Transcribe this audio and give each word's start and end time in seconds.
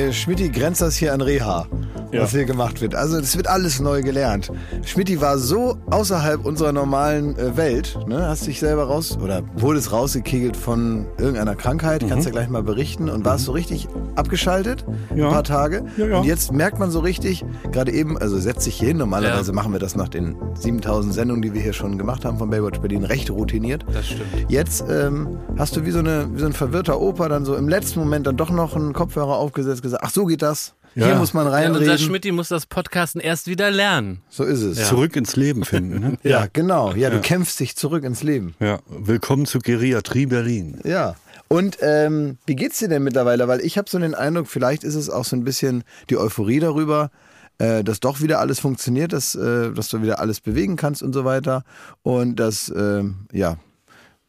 Bei 0.00 0.12
Schmidti 0.12 0.48
grenzt 0.48 0.80
das 0.80 0.96
hier 0.96 1.12
an 1.12 1.20
Reha, 1.20 1.66
Ja. 2.12 2.22
was 2.22 2.30
hier 2.32 2.44
gemacht 2.44 2.80
wird. 2.80 2.94
Also 2.94 3.18
es 3.18 3.36
wird 3.36 3.46
alles 3.48 3.80
neu 3.80 4.02
gelernt. 4.02 4.50
Schmidti 4.84 5.20
war 5.20 5.38
so 5.38 5.76
außerhalb 5.90 6.44
unserer 6.44 6.72
normalen 6.72 7.36
äh, 7.38 7.56
Welt, 7.56 7.98
ne? 8.08 8.26
hast 8.26 8.46
dich 8.46 8.58
selber 8.60 8.84
raus 8.84 9.16
oder 9.22 9.42
wurdest 9.56 9.92
rausgekegelt 9.92 10.56
von 10.56 11.06
irgendeiner 11.18 11.54
Krankheit, 11.54 12.04
kannst 12.08 12.26
ja 12.26 12.32
gleich 12.32 12.48
mal 12.48 12.62
berichten 12.62 13.08
und 13.08 13.24
warst 13.24 13.44
so 13.44 13.52
richtig 13.52 13.86
abgeschaltet, 14.16 14.84
Ja. 15.14 15.26
ein 15.28 15.32
paar 15.32 15.44
Tage. 15.44 15.84
Ja, 15.96 16.06
ja. 16.06 16.18
Und 16.18 16.24
jetzt 16.24 16.52
merkt 16.52 16.78
man 16.78 16.90
so 16.90 17.00
richtig, 17.00 17.44
gerade 17.72 17.92
eben, 17.92 18.18
also 18.18 18.38
setz 18.38 18.64
dich 18.64 18.74
hier 18.76 18.88
hin, 18.88 18.96
normalerweise 18.98 19.52
machen 19.52 19.72
wir 19.72 19.78
das 19.80 19.94
nach 19.96 20.08
den 20.08 20.36
7000 20.54 21.14
Sendungen, 21.14 21.42
die 21.42 21.54
wir 21.54 21.60
hier 21.62 21.72
schon 21.72 21.96
gemacht 21.98 22.24
haben 22.24 22.38
von 22.38 22.50
Baywatch 22.50 22.80
Berlin, 22.80 23.04
recht 23.04 23.30
routiniert. 23.30 23.84
Das 23.92 24.06
stimmt. 24.06 24.22
Jetzt 24.48 24.84
ähm, 24.90 25.38
hast 25.56 25.76
du 25.76 25.84
wie 25.84 25.90
so, 25.90 26.00
eine, 26.00 26.28
wie 26.34 26.40
so 26.40 26.46
ein 26.46 26.52
verwirrter 26.52 27.00
Opa 27.00 27.28
dann 27.28 27.44
so 27.44 27.54
im 27.54 27.68
letzten 27.68 28.00
Moment 28.00 28.26
dann 28.26 28.36
doch 28.36 28.50
noch 28.50 28.74
einen 28.76 28.92
Kopfhörer 28.92 29.36
aufgesetzt, 29.36 29.82
gesagt, 29.82 30.02
ach 30.04 30.10
so 30.10 30.26
geht 30.26 30.42
das. 30.42 30.74
Hier 30.94 31.08
Ja. 31.08 31.18
muss 31.18 31.32
man 31.34 31.46
Ja, 31.46 31.52
reinreden. 31.52 31.88
unser 31.88 31.98
Schmidti 31.98 32.32
muss 32.32 32.48
das 32.48 32.66
Podcasten 32.66 33.20
erst 33.20 33.46
wieder 33.46 33.70
lernen. 33.70 34.22
so 34.28 34.44
ist 34.44 34.62
es. 34.62 34.78
Ja, 34.78 34.84
Zurück 34.86 35.14
ins 35.16 35.36
Leben 35.36 35.64
finden. 35.64 36.00
Ne? 36.00 36.18
genau. 36.52 36.92
Ja, 36.94 37.10
du 37.10 37.20
kämpfst 37.20 37.60
dich 37.60 37.76
zurück 37.76 38.02
ins 38.04 38.22
Leben. 38.22 38.54
Ja. 38.58 38.80
Willkommen 38.88 39.46
zu 39.46 39.60
Geriatrie 39.60 40.26
Berlin. 40.26 40.80
Ja. 40.84 41.14
Und 41.48 41.78
ähm, 41.80 42.38
wie 42.46 42.56
geht's 42.56 42.78
dir 42.78 42.88
denn 42.88 43.02
mittlerweile? 43.04 43.46
Weil 43.48 43.60
ich 43.60 43.78
habe 43.78 43.88
so 43.90 43.98
den 43.98 44.14
Eindruck, 44.14 44.46
vielleicht 44.48 44.84
ist 44.84 44.94
es 44.94 45.10
auch 45.10 45.24
so 45.24 45.36
ein 45.36 45.44
bisschen 45.44 45.84
die 46.08 46.16
Euphorie 46.16 46.60
darüber, 46.60 47.10
äh, 47.58 47.82
dass 47.84 48.00
doch 48.00 48.20
wieder 48.20 48.38
alles 48.40 48.58
funktioniert, 48.60 49.12
dass, 49.12 49.34
äh, 49.34 49.72
dass 49.72 49.88
du 49.88 50.02
wieder 50.02 50.18
alles 50.20 50.40
bewegen 50.40 50.76
kannst 50.76 51.02
und 51.02 51.12
so 51.12 51.24
weiter. 51.24 51.64
Und 52.02 52.36
dass, 52.36 52.72
ähm, 52.76 53.26
ja, 53.32 53.56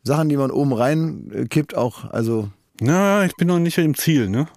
Sachen, 0.03 0.29
die 0.29 0.37
man 0.37 0.49
oben 0.51 0.73
rein 0.73 1.31
äh, 1.33 1.45
kippt, 1.45 1.75
auch, 1.77 2.05
also 2.11 2.49
Na, 2.79 3.23
ich 3.25 3.35
bin 3.35 3.47
noch 3.47 3.59
nicht 3.59 3.77
im 3.77 3.95
Ziel, 3.95 4.27
ne? 4.29 4.47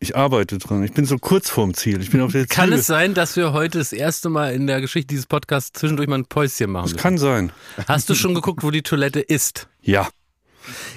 Ich 0.00 0.16
arbeite 0.16 0.58
dran. 0.58 0.84
Ich 0.84 0.92
bin 0.92 1.06
so 1.06 1.18
kurz 1.18 1.50
vorm 1.50 1.74
Ziel. 1.74 2.00
Ich 2.00 2.10
bin 2.10 2.20
auf 2.20 2.30
der 2.30 2.46
Kann 2.46 2.68
Ziel. 2.68 2.78
es 2.78 2.86
sein, 2.86 3.14
dass 3.14 3.34
wir 3.34 3.52
heute 3.52 3.78
das 3.78 3.92
erste 3.92 4.28
Mal 4.28 4.54
in 4.54 4.68
der 4.68 4.80
Geschichte 4.80 5.08
dieses 5.08 5.26
Podcasts 5.26 5.72
zwischendurch 5.72 6.08
mal 6.08 6.18
ein 6.18 6.24
Päuschen 6.24 6.70
machen? 6.70 6.84
Das 6.84 6.92
müssen? 6.92 7.02
kann 7.02 7.18
sein. 7.18 7.52
Hast 7.88 8.08
du 8.08 8.14
schon 8.14 8.32
geguckt, 8.34 8.62
wo 8.62 8.70
die 8.70 8.82
Toilette 8.82 9.18
ist? 9.20 9.68
Ja. 9.82 10.08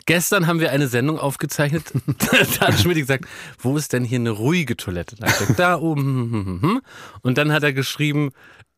Gestern 0.05 0.45
haben 0.45 0.59
wir 0.59 0.71
eine 0.71 0.87
Sendung 0.87 1.17
aufgezeichnet. 1.17 1.91
da 2.59 2.67
hat 2.67 2.79
Schmidt 2.79 2.97
gesagt, 2.97 3.25
wo 3.57 3.75
ist 3.75 3.91
denn 3.93 4.03
hier 4.03 4.19
eine 4.19 4.31
ruhige 4.31 4.77
Toilette? 4.77 5.15
Da, 5.15 5.25
gesagt, 5.25 5.57
da 5.57 5.79
oben. 5.79 6.81
Und 7.21 7.37
dann 7.39 7.51
hat 7.51 7.63
er 7.63 7.73
geschrieben, 7.73 8.31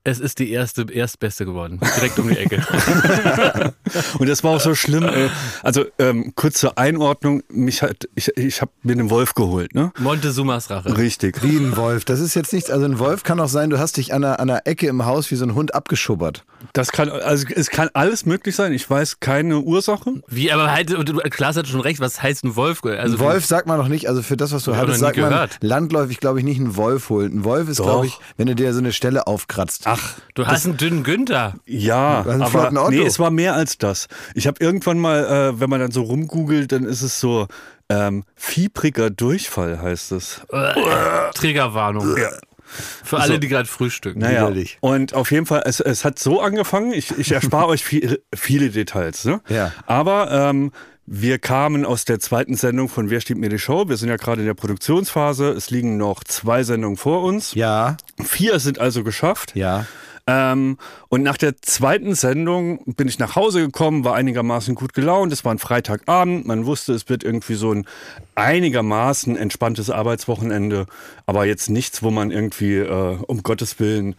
es 0.05 0.19
ist 0.19 0.39
die 0.39 0.51
erste, 0.51 0.85
erstbeste 0.91 1.45
geworden. 1.45 1.79
Direkt 1.97 2.19
um 2.19 2.27
die 2.29 2.37
Ecke. 2.37 2.61
Und 4.19 4.27
das 4.27 4.43
war 4.43 4.51
auch 4.51 4.59
so 4.59 4.75
schlimm. 4.75 5.03
Äh, 5.03 5.29
also 5.61 5.85
ähm, 5.99 6.33
kurz 6.35 6.59
zur 6.59 6.77
Einordnung. 6.77 7.43
Mich 7.49 7.81
hat, 7.81 8.07
ich, 8.15 8.29
ich 8.37 8.61
habe 8.61 8.71
mir 8.83 8.93
einen 8.93 9.09
Wolf 9.09 9.33
geholt, 9.33 9.73
ne? 9.75 9.91
Montezumas 9.99 10.69
Rache. 10.69 10.97
Richtig. 10.97 11.41
wie 11.43 11.57
ein 11.57 11.77
Wolf. 11.77 12.05
Das 12.05 12.19
ist 12.19 12.33
jetzt 12.33 12.51
nichts, 12.53 12.69
also 12.69 12.85
ein 12.85 12.99
Wolf 12.99 13.23
kann 13.23 13.39
auch 13.39 13.47
sein, 13.47 13.69
du 13.69 13.79
hast 13.79 13.97
dich 13.97 14.13
an 14.13 14.23
einer, 14.23 14.39
an 14.39 14.49
einer 14.49 14.61
Ecke 14.67 14.87
im 14.87 15.05
Haus 15.05 15.31
wie 15.31 15.35
so 15.35 15.45
ein 15.45 15.55
Hund 15.55 15.73
abgeschubbert. 15.73 16.43
Das 16.71 16.91
kann, 16.91 17.09
also 17.09 17.45
es 17.53 17.69
kann 17.69 17.89
alles 17.93 18.25
möglich 18.25 18.55
sein. 18.55 18.71
Ich 18.73 18.89
weiß 18.89 19.19
keine 19.19 19.59
Ursache. 19.59 20.11
Wie, 20.27 20.51
aber 20.51 20.71
halt, 20.71 20.89
du- 20.91 21.15
Klaas 21.29 21.57
hat 21.57 21.67
schon 21.67 21.81
recht, 21.81 21.99
was 21.99 22.21
heißt 22.21 22.43
ein 22.45 22.55
Wolf? 22.55 22.83
Also 22.83 23.15
Ein 23.15 23.19
Wolf 23.19 23.45
sagt 23.45 23.67
man 23.67 23.77
noch 23.77 23.87
nicht, 23.89 24.07
also 24.07 24.21
für 24.21 24.37
das, 24.37 24.51
was 24.53 24.63
du 24.63 24.75
hattest, 24.75 24.99
sagt 24.99 25.17
man 25.17 25.29
gehört. 25.29 25.57
landläufig, 25.61 26.19
glaube 26.19 26.39
ich, 26.39 26.45
nicht 26.45 26.59
einen 26.59 26.75
Wolf 26.75 27.09
holen. 27.09 27.39
Ein 27.39 27.43
Wolf 27.43 27.67
ist, 27.69 27.81
glaube 27.81 28.07
ich, 28.07 28.17
wenn 28.37 28.47
du 28.47 28.55
dir 28.55 28.71
so 28.73 28.79
eine 28.79 28.93
Stelle 28.93 29.27
aufkratzt. 29.27 29.87
Ach, 29.93 30.15
Du 30.35 30.47
hast 30.47 30.65
einen 30.65 30.77
dünnen 30.77 31.03
Günther. 31.03 31.53
Ja, 31.65 32.21
einen 32.21 32.41
aber 32.41 32.89
nee, 32.89 33.01
es 33.01 33.19
war 33.19 33.29
mehr 33.29 33.53
als 33.53 33.77
das. 33.77 34.07
Ich 34.33 34.47
habe 34.47 34.63
irgendwann 34.63 34.97
mal, 34.97 35.25
äh, 35.25 35.59
wenn 35.59 35.69
man 35.69 35.79
dann 35.79 35.91
so 35.91 36.01
rumgoogelt, 36.01 36.71
dann 36.71 36.85
ist 36.85 37.03
es 37.03 37.19
so 37.19 37.47
ähm, 37.89 38.23
fiebriger 38.35 39.09
Durchfall 39.09 39.79
heißt 39.81 40.11
es. 40.13 40.41
Triggerwarnung. 41.35 42.15
Für 43.03 43.19
alle, 43.19 43.39
die 43.39 43.47
gerade 43.47 43.67
frühstücken. 43.67 44.19
Naja, 44.19 44.41
Widerlich. 44.41 44.77
und 44.81 45.13
auf 45.13 45.31
jeden 45.31 45.45
Fall, 45.45 45.61
es, 45.65 45.79
es 45.79 46.03
hat 46.03 46.17
so 46.17 46.41
angefangen, 46.41 46.91
ich, 46.93 47.15
ich 47.19 47.31
erspare 47.31 47.67
euch 47.67 47.83
viel, 47.83 48.23
viele 48.33 48.69
Details, 48.71 49.25
ne? 49.25 49.41
Ja. 49.47 49.71
Aber 49.85 50.31
ähm, 50.31 50.71
wir 51.05 51.37
kamen 51.39 51.85
aus 51.85 52.05
der 52.05 52.19
zweiten 52.19 52.55
Sendung 52.55 52.87
von 52.87 53.09
Wer 53.09 53.19
steht 53.19 53.37
mir 53.37 53.49
die 53.49 53.59
Show? 53.59 53.89
Wir 53.89 53.97
sind 53.97 54.09
ja 54.09 54.17
gerade 54.17 54.41
in 54.41 54.47
der 54.47 54.53
Produktionsphase. 54.53 55.49
Es 55.49 55.69
liegen 55.69 55.97
noch 55.97 56.23
zwei 56.23 56.63
Sendungen 56.63 56.97
vor 56.97 57.23
uns. 57.23 57.53
Ja, 57.55 57.97
Vier 58.23 58.59
sind 58.59 58.79
also 58.79 59.03
geschafft. 59.03 59.55
ja. 59.55 59.85
Ähm, 60.25 60.77
und 61.09 61.21
nach 61.21 61.35
der 61.35 61.57
zweiten 61.61 62.15
Sendung 62.15 62.79
bin 62.85 63.09
ich 63.09 63.19
nach 63.19 63.35
Hause 63.35 63.59
gekommen, 63.59 64.05
war 64.05 64.15
einigermaßen 64.15 64.73
gut 64.73 64.93
gelaunt. 64.93 65.33
Es 65.33 65.43
war 65.43 65.53
ein 65.53 65.59
Freitagabend. 65.59 66.47
Man 66.47 66.65
wusste, 66.65 66.93
es 66.93 67.09
wird 67.09 67.25
irgendwie 67.25 67.55
so 67.55 67.73
ein 67.73 67.85
einigermaßen 68.35 69.35
entspanntes 69.35 69.89
Arbeitswochenende, 69.89 70.85
aber 71.25 71.45
jetzt 71.45 71.69
nichts, 71.69 72.03
wo 72.03 72.09
man 72.09 72.31
irgendwie 72.31 72.77
äh, 72.77 73.17
um 73.27 73.43
Gottes 73.43 73.81
Willen 73.81 74.15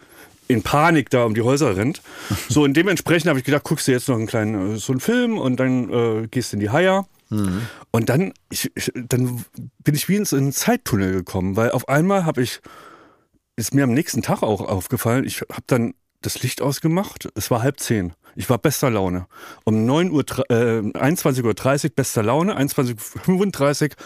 in 0.54 0.62
Panik 0.62 1.10
da 1.10 1.24
um 1.24 1.34
die 1.34 1.42
Häuser 1.42 1.76
rennt. 1.76 2.00
So 2.48 2.62
und 2.62 2.74
dementsprechend 2.74 3.28
habe 3.28 3.38
ich 3.38 3.44
gedacht, 3.44 3.64
guckst 3.64 3.88
du 3.88 3.92
jetzt 3.92 4.08
noch 4.08 4.16
einen 4.16 4.26
kleinen 4.26 4.76
äh, 4.76 4.78
so 4.78 4.92
einen 4.92 5.00
Film 5.00 5.38
und 5.38 5.58
dann 5.58 5.90
äh, 5.90 6.28
gehst 6.28 6.52
in 6.52 6.60
die 6.60 6.70
Haier. 6.70 7.06
Und 7.90 8.10
dann, 8.10 8.32
ich, 8.50 8.70
ich, 8.76 8.92
dann 8.94 9.44
bin 9.82 9.94
ich 9.94 10.08
wie 10.08 10.16
in 10.16 10.26
einen 10.30 10.52
Zeittunnel 10.52 11.12
gekommen, 11.12 11.56
weil 11.56 11.72
auf 11.72 11.88
einmal 11.88 12.24
habe 12.26 12.42
ich 12.42 12.60
ist 13.56 13.74
mir 13.74 13.84
am 13.84 13.92
nächsten 13.92 14.22
Tag 14.22 14.42
auch 14.42 14.60
aufgefallen. 14.60 15.24
Ich 15.24 15.40
habe 15.42 15.64
dann 15.66 15.94
das 16.22 16.42
Licht 16.42 16.62
ausgemacht. 16.62 17.28
Es 17.34 17.50
war 17.50 17.62
halb 17.62 17.78
zehn. 17.78 18.12
Ich 18.34 18.50
war 18.50 18.58
bester 18.58 18.90
Laune. 18.90 19.26
Um 19.64 19.86
9 19.86 20.10
Uhr, 20.10 20.24
äh, 20.48 20.80
21.30 20.80 21.84
Uhr 21.84 21.90
bester 21.94 22.22
Laune, 22.22 22.58
21.35 22.58 23.82
Uhr 23.82 23.96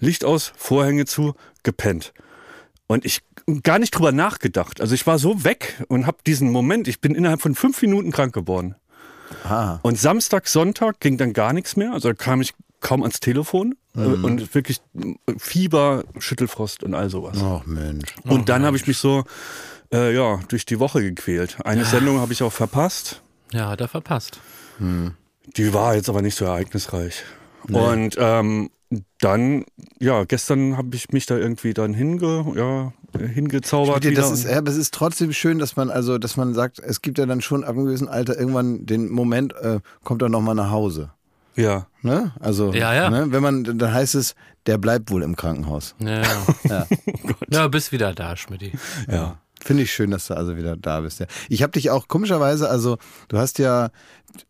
Licht 0.00 0.24
aus, 0.24 0.52
Vorhänge 0.56 1.06
zu, 1.06 1.34
gepennt. 1.62 2.12
Und 2.86 3.04
ich 3.04 3.20
gar 3.62 3.78
nicht 3.78 3.90
drüber 3.92 4.12
nachgedacht. 4.12 4.80
Also 4.80 4.94
ich 4.94 5.06
war 5.06 5.18
so 5.18 5.44
weg 5.44 5.82
und 5.88 6.06
habe 6.06 6.18
diesen 6.26 6.50
Moment, 6.50 6.88
ich 6.88 7.00
bin 7.00 7.14
innerhalb 7.14 7.40
von 7.42 7.54
fünf 7.54 7.80
Minuten 7.82 8.10
krank 8.12 8.32
geworden. 8.32 8.74
Ah. 9.44 9.78
Und 9.82 9.98
Samstag, 9.98 10.48
Sonntag 10.48 11.00
ging 11.00 11.16
dann 11.16 11.32
gar 11.32 11.52
nichts 11.52 11.76
mehr. 11.76 11.92
Also 11.92 12.08
da 12.08 12.14
kam 12.14 12.40
ich 12.40 12.54
kaum 12.80 13.02
ans 13.02 13.20
Telefon. 13.20 13.76
äh, 13.94 14.00
Und 14.00 14.54
wirklich 14.54 14.80
Fieber, 15.38 16.04
Schüttelfrost 16.18 16.82
und 16.82 16.94
all 16.94 17.10
sowas. 17.10 17.38
Ach 17.42 17.64
Mensch. 17.66 18.14
Und 18.24 18.48
dann 18.48 18.64
habe 18.64 18.76
ich 18.76 18.86
mich 18.86 18.98
so 18.98 19.24
äh, 19.92 20.14
ja, 20.14 20.40
durch 20.48 20.66
die 20.66 20.78
Woche 20.80 21.02
gequält. 21.02 21.58
Eine 21.64 21.84
Sendung 21.84 22.20
habe 22.20 22.32
ich 22.32 22.42
auch 22.42 22.52
verpasst. 22.52 23.22
Ja, 23.52 23.68
hat 23.68 23.80
er 23.80 23.88
verpasst. 23.88 24.40
Die 24.78 25.74
war 25.74 25.94
jetzt 25.94 26.08
aber 26.08 26.22
nicht 26.22 26.36
so 26.36 26.44
ereignisreich. 26.44 27.24
Und 27.68 28.16
ähm, 28.18 28.70
dann, 29.20 29.64
ja, 30.00 30.24
gestern 30.24 30.76
habe 30.76 30.96
ich 30.96 31.10
mich 31.10 31.26
da 31.26 31.36
irgendwie 31.36 31.74
dann 31.74 31.94
hinge, 31.94 32.44
ja, 32.56 32.92
hingezaubert. 33.18 34.02
Dir, 34.02 34.14
das 34.14 34.30
ist, 34.32 34.44
ja, 34.44 34.58
aber 34.58 34.70
es 34.70 34.76
ist 34.76 34.92
trotzdem 34.94 35.32
schön, 35.32 35.58
dass 35.58 35.76
man 35.76 35.90
also, 35.90 36.18
dass 36.18 36.36
man 36.36 36.54
sagt, 36.54 36.80
es 36.80 37.00
gibt 37.00 37.18
ja 37.18 37.26
dann 37.26 37.40
schon 37.40 37.62
ab 37.62 37.76
einem 37.76 37.86
gewissen 37.86 38.08
Alter 38.08 38.38
irgendwann 38.38 38.86
den 38.86 39.08
Moment, 39.08 39.54
äh, 39.54 39.80
kommt 40.02 40.22
er 40.22 40.28
nochmal 40.28 40.54
nach 40.54 40.70
Hause. 40.70 41.10
ja. 41.54 41.86
Ne? 42.02 42.32
Also, 42.40 42.72
Ja, 42.72 42.94
ja. 42.94 43.10
Ne? 43.10 43.26
wenn 43.30 43.42
man, 43.42 43.64
dann 43.64 43.92
heißt 43.92 44.14
es, 44.14 44.34
der 44.66 44.78
bleibt 44.78 45.10
wohl 45.10 45.22
im 45.22 45.36
Krankenhaus. 45.36 45.94
Ja, 45.98 46.22
ja. 46.22 46.46
Ja. 46.68 46.86
ja 47.50 47.68
bist 47.68 47.92
wieder 47.92 48.12
da, 48.14 48.36
Schmidti. 48.36 48.72
Ja. 49.08 49.38
Finde 49.62 49.82
ich 49.82 49.92
schön, 49.92 50.10
dass 50.10 50.26
du 50.26 50.34
also 50.34 50.56
wieder 50.56 50.76
da 50.76 51.00
bist. 51.00 51.20
Ja. 51.20 51.26
Ich 51.48 51.62
habe 51.62 51.72
dich 51.72 51.90
auch 51.90 52.08
komischerweise, 52.08 52.68
also 52.70 52.96
du 53.28 53.38
hast 53.38 53.58
ja 53.58 53.90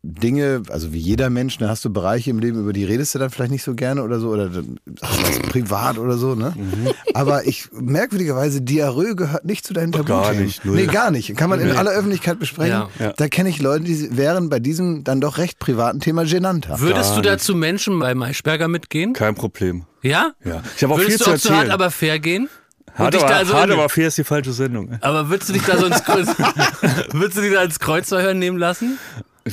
Dinge, 0.03 0.63
also 0.69 0.93
wie 0.93 0.99
jeder 0.99 1.31
Mensch, 1.31 1.57
da 1.59 1.69
hast 1.69 1.85
du 1.85 1.91
Bereiche 1.91 2.31
im 2.31 2.39
Leben, 2.39 2.61
über 2.61 2.73
die 2.73 2.85
redest 2.85 3.15
du 3.15 3.19
dann 3.19 3.31
vielleicht 3.31 3.51
nicht 3.51 3.63
so 3.63 3.75
gerne 3.75 4.03
oder 4.03 4.21
so, 4.21 4.29
oder 4.29 4.51
was 4.55 5.39
privat 5.49 5.99
oder 5.99 6.17
so, 6.19 6.35
ne? 6.35 6.53
Mhm. 6.55 6.89
Aber 7.15 7.47
ich 7.47 7.69
merkwürdigerweise, 7.73 8.61
Diarrhoe 8.61 9.17
gehört 9.17 9.45
nicht 9.47 9.67
zu 9.67 9.73
deinen 9.73 9.91
Gar 9.91 10.05
Tabuthemen. 10.05 10.45
nicht, 10.45 10.65
null. 10.65 10.77
Nee, 10.77 10.87
gar 10.87 11.11
nicht. 11.11 11.35
Kann 11.37 11.49
man 11.51 11.61
in 11.61 11.71
aller 11.73 11.93
Öffentlichkeit 11.93 12.39
besprechen. 12.39 12.73
Ja. 12.73 12.89
Ja. 12.99 13.13
Da 13.17 13.29
kenne 13.29 13.49
ich 13.49 13.61
Leute, 13.61 13.85
die 13.85 14.17
wären 14.17 14.49
bei 14.51 14.59
diesem 14.61 15.03
dann 15.03 15.21
doch 15.21 15.39
recht 15.39 15.59
privaten 15.59 16.01
Thema 16.01 16.25
genannter. 16.25 16.79
Würdest 16.81 17.13
du 17.17 17.23
Gar 17.23 17.33
dazu 17.33 17.55
Menschen 17.55 17.99
bei 17.99 18.15
Maischberger 18.15 18.69
mitgehen? 18.69 19.15
Kein 19.15 19.35
Problem. 19.35 19.87
Ja? 20.03 20.33
Ja. 20.45 20.63
Ich 20.77 20.83
habe 20.83 20.95
auch 20.95 20.99
Würdest 20.99 21.17
viel 21.17 21.19
du 21.19 21.25
zu 21.25 21.31
auch 21.33 21.37
zu 21.39 21.49
hart, 21.51 21.57
erzählen. 21.59 21.73
aber 21.73 21.91
fair 21.91 22.19
gehen? 22.19 22.49
Hart, 22.95 23.15
dich 23.15 23.21
aber, 23.23 23.31
da 23.31 23.37
also 23.39 23.55
hart 23.55 23.71
aber 23.71 23.89
fair 23.89 24.09
ist 24.09 24.19
die 24.19 24.25
falsche 24.25 24.53
Sendung. 24.53 24.99
Aber 25.01 25.29
würdest 25.31 25.49
du 25.49 25.53
dich 25.55 25.63
da 25.65 25.77
so 25.79 25.87
ins 25.87 26.03
Kreuz, 26.05 26.29
würdest 27.13 27.39
du 27.39 27.43
dich 27.43 27.53
da 27.53 27.63
ins 27.63 27.79
Kreuzverhören 27.79 28.39
nehmen 28.39 28.59
lassen? 28.59 28.99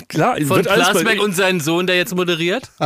Klar, 0.10 0.36
Von 0.46 0.62
Plasberg 0.64 1.22
und 1.22 1.34
seinen 1.36 1.62
Sohn, 1.62 1.88
der 1.88 1.96
jetzt 1.96 2.14
moderiert? 2.16 2.70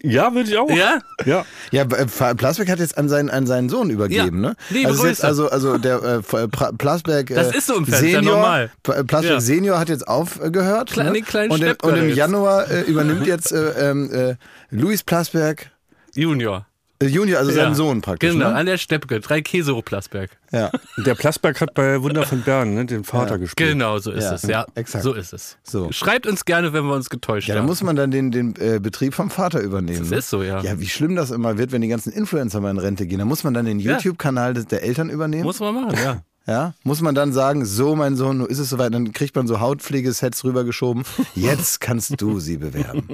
Ja, 0.00 0.32
würde 0.32 0.48
ich 0.48 0.56
auch. 0.56 0.70
Ja? 0.70 0.98
Ja. 1.24 1.44
Ja, 1.72 1.82
äh, 1.82 2.06
Plasberg 2.06 2.68
hat 2.68 2.78
jetzt 2.78 2.96
an 2.96 3.08
seinen, 3.08 3.30
an 3.30 3.48
seinen 3.48 3.68
Sohn 3.68 3.90
übergeben, 3.90 4.44
Ja. 4.44 4.50
ne? 4.50 4.56
Liebe 4.70 4.90
also, 4.90 5.02
ist 5.02 5.08
jetzt, 5.08 5.20
Grüße. 5.22 5.26
also, 5.26 5.50
also 5.50 5.76
der 5.76 6.00
äh, 6.04 6.48
Plasberg 6.78 7.30
äh, 7.32 7.34
Das 7.34 7.52
ist 7.52 7.66
so 7.66 7.74
im 7.74 7.84
Fenster, 7.84 8.06
Senior, 8.06 8.36
normal. 8.36 8.70
P- 8.84 9.02
Plasberg 9.02 9.32
Ja. 9.34 9.40
Senior 9.40 9.80
hat 9.80 9.88
jetzt 9.88 10.06
aufgehört. 10.06 10.92
Kleine- 10.92 11.10
ne? 11.10 11.22
kleinen 11.22 11.50
und, 11.50 11.82
und 11.82 11.96
im 11.96 12.08
jetzt. 12.10 12.16
Januar 12.16 12.70
äh, 12.70 12.82
übernimmt 12.82 13.26
jetzt 13.26 13.50
äh, 13.50 13.90
ähm, 13.90 14.08
äh, 14.12 14.36
Luis 14.70 15.02
Plasberg 15.02 15.68
Junior. 16.14 16.64
Äh, 17.00 17.06
Junior, 17.06 17.38
also 17.38 17.50
Ja. 17.52 17.64
sein 17.64 17.74
Sohn 17.74 18.00
praktisch. 18.00 18.32
Genau, 18.32 18.48
Ne? 18.50 18.54
an 18.56 18.66
der 18.66 18.76
Steppke, 18.76 19.20
drei 19.20 19.40
Käse 19.40 19.74
Plasberg. 19.82 20.30
Ja. 20.50 20.70
Der 20.96 21.14
Plasberg 21.14 21.60
hat 21.60 21.74
bei 21.74 22.02
Wunder 22.02 22.24
von 22.24 22.42
Bern 22.42 22.74
ne, 22.74 22.86
den 22.86 23.04
Vater 23.04 23.38
gespielt. 23.38 23.70
Genau, 23.70 23.98
so 23.98 24.10
ist 24.10 24.24
Ja, 24.24 24.34
es. 24.34 24.42
Ja, 24.42 24.66
exakt. 24.74 25.04
so 25.04 25.12
ist 25.12 25.32
es. 25.32 25.56
So. 25.62 25.92
Schreibt 25.92 26.26
uns 26.26 26.44
gerne, 26.44 26.72
wenn 26.72 26.84
wir 26.84 26.94
uns 26.94 27.08
getäuscht 27.08 27.48
Ja, 27.48 27.54
da 27.54 27.60
haben. 27.60 27.66
muss 27.66 27.82
man 27.82 27.94
dann 27.94 28.10
den, 28.10 28.30
den 28.32 28.56
äh, 28.56 28.80
Betrieb 28.80 29.14
vom 29.14 29.30
Vater 29.30 29.60
übernehmen. 29.60 30.00
Das 30.00 30.10
ne? 30.10 30.16
ist 30.16 30.30
so, 30.30 30.42
ja. 30.42 30.60
Ja, 30.62 30.80
wie 30.80 30.88
schlimm 30.88 31.14
das 31.14 31.30
immer 31.30 31.56
wird, 31.58 31.70
wenn 31.70 31.82
die 31.82 31.88
ganzen 31.88 32.12
Influencer 32.12 32.60
mal 32.60 32.70
in 32.70 32.78
Rente 32.78 33.06
gehen. 33.06 33.18
Da 33.20 33.24
muss 33.24 33.44
man 33.44 33.54
dann 33.54 33.66
den 33.66 33.78
Ja. 33.78 33.92
YouTube-Kanal 33.92 34.54
der 34.54 34.82
Eltern 34.82 35.08
übernehmen. 35.10 35.44
Muss 35.44 35.60
man 35.60 35.74
machen, 35.74 35.96
ja. 36.02 36.22
Ja, 36.48 36.72
muss 36.82 37.02
man 37.02 37.14
dann 37.14 37.34
sagen, 37.34 37.66
so 37.66 37.94
mein 37.94 38.16
Sohn, 38.16 38.38
nun 38.38 38.46
ist 38.46 38.58
es 38.58 38.70
soweit, 38.70 38.94
dann 38.94 39.12
kriegt 39.12 39.36
man 39.36 39.46
so 39.46 39.60
Hautpflegesets 39.60 40.44
rübergeschoben. 40.44 41.04
Jetzt 41.34 41.78
kannst 41.82 42.18
du 42.22 42.40
sie 42.40 42.56
bewerben. 42.56 43.06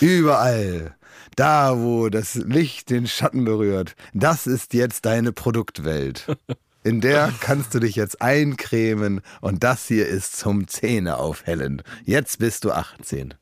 Überall. 0.00 0.94
Da, 1.36 1.78
wo 1.78 2.08
das 2.08 2.34
Licht 2.36 2.90
den 2.90 3.06
Schatten 3.06 3.44
berührt. 3.44 3.96
Das 4.12 4.46
ist 4.46 4.74
jetzt 4.74 5.04
deine 5.06 5.32
Produktwelt. 5.32 6.26
In 6.84 7.00
der 7.00 7.32
kannst 7.40 7.72
du 7.74 7.80
dich 7.80 7.96
jetzt 7.96 8.20
eincremen 8.20 9.22
und 9.40 9.64
das 9.64 9.86
hier 9.88 10.06
ist 10.06 10.36
zum 10.36 10.68
Zähne 10.68 11.16
aufhellen. 11.16 11.82
Jetzt 12.04 12.38
bist 12.40 12.64
du 12.64 12.72
18. 12.72 13.32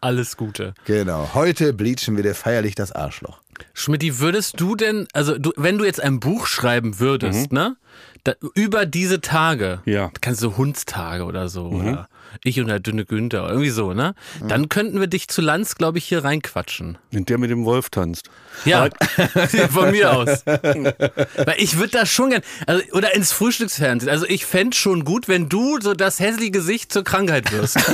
Alles 0.00 0.36
Gute. 0.36 0.74
Genau. 0.84 1.30
Heute 1.34 1.72
bleachen 1.72 2.14
wir 2.16 2.22
dir 2.22 2.36
feierlich 2.36 2.76
das 2.76 2.92
Arschloch. 2.92 3.40
Schmidti, 3.74 4.20
würdest 4.20 4.60
du 4.60 4.76
denn, 4.76 5.08
also 5.14 5.36
du, 5.36 5.50
wenn 5.56 5.78
du 5.78 5.84
jetzt 5.84 6.00
ein 6.00 6.20
Buch 6.20 6.46
schreiben 6.46 7.00
würdest, 7.00 7.52
ne? 7.52 7.76
Da, 8.22 8.34
über 8.54 8.86
diese 8.86 9.20
Tage, 9.20 9.80
Ja. 9.84 10.12
kannst 10.20 10.42
du 10.42 10.56
Hundstage 10.56 11.24
oder 11.24 11.48
so, 11.48 11.66
oder 11.70 12.08
ich 12.44 12.60
und 12.60 12.66
der 12.68 12.80
dünne 12.80 13.04
Günther, 13.04 13.48
irgendwie 13.48 13.70
so, 13.70 13.92
ne? 13.92 14.14
Dann 14.46 14.68
könnten 14.68 15.00
wir 15.00 15.06
dich 15.06 15.28
zu 15.28 15.40
Lanz, 15.40 15.74
glaube 15.76 15.98
ich, 15.98 16.04
hier 16.04 16.24
reinquatschen. 16.24 16.98
Und 17.12 17.28
der 17.28 17.38
mit 17.38 17.50
dem 17.50 17.64
Wolf 17.64 17.90
tanzt. 17.90 18.30
Ja, 18.64 18.88
von 19.70 19.90
mir 19.90 20.12
aus. 20.12 20.42
Weil 20.46 21.54
ich 21.58 21.78
würde 21.78 21.90
da 21.90 22.06
schon 22.06 22.30
gern, 22.30 22.42
also, 22.66 22.82
oder 22.92 23.14
ins 23.14 23.32
Frühstücksfernsehen. 23.32 24.10
Also 24.10 24.26
ich 24.26 24.46
fände 24.46 24.76
schon 24.76 25.04
gut, 25.04 25.28
wenn 25.28 25.48
du 25.48 25.78
so 25.80 25.94
das 25.94 26.20
hässliche 26.20 26.50
Gesicht 26.50 26.92
zur 26.92 27.04
Krankheit 27.04 27.52
wirst. 27.52 27.78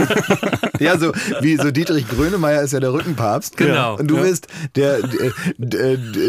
Ja, 0.81 0.97
so 0.97 1.13
wie 1.41 1.57
so 1.57 1.73
Dietrich 1.73 2.09
Grönemeyer 2.09 2.63
ist 2.63 2.73
ja 2.73 2.79
der 2.79 2.93
Rückenpapst. 2.93 3.57
Genau. 3.57 3.97
Und 3.97 4.07
du 4.09 4.15
Ja. 4.17 4.23
bist 4.23 4.47
der 4.77 4.99
äh, 4.99 5.33
d- 5.59 5.97
d- 5.97 6.29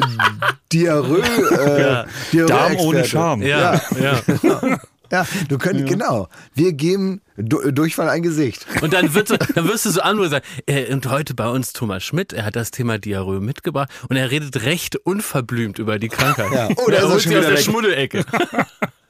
Diarrhoe, 0.71 1.21
äh, 1.21 1.81
Ja. 1.81 2.05
Diarrhoe 2.33 2.47
Darm 2.47 2.75
ohne. 2.77 3.05
Charme. 3.05 3.43
Ja, 3.43 3.79
ja. 4.01 4.19
Ja, 4.41 4.79
du 5.49 5.57
könntest, 5.57 5.87
genau. 5.87 6.27
Wir 6.53 6.73
geben 6.73 7.21
du, 7.37 7.71
Durchfall 7.71 8.09
ein 8.09 8.21
Gesicht. 8.21 8.65
Und 8.81 8.93
dann, 8.93 9.13
wird 9.13 9.29
dann 9.29 9.67
wirst 9.67 9.85
du 9.85 9.89
so 9.91 10.01
anrufen 10.01 10.29
sagen, 10.29 10.45
äh, 10.65 10.91
und 10.91 11.09
heute 11.09 11.33
bei 11.33 11.47
uns 11.49 11.73
Thomas 11.73 12.03
Schmidt, 12.03 12.33
er 12.33 12.45
hat 12.45 12.55
das 12.55 12.71
Thema 12.71 12.97
Diarrhoe 12.97 13.39
mitgebracht 13.39 13.89
und 14.09 14.15
er 14.15 14.31
redet 14.31 14.63
recht 14.63 14.95
unverblümt 14.95 15.79
über 15.79 15.99
die 15.99 16.09
Krankheit. 16.09 16.51
Ja. 16.53 16.69
Oh, 16.75 16.89
da 16.89 16.97
ist 16.97 17.03
er 17.03 17.09
holt 17.09 17.21
schon 17.21 17.31
sie 17.31 17.37
aus 17.37 17.41
wieder 17.41 17.41
der 17.41 17.51
weg. 17.51 17.59
Schmuddelecke. 17.65 18.25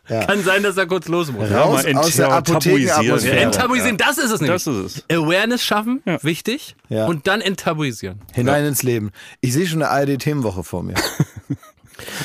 Ja. 0.10 0.25
Kann 0.25 0.44
sein, 0.44 0.63
dass 0.63 0.75
er 0.75 0.88
kurz 0.88 1.07
los 1.07 1.31
muss. 1.31 1.51
Ja, 1.51 1.62
Raus 1.62 1.84
mal 1.84 1.98
aus 1.98 2.16
der 2.16 2.31
Apothekenatmosphäre. 2.31 3.36
Ja, 3.36 3.42
enttabuisieren, 3.44 3.98
das 3.98 4.18
ist 4.18 4.31
es 4.31 4.42
nämlich. 4.42 4.63
Das 4.63 4.66
ist 4.66 5.06
es. 5.07 5.16
Awareness 5.16 5.63
schaffen, 5.63 6.01
wichtig. 6.24 6.75
Ja. 6.90 7.06
Und 7.06 7.28
dann 7.28 7.42
enttabuisieren. 7.42 8.19
Hinein 8.34 8.66
ins 8.66 8.81
Leben. 8.81 9.12
Ich 9.40 9.54
sehe 9.54 9.68
schon 9.68 9.84
eine 9.84 9.92
ARD-Themenwoche 9.92 10.63
vor 10.63 10.81
mir. 10.81 10.96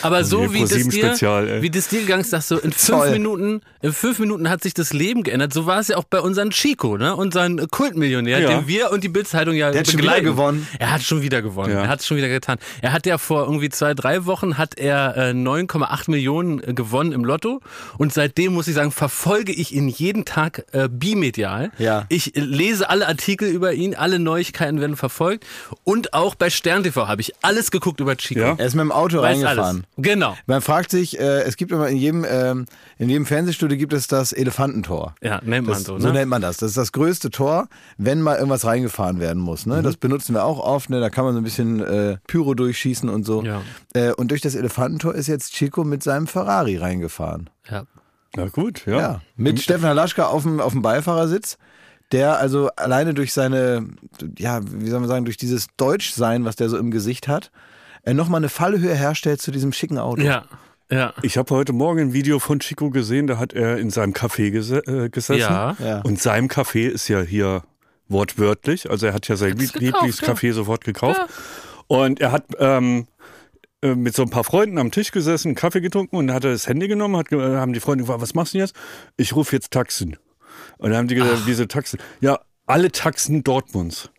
Aber 0.02 0.24
so 0.24 0.52
wie 0.52 0.60
das, 0.60 0.70
dir, 0.88 1.16
ey. 1.22 1.62
wie 1.62 1.70
das 1.70 1.88
dir 1.88 2.00
gegangen 2.00 2.22
ist, 2.22 2.32
dass 2.32 2.48
so 2.48 2.56
in 2.58 2.72
fünf 2.72 2.86
Toll. 2.86 3.10
Minuten, 3.10 3.60
in 3.82 3.92
fünf 3.92 4.18
Minuten 4.18 4.48
hat 4.50 4.62
sich 4.62 4.74
das 4.74 4.92
Leben 4.92 5.22
geändert. 5.22 5.52
So 5.52 5.66
war 5.66 5.80
es 5.80 5.88
ja 5.88 5.96
auch 5.96 6.04
bei 6.04 6.20
unserem 6.20 6.50
Chico, 6.50 6.96
ne? 6.96 7.14
Unseren 7.16 7.68
Kultmillionär, 7.68 8.38
Ja. 8.40 8.48
den 8.48 8.68
wir 8.68 8.90
und 8.90 9.04
die 9.04 9.08
Bildzeitung 9.08 9.54
ja 9.54 9.70
Der 9.70 9.80
hat 9.80 9.90
schon 9.90 10.00
wieder 10.02 10.20
gewonnen. 10.20 10.66
Er 10.78 10.92
hat 10.92 11.02
schon 11.02 11.22
wieder 11.22 11.42
gewonnen. 11.42 11.72
Ja. 11.72 11.82
Er 11.82 11.88
hat 11.88 12.00
es 12.00 12.06
schon 12.06 12.16
wieder 12.16 12.28
getan. 12.28 12.58
Er 12.82 12.92
hat 12.92 13.06
ja 13.06 13.18
vor 13.18 13.44
irgendwie 13.44 13.68
zwei, 13.70 13.94
drei 13.94 14.26
Wochen 14.26 14.58
hat 14.58 14.78
er 14.78 15.16
äh, 15.16 15.30
9,8 15.30 16.10
Millionen 16.10 16.62
äh, 16.62 16.74
gewonnen 16.74 17.12
im 17.12 17.24
Lotto. 17.24 17.60
Und 17.98 18.12
seitdem 18.12 18.54
muss 18.54 18.68
ich 18.68 18.74
sagen, 18.74 18.90
verfolge 18.92 19.52
ich 19.52 19.72
ihn 19.74 19.88
jeden 19.88 20.24
Tag 20.24 20.64
äh, 20.72 20.88
bimedial. 20.88 21.70
Ja. 21.78 22.06
Ich 22.08 22.36
äh, 22.36 22.40
lese 22.40 22.88
alle 22.90 23.06
Artikel 23.08 23.48
über 23.48 23.72
ihn, 23.72 23.94
alle 23.94 24.18
Neuigkeiten 24.18 24.80
werden 24.80 24.96
verfolgt. 24.96 25.44
Und 25.84 26.14
auch 26.14 26.34
bei 26.34 26.50
Stern 26.50 26.82
TV 26.82 27.08
habe 27.08 27.20
ich 27.20 27.32
alles 27.42 27.70
geguckt 27.70 28.00
über 28.00 28.16
Chico. 28.16 28.40
Ja. 28.40 28.54
Er 28.56 28.66
ist 28.66 28.74
mit 28.74 28.82
dem 28.82 28.92
Auto 28.92 29.18
Weiß 29.18 29.36
reingefahren. 29.36 29.58
alles. 29.58 29.63
Genau. 29.96 30.36
Man 30.46 30.60
fragt 30.60 30.90
sich, 30.90 31.18
äh, 31.18 31.42
es 31.42 31.56
gibt 31.56 31.72
immer 31.72 31.88
in 31.88 31.96
jedem, 31.96 32.26
ähm, 32.28 32.66
in 32.98 33.08
jedem 33.08 33.26
Fernsehstudio 33.26 33.76
gibt 33.78 33.92
es 33.92 34.06
das 34.06 34.32
Elefantentor. 34.32 35.14
Ja, 35.22 35.40
nennt 35.42 35.66
man 35.66 35.74
Das, 35.74 35.84
so, 35.84 35.98
so 35.98 36.08
ne? 36.08 36.14
nennt 36.14 36.30
man 36.30 36.42
das. 36.42 36.56
Das 36.58 36.70
ist 36.70 36.76
das 36.76 36.92
größte 36.92 37.30
Tor, 37.30 37.68
wenn 37.98 38.20
mal 38.20 38.36
irgendwas 38.36 38.64
reingefahren 38.64 39.20
werden 39.20 39.42
muss. 39.42 39.66
Ne? 39.66 39.82
Das 39.82 39.96
benutzen 39.96 40.34
wir 40.34 40.44
auch 40.44 40.58
oft. 40.58 40.90
Ne? 40.90 41.00
Da 41.00 41.10
kann 41.10 41.24
man 41.24 41.34
so 41.34 41.40
ein 41.40 41.44
bisschen 41.44 41.80
äh, 41.80 42.18
Pyro 42.26 42.54
durchschießen 42.54 43.08
und 43.08 43.24
so. 43.24 43.42
Ja. 43.42 43.62
Äh, 43.94 44.12
und 44.12 44.30
durch 44.30 44.40
das 44.40 44.54
Elefantentor 44.54 45.14
ist 45.14 45.26
jetzt 45.26 45.52
Chico 45.52 45.84
mit 45.84 46.02
seinem 46.02 46.26
Ferrari 46.26 46.76
reingefahren. 46.76 47.50
Ja. 47.70 47.84
Na 48.36 48.46
gut, 48.48 48.84
ja. 48.86 48.98
Ja. 48.98 49.20
Mit 49.36 49.60
Steffen 49.60 49.86
Halaschka 49.86 50.26
auf 50.26 50.42
dem, 50.42 50.60
auf 50.60 50.72
dem 50.72 50.82
Beifahrersitz. 50.82 51.56
Der 52.12 52.38
also 52.38 52.68
alleine 52.76 53.14
durch 53.14 53.32
seine, 53.32 53.88
ja, 54.38 54.60
wie 54.62 54.88
soll 54.88 55.00
man 55.00 55.08
sagen, 55.08 55.24
durch 55.24 55.36
dieses 55.36 55.68
Deutschsein, 55.76 56.44
was 56.44 56.54
der 56.54 56.68
so 56.68 56.76
im 56.76 56.90
Gesicht 56.90 57.28
hat, 57.28 57.50
äh, 58.04 58.14
nochmal 58.14 58.38
eine 58.40 58.48
Fallhöhe 58.48 58.94
herstellt 58.94 59.40
zu 59.40 59.50
diesem 59.50 59.72
schicken 59.72 59.98
Auto. 59.98 60.22
Ja. 60.22 60.44
Ja. 60.90 61.14
Ich 61.22 61.38
habe 61.38 61.52
heute 61.54 61.72
Morgen 61.72 62.00
ein 62.00 62.12
Video 62.12 62.38
von 62.38 62.60
Chico 62.60 62.90
gesehen, 62.90 63.26
da 63.26 63.38
hat 63.38 63.54
er 63.54 63.78
in 63.78 63.90
seinem 63.90 64.12
Café 64.12 64.50
gese 64.50 64.78
äh, 64.86 65.08
gesessen. 65.08 65.40
Ja. 65.40 65.76
Ja. 65.82 66.00
Und 66.02 66.20
sein 66.20 66.48
Café 66.48 66.88
ist 66.88 67.08
ja 67.08 67.22
hier 67.22 67.62
wortwörtlich. 68.08 68.90
Also 68.90 69.06
er 69.06 69.14
hat 69.14 69.26
ja 69.28 69.36
sein 69.36 69.56
Lieblingscafé 69.56 70.52
sofort 70.52 70.84
gekauft. 70.84 71.20
Und 71.86 72.20
er 72.20 72.32
hat 72.32 72.44
ähm, 72.58 73.06
äh, 73.82 73.94
mit 73.94 74.14
so 74.14 74.22
ein 74.22 74.30
paar 74.30 74.44
Freunden 74.44 74.78
am 74.78 74.90
Tisch 74.90 75.10
gesessen, 75.10 75.48
einen 75.48 75.54
Kaffee 75.56 75.80
getrunken 75.80 76.16
und 76.16 76.32
hat 76.32 76.44
er 76.44 76.52
das 76.52 76.66
Handy 76.66 76.88
genommen, 76.88 77.16
hat, 77.16 77.32
äh, 77.32 77.56
haben 77.56 77.72
die 77.72 77.80
Freunde 77.80 78.04
gefragt, 78.04 78.22
was 78.22 78.34
machst 78.34 78.54
du 78.54 78.58
denn 78.58 78.66
jetzt? 78.66 78.76
Ich 79.16 79.34
rufe 79.36 79.56
jetzt 79.56 79.70
Taxen. 79.72 80.16
Und 80.78 80.90
dann 80.90 80.98
haben 80.98 81.08
die 81.08 81.14
gesagt, 81.14 81.42
diese 81.46 81.68
Taxen. 81.68 81.98
Ja, 82.20 82.40
alle 82.66 82.90
Taxen 82.92 83.44
Dortmunds. 83.44 84.10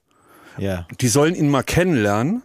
Ja. 0.57 0.87
Die 1.01 1.07
sollen 1.07 1.35
ihn 1.35 1.49
mal 1.49 1.63
kennenlernen, 1.63 2.43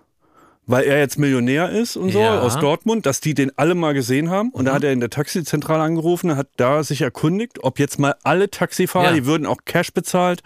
weil 0.71 0.85
er 0.85 0.99
jetzt 0.99 1.19
Millionär 1.19 1.71
ist 1.71 1.97
und 1.97 2.11
so 2.13 2.21
Ja. 2.21 2.37
Mhm. 2.37 2.41
aus 2.43 2.59
Dortmund, 2.59 3.07
dass 3.07 3.21
die 3.21 3.35
den 3.35 3.51
alle 3.59 3.75
mal 3.75 3.95
gesehen 3.95 4.31
haben. 4.31 4.51
Und 4.51 4.67
da 4.67 4.75
hat 4.75 4.85
er 4.85 4.93
in 4.93 5.01
der 5.01 5.11
Taxizentrale 5.11 5.83
angerufen, 5.83 6.37
hat 6.37 6.49
da 6.57 6.83
sich 6.85 7.03
erkundigt, 7.03 7.63
ob 7.65 7.79
jetzt 7.79 7.99
mal 7.99 8.15
alle 8.23 8.51
Taxifahrer, 8.51 9.07
Ja. 9.09 9.13
die 9.13 9.27
würden 9.27 9.47
auch 9.47 9.59
Cash 9.65 9.93
bezahlt, 9.93 10.43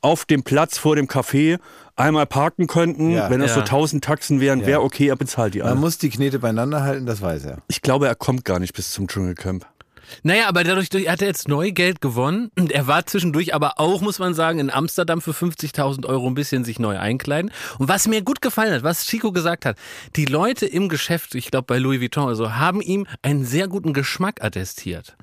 auf 0.00 0.24
dem 0.26 0.42
Platz 0.42 0.76
vor 0.78 0.96
dem 0.96 1.06
Café 1.08 1.58
einmal 1.96 2.26
parken 2.26 2.66
könnten. 2.66 3.10
Ja. 3.12 3.30
Wenn 3.30 3.40
das 3.40 3.54
so 3.54 3.60
Ja. 3.60 3.66
1000 3.66 4.04
Taxen 4.04 4.40
wären, 4.40 4.66
wäre 4.66 4.82
okay, 4.82 5.08
er 5.08 5.16
bezahlt 5.16 5.54
die 5.54 5.62
alle. 5.62 5.72
Man 5.74 5.80
muss 5.80 5.96
die 5.98 6.10
Knete 6.10 6.38
beieinander 6.40 6.82
halten, 6.82 7.06
das 7.06 7.22
weiß 7.22 7.44
er. 7.44 7.58
ich 7.68 7.80
glaube, 7.82 8.06
er 8.06 8.14
kommt 8.14 8.44
gar 8.44 8.58
nicht 8.58 8.74
bis 8.74 8.90
zum 8.92 9.06
Dschungelcamp. 9.08 9.64
Naja, 10.22 10.48
aber 10.48 10.64
dadurch 10.64 10.88
durch- 10.90 11.08
hat 11.08 11.20
er 11.22 11.28
jetzt 11.28 11.48
neu 11.48 11.70
Geld 11.72 12.00
gewonnen. 12.00 12.50
Und 12.58 12.72
Er 12.72 12.86
war 12.86 13.06
zwischendurch 13.06 13.54
aber 13.54 13.78
auch, 13.78 14.00
muss 14.00 14.18
man 14.18 14.34
sagen, 14.34 14.58
in 14.58 14.70
Amsterdam 14.70 15.20
für 15.20 15.32
50.000 15.32 16.06
Euro 16.06 16.26
ein 16.26 16.34
bisschen 16.34 16.64
sich 16.64 16.78
neu 16.78 16.98
einkleiden. 16.98 17.50
Und 17.78 17.88
was 17.88 18.08
mir 18.08 18.22
gut 18.22 18.40
gefallen 18.40 18.72
hat, 18.72 18.82
was 18.82 19.06
Chico 19.06 19.32
gesagt 19.32 19.64
hat, 19.64 19.76
die 20.16 20.24
Leute 20.24 20.66
im 20.66 20.88
Geschäft, 20.88 21.34
ich 21.34 21.50
glaube 21.50 21.66
bei 21.66 21.78
Louis 21.78 22.00
Vuitton 22.00 22.24
oder 22.24 22.34
so, 22.34 22.54
haben 22.54 22.80
ihm 22.80 23.06
einen 23.22 23.44
sehr 23.44 23.68
guten 23.68 23.92
Geschmack 23.92 24.42
attestiert. 24.42 25.16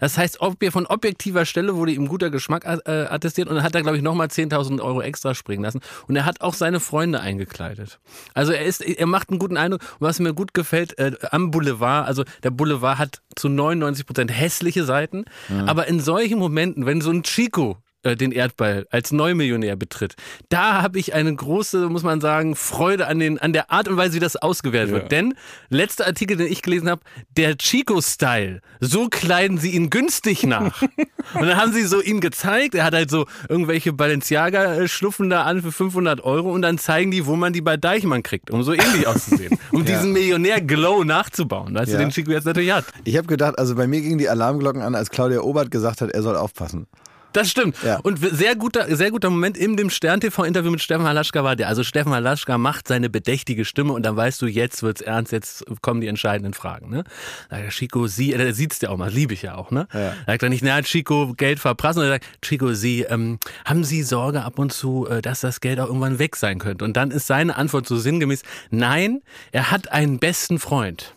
Das 0.00 0.16
heißt, 0.18 0.40
ob 0.40 0.64
von 0.70 0.86
objektiver 0.86 1.44
Stelle 1.44 1.76
wurde 1.76 1.92
ihm 1.92 2.08
guter 2.08 2.30
Geschmack 2.30 2.64
äh, 2.64 2.90
attestiert 3.08 3.48
und 3.48 3.56
dann 3.56 3.64
hat 3.64 3.74
er, 3.74 3.82
glaube 3.82 3.96
ich, 3.98 4.02
nochmal 4.02 4.28
10.000 4.28 4.80
Euro 4.80 5.02
extra 5.02 5.34
springen 5.34 5.62
lassen. 5.62 5.80
Und 6.08 6.16
er 6.16 6.24
hat 6.24 6.40
auch 6.40 6.54
seine 6.54 6.80
Freunde 6.80 7.20
eingekleidet. 7.20 7.98
Also 8.32 8.52
er 8.52 8.64
ist, 8.64 8.80
er 8.80 9.06
macht 9.06 9.30
einen 9.30 9.38
guten 9.38 9.56
Eindruck. 9.56 9.82
Und 9.98 10.06
was 10.06 10.20
mir 10.20 10.32
gut 10.32 10.54
gefällt, 10.54 10.98
äh, 10.98 11.12
am 11.30 11.50
Boulevard, 11.50 12.06
also 12.06 12.24
der 12.42 12.50
Boulevard 12.50 12.98
hat 12.98 13.20
zu 13.36 13.48
99 13.48 14.06
Prozent 14.06 14.23
hässliche 14.30 14.84
Seiten, 14.84 15.24
aber 15.66 15.86
in 15.86 16.00
solchen 16.00 16.38
Momenten, 16.38 16.86
wenn 16.86 17.00
so 17.00 17.10
ein 17.10 17.22
Chico 17.22 17.78
äh, 18.04 18.16
den 18.16 18.32
Erdball 18.32 18.86
als 18.90 19.12
Neumillionär 19.12 19.76
betritt. 19.76 20.14
Da 20.48 20.82
habe 20.82 20.98
ich 20.98 21.14
eine 21.14 21.34
große, 21.34 21.88
muss 21.88 22.02
man 22.02 22.20
sagen, 22.20 22.54
Freude 22.56 23.06
an, 23.06 23.18
den, 23.18 23.38
an 23.38 23.52
der 23.52 23.70
Art 23.70 23.88
und 23.88 23.96
Weise, 23.96 24.14
wie 24.14 24.20
das 24.20 24.36
ausgewertet 24.36 24.90
Ja. 24.90 24.96
wird. 25.02 25.12
Denn, 25.12 25.34
letzter 25.70 26.06
Artikel, 26.06 26.36
den 26.36 26.46
ich 26.50 26.62
gelesen 26.62 26.88
habe, 26.88 27.02
der 27.36 27.56
Chico-Style, 27.58 28.60
so 28.80 29.08
kleiden 29.08 29.58
sie 29.58 29.70
ihn 29.70 29.90
günstig 29.90 30.44
nach. 30.44 30.82
und 31.34 31.42
dann 31.46 31.56
haben 31.56 31.72
sie 31.72 31.82
so 31.84 32.00
ihn 32.00 32.20
gezeigt, 32.20 32.74
er 32.74 32.84
hat 32.84 32.94
halt 32.94 33.10
so 33.10 33.26
irgendwelche 33.48 33.92
Balenciaga-Schluffen 33.92 35.30
da 35.30 35.42
an 35.44 35.62
für 35.62 35.72
500 35.72 36.22
Euro 36.22 36.52
und 36.52 36.62
dann 36.62 36.78
zeigen 36.78 37.10
die, 37.10 37.26
wo 37.26 37.36
man 37.36 37.52
die 37.52 37.60
bei 37.60 37.76
Deichmann 37.76 38.22
kriegt, 38.22 38.50
um 38.50 38.62
so 38.62 38.72
ähnlich 38.72 39.06
auszusehen. 39.06 39.58
Um 39.72 39.84
diesen 39.84 40.12
Millionär-Glow 40.12 41.04
nachzubauen, 41.04 41.74
weißt 41.74 41.90
Ja. 41.92 41.98
du, 41.98 42.04
den 42.04 42.10
Chico 42.10 42.30
jetzt 42.30 42.44
natürlich 42.44 42.70
hat. 42.72 42.84
Ich 43.04 43.16
habe 43.16 43.26
gedacht, 43.26 43.58
also 43.58 43.74
bei 43.74 43.86
mir 43.86 44.00
gingen 44.00 44.18
die 44.18 44.28
Alarmglocken 44.28 44.82
an, 44.82 44.94
als 44.94 45.10
Claudia 45.10 45.40
Obert 45.40 45.70
gesagt 45.70 46.00
hat, 46.00 46.10
er 46.10 46.22
soll 46.22 46.36
aufpassen. 46.36 46.86
Das 47.34 47.50
stimmt. 47.50 47.76
Ja. 47.82 47.98
Und 47.98 48.20
sehr 48.20 48.54
guter, 48.54 48.94
sehr 48.94 49.10
guter 49.10 49.28
Moment 49.28 49.58
in 49.58 49.76
dem 49.76 49.90
Stern-TV-Interview 49.90 50.70
mit 50.70 50.80
Steffen 50.80 51.04
Halaschka 51.04 51.42
war 51.42 51.56
der. 51.56 51.66
Also 51.66 51.82
Steffen 51.82 52.12
Halaschka 52.12 52.58
macht 52.58 52.86
seine 52.86 53.10
bedächtige 53.10 53.64
Stimme 53.64 53.92
und 53.92 54.06
dann 54.06 54.16
weißt 54.16 54.40
du, 54.40 54.46
jetzt 54.46 54.84
wird's 54.84 55.00
ernst, 55.00 55.32
jetzt 55.32 55.64
kommen 55.82 56.00
die 56.00 56.06
entscheidenden 56.06 56.54
Fragen. 56.54 56.90
Ne? 56.90 57.02
Da 57.50 57.56
sagt 57.56 57.66
er, 57.66 57.70
Chico, 57.70 58.06
Sie, 58.06 58.32
er 58.32 58.54
sieht's 58.54 58.80
ja 58.80 58.90
auch 58.90 58.96
mal, 58.96 59.10
liebe 59.10 59.34
ich 59.34 59.42
ja 59.42 59.56
auch. 59.56 59.72
Ne? 59.72 59.88
Ja. 59.92 60.10
Da 60.26 60.32
sagt 60.32 60.44
er 60.44 60.48
nicht, 60.48 60.62
na 60.62 60.80
Chico, 60.82 61.34
Geld 61.36 61.58
verprassen. 61.58 62.00
Und 62.00 62.06
er 62.06 62.12
sagt, 62.12 62.26
Chico, 62.40 62.72
Sie, 62.72 63.02
ähm, 63.02 63.40
haben 63.64 63.82
Sie 63.82 64.04
Sorge 64.04 64.44
ab 64.44 64.60
und 64.60 64.72
zu, 64.72 65.08
äh, 65.08 65.20
dass 65.20 65.40
das 65.40 65.60
Geld 65.60 65.80
auch 65.80 65.88
irgendwann 65.88 66.20
weg 66.20 66.36
sein 66.36 66.60
könnte? 66.60 66.84
Und 66.84 66.96
dann 66.96 67.10
ist 67.10 67.26
seine 67.26 67.56
Antwort 67.56 67.88
so 67.88 67.96
sinngemäß, 67.96 68.44
nein, 68.70 69.22
er 69.50 69.72
hat 69.72 69.90
einen 69.90 70.20
besten 70.20 70.60
Freund. 70.60 71.14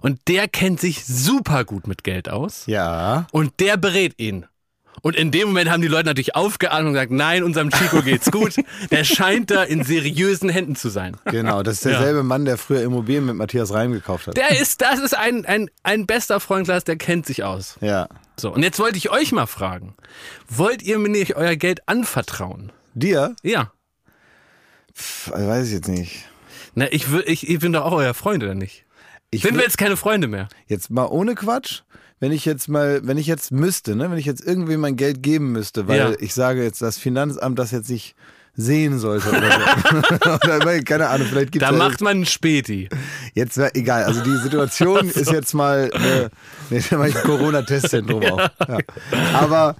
Und 0.00 0.20
der 0.28 0.46
kennt 0.46 0.78
sich 0.78 1.04
super 1.04 1.64
gut 1.64 1.88
mit 1.88 2.04
Geld 2.04 2.28
aus. 2.28 2.66
Ja. 2.66 3.26
Und 3.32 3.58
der 3.58 3.76
berät 3.76 4.14
ihn. 4.18 4.46
Und 5.02 5.16
in 5.16 5.30
dem 5.30 5.48
Moment 5.48 5.70
haben 5.70 5.82
die 5.82 5.88
Leute 5.88 6.06
natürlich 6.06 6.34
aufgeatmet 6.34 6.86
und 6.86 6.92
gesagt, 6.94 7.10
nein, 7.12 7.42
unserem 7.42 7.70
Chico 7.70 8.02
geht's 8.02 8.30
gut. 8.30 8.56
Der 8.90 9.04
scheint 9.04 9.50
da 9.50 9.62
in 9.62 9.84
seriösen 9.84 10.48
Händen 10.48 10.76
zu 10.76 10.88
sein. 10.88 11.16
Genau, 11.26 11.62
das 11.62 11.76
ist 11.76 11.84
derselbe 11.84 12.22
Mann, 12.22 12.44
der 12.44 12.56
früher 12.58 12.82
Immobilien 12.82 13.26
mit 13.26 13.36
Matthias 13.36 13.72
Reim 13.72 13.92
gekauft 13.92 14.26
hat. 14.26 14.36
Der 14.36 14.58
ist, 14.58 14.80
das 14.80 15.00
ist 15.00 15.16
ein, 15.16 15.44
ein, 15.44 15.70
ein 15.82 16.06
bester 16.06 16.40
Freund, 16.40 16.66
Klaas, 16.66 16.84
der 16.84 16.96
kennt 16.96 17.26
sich 17.26 17.44
aus. 17.44 17.76
Ja. 17.80 18.08
So, 18.38 18.52
und 18.52 18.62
jetzt 18.62 18.78
wollte 18.78 18.98
ich 18.98 19.10
euch 19.10 19.32
mal 19.32 19.46
fragen. 19.46 19.94
Wollt 20.48 20.82
ihr 20.82 20.98
mir 20.98 21.08
nicht 21.08 21.36
euer 21.36 21.56
Geld 21.56 21.88
anvertrauen? 21.88 22.72
Dir? 22.94 23.34
Ja. 23.42 23.72
Pff, 24.94 25.30
weiß 25.32 25.68
ich 25.68 25.74
jetzt 25.74 25.88
nicht. 25.88 26.24
Na, 26.74 26.90
ich, 26.92 27.06
ich, 27.26 27.48
ich 27.48 27.58
bin 27.58 27.72
doch 27.72 27.84
auch 27.84 27.92
euer 27.92 28.14
Freund, 28.14 28.42
oder 28.42 28.54
nicht? 28.54 28.84
Ich 29.30 29.42
Sind 29.42 29.56
wir 29.56 29.62
jetzt 29.62 29.78
keine 29.78 29.96
Freunde 29.96 30.28
mehr? 30.28 30.48
Jetzt 30.66 30.90
mal 30.90 31.06
ohne 31.06 31.34
Quatsch. 31.34 31.82
Wenn 32.20 32.32
ich 32.32 32.44
jetzt 32.44 32.68
mal, 32.68 33.00
wenn 33.04 33.18
ich 33.18 33.26
jetzt 33.26 33.50
müsste, 33.52 33.96
ne, 33.96 34.10
wenn 34.10 34.18
ich 34.18 34.26
jetzt 34.26 34.44
irgendwie 34.44 34.76
mein 34.76 34.96
Geld 34.96 35.22
geben 35.22 35.52
müsste, 35.52 35.88
weil 35.88 35.98
Ja. 35.98 36.12
ich 36.18 36.32
sage 36.34 36.62
jetzt, 36.62 36.80
das 36.80 36.96
Finanzamt 36.98 37.58
das 37.58 37.70
jetzt 37.70 37.90
nicht 37.90 38.14
sehen 38.56 39.00
sollte 39.00 39.30
oder 39.30 39.50
so. 39.50 40.30
oder, 40.62 40.80
keine 40.82 41.08
Ahnung, 41.08 41.26
vielleicht 41.28 41.50
gibt 41.50 41.62
Da 41.64 41.70
es 41.72 41.76
macht 41.76 42.00
man 42.00 42.12
einen 42.18 42.26
Späti. 42.26 42.88
jetzt 43.34 43.56
wär, 43.58 43.74
egal. 43.76 44.04
Also 44.04 44.22
die 44.22 44.36
Situation 44.36 45.08
ist 45.14 45.32
jetzt 45.32 45.54
mal, 45.54 45.90
äh, 46.70 46.76
ein 46.96 47.14
Corona-Testzentrum 47.14 48.22
auf. 48.24 48.50
Ja. 48.68 48.78
Aber 49.34 49.76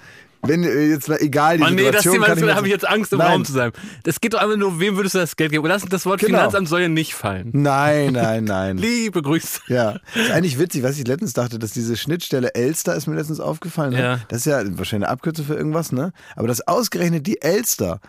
wenn 0.47 0.65
äh, 0.65 0.87
jetzt 0.87 1.09
mal 1.09 1.19
egal 1.21 1.59
die 1.59 1.65
Oh 1.65 1.67
nee, 1.71 1.91
das 1.91 2.03
Situation, 2.03 2.15
Thema, 2.15 2.27
kann 2.27 2.35
ich 2.39 2.41
da 2.41 2.47
mir 2.47 2.55
habe 2.57 2.67
ich 2.67 2.73
jetzt 2.73 2.89
Angst, 2.89 3.13
im 3.13 3.19
Nein. 3.19 3.33
Raum 3.33 3.45
zu 3.45 3.53
sein. 3.53 3.73
Das 4.03 4.21
geht 4.21 4.35
doch 4.35 4.41
einfach 4.41 4.57
nur, 4.57 4.81
wem 4.81 4.97
würdest 4.97 5.15
du 5.15 5.19
das 5.19 5.37
Geld 5.37 5.51
geben? 5.53 5.65
Und 5.65 5.71
das, 5.71 5.85
das 5.85 6.07
Wort 6.07 6.21
Genau. 6.21 6.39
Finanzamt 6.39 6.69
soll 6.69 6.83
ja 6.83 6.89
nicht 6.89 7.15
fallen. 7.15 7.51
Nein, 7.53 8.13
nein, 8.13 8.45
nein. 8.45 8.77
Liebe 8.79 9.23
Grüße. 9.23 9.61
Ja, 9.69 9.97
ist 10.15 10.31
eigentlich 10.31 10.59
witzig, 10.59 10.83
was 10.83 10.99
ich 10.99 11.07
letztens 11.07 11.33
dachte, 11.33 11.59
dass 11.59 11.73
diese 11.73 11.97
Schnittstelle 11.97 12.55
Elster 12.55 12.95
ist 12.95 13.07
mir 13.07 13.15
letztens 13.17 13.41
aufgefallen. 13.41 13.93
Ne? 13.93 14.01
Ja. 14.01 14.21
Das 14.29 14.39
ist 14.39 14.47
ja 14.47 14.59
wahrscheinlich 14.59 15.07
eine 15.07 15.09
Abkürzung 15.09 15.47
für 15.47 15.55
irgendwas, 15.55 15.93
ne? 15.93 16.13
Aber 16.37 16.49
dass 16.49 16.67
ausgerechnet 16.67 17.27
die 17.27 17.41
Elster 17.43 18.01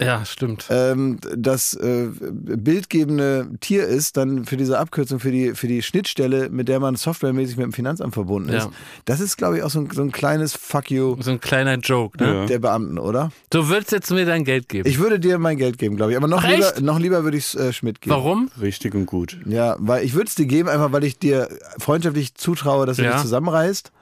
Ja, 0.00 0.24
stimmt. 0.24 0.66
ähm, 0.70 1.18
das 1.36 1.74
äh, 1.74 2.08
bildgebende 2.20 3.48
Tier 3.60 3.86
ist, 3.86 4.16
dann 4.16 4.44
für 4.44 4.56
diese 4.56 4.78
Abkürzung, 4.78 5.20
für 5.20 5.30
die, 5.30 5.54
für 5.54 5.66
die 5.68 5.82
Schnittstelle, 5.82 6.48
mit 6.50 6.68
der 6.68 6.80
man 6.80 6.96
softwaremäßig 6.96 7.56
mit 7.56 7.64
dem 7.64 7.72
Finanzamt 7.72 8.14
verbunden 8.14 8.48
ist. 8.50 8.64
Ja. 8.64 8.70
Das 9.04 9.20
ist, 9.20 9.36
glaube 9.36 9.58
ich, 9.58 9.62
auch 9.62 9.70
so 9.70 9.80
ein, 9.80 9.90
so 9.92 10.02
ein 10.02 10.12
kleines 10.12 10.54
Fuck 10.54 10.90
you 10.90 11.16
So 11.20 11.30
ein 11.32 11.40
kleiner 11.40 11.76
Joke, 11.78 12.22
ne? 12.22 12.46
Der 12.46 12.58
Beamten, 12.58 12.98
oder? 12.98 13.32
Du 13.50 13.68
würdest 13.68 13.92
jetzt 13.92 14.10
mir 14.10 14.24
dein 14.24 14.44
Geld 14.44 14.68
geben. 14.68 14.88
Ich 14.88 14.98
würde 14.98 15.18
dir 15.20 15.38
mein 15.38 15.56
Geld 15.58 15.78
geben, 15.78 15.96
glaube 15.96 16.12
ich. 16.12 16.16
Aber 16.16 16.28
noch 16.28 16.42
Ach, 16.44 16.48
lieber, 16.48 16.66
echt? 16.68 16.80
noch 16.80 16.98
lieber 16.98 17.24
würde 17.24 17.36
ich 17.36 17.44
es 17.46 17.54
äh, 17.54 17.72
Schmidt 17.72 18.00
geben. 18.00 18.14
Warum? 18.14 18.50
Richtig 18.60 18.94
und 18.94 19.06
gut. 19.06 19.38
Ja, 19.46 19.76
weil 19.78 20.04
ich 20.04 20.14
würde 20.14 20.26
es 20.28 20.34
dir 20.34 20.46
geben, 20.46 20.68
einfach 20.68 20.92
weil 20.92 21.04
ich 21.04 21.18
dir 21.18 21.48
freundschaftlich 21.78 22.34
zutraue, 22.34 22.86
dass 22.86 22.96
du 22.96 23.04
Ja. 23.04 23.12
dich 23.12 23.22
zusammenreißt. 23.22 23.92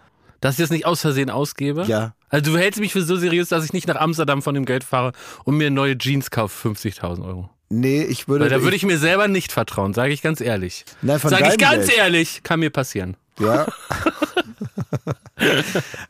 Dass 0.40 0.54
ich 0.54 0.60
das 0.60 0.70
nicht 0.70 0.86
aus 0.86 1.00
Versehen 1.00 1.30
ausgebe? 1.30 1.84
Ja. 1.86 2.14
Also 2.30 2.52
du 2.52 2.58
hältst 2.58 2.80
mich 2.80 2.92
für 2.92 3.02
so 3.02 3.16
seriös, 3.16 3.48
dass 3.48 3.64
ich 3.64 3.72
nicht 3.72 3.88
nach 3.88 3.96
Amsterdam 3.96 4.42
von 4.42 4.54
dem 4.54 4.64
Geld 4.64 4.84
fahre 4.84 5.12
und 5.44 5.56
mir 5.56 5.70
neue 5.70 5.96
Jeans 5.96 6.30
kaufe, 6.30 6.68
50.000 6.68 7.24
Euro. 7.26 7.48
Nee, 7.70 8.02
ich 8.02 8.28
würde. 8.28 8.44
Weil 8.44 8.50
da 8.50 8.62
würde 8.62 8.76
ich 8.76 8.84
mir 8.84 8.98
selber 8.98 9.28
nicht 9.28 9.52
vertrauen, 9.52 9.92
sage 9.94 10.12
ich 10.12 10.22
ganz 10.22 10.40
ehrlich. 10.40 10.84
Nein, 11.02 11.18
von 11.20 11.30
Sage 11.30 11.48
ich 11.52 11.58
ganz 11.58 11.86
Geld. 11.86 11.98
ehrlich, 11.98 12.42
kann 12.42 12.60
mir 12.60 12.70
passieren. 12.70 13.16
Ja. 13.38 13.66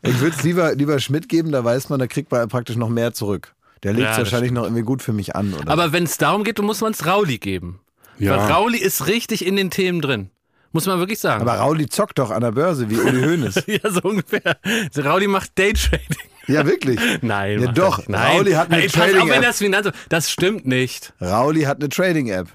ich 0.02 0.20
würde 0.20 0.36
es 0.36 0.42
lieber, 0.42 0.74
lieber 0.74 0.98
Schmidt 1.00 1.28
geben, 1.28 1.52
da 1.52 1.64
weiß 1.64 1.88
man, 1.88 1.98
da 1.98 2.06
kriegt 2.06 2.30
man 2.30 2.48
praktisch 2.48 2.76
noch 2.76 2.88
mehr 2.88 3.12
zurück. 3.12 3.54
Der 3.82 3.92
legt 3.92 4.04
Ja, 4.04 4.10
es 4.12 4.16
das 4.18 4.26
wahrscheinlich 4.26 4.52
noch 4.52 4.64
irgendwie 4.64 4.82
gut 4.82 5.02
für 5.02 5.12
mich 5.12 5.36
an. 5.36 5.54
Oder? 5.54 5.70
Aber 5.70 5.92
wenn 5.92 6.04
es 6.04 6.16
darum 6.18 6.44
geht, 6.44 6.58
dann 6.58 6.66
muss 6.66 6.80
man 6.80 6.92
es 6.92 7.06
Rauli 7.06 7.38
geben. 7.38 7.80
Ja. 8.18 8.36
Weil 8.36 8.50
Rauli 8.52 8.78
ist 8.78 9.06
richtig 9.06 9.46
in 9.46 9.56
den 9.56 9.70
Themen 9.70 10.00
drin. 10.00 10.30
Muss 10.72 10.86
man 10.86 10.98
wirklich 10.98 11.18
sagen. 11.18 11.40
Aber 11.42 11.54
Rauli 11.54 11.88
zockt 11.88 12.18
doch 12.18 12.30
an 12.30 12.42
der 12.42 12.52
Börse 12.52 12.90
wie 12.90 12.96
Uli 12.98 13.22
Hoeneß. 13.22 13.62
ja, 13.66 13.90
so 13.90 14.00
ungefähr. 14.02 14.58
Rauli 14.96 15.26
macht 15.26 15.58
Daytrading. 15.58 16.06
ja, 16.46 16.66
wirklich. 16.66 17.00
Nein, 17.22 17.62
Ja, 17.62 17.72
doch. 17.72 18.06
Nein. 18.06 18.36
Rauli 18.36 18.52
hat 18.52 18.70
eine 18.70 18.86
Trading-App. 18.86 19.42
das 19.42 19.58
Finanzamt. 19.58 19.96
Das 20.10 20.30
stimmt 20.30 20.66
nicht. 20.66 21.14
Rauli 21.20 21.62
hat 21.62 21.78
eine 21.80 21.88
Trading-App. 21.88 22.48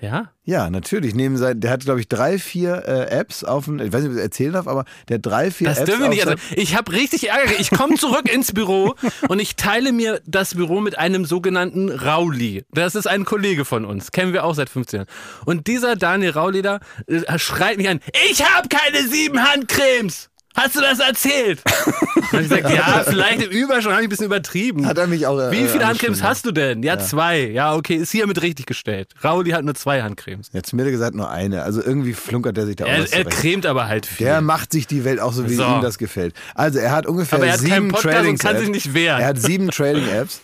Ja? 0.00 0.32
Ja, 0.44 0.70
natürlich. 0.70 1.14
Neben 1.14 1.36
sein, 1.36 1.60
der 1.60 1.70
hat, 1.70 1.84
glaube 1.84 2.00
ich, 2.00 2.08
drei, 2.08 2.38
vier 2.38 2.82
äh, 2.88 3.10
Apps 3.10 3.44
auf 3.44 3.66
dem, 3.66 3.78
ich 3.78 3.92
weiß 3.92 4.00
nicht, 4.00 4.10
ob 4.10 4.12
ich 4.12 4.16
das 4.16 4.24
erzählen 4.24 4.52
darf, 4.54 4.66
aber 4.66 4.84
der 5.08 5.16
hat 5.16 5.26
drei, 5.26 5.50
vier 5.50 5.68
Das 5.68 5.78
Apps 5.78 5.90
dürfen 5.90 6.02
wir 6.02 6.08
nicht. 6.08 6.26
Also 6.26 6.42
ich 6.56 6.74
habe 6.76 6.92
richtig 6.92 7.28
Ärger. 7.28 7.52
Ich 7.58 7.70
komme 7.70 7.96
zurück 7.96 8.32
ins 8.32 8.52
Büro 8.52 8.94
und 9.28 9.38
ich 9.38 9.56
teile 9.56 9.92
mir 9.92 10.20
das 10.26 10.54
Büro 10.54 10.80
mit 10.80 10.98
einem 10.98 11.26
sogenannten 11.26 11.90
Rauli. 11.90 12.64
Das 12.72 12.94
ist 12.94 13.06
ein 13.06 13.24
Kollege 13.24 13.64
von 13.64 13.84
uns. 13.84 14.10
Kennen 14.10 14.32
wir 14.32 14.44
auch 14.44 14.54
seit 14.54 14.70
15 14.70 15.00
Jahren. 15.00 15.08
Und 15.44 15.66
dieser 15.66 15.96
Daniel 15.96 16.30
Rauli 16.30 16.62
da 16.62 16.80
äh, 17.06 17.38
schreit 17.38 17.76
mich 17.76 17.88
an, 17.88 18.00
ich 18.30 18.42
habe 18.44 18.68
keine 18.68 19.06
sieben 19.06 19.42
Handcremes. 19.42 20.29
Hast 20.56 20.76
du 20.76 20.80
das 20.80 20.98
erzählt? 20.98 21.62
Und 22.16 22.32
hab 22.32 22.40
ich 22.42 22.48
gesagt, 22.48 22.70
ja, 22.70 23.02
vielleicht 23.06 23.42
im 23.42 23.50
Überschwang 23.50 23.92
habe 23.92 24.02
ich 24.02 24.06
ein 24.06 24.10
bisschen 24.10 24.26
übertrieben. 24.26 24.86
Hat 24.86 24.98
er 24.98 25.06
mich 25.06 25.26
auch. 25.26 25.38
äh, 25.38 25.50
Wie 25.52 25.66
viele 25.66 25.86
Handcremes 25.86 26.22
hast 26.22 26.44
du 26.46 26.52
denn? 26.52 26.82
Ja, 26.82 26.98
zwei. 26.98 27.40
Ja, 27.46 27.74
okay, 27.74 27.94
ist 27.96 28.10
hiermit 28.12 28.42
richtig 28.42 28.66
gestellt. 28.66 29.14
Rauli 29.24 29.50
hat 29.50 29.64
nur 29.64 29.74
zwei 29.74 30.02
Handcremes. 30.02 30.48
Jetzt 30.52 30.72
mir 30.72 30.88
gesagt 30.90 31.14
nur 31.14 31.30
eine. 31.30 31.62
Also 31.62 31.82
irgendwie 31.82 32.12
flunkert 32.12 32.58
er 32.58 32.66
sich 32.66 32.76
da 32.76 32.84
auch 32.84 32.88
Er, 32.88 33.02
was 33.02 33.10
er 33.10 33.24
cremt 33.24 33.64
aber 33.66 33.88
halt 33.88 34.06
viel. 34.06 34.26
Der 34.26 34.40
macht 34.40 34.72
sich 34.72 34.86
die 34.86 35.04
Welt 35.04 35.20
auch 35.20 35.32
so, 35.32 35.48
wie 35.48 35.54
So. 35.54 35.64
ihm 35.64 35.82
das 35.82 35.98
gefällt. 35.98 36.34
Also 36.54 36.78
er 36.78 36.92
hat 36.92 37.06
ungefähr 37.06 37.38
Aber 37.38 37.46
er 37.46 37.52
hat 37.54 37.60
sieben 37.60 37.70
keinen 37.72 37.88
Podcast 37.88 38.14
Trading 38.16 38.30
und 38.32 38.40
kann 38.40 38.58
sich 38.58 38.68
nicht 38.68 38.94
wehren. 38.94 39.20
Er 39.20 39.26
hat 39.28 39.38
sieben 39.38 39.68
Trading-Apps. 39.70 40.42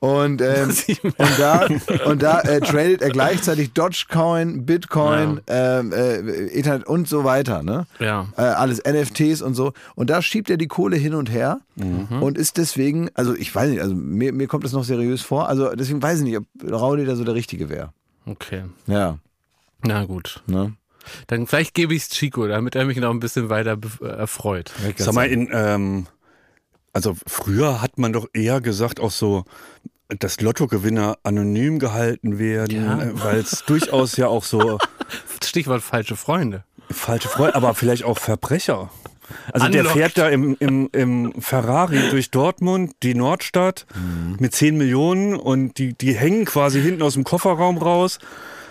Und, 0.00 0.40
ähm, 0.42 0.70
und 1.02 1.38
da, 1.38 1.66
und 2.06 2.22
da 2.22 2.40
äh, 2.42 2.60
tradet 2.60 3.02
er 3.02 3.10
gleichzeitig 3.10 3.72
Dogecoin, 3.72 4.64
Bitcoin, 4.64 5.40
ähm, 5.48 5.92
äh, 5.92 6.18
Ethernet 6.56 6.86
und 6.86 7.08
so 7.08 7.24
weiter. 7.24 7.62
Ne? 7.64 7.86
Ja. 7.98 8.28
Äh, 8.36 8.42
alles 8.42 8.80
NFTs 8.84 9.42
und 9.42 9.54
so. 9.54 9.72
Und 9.96 10.08
da 10.10 10.22
schiebt 10.22 10.50
er 10.50 10.56
die 10.56 10.68
Kohle 10.68 10.96
hin 10.96 11.14
und 11.14 11.30
her 11.30 11.60
Mhm. 11.76 12.22
und 12.22 12.36
ist 12.38 12.56
deswegen, 12.56 13.08
also 13.14 13.34
ich 13.36 13.54
weiß 13.54 13.70
nicht, 13.70 13.80
also 13.80 13.94
mir, 13.94 14.32
mir 14.32 14.48
kommt 14.48 14.64
das 14.64 14.72
noch 14.72 14.82
seriös 14.82 15.22
vor. 15.22 15.48
Also 15.48 15.74
deswegen 15.76 16.02
weiß 16.02 16.18
ich 16.18 16.24
nicht, 16.24 16.36
ob 16.36 16.44
Rauli 16.68 17.04
da 17.04 17.14
so 17.14 17.22
der 17.24 17.34
Richtige 17.34 17.68
wäre. 17.68 17.92
Okay. 18.26 18.64
Ja. 18.88 19.18
Na 19.82 20.04
gut. 20.04 20.42
Ne? 20.46 20.74
Dann 21.28 21.46
vielleicht 21.46 21.74
gebe 21.74 21.94
ich 21.94 22.02
es 22.02 22.08
Chico, 22.10 22.46
damit 22.48 22.74
er 22.74 22.84
mich 22.84 22.98
noch 22.98 23.10
ein 23.10 23.20
bisschen 23.20 23.48
weiter 23.48 23.78
äh, 24.02 24.06
erfreut. 24.06 24.72
Sag 24.96 25.14
mal, 25.14 25.28
in, 25.28 25.48
ähm, 25.52 26.06
also 26.98 27.16
früher 27.26 27.80
hat 27.80 27.98
man 27.98 28.12
doch 28.12 28.26
eher 28.32 28.60
gesagt, 28.60 28.98
auch 29.00 29.10
so, 29.10 29.44
dass 30.08 30.40
Lottogewinner 30.40 31.16
anonym 31.22 31.78
gehalten 31.78 32.38
werden, 32.38 32.84
Ja. 32.84 33.02
äh, 33.02 33.10
weil 33.22 33.38
es 33.38 33.64
durchaus 33.66 34.16
ja 34.16 34.26
auch 34.28 34.44
so 34.44 34.78
Stichwort 35.44 35.82
falsche 35.82 36.16
Freunde. 36.16 36.64
falsche 36.90 37.28
Freunde, 37.28 37.54
aber 37.54 37.74
vielleicht 37.74 38.04
auch 38.04 38.18
Verbrecher. 38.18 38.90
Also 39.52 39.68
der 39.68 39.82
Unlocked. 39.82 39.98
fährt 39.98 40.16
da 40.18 40.28
im, 40.30 40.56
im, 40.58 40.88
im 40.92 41.34
Ferrari 41.42 42.00
durch 42.10 42.30
Dortmund, 42.30 42.94
die 43.02 43.14
Nordstadt, 43.14 43.84
mit 44.38 44.54
10 44.54 44.78
Millionen 44.78 45.36
und 45.36 45.76
die, 45.76 45.92
die 45.92 46.14
hängen 46.14 46.46
quasi 46.46 46.80
hinten 46.80 47.02
aus 47.02 47.12
dem 47.12 47.24
Kofferraum 47.24 47.76
raus. 47.76 48.18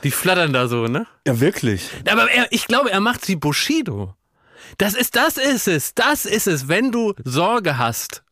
Die 0.03 0.09
flattern 0.09 0.53
da 0.53 0.67
so, 0.67 0.87
ne? 0.87 1.05
Ja, 1.27 1.39
wirklich. 1.39 1.89
Aber 2.09 2.29
er, 2.31 2.47
ich 2.51 2.65
glaube, 2.67 2.89
er 2.91 2.99
macht 3.01 3.27
wie 3.27 3.35
Bushido. 3.35 4.15
Das 4.77 4.93
ist, 4.93 5.15
das 5.15 5.37
ist 5.37 5.67
es, 5.67 5.93
das 5.95 6.25
ist 6.25 6.47
es. 6.47 6.67
Wenn 6.67 6.91
du 6.91 7.13
Sorge 7.23 7.77
hast 7.77 8.23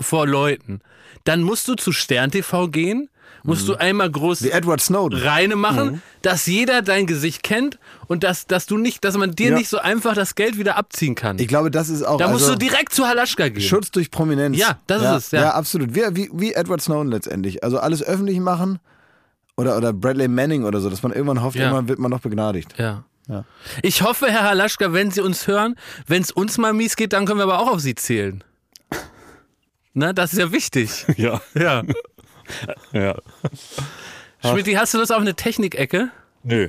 vor 0.00 0.26
Leuten, 0.26 0.80
dann 1.24 1.42
musst 1.42 1.68
du 1.68 1.74
zu 1.74 1.92
Stern 1.92 2.30
TV 2.30 2.68
gehen, 2.68 3.08
musst 3.44 3.68
du 3.68 3.76
einmal 3.76 4.10
groß 4.10 4.42
Wie 4.42 4.50
Edward 4.50 4.80
Snowden. 4.80 5.18
reine 5.20 5.56
machen, 5.56 6.02
dass 6.22 6.46
jeder 6.46 6.82
dein 6.82 7.06
Gesicht 7.06 7.42
kennt 7.42 7.78
und 8.08 8.24
dass, 8.24 8.46
dass 8.46 8.66
du 8.66 8.76
nicht, 8.76 9.04
dass 9.04 9.16
man 9.16 9.30
dir 9.32 9.50
Ja. 9.50 9.56
nicht 9.56 9.68
so 9.68 9.78
einfach 9.78 10.14
das 10.14 10.34
Geld 10.34 10.58
wieder 10.58 10.76
abziehen 10.76 11.14
kann. 11.14 11.38
Ich 11.38 11.48
glaube, 11.48 11.70
das 11.70 11.88
ist 11.88 12.02
auch. 12.02 12.18
da 12.18 12.28
musst 12.28 12.44
also, 12.44 12.54
du 12.56 12.66
direkt 12.66 12.92
zu 12.92 13.06
Halaschka 13.06 13.48
gehen. 13.48 13.62
Schutz 13.62 13.90
durch 13.90 14.10
Prominenz. 14.10 14.58
Ja, 14.58 14.78
das 14.86 15.02
ist 15.02 15.26
es, 15.26 15.30
ja. 15.30 15.40
Ja, 15.42 15.50
absolut. 15.54 15.94
Wie, 15.94 16.02
wie, 16.16 16.30
wie 16.34 16.52
Edward 16.54 16.82
Snowden 16.82 17.10
letztendlich. 17.10 17.62
Also 17.64 17.78
alles 17.78 18.02
öffentlich 18.02 18.40
machen 18.40 18.80
oder, 19.56 19.76
oder 19.76 19.92
Bradley 19.92 20.28
Manning 20.28 20.64
oder 20.64 20.80
so, 20.80 20.90
dass 20.90 21.02
man 21.02 21.12
irgendwann 21.12 21.42
hofft, 21.42 21.56
Ja. 21.56 21.64
irgendwann 21.64 21.88
wird 21.88 21.98
man 22.00 22.10
noch 22.10 22.20
begnadigt. 22.20 22.74
Ja. 22.76 23.04
Ja. 23.28 23.44
Ich 23.82 24.02
hoffe, 24.02 24.26
Herr 24.30 24.44
Halaschka, 24.44 24.92
wenn 24.92 25.10
Sie 25.10 25.20
uns 25.20 25.46
hören, 25.46 25.76
wenn 26.06 26.22
es 26.22 26.30
uns 26.32 26.56
mal 26.58 26.72
mies 26.72 26.96
geht, 26.96 27.12
dann 27.12 27.26
können 27.26 27.38
wir 27.38 27.44
aber 27.44 27.58
auch 27.60 27.68
auf 27.72 27.80
Sie 27.80 27.94
zählen. 27.94 28.42
Na, 29.94 30.12
das 30.12 30.32
ist 30.32 30.38
ja 30.38 30.50
wichtig. 30.52 31.04
Ja, 31.16 31.40
Ja. 31.54 31.82
ja. 32.92 33.14
Schmidt, 34.42 34.74
hast 34.78 34.94
du 34.94 34.98
Lust 34.98 35.12
auf 35.12 35.20
eine 35.20 35.34
Technikecke? 35.34 36.10
Nö. 36.42 36.68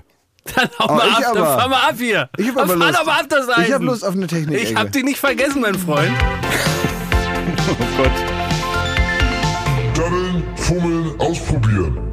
Dann 0.56 0.70
hau 0.80 0.86
Oh, 0.90 0.94
mal 0.96 1.10
ab, 1.10 1.20
dann 1.22 1.38
aber. 1.38 1.58
fahr 1.60 1.70
mal 1.70 1.90
ab 1.90 1.96
hier. 1.98 2.30
Ich 2.38 2.48
hab 2.48 2.56
Dann 2.56 2.64
aber 2.72 2.78
fahr 2.80 2.88
Lust. 2.88 3.00
doch 3.00 3.06
mal 3.06 3.20
ab 3.22 3.26
das 3.30 3.50
Eisen. 3.50 3.64
Ich 3.66 3.72
habe 3.74 3.86
Lust 3.86 4.04
auf 4.06 4.14
eine 4.16 4.28
Technik. 4.28 4.62
Ich 4.64 4.76
hab 4.76 4.92
dich 4.92 5.04
nicht 5.04 5.20
vergessen, 5.20 5.62
mein 5.62 5.76
Freund. 5.76 6.12
Oh 7.70 7.76
Gott. 7.98 8.12
Daddeln, 9.94 10.44
Fummeln, 10.56 11.20
ausprobieren. 11.20 12.09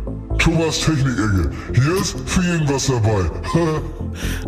Thomas 0.47 0.79
Technik-Ecke. 0.79 1.50
Hier 1.75 1.97
ist 2.00 2.17
für 2.25 2.41
jeden 2.41 2.69
was 2.69 2.87
dabei. 2.87 3.29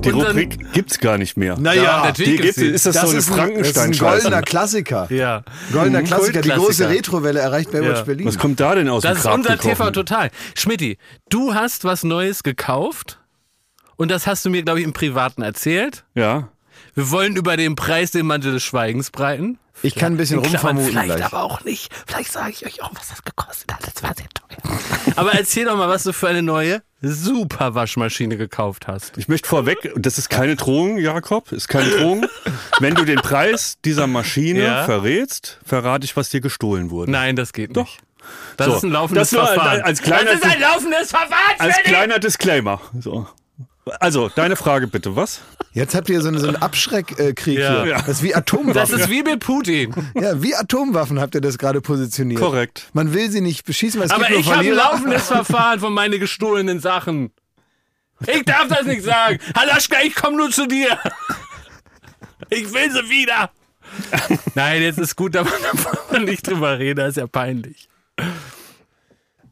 Die 0.04 0.12
Und 0.12 0.20
dann- 0.20 0.28
Rubrik 0.28 0.72
gibt's 0.72 1.00
gar 1.00 1.18
nicht 1.18 1.36
mehr. 1.36 1.58
Naja, 1.58 1.82
Ja, 1.82 2.00
Die 2.02 2.06
natürlich 2.06 2.54
die. 2.54 2.66
ist 2.66 2.86
das, 2.86 2.94
so 3.00 3.08
eine 3.08 3.18
ist 3.18 3.32
ein, 3.32 3.58
das 3.58 3.68
ist 3.68 3.78
ein 3.78 3.92
goldener 3.98 4.42
Klassiker. 4.42 5.12
Ja. 5.12 5.42
Goldener 5.72 6.02
Mhm. 6.02 6.04
Klassiker. 6.04 6.40
Die 6.40 6.50
große. 6.50 6.88
Retrowelle 6.88 7.40
erreicht 7.40 7.72
Baywatch 7.72 7.98
Ja. 7.98 8.02
Berlin. 8.04 8.26
Was 8.28 8.38
kommt 8.38 8.60
da 8.60 8.76
denn 8.76 8.88
aus 8.88 9.02
Das 9.02 9.14
dem 9.14 9.18
ist 9.18 9.26
unser 9.34 9.50
gekrochen? 9.56 9.70
TV 9.76 9.90
Total. 9.90 10.30
Schmidti, 10.56 10.98
du 11.30 11.52
hast 11.54 11.82
was 11.84 12.04
Neues 12.04 12.44
gekauft 12.44 13.18
und 13.96 14.10
das 14.12 14.28
hast 14.28 14.44
du 14.44 14.50
mir, 14.50 14.62
glaube 14.62 14.78
ich, 14.78 14.86
im 14.86 14.92
Privaten 14.92 15.42
erzählt. 15.42 16.04
Ja. 16.14 16.48
Wir 16.94 17.10
wollen 17.10 17.34
über 17.34 17.56
den 17.56 17.74
Preis 17.74 18.12
den 18.12 18.24
Mantel 18.26 18.52
des 18.52 18.62
Schweigens 18.62 19.10
breiten. 19.10 19.58
Ich 19.82 19.94
kann 19.94 20.14
ein 20.14 20.16
bisschen 20.16 20.38
rumvermuten 20.40 20.90
Vielleicht 20.90 21.16
gleich. 21.16 21.24
aber 21.24 21.42
auch 21.42 21.62
nicht. 21.64 21.92
Vielleicht 22.06 22.32
sage 22.32 22.50
ich 22.50 22.66
euch 22.66 22.82
auch, 22.82 22.90
was 22.94 23.08
das 23.08 23.22
gekostet 23.22 23.72
hat. 23.72 23.80
Das 23.86 24.02
war 24.02 24.12
sehr 24.14 24.26
teuer. 24.28 24.78
aber 25.16 25.32
erzähl 25.34 25.66
doch 25.66 25.76
mal, 25.76 25.88
was 25.88 26.02
du 26.02 26.12
für 26.12 26.28
eine 26.28 26.42
neue 26.42 26.82
super 27.00 27.74
Waschmaschine 27.76 28.36
gekauft 28.36 28.88
hast. 28.88 29.16
Ich 29.18 29.28
möchte 29.28 29.48
vorweg, 29.48 29.92
das 29.96 30.18
ist 30.18 30.30
keine 30.30 30.56
Drohung, 30.56 30.98
Jakob, 30.98 31.52
ist 31.52 31.68
keine 31.68 31.88
Drohung. 31.90 32.26
Wenn 32.80 32.94
du 32.96 33.04
den 33.04 33.18
Preis 33.20 33.78
dieser 33.84 34.06
Maschine 34.08 34.64
Ja. 34.64 34.84
verrätst, 34.84 35.60
verrate 35.64 36.04
ich, 36.04 36.16
was 36.16 36.30
dir 36.30 36.40
gestohlen 36.40 36.90
wurde. 36.90 37.12
Nein, 37.12 37.36
das 37.36 37.52
geht 37.52 37.76
Doch. 37.76 37.84
nicht. 37.84 37.98
Das 38.56 38.66
So, 38.66 38.76
ist 38.76 38.82
ein 38.84 38.90
laufendes 38.90 39.30
das 39.30 39.38
Verfahren. 39.48 39.80
als 39.82 40.02
kleiner- 40.02 40.32
das 40.32 40.40
ist 40.40 40.44
ein 40.46 40.60
laufendes 40.60 41.10
Verfahren, 41.10 41.54
Als 41.58 41.76
kleiner 41.84 42.18
Disclaimer. 42.18 42.80
So. 43.00 43.26
Also, 44.00 44.28
deine 44.34 44.56
Frage 44.56 44.86
bitte, 44.86 45.16
was? 45.16 45.40
Jetzt 45.72 45.94
habt 45.94 46.08
ihr 46.08 46.20
so, 46.22 46.28
eine, 46.28 46.38
so 46.40 46.48
einen 46.48 46.56
Abschreckkrieg 46.56 47.58
Ja. 47.58 47.84
hier. 47.84 47.94
Das 47.94 48.08
ist 48.08 48.22
wie 48.22 48.28
Das 48.30 48.38
Atomwaffen. 48.38 48.98
ist 48.98 49.10
wie 49.10 49.22
mit 49.22 49.40
Putin. 49.40 49.94
ja, 50.14 50.42
wie 50.42 50.54
Atomwaffen 50.54 51.20
habt 51.20 51.34
ihr 51.34 51.40
das 51.40 51.58
gerade 51.58 51.80
positioniert. 51.80 52.40
Korrekt. 52.40 52.88
Man 52.92 53.12
will 53.14 53.30
sie 53.30 53.40
nicht 53.40 53.64
beschießen, 53.64 54.00
weil 54.00 54.06
es 54.06 54.12
Aber 54.12 54.24
gibt 54.26 54.32
nur 54.32 54.40
ich 54.40 54.50
habe 54.50 54.60
ein 54.68 54.72
laufendes 54.74 55.26
Verfahren 55.28 55.80
von 55.80 55.92
meine 55.92 56.18
gestohlenen 56.18 56.80
Sachen. 56.80 57.30
Ich 58.26 58.44
darf 58.44 58.66
das 58.68 58.84
nicht 58.84 59.02
sagen. 59.04 59.38
Halaschka, 59.56 59.98
ich 60.04 60.14
komme 60.14 60.36
nur 60.38 60.50
zu 60.50 60.66
dir. 60.66 60.98
Ich 62.50 62.72
will 62.72 62.90
sie 62.90 63.08
wieder. 63.10 63.50
Nein, 64.54 64.82
jetzt 64.82 64.98
ist 64.98 65.16
gut, 65.16 65.34
da 65.34 65.44
wir 65.44 66.18
nicht 66.20 66.46
drüber 66.46 66.78
reden, 66.78 66.98
das 66.98 67.10
ist 67.10 67.16
ja 67.16 67.26
peinlich. 67.26 67.88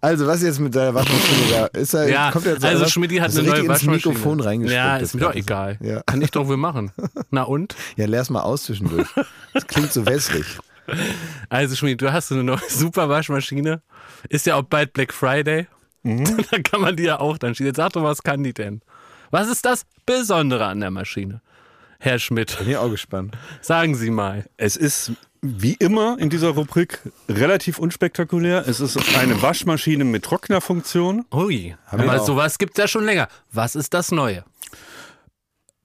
Also, 0.07 0.27
was 0.29 0.41
jetzt 0.43 0.61
mit 0.61 0.75
der 0.75 0.95
Waschmaschine 0.95 1.41
da? 1.51 1.67
Ist 1.79 1.93
da, 1.95 2.05
Ja, 2.07 2.31
kommt 2.31 2.47
jetzt 2.47 2.65
also 2.65 2.87
Schmidti 2.87 3.17
hat 3.17 3.31
eine 3.33 3.43
neue 3.43 3.59
ins 3.61 3.69
Waschmaschine. 3.69 3.97
Mikrofon 4.15 4.41
reingespuckt. 4.41 4.77
Ja, 4.77 4.97
ist 4.99 5.15
mir 5.15 5.21
doch 5.23 5.35
egal. 5.35 5.79
Ja. 5.83 6.03
Kann 6.07 6.23
ich 6.23 6.31
doch 6.31 6.47
wohl 6.47 6.57
machen. 6.57 6.93
Na 7.31 7.43
und? 7.43 7.75
Ja, 7.97 8.07
leer's 8.07 8.31
mal 8.31 8.43
aus 8.43 8.63
zwischendurch. 8.65 9.09
Das 9.53 9.67
klingt 9.67 9.93
so 9.93 10.07
wässrig. 10.07 10.47
Also 11.49 11.75
Schmidti, 11.75 11.97
du 11.97 12.13
hast 12.13 12.29
so 12.29 12.35
eine 12.37 12.45
neue 12.45 12.61
super 12.69 13.09
Waschmaschine. 13.09 13.83
Ist 14.29 14.47
ja 14.47 14.55
auch 14.55 14.63
bald 14.63 14.93
Black 14.93 15.13
Friday. 15.13 15.67
Mhm. 16.05 16.25
Da 16.53 16.61
kann 16.61 16.81
man 16.83 16.95
die 16.97 17.03
ja 17.03 17.19
auch 17.19 17.37
dann 17.37 17.55
schieben. 17.57 17.67
Jetzt 17.67 17.77
sag 17.79 17.93
doch, 17.95 18.05
was 18.05 18.23
kann 18.23 18.45
die 18.45 18.55
denn? 18.55 18.83
Was 19.33 19.49
ist 19.49 19.65
das 19.65 19.83
Besondere 20.07 20.67
an 20.67 20.79
der 20.79 20.93
Maschine? 20.93 21.41
Herr 21.99 22.21
Schmidt, 22.21 22.57
Bin 22.59 22.69
ich 22.71 22.77
auch 22.77 22.91
gespannt. 22.91 23.37
sagen 23.61 23.97
Sie 23.97 24.11
mal. 24.11 24.45
Es 24.57 24.77
ist 24.77 25.13
wie 25.43 25.75
immer 25.75 26.19
in 26.19 26.31
dieser 26.31 26.51
Rubrik 26.51 27.01
relativ 27.29 27.79
unspektakulär. 27.79 28.67
Es 28.67 28.81
ist 28.81 28.99
eine 29.17 29.41
Waschmaschine 29.43 30.05
mit 30.05 30.25
Trocknerfunktion. 30.25 31.25
Ui, 31.33 31.75
wir 31.75 31.77
aber 31.91 32.21
sowas 32.21 32.59
gibt's 32.59 32.79
ja 32.79 32.89
schon 32.89 33.05
länger. 33.05 33.29
Was 33.53 33.75
ist 33.75 33.95
das 33.95 34.13
Neue? 34.13 34.45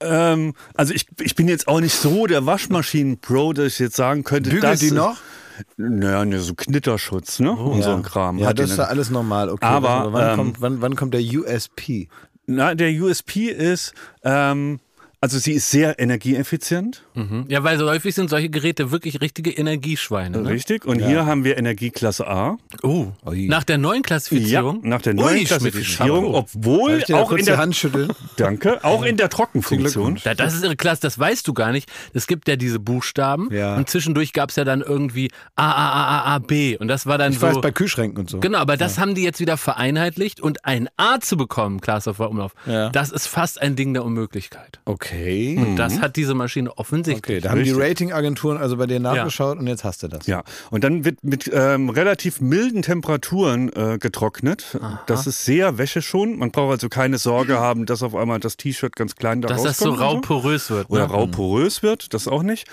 Ähm, 0.00 0.54
also 0.74 0.92
ich, 0.94 1.06
ich 1.20 1.34
bin 1.34 1.48
jetzt 1.48 1.68
auch 1.68 1.80
nicht 1.80 1.94
so 1.94 2.26
der 2.26 2.44
Waschmaschinen-Pro, 2.46 3.52
dass 3.52 3.74
ich 3.74 3.78
jetzt 3.78 3.96
sagen 3.96 4.24
könnte, 4.24 4.50
Bügelt 4.50 4.64
das 4.64 4.80
die 4.80 4.90
noch? 4.90 5.16
Naja, 5.76 6.24
ne, 6.24 6.40
so 6.40 6.54
Knitterschutz, 6.54 7.38
ne? 7.38 7.52
Und 7.52 7.82
so 7.82 7.90
ein 7.90 8.02
Kram. 8.02 8.38
Ja, 8.38 8.48
hat 8.48 8.58
das 8.58 8.70
ist 8.70 8.78
ja 8.78 8.84
alles 8.84 9.10
normal. 9.10 9.50
Okay, 9.50 9.64
Aber, 9.64 10.10
mal, 10.10 10.12
wann, 10.12 10.30
ähm, 10.30 10.36
kommt, 10.36 10.60
wann, 10.60 10.80
wann 10.82 10.96
kommt 10.96 11.14
der 11.14 11.20
USP? 11.20 12.08
Na, 12.46 12.74
der 12.74 12.90
USP 12.90 13.46
ist, 13.46 13.94
ähm, 14.24 14.80
also 15.20 15.38
sie 15.38 15.52
ist 15.52 15.70
sehr 15.70 16.00
energieeffizient, 16.00 17.04
Mhm. 17.14 17.44
Ja, 17.48 17.62
weil 17.64 17.78
so 17.78 17.88
häufig 17.88 18.14
sind 18.14 18.30
solche 18.30 18.48
Geräte 18.48 18.90
wirklich 18.90 19.20
richtige 19.20 19.50
Energieschweine. 19.50 20.38
Ne? 20.42 20.48
richtig. 20.48 20.84
Und 20.84 21.00
hier 21.04 21.26
haben 21.26 21.44
wir 21.44 21.58
Energieklasse 21.58 22.26
A. 22.26 22.56
Oh, 22.82 23.08
nach 23.24 23.64
der 23.64 23.78
neuen 23.78 24.02
Klassifizierung? 24.02 24.80
nach 24.82 25.02
der 25.02 25.14
neuen 25.14 25.38
Ui, 25.38 25.44
Klassifizierung, 25.44 26.34
obwohl 26.34 27.02
auch 27.12 27.32
in 27.32 27.44
der 27.44 27.58
Hand 27.58 27.76
schütteln? 27.76 28.10
Danke, 28.36 28.82
auch 28.84 29.02
in 29.04 29.16
der 29.16 29.28
Trockenfunktion. 29.28 30.18
Da, 30.24 30.34
das 30.34 30.54
ist 30.54 30.64
irre 30.64 30.76
klasse, 30.76 31.02
das 31.02 31.18
weißt 31.18 31.46
du 31.46 31.52
gar 31.54 31.72
nicht. 31.72 31.90
Es 32.14 32.26
gibt 32.26 32.48
ja 32.48 32.56
diese 32.56 32.78
Buchstaben 32.78 33.48
Ja. 33.52 33.76
und 33.76 33.88
zwischendurch 33.88 34.32
gab's 34.32 34.56
ja 34.56 34.64
dann 34.64 34.80
irgendwie 34.80 35.30
A, 35.56 35.70
A, 35.70 35.90
A, 35.92 36.02
A, 36.18 36.34
A, 36.36 36.38
B 36.38 36.76
und 36.76 36.88
das 36.88 37.06
war 37.06 37.18
dann 37.18 37.32
Ich 37.32 37.38
so... 37.38 37.46
weiß, 37.46 37.60
bei 37.60 37.70
Kühlschränken 37.70 38.18
und 38.20 38.30
so. 38.30 38.40
Genau, 38.40 38.58
aber 38.58 38.76
das 38.76 38.98
haben 38.98 39.14
die 39.14 39.22
jetzt 39.22 39.40
wieder 39.40 39.56
vereinheitlicht 39.56 40.40
und 40.40 40.64
ein 40.64 40.88
A 40.96 41.20
zu 41.20 41.36
bekommen, 41.36 41.80
Klaasdorfer 41.80 42.30
Umlauf, 42.30 42.54
Ja. 42.66 42.90
das 42.90 43.10
ist 43.10 43.26
fast 43.26 43.60
ein 43.60 43.76
Ding 43.76 43.92
der 43.94 44.04
Unmöglichkeit. 44.04 44.80
Okay. 44.84 45.56
Und 45.58 45.76
das 45.76 46.00
hat 46.00 46.16
diese 46.16 46.34
Maschine 46.34 46.70
offensichtlich. 47.02 47.38
Okay, 47.38 47.40
da 47.40 47.50
haben 47.50 47.64
die. 47.64 47.72
Ratingagenturen 47.72 48.58
also 48.58 48.76
bei 48.76 48.86
dir 48.86 49.00
nachgeschaut 49.00 49.58
und 49.58 49.66
jetzt 49.66 49.84
hast 49.84 50.02
du 50.02 50.08
das. 50.08 50.26
Ja, 50.26 50.42
und 50.70 50.84
dann 50.84 51.04
wird 51.04 51.22
mit 51.22 51.50
ähm, 51.52 51.90
relativ 51.90 52.40
milden 52.40 52.82
Temperaturen 52.82 53.70
äh, 53.72 53.98
getrocknet. 53.98 54.78
Das 55.06 55.26
ist 55.26 55.44
sehr 55.44 55.78
wäscheschonend. 55.78 56.38
Man 56.38 56.50
braucht 56.50 56.72
also 56.72 56.88
keine 56.88 57.18
Sorge 57.18 57.58
haben, 57.58 57.86
dass 57.86 58.02
auf 58.02 58.14
einmal 58.14 58.40
das 58.40 58.56
T-Shirt 58.56 58.96
ganz 58.96 59.16
klein 59.16 59.42
da 59.42 59.48
Dass 59.48 59.62
das 59.62 59.78
so 59.78 59.90
rauskommt 59.90 60.30
und 60.30 60.30
rau 60.30 60.40
porös 60.40 60.70
wird. 60.70 60.90
Oder 60.90 61.06
ne? 61.06 61.12
rau 61.12 61.26
porös 61.26 61.82
wird, 61.82 62.14
das 62.14 62.28
auch 62.28 62.42
nicht. 62.42 62.68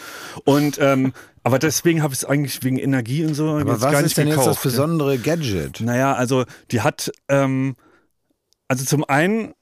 Und 0.45 0.77
ähm, 0.79 1.13
aber 1.43 1.59
deswegen 1.59 2.03
habe 2.03 2.13
ich 2.13 2.19
es 2.19 2.25
eigentlich 2.25 2.63
wegen 2.63 2.77
Energie 2.77 3.25
und 3.25 3.33
so 3.33 3.49
Aber 3.49 3.71
jetzt 3.71 3.81
was 3.81 3.91
gar 3.91 4.01
ist 4.01 4.03
nicht 4.03 4.17
denn 4.17 4.27
jetzt 4.27 4.45
das 4.45 4.61
besondere 4.61 5.17
Gadget? 5.17 5.81
Naja, 5.81 6.13
also 6.13 6.45
die 6.71 6.81
hat, 6.81 7.11
ähm, 7.27 7.75
also 8.67 8.85
zum 8.85 9.03
einen, 9.05 9.53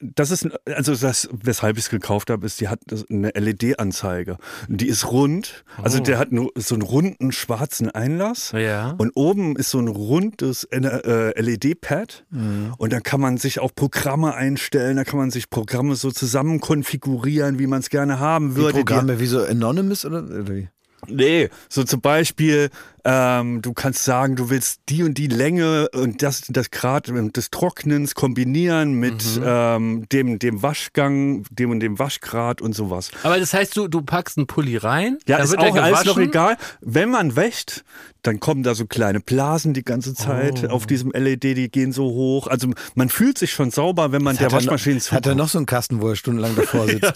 das 0.00 0.30
ist, 0.30 0.48
also 0.66 0.94
das, 0.94 1.28
weshalb 1.32 1.76
ich 1.76 1.84
es 1.84 1.90
gekauft 1.90 2.30
habe, 2.30 2.46
ist, 2.46 2.60
die 2.60 2.68
hat 2.68 2.80
eine 3.10 3.30
LED-Anzeige. 3.30 4.36
Die 4.68 4.86
ist 4.86 5.10
rund, 5.10 5.64
also 5.82 5.98
Oh. 5.98 6.02
der 6.02 6.18
hat 6.18 6.30
nur 6.32 6.50
so 6.56 6.74
einen 6.74 6.82
runden 6.82 7.32
schwarzen 7.32 7.90
Einlass. 7.90 8.52
Ja. 8.52 8.94
Und 8.98 9.10
oben 9.16 9.56
ist 9.56 9.70
so 9.70 9.78
ein 9.80 9.88
rundes 9.88 10.64
äh, 10.70 11.40
LED-Pad 11.40 12.24
Mhm. 12.30 12.74
und 12.78 12.92
da 12.92 13.00
kann 13.00 13.20
man 13.20 13.38
sich 13.38 13.58
auch 13.60 13.74
Programme 13.74 14.34
einstellen, 14.34 14.96
da 14.96 15.04
kann 15.04 15.18
man 15.18 15.30
sich 15.30 15.50
Programme 15.50 15.96
so 15.96 16.10
zusammen 16.10 16.60
konfigurieren, 16.60 17.58
wie 17.58 17.66
man 17.66 17.80
es 17.80 17.90
gerne 17.90 18.18
haben 18.20 18.54
würde. 18.56 18.68
Die- 18.74 18.84
Programme 18.84 19.18
wie 19.20 19.26
so 19.26 19.42
Anonymous 19.42 20.04
oder, 20.04 20.22
oder 20.24 20.48
wie? 20.48 20.68
Nee, 21.06 21.48
so 21.68 21.84
zum 21.84 22.00
Beispiel, 22.00 22.70
ähm, 23.04 23.62
du 23.62 23.72
kannst 23.72 24.02
sagen, 24.04 24.34
du 24.36 24.50
willst 24.50 24.80
die 24.88 25.04
und 25.04 25.16
die 25.16 25.28
Länge 25.28 25.88
und 25.94 26.22
das, 26.22 26.42
das 26.48 26.70
Grad 26.70 27.06
des 27.08 27.50
Trocknens 27.50 28.14
kombinieren 28.14 28.94
mit 28.94 29.24
Mhm. 29.36 29.42
ähm, 29.44 30.08
dem, 30.10 30.38
dem 30.38 30.60
Waschgang, 30.62 31.44
dem 31.50 31.70
und 31.70 31.80
dem 31.80 31.98
Waschgrad 31.98 32.60
und 32.60 32.74
sowas. 32.74 33.10
Aber 33.22 33.38
das 33.38 33.54
heißt, 33.54 33.76
du, 33.76 33.86
du 33.88 34.02
packst 34.02 34.36
einen 34.38 34.46
Pulli 34.48 34.76
rein, 34.76 35.18
Ja, 35.26 35.38
da 35.38 35.44
ist 35.44 35.50
wird 35.52 35.60
auch 35.60 35.76
alles 35.76 36.04
noch 36.04 36.18
egal. 36.18 36.56
Wenn 36.80 37.10
man 37.10 37.36
wäscht, 37.36 37.84
dann 38.22 38.40
kommen 38.40 38.64
da 38.64 38.74
so 38.74 38.84
kleine 38.86 39.20
Blasen 39.20 39.72
die 39.74 39.84
ganze 39.84 40.12
Zeit 40.14 40.64
Oh. 40.64 40.72
auf 40.72 40.86
diesem 40.86 41.12
LED, 41.12 41.44
die 41.56 41.70
gehen 41.70 41.92
so 41.92 42.04
hoch. 42.04 42.48
Also 42.48 42.68
man 42.96 43.08
fühlt 43.08 43.38
sich 43.38 43.52
schon 43.52 43.70
sauber, 43.70 44.10
wenn 44.12 44.22
man 44.22 44.36
der 44.36 44.46
Hat 44.46 44.52
er 44.52 44.56
noch- 44.56 44.72
Waschmaschine 44.72 45.00
Hat 45.12 45.26
er 45.26 45.34
noch 45.36 45.48
so 45.48 45.58
einen 45.58 45.66
Kasten, 45.66 46.02
wo 46.02 46.08
er 46.08 46.16
stundenlang 46.16 46.56
davor 46.56 46.86
sitzt? 46.88 47.02
Ja, 47.02 47.12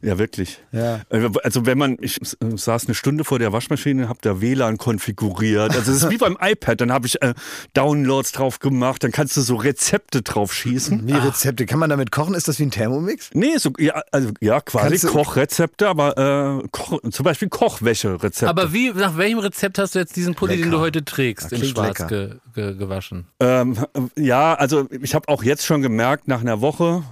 wirklich. 0.00 0.60
Ja. 0.72 1.00
Äh, 1.10 1.28
Also 1.42 1.66
wenn 1.66 1.78
man, 1.78 1.96
ich 2.00 2.20
äh, 2.20 2.56
saß 2.56 2.86
eine 2.86 2.94
Stunde 2.94 3.24
vor 3.24 3.38
der 3.38 3.52
Waschmaschine, 3.52 4.08
habe 4.08 4.18
da 4.22 4.40
WLAN 4.40 4.78
konfiguriert. 4.78 5.74
Also 5.74 5.92
es 5.92 6.02
ist 6.02 6.10
wie 6.10 6.16
beim 6.26 6.36
iPad, 6.40 6.80
dann 6.80 6.92
habe 6.92 7.06
ich 7.06 7.20
äh, 7.22 7.34
Downloads 7.74 8.32
drauf 8.32 8.58
gemacht, 8.58 9.02
dann 9.04 9.12
kannst 9.12 9.36
du 9.36 9.40
so 9.40 9.56
Rezepte 9.56 10.22
drauf 10.22 10.52
schießen. 10.52 11.06
Wie 11.06 11.12
Rezepte? 11.12 11.66
Kann 11.66 11.78
man 11.78 11.90
damit 11.90 12.10
kochen? 12.10 12.34
Ist 12.34 12.48
das 12.48 12.58
wie 12.58 12.64
ein 12.64 12.70
Thermomix? 12.70 13.30
Nee, 13.34 13.56
so, 13.58 13.70
ja, 13.78 14.02
also, 14.12 14.30
ja 14.40 14.60
quasi 14.60 15.06
Kochrezepte, 15.06 15.88
aber 15.88 16.62
äh, 16.62 16.68
Koch, 16.70 17.00
zum 17.10 17.24
Beispiel 17.24 17.48
Kochwäscherezepte. 17.48 18.48
Aber 18.48 18.72
wie, 18.72 18.90
nach 18.90 19.16
welchem 19.16 19.38
Rezept 19.38 19.78
hast 19.78 19.94
du 19.94 19.98
jetzt 19.98 20.16
diesen 20.16 20.34
Pulli, 20.34 20.54
den 20.54 20.64
Lecker. 20.64 20.76
du 20.76 20.80
heute 20.80 21.04
trägst, 21.04 21.52
in 21.52 21.64
schwarz 21.64 22.06
ge, 22.06 22.34
ge, 22.54 22.74
gewaschen? 22.76 23.26
Ähm, 23.40 23.76
ja, 24.16 24.54
also 24.54 24.88
ich 24.90 25.14
habe 25.14 25.28
auch 25.28 25.42
jetzt 25.42 25.64
schon 25.64 25.82
gemerkt, 25.82 26.28
nach 26.28 26.40
einer 26.40 26.60
Woche 26.60 27.02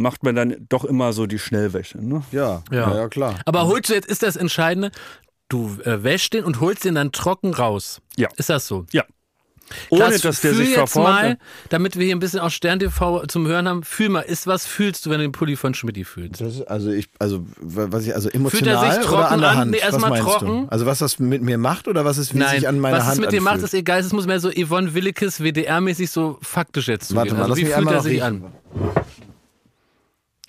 macht 0.00 0.22
man 0.24 0.34
dann 0.34 0.66
doch 0.68 0.84
immer 0.84 1.12
so 1.12 1.26
die 1.26 1.38
Schnellwäsche. 1.38 1.98
Ne? 2.04 2.22
Ja, 2.32 2.62
Ja. 2.70 2.94
ja, 2.96 3.08
klar. 3.08 3.34
Aber 3.44 3.66
holst 3.66 3.90
du 3.90 3.94
jetzt, 3.94 4.08
ist 4.08 4.22
das 4.22 4.36
Entscheidende, 4.36 4.90
du 5.48 5.78
äh, 5.84 6.02
wäschst 6.02 6.32
den 6.32 6.44
und 6.44 6.60
holst 6.60 6.84
den 6.84 6.94
dann 6.94 7.12
trocken 7.12 7.52
raus. 7.54 8.00
Ja. 8.16 8.28
Ist 8.36 8.50
das 8.50 8.66
so? 8.66 8.86
Ja. 8.92 9.04
Ohne 9.90 10.06
Klaas, 10.06 10.22
dass 10.22 10.40
der 10.40 10.52
sich 10.54 10.70
jetzt 10.70 10.74
verformt. 10.74 11.08
mal, 11.08 11.38
damit 11.68 11.96
wir 11.96 12.04
hier 12.04 12.16
ein 12.16 12.18
bisschen 12.18 12.40
aus 12.40 12.52
Stern 12.54 12.80
TV 12.80 13.24
zum 13.26 13.46
Hören 13.46 13.68
haben, 13.68 13.84
fühl 13.84 14.08
mal, 14.08 14.22
ist 14.22 14.48
was 14.48 14.66
fühlst 14.66 15.06
du, 15.06 15.10
wenn 15.10 15.18
du 15.18 15.26
den 15.26 15.30
Pulli 15.32 15.54
von 15.54 15.74
Schmidti 15.74 16.02
fühlst? 16.02 16.40
Das 16.40 16.56
ist, 16.56 16.62
also 16.62 16.90
ich, 16.90 17.06
also 17.20 17.46
was 17.60 18.04
ich, 18.04 18.12
also 18.12 18.30
Fühlt 18.30 18.34
er 18.34 18.40
emotional 18.40 18.90
sich 18.90 18.98
oder 18.98 19.08
trocken 19.08 19.32
an 19.34 19.40
der 19.40 19.50
an? 19.50 19.56
Hand? 19.58 19.70
Nee, 19.70 19.76
was 19.76 19.84
erstmal 19.84 20.10
meinst 20.10 20.26
trocken. 20.26 20.46
du? 20.62 20.68
Also 20.72 20.86
was 20.86 20.98
das 20.98 21.20
mit 21.20 21.42
mir 21.42 21.56
macht 21.56 21.86
oder 21.86 22.04
was 22.04 22.18
es 22.18 22.34
wie 22.34 22.38
Nein, 22.38 22.56
sich 22.58 22.66
an 22.68 22.80
meiner 22.80 22.96
was 22.96 23.04
Hand 23.04 23.14
es 23.14 23.20
mit 23.20 23.30
dir 23.32 23.40
macht, 23.42 23.54
anfühlt? 23.54 23.72
ist 23.72 23.78
egal. 23.78 24.00
Es 24.00 24.12
muss 24.12 24.26
mehr 24.26 24.40
so 24.40 24.50
Yvonne 24.50 24.92
Willekes 24.92 25.40
WDR-mäßig 25.40 26.08
so 26.10 26.38
faktisch 26.42 26.88
jetzt 26.88 27.06
zugehen. 27.10 27.18
Warte 27.18 27.34
mal, 27.34 27.40
also 27.42 27.50
lass 27.50 27.58
wie 27.58 27.64
mich 27.64 27.74
fühlt 27.74 27.90
er 27.92 28.00
sich 28.02 28.12
riechen. 28.24 28.44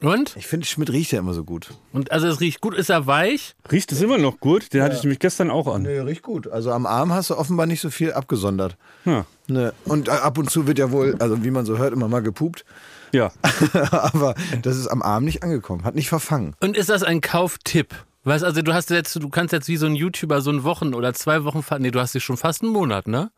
Und? 0.01 0.35
Ich 0.35 0.47
finde, 0.47 0.65
Schmidt 0.65 0.91
riecht 0.91 1.11
ja 1.11 1.19
immer 1.19 1.33
so 1.33 1.43
gut. 1.43 1.69
Und 1.93 2.11
also 2.11 2.27
es 2.27 2.39
riecht 2.39 2.59
gut, 2.59 2.73
ist 2.73 2.89
er 2.89 3.05
weich? 3.05 3.55
Riecht 3.71 3.91
es 3.91 4.01
immer 4.01 4.17
noch 4.17 4.39
gut? 4.39 4.73
Den 4.73 4.81
hatte 4.81 4.95
ich 4.95 5.03
nämlich 5.03 5.19
gestern 5.19 5.51
auch 5.51 5.67
an. 5.67 5.83
Nee, 5.83 5.99
riecht 5.99 6.23
gut. 6.23 6.47
Also 6.47 6.71
am 6.71 6.85
Arm 6.85 7.13
hast 7.13 7.29
du 7.29 7.37
offenbar 7.37 7.67
nicht 7.67 7.81
so 7.81 7.91
viel 7.91 8.13
abgesondert. 8.13 8.77
Ja. 9.05 9.25
Ne. 9.47 9.73
Und 9.85 10.09
ab 10.09 10.37
und 10.37 10.49
zu 10.49 10.65
wird 10.65 10.79
ja 10.79 10.91
wohl, 10.91 11.15
also 11.19 11.43
wie 11.43 11.51
man 11.51 11.65
so 11.65 11.77
hört, 11.77 11.93
immer 11.93 12.07
mal 12.07 12.21
gepupt. 12.21 12.65
ja. 13.11 13.31
Aber 13.91 14.33
das 14.63 14.77
ist 14.77 14.87
am 14.87 15.01
Arm 15.01 15.23
nicht 15.23 15.43
angekommen, 15.43 15.83
hat 15.83 15.95
nicht 15.95 16.09
verfangen. 16.09 16.55
Und 16.61 16.75
ist 16.75 16.89
das 16.89 17.03
ein 17.03 17.21
Kauftipp? 17.21 17.93
Weißt 18.23 18.43
also 18.43 18.61
du 18.61 18.73
hast 18.73 18.89
jetzt, 18.91 19.15
du 19.15 19.29
kannst 19.29 19.51
jetzt 19.51 19.67
wie 19.67 19.77
so 19.77 19.87
ein 19.87 19.95
YouTuber 19.95 20.41
so 20.41 20.51
ein 20.51 20.63
Wochen 20.63 20.93
oder 20.93 21.13
zwei 21.13 21.43
Wochen 21.43 21.63
nee, 21.79 21.91
du 21.91 21.99
hast 21.99 22.13
dich 22.13 22.23
schon 22.23 22.37
fast 22.37 22.61
einen 22.61 22.71
Monat, 22.71 23.07
ne? 23.07 23.31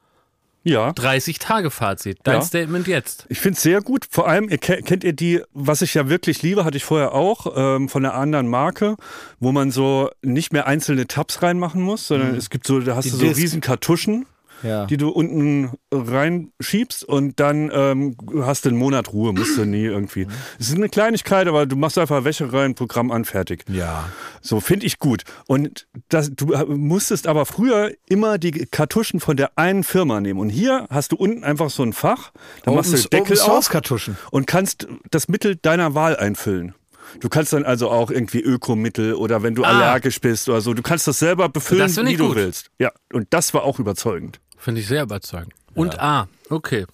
Ja. 0.63 0.93
30 0.93 1.39
Tage 1.39 1.69
Fazit. 1.71 2.19
Dein 2.23 2.35
Ja. 2.35 2.41
Statement 2.41 2.87
jetzt. 2.87 3.25
Ich 3.29 3.39
finde 3.39 3.57
es 3.57 3.63
sehr 3.63 3.81
gut. 3.81 4.07
Vor 4.09 4.27
allem, 4.27 4.47
ihr 4.49 4.57
ke- 4.57 4.81
kennt 4.81 5.03
ihr 5.03 5.13
die, 5.13 5.41
was 5.53 5.81
ich 5.81 5.93
ja 5.93 6.07
wirklich 6.09 6.41
liebe, 6.41 6.63
hatte 6.63 6.77
ich 6.77 6.85
vorher 6.85 7.13
auch, 7.13 7.53
ähm, 7.55 7.89
von 7.89 8.05
einer 8.05 8.13
anderen 8.15 8.47
Marke, 8.47 8.95
wo 9.39 9.51
man 9.51 9.71
so 9.71 10.09
nicht 10.21 10.53
mehr 10.53 10.65
einzelne 10.65 11.05
Tabs 11.07 11.41
reinmachen 11.41 11.81
muss, 11.81 12.07
sondern 12.07 12.35
es 12.35 12.49
gibt 12.49 12.65
so, 12.65 12.79
da 12.79 12.95
hast 12.95 13.05
Die 13.05 13.09
du 13.11 13.17
so 13.17 13.25
Disc. 13.25 13.37
riesen 13.41 13.59
Kartuschen, 13.61 14.25
Ja. 14.63 14.85
die 14.85 14.97
du 14.97 15.09
unten 15.09 15.71
reinschiebst 15.91 17.03
und 17.03 17.39
dann 17.39 17.69
ähm, 17.73 18.15
hast 18.41 18.65
du 18.65 18.69
einen 18.69 18.77
Monat 18.77 19.11
Ruhe, 19.13 19.33
musst 19.33 19.57
du 19.57 19.65
nie 19.65 19.83
irgendwie. 19.85 20.27
Es 20.59 20.69
ist 20.69 20.75
eine 20.75 20.89
Kleinigkeit, 20.89 21.47
aber 21.47 21.65
du 21.65 21.75
machst 21.75 21.97
einfach 21.97 22.23
Wäsche 22.23 22.51
rein, 22.53 22.75
Programm 22.75 23.11
an, 23.11 23.25
fertig. 23.25 23.65
ja. 23.67 24.05
So 24.41 24.59
finde 24.59 24.85
ich 24.85 24.99
gut. 24.99 25.23
Und 25.47 25.87
das, 26.09 26.31
du 26.35 26.47
musstest 26.75 27.27
aber 27.27 27.45
früher 27.45 27.91
immer 28.09 28.37
die 28.37 28.51
Kartuschen 28.51 29.19
von 29.21 29.37
der 29.37 29.57
einen 29.57 29.83
Firma 29.83 30.19
nehmen. 30.19 30.39
Und 30.39 30.49
hier 30.49 30.85
hast 30.89 31.13
du 31.13 31.15
unten 31.15 31.43
einfach 31.45 31.69
so 31.69 31.81
ein 31.83 31.93
Fach, 31.93 32.31
da 32.63 32.71
machst 32.71 32.91
du 32.91 32.97
den 32.97 33.09
Deckel 33.09 33.39
auf 33.39 33.69
Kartuschen. 33.69 34.17
und 34.31 34.45
kannst 34.47 34.87
das 35.11 35.27
Mittel 35.29 35.55
deiner 35.55 35.95
Wahl 35.95 36.17
einfüllen. 36.17 36.73
Du 37.19 37.29
kannst 37.29 37.53
dann 37.53 37.63
also 37.63 37.89
auch 37.89 38.09
irgendwie 38.11 38.41
Ökomittel 38.41 39.13
oder 39.13 39.43
wenn 39.43 39.55
du 39.55 39.63
Ah. 39.63 39.67
allergisch 39.69 40.19
bist 40.19 40.49
oder 40.49 40.61
so, 40.61 40.73
du 40.73 40.81
kannst 40.81 41.07
das 41.07 41.19
selber 41.19 41.47
befüllen, 41.47 41.83
Das 41.83 41.95
wie 42.03 42.11
ich 42.11 42.17
du 42.17 42.27
gut. 42.27 42.35
willst. 42.35 42.69
Ja, 42.79 42.91
und 43.13 43.27
das 43.29 43.53
war 43.53 43.63
auch 43.63 43.77
überzeugend. 43.79 44.39
Finde 44.63 44.79
ich 44.79 44.87
sehr 44.87 45.03
überzeugend. 45.03 45.53
Und 45.75 45.99
A, 45.99 46.29
okay. 46.49 46.85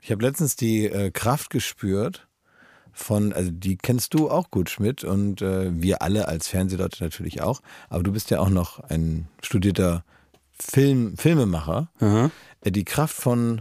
Ich 0.00 0.10
habe 0.10 0.22
letztens 0.22 0.56
die 0.56 0.86
äh, 0.86 1.10
Kraft 1.10 1.50
gespürt 1.50 2.26
von, 2.94 3.34
also 3.34 3.50
die 3.50 3.76
kennst 3.76 4.14
du 4.14 4.30
auch 4.30 4.50
gut, 4.50 4.70
Schmidt, 4.70 5.04
und 5.04 5.42
äh, 5.42 5.70
wir 5.70 6.00
alle 6.00 6.28
als 6.28 6.48
Fernsehleute 6.48 7.04
natürlich 7.04 7.42
auch. 7.42 7.60
Aber 7.90 8.02
du 8.02 8.10
bist 8.10 8.30
ja 8.30 8.40
auch 8.40 8.48
noch 8.48 8.78
ein 8.80 9.28
studierter 9.42 10.02
Film, 10.50 11.14
Filmemacher. 11.18 11.90
Aha. 12.00 12.30
Äh, 12.62 12.70
die 12.70 12.86
Kraft 12.86 13.14
von 13.14 13.60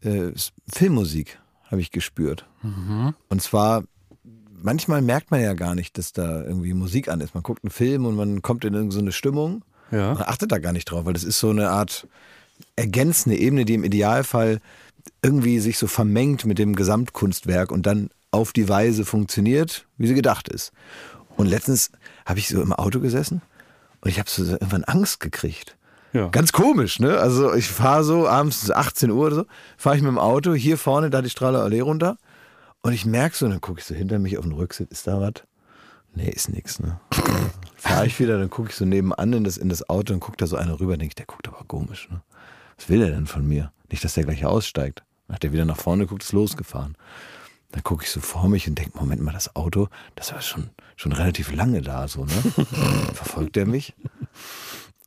äh, 0.00 0.32
Filmmusik 0.72 1.38
habe 1.70 1.82
ich 1.82 1.90
gespürt. 1.90 2.46
Und 3.28 3.42
zwar, 3.42 3.84
manchmal 4.50 5.02
merkt 5.02 5.30
man 5.30 5.42
ja 5.42 5.52
gar 5.52 5.74
nicht, 5.74 5.98
dass 5.98 6.14
da 6.14 6.44
irgendwie 6.44 6.72
Musik 6.72 7.08
an 7.08 7.20
ist. 7.20 7.34
Man 7.34 7.42
guckt 7.42 7.62
einen 7.62 7.70
Film 7.72 8.06
und 8.06 8.16
man 8.16 8.40
kommt 8.40 8.64
in 8.64 8.72
irgendeine 8.72 9.10
so 9.10 9.12
Stimmung. 9.12 9.66
Ja. 9.90 10.14
Man 10.14 10.22
achtet 10.22 10.50
da 10.50 10.58
gar 10.58 10.72
nicht 10.72 10.86
drauf, 10.86 11.04
weil 11.04 11.12
das 11.12 11.24
ist 11.24 11.40
so 11.40 11.50
eine 11.50 11.68
Art 11.68 12.08
ergänzende 12.76 13.36
Ebene, 13.36 13.64
die 13.64 13.74
im 13.74 13.84
Idealfall 13.84 14.60
irgendwie 15.22 15.58
sich 15.60 15.78
so 15.78 15.86
vermengt 15.86 16.44
mit 16.44 16.58
dem 16.58 16.74
Gesamtkunstwerk 16.74 17.72
und 17.72 17.86
dann 17.86 18.10
auf 18.30 18.52
die 18.52 18.68
Weise 18.68 19.04
funktioniert, 19.04 19.86
wie 19.98 20.06
sie 20.06 20.14
gedacht 20.14 20.48
ist. 20.48 20.72
Und 21.36 21.46
letztens 21.46 21.90
habe 22.26 22.38
ich 22.38 22.48
so 22.48 22.60
im 22.62 22.72
Auto 22.72 23.00
gesessen 23.00 23.42
und 24.00 24.10
ich 24.10 24.18
habe 24.18 24.30
so 24.30 24.44
irgendwann 24.44 24.84
Angst 24.84 25.20
gekriegt. 25.20 25.76
Ja. 26.12 26.28
Ganz 26.28 26.52
komisch, 26.52 26.98
ne? 26.98 27.18
Also 27.18 27.54
ich 27.54 27.68
fahre 27.68 28.02
so 28.02 28.28
abends 28.28 28.70
18 28.70 29.10
Uhr 29.10 29.26
oder 29.26 29.36
so, 29.36 29.44
fahre 29.76 29.96
ich 29.96 30.02
mit 30.02 30.10
dem 30.10 30.18
Auto 30.18 30.54
hier 30.54 30.76
vorne 30.76 31.10
da 31.10 31.22
die 31.22 31.30
Strahler 31.30 31.62
Allee 31.62 31.80
runter 31.80 32.16
und 32.82 32.92
ich 32.92 33.06
merke 33.06 33.36
so, 33.36 33.48
dann 33.48 33.60
gucke 33.60 33.80
ich 33.80 33.86
so 33.86 33.94
hinter 33.94 34.18
mich 34.18 34.36
auf 34.36 34.44
den 34.44 34.52
Rücksitz, 34.52 34.90
ist 34.90 35.06
da 35.06 35.20
was? 35.20 35.44
Nee, 36.14 36.28
ist 36.28 36.48
nix, 36.48 36.80
ne? 36.80 36.98
fahre 37.76 38.06
ich 38.06 38.18
wieder, 38.18 38.38
dann 38.38 38.50
gucke 38.50 38.70
ich 38.70 38.76
so 38.76 38.84
nebenan 38.84 39.32
in 39.32 39.44
das, 39.44 39.56
in 39.56 39.68
das 39.68 39.88
Auto 39.88 40.12
und 40.12 40.20
guckt 40.20 40.42
da 40.42 40.46
so 40.46 40.56
einer 40.56 40.80
rüber, 40.80 40.96
denke 40.96 41.12
ich, 41.12 41.14
der 41.14 41.26
guckt 41.26 41.46
aber 41.46 41.64
komisch, 41.66 42.08
ne? 42.10 42.22
Was 42.80 42.88
will 42.88 43.02
er 43.02 43.10
denn 43.10 43.26
von 43.26 43.46
mir? 43.46 43.72
Nicht, 43.90 44.02
dass 44.04 44.14
der 44.14 44.24
gleich 44.24 44.46
aussteigt. 44.46 45.02
Nach 45.28 45.38
der 45.38 45.52
wieder 45.52 45.66
nach 45.66 45.76
vorne 45.76 46.06
guckt, 46.06 46.22
ist 46.22 46.32
losgefahren. 46.32 46.96
Dann 47.72 47.82
gucke 47.82 48.04
ich 48.04 48.10
so 48.10 48.20
vor 48.20 48.48
mich 48.48 48.66
und 48.66 48.78
denke, 48.78 48.96
Moment 48.98 49.20
mal, 49.20 49.32
das 49.32 49.54
Auto, 49.54 49.88
das 50.14 50.32
war 50.32 50.40
schon, 50.40 50.70
schon 50.96 51.12
relativ 51.12 51.52
lange 51.52 51.82
da, 51.82 52.08
so, 52.08 52.24
ne? 52.24 52.32
Verfolgt 53.12 53.58
er 53.58 53.66
mich? 53.66 53.94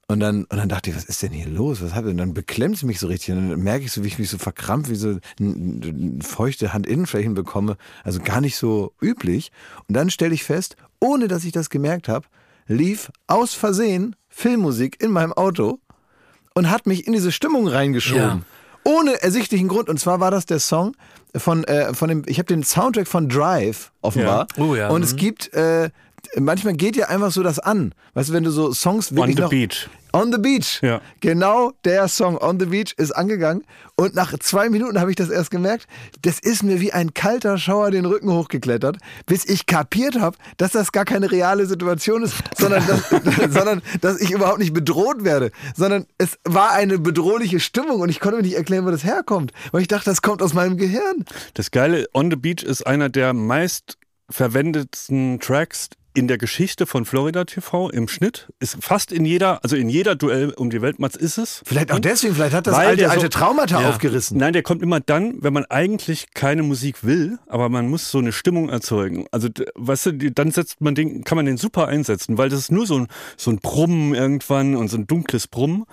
Und 0.05 0.19
dann, 0.19 0.43
und 0.43 0.57
dann 0.57 0.69
dachte 0.69 0.91
ich, 0.91 0.95
was 0.95 1.05
ist 1.05 1.23
denn 1.23 1.31
hier 1.31 1.47
los? 1.47 1.81
Was 1.81 1.95
hab 1.95 2.05
ich? 2.05 2.11
Und 2.11 2.17
dann 2.17 2.35
beklemmt 2.35 2.75
es 2.75 2.83
mich 2.83 2.99
so 2.99 3.07
richtig. 3.07 3.33
Und 3.33 3.49
dann 3.49 3.59
merke 3.59 3.85
ich 3.85 3.91
so, 3.91 4.03
wie 4.03 4.07
ich 4.07 4.19
mich 4.19 4.29
so 4.29 4.37
verkrampft, 4.37 4.91
wie 4.91 4.95
so 4.95 5.17
feuchte 6.21 6.73
Handinnenflächen 6.73 7.33
bekomme. 7.33 7.77
Also 8.03 8.19
gar 8.19 8.39
nicht 8.39 8.55
so 8.55 8.93
üblich. 9.01 9.51
Und 9.87 9.95
dann 9.95 10.11
stelle 10.11 10.35
ich 10.35 10.43
fest, 10.43 10.75
ohne 10.99 11.27
dass 11.27 11.43
ich 11.43 11.53
das 11.53 11.71
gemerkt 11.71 12.07
habe, 12.07 12.27
lief 12.67 13.11
aus 13.25 13.55
Versehen 13.55 14.15
Filmmusik 14.29 15.01
in 15.01 15.11
meinem 15.11 15.33
Auto 15.33 15.79
und 16.53 16.69
hat 16.69 16.87
mich 16.87 17.07
in 17.07 17.13
diese 17.13 17.31
Stimmung 17.31 17.67
reingeschoben. 17.67 18.21
Ja. 18.21 18.41
Ohne 18.85 19.21
ersichtlichen 19.21 19.67
Grund. 19.69 19.89
Und 19.89 19.99
zwar 19.99 20.19
war 20.19 20.29
das 20.29 20.45
der 20.45 20.59
Song 20.59 20.95
von, 21.35 21.63
äh, 21.63 21.93
von 21.93 22.09
dem, 22.09 22.23
ich 22.25 22.37
habe 22.37 22.47
den 22.47 22.63
Soundtrack 22.63 23.07
von 23.07 23.29
Drive 23.29 23.91
offenbar. 24.01 24.47
Ja. 24.57 24.63
Oh 24.63 24.75
ja, 24.75 24.89
Und 24.89 25.03
es 25.03 25.13
mhm. 25.13 25.17
gibt, 25.17 25.53
äh, 25.53 25.89
manchmal 26.37 26.73
geht 26.73 26.95
ja 26.95 27.07
einfach 27.07 27.31
so 27.31 27.43
das 27.43 27.59
an. 27.59 27.93
Weißt 28.13 28.29
du, 28.29 28.33
wenn 28.33 28.43
du 28.43 28.51
so 28.51 28.73
Songs 28.73 29.15
wirklich 29.15 29.29
On 29.29 29.35
the 29.35 29.41
noch, 29.41 29.49
Beach. 29.49 29.89
On 30.15 30.31
the 30.31 30.37
Beach. 30.37 30.79
Ja. 30.83 31.01
Genau 31.21 31.71
der 31.85 32.07
Song 32.07 32.37
On 32.37 32.59
the 32.59 32.67
Beach 32.67 32.93
ist 32.97 33.11
angegangen. 33.11 33.63
Und 33.95 34.13
nach 34.13 34.37
zwei 34.39 34.69
Minuten 34.69 34.99
habe 34.99 35.09
ich 35.09 35.15
das 35.15 35.29
erst 35.29 35.49
gemerkt. 35.49 35.87
Das 36.21 36.39
ist 36.39 36.61
mir 36.61 36.79
wie 36.79 36.93
ein 36.93 37.15
kalter 37.15 37.57
Schauer 37.57 37.89
den 37.89 38.05
Rücken 38.05 38.31
hochgeklettert, 38.31 38.97
bis 39.25 39.43
ich 39.45 39.65
kapiert 39.65 40.19
habe, 40.19 40.37
dass 40.57 40.71
das 40.71 40.91
gar 40.91 41.05
keine 41.05 41.31
reale 41.31 41.65
Situation 41.65 42.21
ist, 42.21 42.35
sondern 42.57 42.85
dass, 42.85 43.09
sondern 43.53 43.81
dass 44.01 44.21
ich 44.21 44.31
überhaupt 44.31 44.59
nicht 44.59 44.73
bedroht 44.73 45.23
werde. 45.23 45.51
Sondern 45.75 46.05
es 46.19 46.37
war 46.43 46.71
eine 46.73 46.99
bedrohliche 46.99 47.59
Stimmung 47.59 47.99
und 48.01 48.09
ich 48.09 48.19
konnte 48.19 48.37
mir 48.37 48.43
nicht 48.43 48.55
erklären, 48.55 48.85
wo 48.85 48.91
das 48.91 49.03
herkommt. 49.03 49.51
Weil 49.71 49.81
ich 49.81 49.87
dachte, 49.87 50.05
das 50.05 50.21
kommt 50.21 50.43
aus 50.43 50.53
meinem 50.53 50.77
Gehirn. 50.77 51.25
Das 51.55 51.71
Geile, 51.71 52.07
On 52.13 52.29
the 52.29 52.37
Beach 52.37 52.63
ist 52.63 52.85
einer 52.85 53.09
der 53.09 53.33
meist 53.33 53.97
verwendetsten 54.29 55.39
Tracks 55.39 55.89
in 56.13 56.27
der 56.27 56.37
Geschichte 56.37 56.85
von 56.85 57.05
Florida 57.05 57.43
TV 57.45 57.89
im 57.89 58.07
Schnitt. 58.07 58.47
Ist 58.59 58.77
fast 58.83 59.11
in 59.11 59.25
jeder, 59.25 59.63
also 59.63 59.75
in 59.75 59.89
jeder 59.89 60.15
Duell 60.15 60.51
um 60.55 60.69
die 60.69 60.81
Weltmatz 60.81 61.15
ist 61.15 61.37
es. 61.37 61.61
Vielleicht 61.65 61.91
auch 61.91 61.99
deswegen, 61.99 62.35
vielleicht 62.35 62.53
hat 62.53 62.67
das 62.67 62.75
Weil 62.75 62.87
alte, 62.87 62.97
der 62.97 63.07
so- 63.09 63.13
alte 63.15 63.29
Traumata 63.29 63.81
Ja. 63.81 63.89
aufgerissen. 63.89 64.37
Nein, 64.37 64.53
der 64.53 64.63
kommt 64.63 64.81
immer 64.83 64.99
dann, 64.99 65.35
wenn 65.41 65.53
man 65.53 65.65
eigentlich 65.65 66.27
keine 66.33 66.63
Musik 66.63 67.03
will, 67.03 67.39
aber 67.47 67.69
man 67.69 67.89
muss 67.89 68.11
so 68.11 68.19
eine 68.19 68.31
Stimmung 68.31 68.69
erzeugen. 68.69 69.25
Also, 69.31 69.49
weißt 69.75 70.05
du, 70.07 70.31
dann 70.31 70.51
setzt 70.51 70.81
man 70.81 70.95
den, 70.95 71.23
kann 71.23 71.35
man 71.35 71.45
den 71.45 71.57
super 71.57 71.87
einsetzen, 71.87 72.37
weil 72.37 72.49
das 72.49 72.59
ist 72.59 72.71
nur 72.71 72.85
so 72.85 72.97
ein, 72.99 73.07
so 73.37 73.51
ein 73.51 73.57
Brummen 73.59 74.13
irgendwann 74.13 74.75
und 74.75 74.89
so 74.89 74.97
ein 74.97 75.07
dunkles 75.07 75.47
Brummen. 75.47 75.85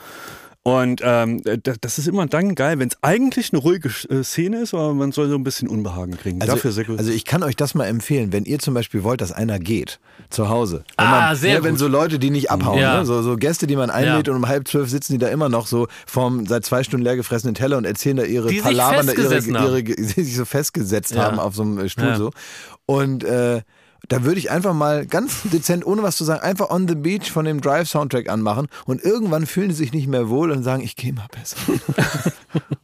Und 0.70 1.00
ähm, 1.04 1.42
da- 1.42 1.74
das 1.80 1.98
ist 1.98 2.06
immer 2.06 2.26
dann 2.26 2.54
geil, 2.54 2.78
wenn 2.78 2.88
es 2.88 2.96
eigentlich 3.02 3.52
eine 3.52 3.60
ruhige 3.60 3.88
äh, 4.08 4.22
Szene 4.22 4.60
ist, 4.60 4.74
aber 4.74 4.94
man 4.94 5.10
soll 5.12 5.28
so 5.28 5.34
ein 5.34 5.42
bisschen 5.44 5.68
Unbehagen 5.68 6.16
kriegen. 6.16 6.38
Dafür 6.40 6.70
sehr 6.72 6.84
gut. 6.84 6.98
Also 6.98 7.10
ich 7.10 7.24
kann 7.24 7.42
euch 7.42 7.56
das 7.56 7.74
mal 7.74 7.86
empfehlen, 7.86 8.32
wenn 8.32 8.44
ihr 8.44 8.58
zum 8.58 8.74
Beispiel 8.74 9.02
wollt, 9.02 9.20
dass 9.20 9.32
einer 9.32 9.58
geht 9.58 9.98
zu 10.28 10.48
Hause. 10.48 10.84
Wenn 10.96 11.06
Ah, 11.06 11.20
man, 11.28 11.36
sehr 11.36 11.58
ne, 11.58 11.64
Wenn 11.64 11.70
gut. 11.72 11.78
so 11.80 11.88
Leute, 11.88 12.18
die 12.18 12.30
nicht 12.30 12.50
abhauen, 12.50 12.78
Ja. 12.78 12.98
ne? 13.00 13.06
so, 13.06 13.22
so 13.22 13.36
Gäste, 13.36 13.66
die 13.66 13.76
man 13.76 13.90
einlädt 13.90 14.26
Ja. 14.26 14.32
und 14.32 14.38
um 14.38 14.48
halb 14.48 14.68
zwölf 14.68 14.88
sitzen 14.88 15.14
die 15.14 15.18
da 15.18 15.28
immer 15.28 15.48
noch 15.48 15.66
so 15.66 15.88
vorm 16.06 16.46
seit 16.46 16.64
zwei 16.64 16.84
Stunden 16.84 17.04
leer 17.04 17.16
gefressenen 17.16 17.54
Teller 17.54 17.76
und 17.76 17.84
erzählen 17.84 18.16
da 18.18 18.22
ihre 18.24 18.48
Die 18.48 18.56
sich 18.56 18.62
Palabern, 18.64 19.06
da 19.06 19.12
ihre, 19.14 19.34
haben. 19.36 19.54
ihre, 19.54 19.82
die 19.84 20.02
sich 20.04 20.36
so 20.36 20.44
festgesetzt 20.44 21.12
Ja. 21.14 21.24
haben 21.24 21.38
auf 21.38 21.54
so 21.56 21.62
einem 21.62 21.88
Stuhl 21.88 22.04
Ja. 22.08 22.16
so. 22.16 22.30
Und 22.86 23.24
äh, 23.24 23.62
da 24.10 24.24
würde 24.24 24.38
ich 24.38 24.50
einfach 24.50 24.74
mal 24.74 25.06
ganz 25.06 25.42
dezent, 25.44 25.86
ohne 25.86 26.02
was 26.02 26.16
zu 26.16 26.24
sagen, 26.24 26.42
einfach 26.42 26.68
On 26.68 26.86
the 26.86 26.94
Beach 26.96 27.30
von 27.32 27.44
dem 27.46 27.60
Drive-Soundtrack 27.60 28.28
anmachen 28.28 28.66
und 28.84 29.02
irgendwann 29.02 29.46
fühlen 29.46 29.70
sie 29.70 29.76
sich 29.76 29.92
nicht 29.92 30.08
mehr 30.08 30.28
wohl 30.28 30.50
und 30.50 30.62
sagen, 30.62 30.82
ich 30.82 30.96
gehe 30.96 31.12
mal 31.12 31.28
besser. 31.32 31.56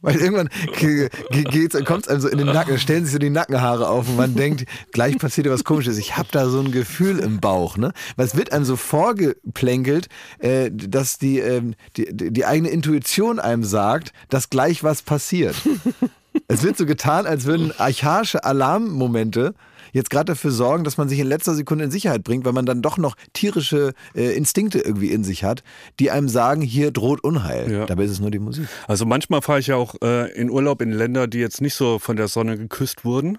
Weil 0.01 0.15
irgendwann 0.15 0.49
ge- 0.79 1.09
ge- 1.31 1.43
geht's, 1.43 1.77
kommt's 1.85 2.07
einem 2.07 2.21
so 2.21 2.29
in 2.29 2.37
den 2.37 2.47
Nacken, 2.47 2.79
stellen 2.79 3.03
sich 3.03 3.11
so 3.11 3.19
die 3.19 3.29
Nackenhaare 3.29 3.89
auf 3.89 4.07
und 4.07 4.15
man 4.15 4.35
denkt, 4.35 4.63
gleich 4.93 5.17
passiert 5.17 5.49
was 5.49 5.65
komisches. 5.65 5.97
Ich 5.97 6.15
habe 6.15 6.29
da 6.31 6.47
so 6.49 6.59
ein 6.61 6.71
Gefühl 6.71 7.19
im 7.19 7.39
Bauch, 7.41 7.75
ne? 7.75 7.91
Weil 8.15 8.25
es 8.25 8.35
wird 8.37 8.53
einem 8.53 8.63
so 8.63 8.77
vorgeplänkelt, 8.77 10.07
äh, 10.39 10.71
dass 10.71 11.17
die, 11.17 11.43
die, 11.97 12.07
die 12.15 12.31
die 12.31 12.45
eigene 12.45 12.69
Intuition 12.69 13.39
einem 13.39 13.63
sagt, 13.65 14.13
dass 14.29 14.49
gleich 14.49 14.83
was 14.83 15.01
passiert. 15.01 15.55
Es 16.47 16.61
wird 16.61 16.77
so 16.77 16.85
getan, 16.85 17.25
als 17.25 17.45
würden 17.45 17.73
archaische 17.79 18.43
Alarmmomente 18.43 19.55
jetzt 19.93 20.09
gerade 20.09 20.25
dafür 20.25 20.51
sorgen, 20.51 20.83
dass 20.83 20.97
man 20.97 21.09
sich 21.09 21.19
in 21.19 21.27
letzter 21.27 21.55
Sekunde 21.55 21.85
in 21.85 21.91
Sicherheit 21.91 22.23
bringt, 22.23 22.45
weil 22.45 22.53
man 22.53 22.65
dann 22.65 22.81
doch 22.81 22.97
noch 22.97 23.15
tierische 23.33 23.93
äh, 24.15 24.35
Instinkte 24.35 24.79
irgendwie 24.79 25.11
in 25.11 25.23
sich 25.23 25.43
hat, 25.43 25.63
die 25.99 26.11
einem 26.11 26.29
sagen, 26.29 26.61
hier 26.61 26.91
droht 26.91 27.23
Unheil. 27.23 27.71
Ja. 27.71 27.85
Dabei 27.85 28.03
ist 28.03 28.11
es 28.11 28.19
nur 28.19 28.31
die 28.31 28.39
Musik. 28.39 28.67
Also 28.87 29.05
manchmal 29.05 29.41
fahre 29.41 29.59
ich 29.59 29.67
ja 29.67 29.75
auch 29.75 29.95
äh, 30.01 30.31
in 30.33 30.49
Urlaub 30.49 30.81
in 30.81 30.91
Länder, 30.91 31.27
die 31.27 31.39
jetzt 31.39 31.61
nicht 31.61 31.75
so 31.75 31.99
von 31.99 32.15
der 32.15 32.27
Sonne 32.27 32.57
geküsst 32.57 33.05
wurden. 33.05 33.37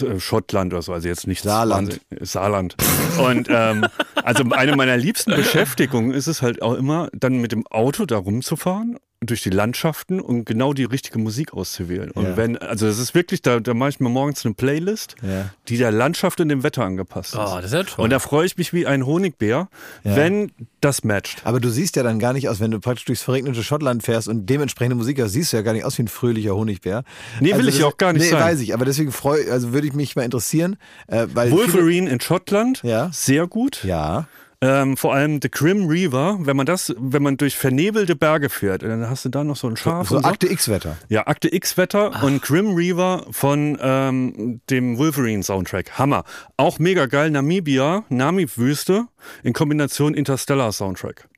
Äh, 0.00 0.20
Schottland 0.20 0.72
oder 0.72 0.82
so, 0.82 0.92
also 0.92 1.08
jetzt 1.08 1.26
nicht 1.26 1.42
Saarland. 1.42 2.00
Saarland. 2.20 2.76
Und 3.18 3.48
ähm, 3.50 3.86
also 4.14 4.44
eine 4.50 4.76
meiner 4.76 4.96
liebsten 4.96 5.34
Beschäftigungen 5.34 6.12
ist 6.12 6.28
es 6.28 6.42
halt 6.42 6.62
auch 6.62 6.74
immer, 6.74 7.08
dann 7.12 7.40
mit 7.40 7.52
dem 7.52 7.66
Auto 7.66 8.06
da 8.06 8.16
rumzufahren 8.16 8.98
durch 9.20 9.42
die 9.42 9.50
Landschaften 9.50 10.20
und 10.20 10.44
genau 10.44 10.74
die 10.74 10.84
richtige 10.84 11.18
Musik 11.18 11.54
auszuwählen. 11.54 12.10
Und 12.10 12.24
Ja. 12.24 12.36
wenn, 12.36 12.58
also 12.58 12.86
es 12.86 12.98
ist 12.98 13.14
wirklich, 13.14 13.40
da, 13.40 13.60
da 13.60 13.72
mache 13.72 13.88
ich 13.88 13.98
mir 14.00 14.10
morgens 14.10 14.44
eine 14.44 14.52
Playlist, 14.54 15.16
Ja. 15.22 15.50
die 15.68 15.78
der 15.78 15.90
Landschaft 15.90 16.38
und 16.40 16.50
dem 16.50 16.62
Wetter 16.62 16.84
angepasst 16.84 17.32
ist. 17.32 17.40
Oh, 17.40 17.56
das 17.56 17.66
ist 17.66 17.72
ja 17.72 17.82
toll. 17.84 18.04
Und 18.04 18.10
da 18.10 18.18
freue 18.18 18.44
ich 18.44 18.58
mich 18.58 18.74
wie 18.74 18.86
ein 18.86 19.06
Honigbär, 19.06 19.68
wenn 20.04 20.52
das 20.82 21.02
matcht. 21.02 21.40
Aber 21.44 21.60
du 21.60 21.70
siehst 21.70 21.96
ja 21.96 22.02
dann 22.02 22.18
gar 22.18 22.34
nicht 22.34 22.48
aus, 22.50 22.60
wenn 22.60 22.70
du 22.70 22.78
praktisch 22.78 23.06
durchs 23.06 23.22
verregnete 23.22 23.62
Schottland 23.64 24.02
fährst 24.02 24.28
und 24.28 24.46
dementsprechende 24.46 24.96
Musik 24.96 25.20
hast, 25.20 25.32
siehst 25.32 25.52
du 25.52 25.56
ja 25.56 25.62
gar 25.62 25.72
nicht 25.72 25.84
aus 25.84 25.96
wie 25.98 26.02
ein 26.02 26.08
fröhlicher 26.08 26.54
Honigbär. 26.54 27.02
Nee, 27.40 27.54
will 27.54 27.60
ich 27.60 27.74
das- 27.76 27.78
ja 27.78 27.86
auch 27.86 27.96
gar 27.96 28.12
nicht 28.12 28.22
nee, 28.22 28.28
sein. 28.30 28.40
weiß 28.42 28.60
ich, 28.60 28.74
aber 28.74 28.84
deswegen 28.84 29.12
freu, 29.12 29.40
also 29.50 29.72
würde 29.72 29.86
ich 29.86 29.94
mich 29.94 30.14
mal 30.14 30.22
interessieren, 30.24 30.76
äh, 31.08 31.26
weil 31.32 31.50
Wolverine 31.52 32.08
in 32.10 32.20
Schottland, 32.20 32.82
Ja. 32.84 33.08
sehr 33.12 33.46
gut. 33.46 33.82
Ja. 33.82 34.28
Ähm, 34.62 34.96
vor 34.96 35.14
allem 35.14 35.40
The 35.42 35.50
Grim 35.50 35.86
Reaver, 35.86 36.38
wenn 36.40 36.56
man 36.56 36.64
das, 36.64 36.94
wenn 36.98 37.22
man 37.22 37.36
durch 37.36 37.56
vernebelte 37.56 38.16
Berge 38.16 38.48
fährt, 38.48 38.82
dann 38.82 39.08
hast 39.08 39.24
du 39.26 39.28
da 39.28 39.44
noch 39.44 39.56
so 39.56 39.68
ein 39.68 39.76
Schaf 39.76 40.08
So 40.08 40.18
so. 40.18 40.24
Akte 40.24 40.50
X-Wetter. 40.50 40.96
Ja, 41.08 41.26
Akte 41.26 41.54
X-Wetter 41.54 42.22
und 42.22 42.40
Grim 42.40 42.74
Reaver 42.74 43.26
von 43.30 43.76
ähm, 43.80 44.60
dem 44.70 44.96
Wolverine-Soundtrack. 44.96 45.98
Hammer. 45.98 46.24
Auch 46.56 46.78
mega 46.78 47.06
geil. 47.06 47.30
Namibia, 47.30 48.04
Namib-Wüste 48.08 49.08
in 49.42 49.52
Kombination 49.52 50.14
Interstellar-Soundtrack. 50.14 51.28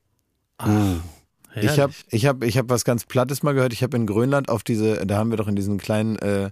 Ich 1.55 1.79
habe 1.79 1.93
ich 2.09 2.25
hab, 2.25 2.43
ich 2.43 2.57
hab 2.57 2.69
was 2.69 2.85
ganz 2.85 3.05
Plattes 3.05 3.43
mal 3.43 3.53
gehört. 3.53 3.73
Ich 3.73 3.83
habe 3.83 3.97
in 3.97 4.05
Grönland 4.05 4.49
auf 4.49 4.63
diese, 4.63 5.05
da 5.05 5.17
haben 5.17 5.29
wir 5.29 5.37
doch 5.37 5.47
in 5.47 5.55
diesen 5.55 5.77
kleinen, 5.77 6.17
äh, 6.19 6.51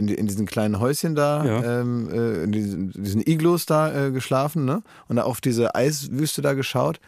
in, 0.00 0.08
in 0.08 0.26
diesen 0.26 0.46
kleinen 0.46 0.80
Häuschen 0.80 1.14
da, 1.14 1.44
Ja. 1.44 1.80
ähm, 1.80 2.08
äh, 2.12 2.42
in 2.44 2.52
diesen, 2.52 2.90
diesen 2.92 3.20
Iglos 3.26 3.66
da 3.66 4.06
äh, 4.06 4.10
geschlafen, 4.10 4.64
ne? 4.64 4.82
Und 5.08 5.16
da 5.16 5.22
auf 5.22 5.40
diese 5.40 5.74
Eiswüste 5.74 6.42
da 6.42 6.54
geschaut. 6.54 6.98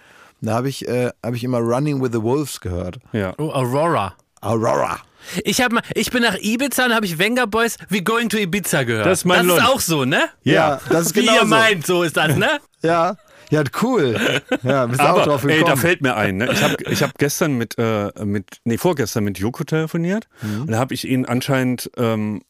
Und 0.41 0.49
da 0.49 0.55
habe 0.55 0.69
ich, 0.69 0.87
äh, 0.89 1.11
hab 1.25 1.35
ich 1.35 1.45
immer 1.45 1.59
Running 1.59 2.03
with 2.03 2.11
the 2.13 2.23
Wolves 2.23 2.61
gehört. 2.61 2.99
Ja. 3.13 3.33
Oh, 3.39 3.51
Aurora. 3.51 4.15
Aurora. 4.41 4.99
Ich, 5.45 5.61
hab 5.63 5.71
mal, 5.73 5.83
ich 5.95 6.11
bin 6.11 6.23
nach 6.23 6.37
Ibiza 6.37 6.87
und 6.87 6.95
habe 6.95 7.07
ich 7.07 7.17
Venga 7.17 7.47
Boys 7.47 7.77
We 7.89 8.03
Going 8.03 8.29
to 8.29 8.37
Ibiza 8.39 8.83
gehört. 8.83 9.07
Das 9.07 9.21
ist 9.21 9.25
mein 9.25 9.47
Das 9.47 9.59
ist 9.59 9.65
auch 9.65 9.79
so, 9.81 10.05
ne? 10.05 10.25
Ja, 10.43 10.81
das 10.89 11.07
ist 11.07 11.15
Wie 11.17 11.21
genau 11.21 11.35
ihr 11.35 11.41
so. 11.43 11.47
meint, 11.47 11.87
so 11.87 12.03
ist 12.03 12.17
das, 12.17 12.37
ne? 12.37 12.49
Ja, 12.83 13.17
ja, 13.51 13.63
cool. 13.83 14.17
Ja, 14.65 14.87
bist 14.87 15.01
du 15.01 15.05
auch 15.05 15.09
Aber, 15.11 15.23
drauf 15.25 15.45
ey, 15.45 15.59
gekommen. 15.59 15.67
da 15.75 15.77
fällt 15.77 16.01
mir 16.03 16.17
ein, 16.17 16.39
ne? 16.39 16.51
ich 16.51 16.61
habe 16.63 16.75
ich 16.91 17.03
hab 17.05 17.17
gestern 17.19 17.53
mit, 17.53 17.77
äh, 17.79 18.11
mit, 18.25 18.47
nee, 18.65 18.79
vorgestern 18.79 19.23
mit 19.23 19.39
Joko 19.39 19.63
telefoniert 19.63 20.27
Mhm. 20.41 20.63
und 20.63 20.71
da 20.73 20.79
habe 20.79 20.93
ich 20.95 21.07
ihn 21.07 21.25
anscheinend 21.27 21.89
ähm, 21.97 22.41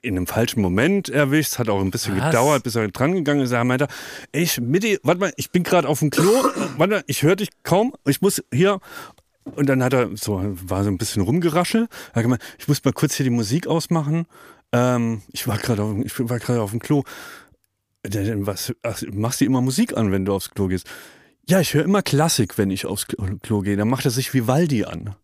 in 0.00 0.16
einem 0.16 0.26
falschen 0.26 0.60
Moment 0.62 1.08
erwischt. 1.08 1.52
Es 1.52 1.58
hat 1.58 1.68
auch 1.68 1.80
ein 1.80 1.90
bisschen 1.90 2.16
Was? 2.18 2.26
gedauert, 2.26 2.62
bis 2.62 2.74
er 2.76 2.88
dran 2.88 3.12
gegangen 3.12 3.40
ist. 3.42 3.52
Er 3.52 3.64
meinte, 3.64 3.88
ich, 4.32 4.60
Midi, 4.60 4.98
warte 5.02 5.20
mal, 5.20 5.32
ich 5.36 5.50
bin 5.50 5.62
gerade 5.62 5.88
auf 5.88 5.98
dem 6.00 6.10
Klo, 6.10 6.30
warte 6.78 6.94
mal, 6.94 7.04
ich 7.06 7.22
höre 7.22 7.36
dich 7.36 7.48
kaum, 7.62 7.94
ich 8.06 8.20
muss 8.20 8.42
hier. 8.52 8.80
Und 9.44 9.68
dann 9.68 9.82
hat 9.82 9.92
er 9.92 10.16
so, 10.16 10.40
war 10.44 10.82
so 10.82 10.90
ein 10.90 10.98
bisschen 10.98 11.22
rumgeraschelt. 11.22 11.88
Er 12.10 12.14
hat 12.16 12.22
gemeint, 12.22 12.42
ich 12.58 12.66
muss 12.68 12.82
mal 12.84 12.92
kurz 12.92 13.14
hier 13.14 13.24
die 13.24 13.30
Musik 13.30 13.66
ausmachen. 13.68 14.26
Ähm, 14.72 15.22
ich 15.32 15.46
war 15.46 15.56
gerade 15.58 15.82
auf, 15.82 15.94
ich 16.04 16.18
war 16.28 16.38
gerade 16.40 16.60
auf 16.62 16.70
dem 16.70 16.80
Klo. 16.80 17.04
Was, 18.02 18.72
ach, 18.82 19.02
machst 19.12 19.40
du 19.40 19.44
immer 19.44 19.60
Musik 19.60 19.96
an, 19.96 20.12
wenn 20.12 20.24
du 20.24 20.32
aufs 20.34 20.50
Klo 20.50 20.68
gehst? 20.68 20.86
Ja, 21.48 21.60
ich 21.60 21.74
höre 21.74 21.84
immer 21.84 22.02
Klassik, 22.02 22.56
wenn 22.58 22.70
ich 22.70 22.86
aufs 22.86 23.06
Klo- 23.06 23.38
Klo 23.42 23.60
gehe. 23.60 23.76
Dann 23.76 23.88
macht 23.88 24.04
er 24.04 24.10
sich 24.10 24.32
Vivaldi 24.34 24.84
an. 24.84 25.14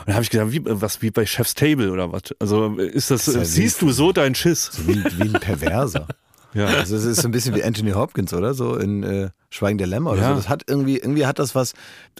Und 0.00 0.08
dann 0.08 0.14
habe 0.14 0.22
ich 0.24 0.30
gedacht, 0.30 0.52
wie, 0.52 0.60
was 0.64 1.02
wie 1.02 1.10
bei 1.10 1.26
Chef's 1.26 1.54
Table 1.54 1.90
oder 1.90 2.12
was? 2.12 2.22
Also 2.38 2.76
ist 2.76 3.10
das, 3.10 3.24
Das 3.26 3.28
ist 3.28 3.34
ja 3.36 3.44
siehst 3.44 3.82
wie- 3.82 3.86
du 3.86 3.92
so 3.92 4.12
deinen 4.12 4.34
Schiss? 4.34 4.70
So 4.72 4.86
wie, 4.86 5.04
wie 5.04 5.22
ein 5.34 5.40
Perverser. 5.40 6.06
Ja. 6.54 6.64
Also 6.64 6.96
es 6.96 7.04
ist 7.04 7.20
so 7.20 7.28
ein 7.28 7.30
bisschen 7.30 7.54
wie 7.54 7.62
Anthony 7.62 7.90
Hopkins, 7.90 8.32
oder? 8.32 8.54
So 8.54 8.76
in 8.76 9.02
äh, 9.02 9.28
Schweigen 9.50 9.76
der 9.76 9.86
Lämmer 9.86 10.12
oder 10.12 10.22
Ja. 10.22 10.28
so. 10.30 10.36
Das 10.36 10.48
hat 10.48 10.62
irgendwie, 10.66 10.96
irgendwie 10.96 11.26
hat 11.26 11.38
das 11.38 11.54
was, 11.54 11.74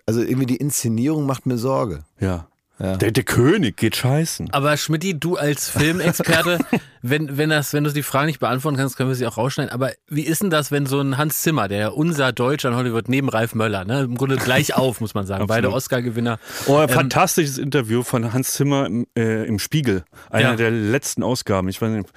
also 0.04 0.20
irgendwie 0.20 0.44
die 0.44 0.56
Inszenierung 0.56 1.24
macht 1.24 1.46
mir 1.46 1.56
Sorge. 1.56 2.04
Ja. 2.20 2.46
Ja. 2.80 2.96
Der, 2.96 3.10
der 3.10 3.24
König 3.24 3.76
geht 3.76 3.96
scheißen. 3.96 4.50
Aber 4.52 4.76
Schmidti, 4.76 5.18
du 5.18 5.36
als 5.36 5.68
Filmexperte, 5.68 6.58
wenn, 7.02 7.36
wenn, 7.36 7.50
das, 7.50 7.72
wenn 7.72 7.82
du 7.82 7.92
die 7.92 8.04
Frage 8.04 8.26
nicht 8.26 8.38
beantworten 8.38 8.76
kannst, 8.76 8.96
können 8.96 9.08
wir 9.08 9.16
sie 9.16 9.26
auch 9.26 9.36
rausschneiden. 9.36 9.72
Aber 9.72 9.90
wie 10.08 10.22
ist 10.22 10.42
denn 10.42 10.50
das, 10.50 10.70
wenn 10.70 10.86
so 10.86 11.00
ein 11.00 11.18
Hans 11.18 11.42
Zimmer, 11.42 11.66
der 11.66 11.78
ja 11.78 11.88
unser 11.88 12.32
Deutscher 12.32 12.68
in 12.68 12.76
Hollywood 12.76 13.08
neben 13.08 13.28
Ralf 13.28 13.54
Möller, 13.56 13.84
ne, 13.84 14.02
im 14.02 14.16
Grunde 14.16 14.36
gleich 14.36 14.74
auf, 14.76 15.00
muss 15.00 15.14
man 15.14 15.26
sagen, 15.26 15.46
beide 15.48 15.72
Oscar-Gewinner. 15.72 16.38
Oh, 16.66 16.76
ein 16.76 16.88
fantastisches 16.88 17.58
Interview 17.58 18.02
von 18.04 18.32
Hans 18.32 18.52
Zimmer 18.52 18.86
im, 18.86 19.06
äh, 19.16 19.44
im 19.44 19.58
Spiegel. 19.58 20.04
Einer 20.30 20.50
Ja. 20.50 20.56
der 20.56 20.70
letzten 20.70 21.24
Ausgaben. 21.24 21.68
Ich 21.68 21.82
weiß 21.82 21.90
nicht, 21.90 22.08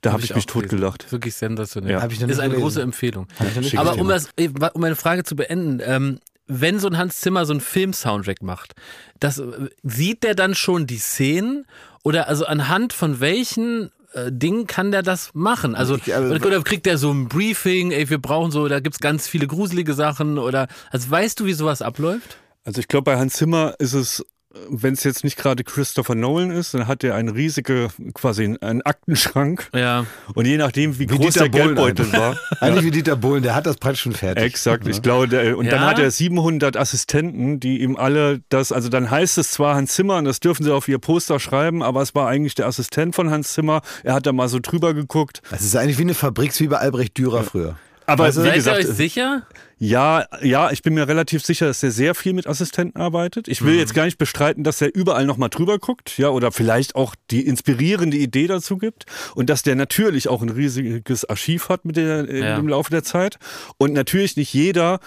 da 0.00 0.12
habe 0.12 0.22
ich, 0.22 0.34
mich 0.34 0.46
totgelacht. 0.46 1.10
Wirklich 1.10 1.34
sensationell. 1.34 1.92
Ja. 1.92 2.02
Hab 2.02 2.12
ist 2.12 2.20
nicht 2.20 2.30
eine 2.38 2.50
gelesen. 2.50 2.60
große 2.60 2.82
Empfehlung. 2.82 3.26
Hab 3.38 3.78
Aber 3.78 3.98
um, 3.98 4.08
das, 4.08 4.28
um 4.74 4.80
meine 4.80 4.96
Frage 4.96 5.24
zu 5.24 5.34
beenden, 5.34 5.80
ähm, 5.84 6.20
wenn 6.46 6.78
so 6.78 6.88
ein 6.88 6.98
Hans 6.98 7.20
Zimmer 7.20 7.46
so 7.46 7.52
einen 7.52 7.60
Film-Soundtrack 7.60 8.42
macht, 8.42 8.74
das, 9.20 9.38
äh, 9.38 9.68
sieht 9.82 10.22
der 10.24 10.34
dann 10.34 10.54
schon 10.54 10.86
die 10.86 10.98
Szenen? 10.98 11.66
Oder 12.02 12.28
also 12.28 12.44
anhand 12.46 12.92
von 12.92 13.20
welchen 13.20 13.90
äh, 14.12 14.30
Dingen 14.30 14.66
kann 14.66 14.90
der 14.92 15.02
das 15.02 15.30
machen? 15.34 15.74
Also, 15.74 15.96
Ich- 15.96 16.14
also- 16.14 16.34
oder 16.34 16.62
kriegt 16.62 16.86
der 16.86 16.98
so 16.98 17.10
ein 17.10 17.28
Briefing, 17.28 17.90
ey, 17.92 18.08
wir 18.10 18.18
brauchen 18.18 18.50
so, 18.50 18.68
da 18.68 18.78
gibt's 18.80 19.00
ganz 19.00 19.26
viele 19.26 19.46
gruselige 19.46 19.94
Sachen 19.94 20.38
oder, 20.38 20.68
also 20.90 21.10
weißt 21.10 21.40
du, 21.40 21.46
wie 21.46 21.52
sowas 21.54 21.82
abläuft? 21.82 22.36
Also 22.62 22.80
ich 22.80 22.88
glaube, 22.88 23.04
bei 23.04 23.18
Hans 23.18 23.34
Zimmer 23.34 23.74
ist 23.78 23.92
es, 23.94 24.24
wenn 24.68 24.94
es 24.94 25.04
jetzt 25.04 25.24
nicht 25.24 25.36
gerade 25.36 25.64
Christopher 25.64 26.14
Nolan 26.14 26.50
ist, 26.50 26.74
dann 26.74 26.86
hat 26.86 27.02
er 27.04 27.14
einen 27.14 27.28
riesigen, 27.28 27.88
quasi 28.14 28.56
einen 28.60 28.82
Aktenschrank. 28.82 29.68
Ja. 29.74 30.06
Und 30.34 30.46
je 30.46 30.56
nachdem, 30.56 30.94
wie, 30.98 31.10
Wie 31.10 31.16
groß 31.16 31.34
Dieter 31.34 31.48
der 31.48 31.58
Bohlen 31.58 31.74
Geldbeutel 31.76 32.12
war. 32.12 32.36
Eigentlich 32.60 32.84
wie 32.84 32.90
Dieter 32.90 33.16
Bohlen, 33.16 33.42
der 33.42 33.54
hat 33.54 33.66
das 33.66 33.76
praktisch 33.76 34.02
schon 34.02 34.12
fertig. 34.12 34.44
Exakt, 34.44 34.86
ich 34.86 35.02
glaube, 35.02 35.28
der, 35.28 35.58
und 35.58 35.66
dann 35.66 35.82
Ja? 35.82 35.86
hat 35.88 35.98
er 35.98 36.10
700 36.10 36.76
Assistenten, 36.76 37.60
die 37.60 37.82
ihm 37.82 37.96
alle 37.96 38.40
das, 38.48 38.72
also 38.72 38.88
dann 38.88 39.10
heißt 39.10 39.38
es 39.38 39.50
zwar 39.50 39.74
Hans 39.74 39.94
Zimmer 39.94 40.16
und 40.16 40.24
das 40.24 40.40
dürfen 40.40 40.64
sie 40.64 40.72
auf 40.72 40.88
ihr 40.88 40.98
Poster 40.98 41.40
schreiben, 41.40 41.82
aber 41.82 42.02
es 42.02 42.14
war 42.14 42.28
eigentlich 42.28 42.54
der 42.54 42.66
Assistent 42.66 43.14
von 43.14 43.30
Hans 43.30 43.52
Zimmer. 43.52 43.82
Er 44.02 44.14
hat 44.14 44.26
da 44.26 44.32
mal 44.32 44.48
so 44.48 44.58
drüber 44.60 44.94
geguckt. 44.94 45.42
Das 45.50 45.62
ist 45.62 45.76
eigentlich 45.76 45.98
wie 45.98 46.02
eine 46.02 46.14
Fabrik, 46.14 46.58
wie 46.60 46.68
bei 46.68 46.78
Albrecht 46.78 47.18
Dürer 47.18 47.42
früher. 47.42 47.76
Aber 48.06 48.24
Also, 48.24 48.42
wie 48.42 48.46
Seid 48.48 48.54
gesagt, 48.56 48.82
ihr 48.84 48.88
euch 48.90 48.96
sicher? 48.96 49.42
ja, 49.78 50.24
ja, 50.42 50.70
ich 50.70 50.82
bin 50.82 50.94
mir 50.94 51.08
relativ 51.08 51.44
sicher, 51.44 51.66
dass 51.66 51.82
er 51.82 51.90
sehr 51.90 52.14
viel 52.14 52.32
mit 52.34 52.46
Assistenten 52.46 53.00
arbeitet. 53.00 53.48
Ich 53.48 53.62
will 53.62 53.72
Mhm. 53.74 53.78
jetzt 53.78 53.94
gar 53.94 54.04
nicht 54.04 54.18
bestreiten, 54.18 54.62
dass 54.64 54.80
er 54.82 54.94
überall 54.94 55.24
nochmal 55.26 55.48
drüber 55.48 55.78
guckt, 55.78 56.18
ja, 56.18 56.28
oder 56.28 56.52
vielleicht 56.52 56.96
auch 56.96 57.14
die 57.30 57.46
inspirierende 57.46 58.16
Idee 58.16 58.46
dazu 58.46 58.76
gibt 58.78 59.06
und 59.34 59.48
dass 59.48 59.62
der 59.62 59.74
natürlich 59.74 60.28
auch 60.28 60.42
ein 60.42 60.50
riesiges 60.50 61.24
Archiv 61.28 61.68
hat 61.70 61.84
mit 61.84 61.96
der, 61.96 62.24
Ja. 62.34 62.58
im 62.58 62.68
Laufe 62.68 62.90
der 62.90 63.04
Zeit 63.04 63.38
und 63.78 63.92
natürlich 63.92 64.36
nicht 64.36 64.52
jeder, 64.52 65.00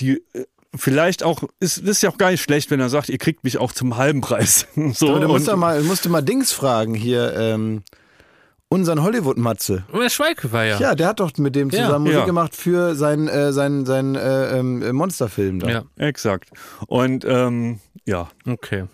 die 0.00 0.22
äh, 0.34 0.44
Vielleicht 0.74 1.22
auch, 1.22 1.42
ist, 1.60 1.76
ist 1.76 2.02
ja 2.02 2.08
auch 2.08 2.16
gar 2.16 2.30
nicht 2.30 2.40
schlecht, 2.42 2.70
wenn 2.70 2.80
er 2.80 2.88
sagt, 2.88 3.10
ihr 3.10 3.18
kriegt 3.18 3.44
mich 3.44 3.58
auch 3.58 3.72
zum 3.72 3.98
halben 3.98 4.22
Preis. 4.22 4.66
So, 4.94 5.18
du 5.18 5.28
musst, 5.28 5.46
doch 5.46 5.56
mal, 5.58 5.82
musst 5.82 6.06
du 6.06 6.08
mal 6.08 6.22
Dings 6.22 6.50
fragen 6.50 6.94
hier, 6.94 7.34
ähm, 7.36 7.82
unseren 8.72 9.02
Hollywood-Matze. 9.02 9.84
Der 9.92 10.08
Schweighöfer, 10.10 10.64
ja. 10.64 10.78
Ja, 10.80 10.94
der 10.94 11.06
hat 11.08 11.20
doch 11.20 11.30
mit 11.38 11.54
dem 11.54 11.70
Ja. 11.70 11.84
zusammen 11.84 12.04
Musik 12.04 12.18
Ja. 12.20 12.24
gemacht 12.26 12.56
für 12.56 12.94
seinen, 12.94 13.28
äh, 13.28 13.52
seinen, 13.52 13.84
seinen 13.86 14.14
äh, 14.14 14.58
ähm, 14.58 14.94
Monsterfilm 14.96 15.60
da. 15.60 15.68
ja. 15.68 15.82
Exakt. 15.96 16.48
Und 16.86 17.24
ähm, 17.28 17.80
ja, 18.04 18.28
Okay. 18.46 18.84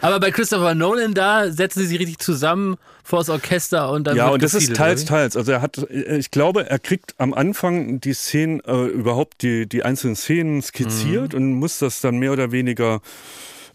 Aber 0.00 0.20
bei 0.20 0.30
Christopher 0.30 0.74
Nolan, 0.74 1.12
da 1.12 1.50
setzen 1.50 1.80
sie 1.80 1.86
sich 1.86 1.98
richtig 2.00 2.18
zusammen 2.18 2.76
vor 3.04 3.18
das 3.18 3.28
Orchester 3.28 3.90
und 3.92 4.06
dann 4.06 4.16
ja, 4.16 4.24
wird 4.24 4.34
und 4.34 4.42
das 4.42 4.54
ist 4.54 4.60
gefiedelt, 4.70 4.78
teils, 4.78 5.00
oder 5.02 5.08
teils. 5.08 5.36
Also 5.36 5.52
er 5.52 5.60
hat, 5.62 5.78
äh, 5.90 6.16
ich 6.16 6.30
glaube, 6.30 6.68
er 6.70 6.78
kriegt 6.78 7.14
am 7.18 7.34
Anfang 7.34 8.00
die 8.00 8.14
Szenen, 8.14 8.60
äh, 8.60 8.86
überhaupt 8.86 9.42
die, 9.42 9.68
die 9.68 9.82
einzelnen 9.82 10.16
Szenen 10.16 10.62
skizziert 10.62 11.34
und 11.34 11.54
muss 11.54 11.78
das 11.78 12.00
dann 12.00 12.16
mehr 12.18 12.32
oder 12.32 12.52
weniger 12.52 13.02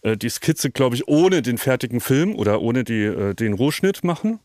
äh, 0.02 0.18
die 0.18 0.30
Skizze, 0.30 0.72
glaube 0.72 0.96
ich, 0.96 1.08
ohne 1.08 1.44
den 1.44 1.60
fertigen 1.60 2.00
Film 2.02 2.36
oder 2.36 2.62
ohne 2.62 2.84
die, 2.84 3.04
äh, 3.04 3.36
den 3.36 3.54
Rohschnitt 3.54 4.04
machen. 4.04 4.40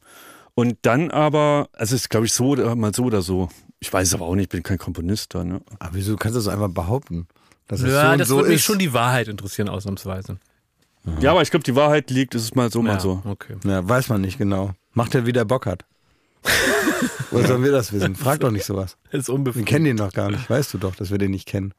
Und 0.55 0.79
dann 0.83 1.11
aber, 1.11 1.69
also 1.73 1.95
es 1.95 2.03
ist, 2.03 2.11
glaube 2.11 2.27
ich, 2.27 2.33
so 2.33 2.49
oder 2.49 2.75
mal 2.77 2.95
so 2.95 3.05
oder 3.05 3.23
so. 3.23 3.49
Ich 3.79 3.93
weiß 3.93 4.09
es 4.09 4.15
aber 4.15 4.27
auch 4.27 4.35
nicht, 4.35 4.45
ich 4.45 4.49
bin 4.51 4.63
kein 4.63 4.79
Komponist 4.79 5.35
da. 5.35 5.45
Ne? 5.45 5.61
Aber 5.79 5.95
wieso 5.95 6.17
kannst 6.17 6.37
du 6.37 6.41
das 6.41 6.49
einfach 6.49 6.69
behaupten? 6.69 7.27
Dass 7.67 7.81
es 7.81 7.91
Ja, 7.93 8.07
so 8.07 8.13
und 8.13 8.19
das 8.19 8.29
so 8.29 8.37
würde 8.37 8.49
mich 8.49 8.57
ist. 8.57 8.65
schon 8.65 8.79
die 8.79 8.93
Wahrheit 8.93 9.29
interessieren, 9.29 9.69
ausnahmsweise. 9.69 10.39
Ja, 11.21 11.31
aber 11.31 11.41
ich 11.43 11.51
glaube, 11.51 11.63
die 11.65 11.75
Wahrheit 11.77 12.11
liegt, 12.11 12.35
es 12.35 12.43
ist 12.43 12.57
mal 12.57 12.71
so, 12.71 12.83
mal 12.83 12.95
ja, 12.95 13.01
so. 13.01 13.23
Okay. 13.25 13.57
Ja, 13.65 13.89
weiß 13.89 14.11
man 14.11 14.21
nicht 14.21 14.37
genau. 14.37 14.73
Macht 14.93 15.15
er, 15.15 15.25
wie 15.25 15.33
der 15.33 15.47
Bock 15.47 15.65
hat. 15.65 15.85
Woher 17.31 17.47
sollen 17.47 17.63
wir 17.63 17.73
das 17.73 17.93
wissen? 17.93 18.17
Frag 18.17 18.41
doch 18.41 18.51
nicht 18.51 18.65
sowas. 18.67 18.97
Das 19.11 19.21
ist 19.23 19.29
Wir 19.29 19.35
unbefriedigend. 19.35 19.69
kennen 19.69 19.85
den 19.87 19.97
noch 19.97 20.13
gar 20.13 20.31
nicht. 20.31 20.51
Weißt 20.51 20.75
du 20.75 20.79
doch, 20.79 20.95
dass 20.97 21.11
wir 21.11 21.19
den 21.19 21.31
nicht 21.31 21.47
kennen. 21.47 21.73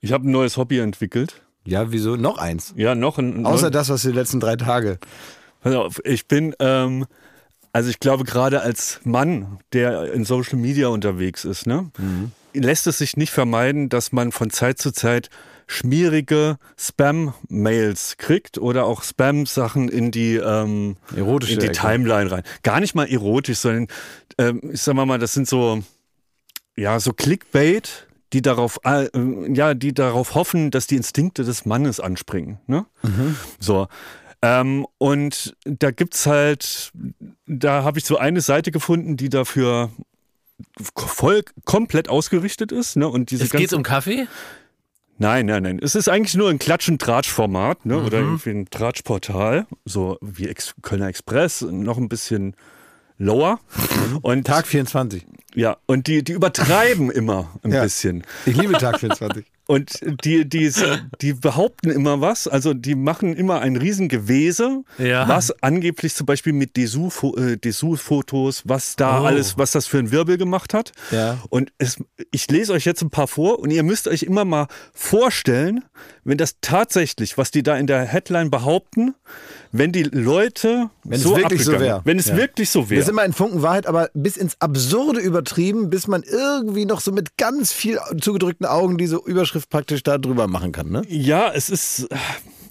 Ich 0.00 0.12
habe 0.12 0.26
ein 0.28 0.30
neues 0.30 0.56
Hobby 0.56 0.78
entwickelt. 0.78 1.42
Ja, 1.66 1.90
wieso? 1.92 2.16
Noch 2.16 2.38
eins. 2.38 2.72
Ja, 2.76 2.94
noch 2.94 3.18
ein. 3.18 3.44
Außer 3.44 3.70
das, 3.70 3.88
was 3.90 4.02
die 4.02 4.12
letzten 4.12 4.40
drei 4.40 4.56
Tage. 4.56 4.98
Pass 5.60 5.74
auf, 5.74 6.00
ich 6.04 6.28
bin, 6.28 6.54
ähm, 6.60 7.04
also 7.78 7.90
ich 7.90 8.00
glaube 8.00 8.24
gerade 8.24 8.60
als 8.60 8.98
Mann, 9.04 9.60
der 9.72 10.12
in 10.12 10.24
Social 10.24 10.58
Media 10.58 10.88
unterwegs 10.88 11.44
ist, 11.44 11.64
ne, 11.64 11.92
lässt 12.52 12.88
es 12.88 12.98
sich 12.98 13.16
nicht 13.16 13.30
vermeiden, 13.30 13.88
dass 13.88 14.10
man 14.10 14.32
von 14.32 14.50
Zeit 14.50 14.80
zu 14.80 14.90
Zeit 14.90 15.30
schmierige 15.68 16.58
Spam-Mails 16.76 18.16
kriegt 18.16 18.58
oder 18.58 18.84
auch 18.84 19.04
Spam-Sachen 19.04 19.88
in 19.88 20.10
die, 20.10 20.34
ähm, 20.34 20.96
Erotische 21.14 21.52
in 21.52 21.60
die 21.60 21.66
Ecke. 21.66 21.78
Timeline 21.78 22.32
rein. 22.32 22.42
Gar 22.64 22.80
nicht 22.80 22.96
mal 22.96 23.06
erotisch, 23.06 23.58
sondern 23.58 23.86
ähm, 24.38 24.60
ich 24.72 24.82
sag 24.82 24.94
mal 24.94 25.06
mal, 25.06 25.20
das 25.20 25.34
sind 25.34 25.46
so, 25.46 25.80
ja, 26.74 26.98
so 26.98 27.12
Clickbait, 27.12 28.08
die 28.32 28.42
darauf, 28.42 28.80
äh, 28.82 29.08
ja, 29.54 29.74
die 29.74 29.94
darauf 29.94 30.34
hoffen, 30.34 30.72
dass 30.72 30.88
die 30.88 30.96
Instinkte 30.96 31.44
des 31.44 31.64
Mannes 31.64 32.00
anspringen. 32.00 32.58
Ne? 32.66 32.86
So. 33.60 33.86
Ähm, 34.42 34.86
und 34.98 35.56
da 35.64 35.90
gibt's 35.90 36.26
halt, 36.26 36.92
da 37.46 37.82
habe 37.82 37.98
ich 37.98 38.04
so 38.04 38.16
eine 38.18 38.40
Seite 38.40 38.70
gefunden, 38.70 39.16
die 39.16 39.28
dafür 39.28 39.90
voll 40.96 41.42
komplett 41.64 42.08
ausgerichtet 42.08 42.72
ist. 42.72 42.96
Ne? 42.96 43.08
Und 43.08 43.30
diese 43.30 43.44
Es 43.44 43.50
geht 43.50 43.72
um 43.72 43.82
Kaffee? 43.82 44.26
Nein, 45.20 45.46
nein, 45.46 45.64
nein. 45.64 45.80
Es 45.82 45.96
ist 45.96 46.08
eigentlich 46.08 46.36
nur 46.36 46.48
ein 46.50 46.60
Klatsch- 46.60 46.88
und 46.88 47.02
Tratsch-Format 47.02 47.84
ne? 47.84 47.96
Mhm. 47.96 48.04
oder 48.06 48.18
irgendwie 48.18 48.50
ein 48.50 48.70
Tratsch-Portal, 48.70 49.66
so 49.84 50.16
wie 50.20 50.46
Ex 50.48 50.74
Kölner 50.82 51.08
Express, 51.08 51.62
noch 51.62 51.98
ein 51.98 52.08
bisschen 52.08 52.54
lower. 53.16 53.58
Und 54.22 54.46
Tag 54.46 54.68
24. 54.68 55.26
ja, 55.56 55.76
und 55.86 56.06
die, 56.06 56.22
die 56.22 56.32
übertreiben 56.32 57.10
immer 57.10 57.50
ein 57.64 57.72
Ja. 57.72 57.82
bisschen. 57.82 58.22
Ich 58.46 58.56
liebe 58.56 58.74
Tag 58.74 59.00
24. 59.00 59.44
Und 59.70 60.00
die, 60.24 60.48
die, 60.48 60.72
die 61.20 61.34
behaupten 61.34 61.90
immer 61.90 62.22
was, 62.22 62.48
also 62.48 62.72
die 62.72 62.94
machen 62.94 63.34
immer 63.36 63.60
ein 63.60 63.76
Riesengewese, 63.76 64.82
Ja. 64.96 65.28
was 65.28 65.62
angeblich 65.62 66.14
zum 66.14 66.24
Beispiel 66.24 66.54
mit 66.54 66.74
Dessous- 66.74 67.22
äh, 67.38 67.58
Dessous-Fotos, 67.58 68.62
was 68.64 68.96
da 68.96 69.20
Oh. 69.20 69.24
alles, 69.26 69.58
was 69.58 69.72
das 69.72 69.86
für 69.86 69.98
ein 69.98 70.10
Wirbel 70.10 70.38
gemacht 70.38 70.72
hat. 70.72 70.92
Ja. 71.10 71.36
Und 71.50 71.70
es, 71.76 71.98
ich 72.30 72.50
lese 72.50 72.72
euch 72.72 72.86
jetzt 72.86 73.02
ein 73.02 73.10
paar 73.10 73.28
vor 73.28 73.58
und 73.58 73.70
ihr 73.70 73.82
müsst 73.82 74.08
euch 74.08 74.22
immer 74.22 74.46
mal 74.46 74.68
vorstellen, 74.94 75.84
wenn 76.28 76.36
das 76.38 76.56
tatsächlich, 76.60 77.38
was 77.38 77.50
die 77.50 77.62
da 77.62 77.76
in 77.76 77.86
der 77.86 78.02
Headline 78.04 78.50
behaupten, 78.50 79.14
wenn 79.72 79.92
die 79.92 80.02
Leute 80.02 80.90
Wenn 81.04 81.14
es 81.14 81.22
so 81.22 81.36
wirklich 81.36 81.64
so 81.64 81.72
abgegangen- 81.72 81.80
wär. 81.86 82.00
Wenn 82.04 82.18
es 82.18 82.28
Ja. 82.28 82.36
wirklich 82.36 82.70
so 82.70 82.80
Das 82.80 82.90
ist 82.90 82.96
wäre. 82.98 83.10
immer 83.10 83.22
ein 83.22 83.32
Funken 83.32 83.62
Wahrheit, 83.62 83.86
aber 83.86 84.10
bis 84.14 84.36
ins 84.36 84.56
Absurde 84.60 85.20
übertrieben, 85.20 85.90
bis 85.90 86.06
man 86.06 86.22
irgendwie 86.22 86.84
noch 86.84 87.00
so 87.00 87.12
mit 87.12 87.36
ganz 87.38 87.72
viel 87.72 87.98
zugedrückten 88.20 88.66
Augen 88.66 88.98
diese 88.98 89.16
Überschrift 89.16 89.70
praktisch 89.70 90.02
da 90.02 90.18
drüber 90.18 90.46
machen 90.48 90.72
kann. 90.72 90.90
Ne? 90.90 91.02
Ja, 91.08 91.50
es 91.54 91.70
ist, 91.70 92.08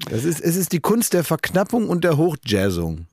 Das 0.09 0.23
ist, 0.23 0.39
es 0.41 0.55
ist 0.55 0.71
die 0.71 0.79
Kunst 0.79 1.13
der 1.13 1.23
Verknappung 1.23 1.89
und 1.89 2.03
der 2.03 2.17
Hochjazzung. 2.17 3.07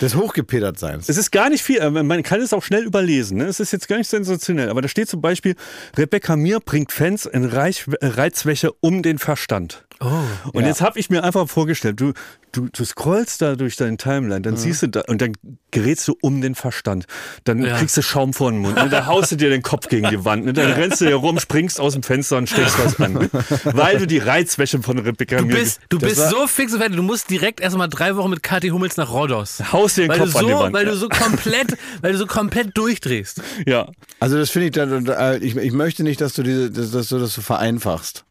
Des 0.00 0.14
Hochgepetertseins. 0.14 1.08
Es 1.08 1.16
ist 1.16 1.30
gar 1.32 1.50
nicht 1.50 1.62
viel, 1.62 1.80
aber 1.80 2.02
man 2.02 2.22
kann 2.22 2.40
es 2.40 2.52
auch 2.52 2.62
schnell 2.62 2.84
überlesen. 2.84 3.38
Ne? 3.38 3.44
Es 3.44 3.60
ist 3.60 3.72
jetzt 3.72 3.88
gar 3.88 3.98
nicht 3.98 4.08
sensationell. 4.08 4.68
Aber 4.70 4.80
da 4.82 4.88
steht 4.88 5.08
zum 5.08 5.20
Beispiel, 5.20 5.56
Rebecca 5.96 6.36
Mir 6.36 6.60
bringt 6.60 6.92
Fans 6.92 7.26
in 7.26 7.44
Reich, 7.44 7.86
äh, 8.00 8.06
Reizwäsche 8.06 8.72
um 8.80 9.02
den 9.02 9.18
Verstand. 9.18 9.84
Oh. 10.00 10.06
Und 10.52 10.62
Ja. 10.62 10.68
jetzt 10.68 10.80
habe 10.82 10.98
ich 10.98 11.08
mir 11.08 11.22
einfach 11.24 11.48
vorgestellt, 11.48 12.00
du, 12.00 12.12
du, 12.52 12.68
du 12.70 12.84
scrollst 12.84 13.40
da 13.42 13.54
durch 13.54 13.76
deinen 13.76 13.96
Timeline, 13.96 14.42
dann 14.42 14.56
siehst 14.56 14.82
du 14.82 14.88
da 14.88 15.02
und 15.06 15.22
dann 15.22 15.32
gerätst 15.70 16.06
du 16.08 16.16
um 16.20 16.40
den 16.40 16.56
Verstand. 16.56 17.06
Dann 17.44 17.62
Ja. 17.62 17.78
kriegst 17.78 17.96
du 17.96 18.02
Schaum 18.02 18.32
vor 18.34 18.50
den 18.50 18.60
Mund, 18.60 18.74
ne? 18.76 18.88
da 18.88 19.06
haust 19.06 19.30
du 19.32 19.36
dir 19.36 19.50
den 19.50 19.62
Kopf 19.62 19.88
gegen 19.88 20.10
die 20.10 20.24
Wand, 20.24 20.46
ne? 20.46 20.52
dann 20.52 20.72
rennst 20.72 21.00
du 21.00 21.06
hier 21.06 21.14
rum, 21.14 21.38
springst 21.38 21.80
aus 21.80 21.92
dem 21.94 22.02
Fenster 22.02 22.38
und 22.38 22.48
steckst 22.48 22.76
was 22.84 23.00
an. 23.00 23.12
Ne? 23.14 23.30
Weil 23.64 23.98
du 23.98 24.06
die 24.06 24.18
Reizwäsche 24.18 24.82
von 24.82 24.98
Rebecca 24.98 25.36
Du 25.38 25.46
Mir 25.46 25.54
bist, 25.54 25.80
du 25.88 25.98
Das 25.98 26.03
bist 26.08 26.20
war- 26.20 26.30
so 26.30 26.46
fix 26.46 26.72
und 26.72 26.78
fertig. 26.78 26.96
Du 26.96 27.02
musst 27.02 27.28
direkt 27.30 27.60
erstmal 27.60 27.88
drei 27.88 28.16
Wochen 28.16 28.30
mit 28.30 28.42
Kathi 28.42 28.68
Hummels 28.68 28.96
nach 28.96 29.10
Rhodos. 29.12 29.60
haust 29.72 29.96
dir 29.96 30.02
den 30.02 30.10
Weil 30.10 30.18
Kopf 30.20 30.32
du, 30.32 30.38
an 30.38 30.46
die 30.46 30.52
so, 30.52 30.58
Wand. 30.58 30.74
weil 30.74 30.84
du 30.86 30.96
so 30.96 31.08
komplett, 31.08 31.76
weil 32.02 32.12
du 32.12 32.18
so 32.18 32.26
komplett 32.26 32.76
durchdrehst. 32.76 33.40
ja. 33.66 33.88
Also 34.20 34.36
das 34.38 34.50
finde 34.50 34.66
ich 34.68 34.72
dann, 34.72 35.06
äh, 35.06 35.38
ich, 35.38 35.56
ich 35.56 35.72
möchte 35.72 36.02
nicht, 36.02 36.20
dass 36.20 36.34
du 36.34 36.42
diese, 36.42 36.70
dass, 36.70 36.90
dass 36.92 37.08
du 37.08 37.18
das 37.18 37.34
so 37.34 37.42
vereinfachst. 37.42 38.24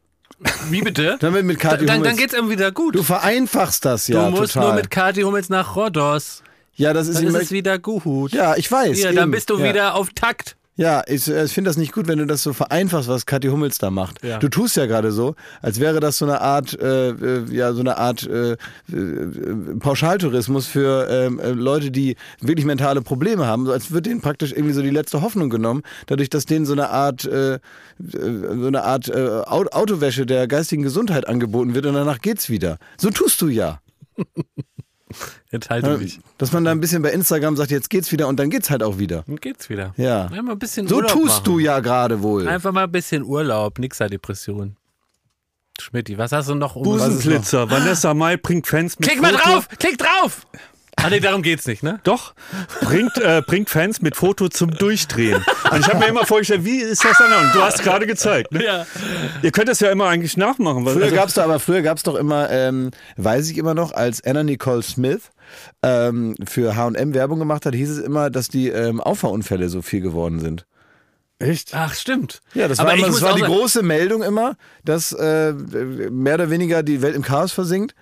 Wie 0.70 0.82
bitte? 0.82 1.18
Damit 1.20 1.46
mit 1.46 1.60
Kathi 1.60 1.86
dann, 1.86 1.88
dann 2.04 2.14
Hummels- 2.14 2.18
geht's 2.18 2.34
ihm 2.34 2.50
wieder 2.50 2.72
gut. 2.72 2.96
Du 2.96 3.04
vereinfachst 3.04 3.86
das 3.86 4.08
ja 4.08 4.26
du 4.26 4.32
musst 4.38 4.54
total. 4.54 4.68
nur 4.70 4.76
mit 4.76 4.90
Kathi 4.90 5.22
Hummels 5.22 5.50
nach 5.50 5.76
Rhodos. 5.76 6.44
ja, 6.76 6.92
das 6.94 7.08
ist, 7.08 7.18
Dann 7.20 7.28
ist 7.28 7.36
es 7.36 7.52
wieder 7.52 7.80
gut. 7.80 8.32
ja, 8.34 8.56
ich 8.56 8.70
weiß. 8.72 9.00
Ja, 9.00 9.08
eben. 9.10 9.16
dann 9.18 9.32
bist 9.32 9.50
du 9.50 9.58
ja. 9.60 9.66
wieder 9.70 9.96
auf 9.96 10.10
Takt. 10.16 10.56
Ja, 10.76 11.04
ich, 11.06 11.28
äh, 11.30 11.44
ich 11.46 11.54
finde 11.54 11.70
das 11.70 11.78
nicht 11.78 11.92
gut, 11.92 12.08
wenn 12.08 12.18
du 12.18 12.26
das 12.26 12.42
so 12.42 12.52
vereinfachst, 12.52 13.08
was 13.08 13.28
Kathi 13.28 13.48
Hummels 13.50 13.78
da 13.78 13.92
macht. 13.92 14.24
Ja. 14.24 14.40
Du 14.40 14.50
tust 14.50 14.76
ja 14.76 14.88
gerade 14.88 15.12
so, 15.12 15.36
als 15.62 15.80
wäre 15.80 16.00
das 16.00 16.18
so 16.18 16.26
eine 16.26 16.42
Art, 16.42 16.74
äh, 16.82 17.10
äh, 17.10 17.46
ja, 17.54 17.74
so 17.74 17.82
eine 17.82 17.98
Art 17.98 18.24
äh, 18.24 18.54
äh, 18.54 18.58
Pauschaltourismus 19.80 20.66
für 20.66 21.08
ähm, 21.10 21.40
äh, 21.40 21.52
Leute, 21.52 21.92
die 21.92 22.16
wirklich 22.42 22.66
mentale 22.66 23.02
Probleme 23.04 23.46
haben. 23.46 23.70
Als 23.70 23.92
wird 23.92 24.08
denen 24.08 24.22
praktisch 24.22 24.52
irgendwie 24.52 24.74
so 24.74 24.82
die 24.82 24.90
letzte 24.90 25.22
Hoffnung 25.22 25.52
genommen, 25.52 25.84
dadurch, 26.08 26.30
dass 26.30 26.46
denen 26.46 26.66
so 26.66 26.74
eine 26.74 26.90
Art, 26.90 27.24
äh, 27.26 27.60
so 28.00 28.68
eine 28.68 28.84
Art 28.84 29.10
äh, 29.10 29.14
Au- 29.46 29.68
Autowäsche 29.72 30.26
der 30.26 30.48
geistigen 30.48 30.82
Gesundheit 30.82 31.28
angeboten 31.28 31.76
wird 31.76 31.86
und 31.86 31.94
danach 31.94 32.20
geht's 32.20 32.50
wieder. 32.50 32.78
So 33.00 33.12
tust 33.12 33.40
du 33.42 33.48
ja. 33.48 33.80
Enthalte 35.54 35.98
mich. 36.00 36.20
Dass 36.40 36.52
man 36.52 36.66
da 36.66 36.72
ein 36.72 36.80
bisschen 36.80 37.02
bei 37.04 37.12
Instagram 37.12 37.56
sagt, 37.56 37.70
jetzt 37.72 37.90
geht's 37.90 38.12
wieder 38.12 38.28
und 38.28 38.40
dann 38.40 38.50
geht's 38.50 38.70
halt 38.72 38.82
auch 38.84 38.98
wieder. 38.98 39.24
Dann 39.28 39.36
geht's 39.38 39.70
wieder. 39.70 39.94
Ja. 39.98 40.26
Einmal 40.26 40.56
ein 40.56 40.60
bisschen 40.60 40.88
So 40.88 40.96
Urlaub 40.98 41.12
tust 41.12 41.28
machen. 41.28 41.44
du 41.46 41.60
ja 41.60 41.80
gerade 41.80 42.22
wohl. 42.24 42.48
Einfach 42.48 42.72
mal 42.72 42.86
ein 42.86 42.92
bisschen 42.92 43.24
Urlaub, 43.24 43.78
nix 43.78 44.00
der 44.00 44.10
Depression. 44.10 44.76
Schmidti, 45.80 46.18
was 46.18 46.32
hast 46.32 46.50
du 46.50 46.56
noch? 46.56 46.76
Um 46.76 46.84
Busenblitzer. 46.84 47.70
Vanessa 47.70 48.14
Mai 48.14 48.38
bringt 48.38 48.68
Fans 48.68 48.98
mit 49.00 49.10
Klick 49.10 49.22
mal 49.22 49.34
Foto- 49.34 49.44
drauf! 49.44 49.68
Klick 49.80 49.98
drauf! 49.98 50.48
Ah, 50.96 51.10
nee, 51.10 51.20
darum 51.20 51.42
geht's 51.42 51.66
nicht, 51.68 51.84
ne? 51.84 52.00
Doch, 52.04 52.34
bringt, 52.82 53.18
äh, 53.18 53.42
bringt 53.46 53.70
Fans 53.70 54.02
mit 54.02 54.16
Foto 54.16 54.48
zum 54.48 54.72
Durchdrehen. 54.72 55.44
Und 55.72 55.80
ich 55.82 55.88
habe 55.88 55.98
mir 56.00 56.08
immer 56.08 56.26
vorgestellt, 56.26 56.64
wie 56.64 56.78
ist 56.78 57.04
das 57.04 57.18
dann? 57.18 57.32
Und 57.46 57.54
du 57.56 57.62
hast 57.62 57.84
gerade 57.84 58.06
gezeigt. 58.08 58.52
Ne? 58.54 58.64
Ja. 58.64 58.86
Ihr 59.42 59.52
könnt 59.52 59.68
das 59.68 59.80
ja 59.82 59.92
immer 59.92 60.08
eigentlich 60.08 60.38
nachmachen. 60.38 60.86
Weil, 60.86 60.94
Früher 60.94 61.04
also, 61.06 61.16
gab's 61.16 61.34
da 61.34 61.44
aber 61.44 61.60
früher 61.60 61.82
gab's 61.82 62.04
doch 62.04 62.16
immer, 62.16 62.50
ähm, 62.52 62.92
weiß 63.18 63.50
ich 63.50 63.58
immer 63.58 63.74
noch, 63.74 63.92
als 63.92 64.24
Anna 64.24 64.44
Nicole 64.44 64.82
Smith 64.82 65.32
ähm, 65.82 66.36
für 66.48 66.76
H&M 66.76 67.14
Werbung 67.14 67.40
gemacht 67.40 67.66
hat, 67.66 67.76
hieß 67.76 67.90
es 67.90 68.00
immer, 68.00 68.30
dass 68.30 68.48
die 68.48 68.70
ähm, 68.70 69.02
Auffahrunfälle 69.02 69.68
so 69.70 69.82
viel 69.82 70.00
geworden 70.02 70.40
sind. 70.40 70.66
echt? 71.40 71.72
Ach, 71.74 71.94
stimmt. 71.94 72.42
Ja, 72.54 72.68
das 72.70 72.80
Aber 72.80 72.90
war, 72.92 72.98
immer, 72.98 73.08
das 73.08 73.22
war 73.22 73.34
die 73.34 73.42
sagen- 73.42 73.52
große 73.54 73.84
Meldung 73.84 74.24
immer, 74.24 74.56
dass 74.86 75.12
äh, 75.12 75.52
mehr 75.52 76.36
oder 76.36 76.50
weniger 76.50 76.82
die 76.84 77.02
Welt 77.02 77.16
im 77.16 77.24
Chaos 77.24 77.52
versinkt, 77.52 77.94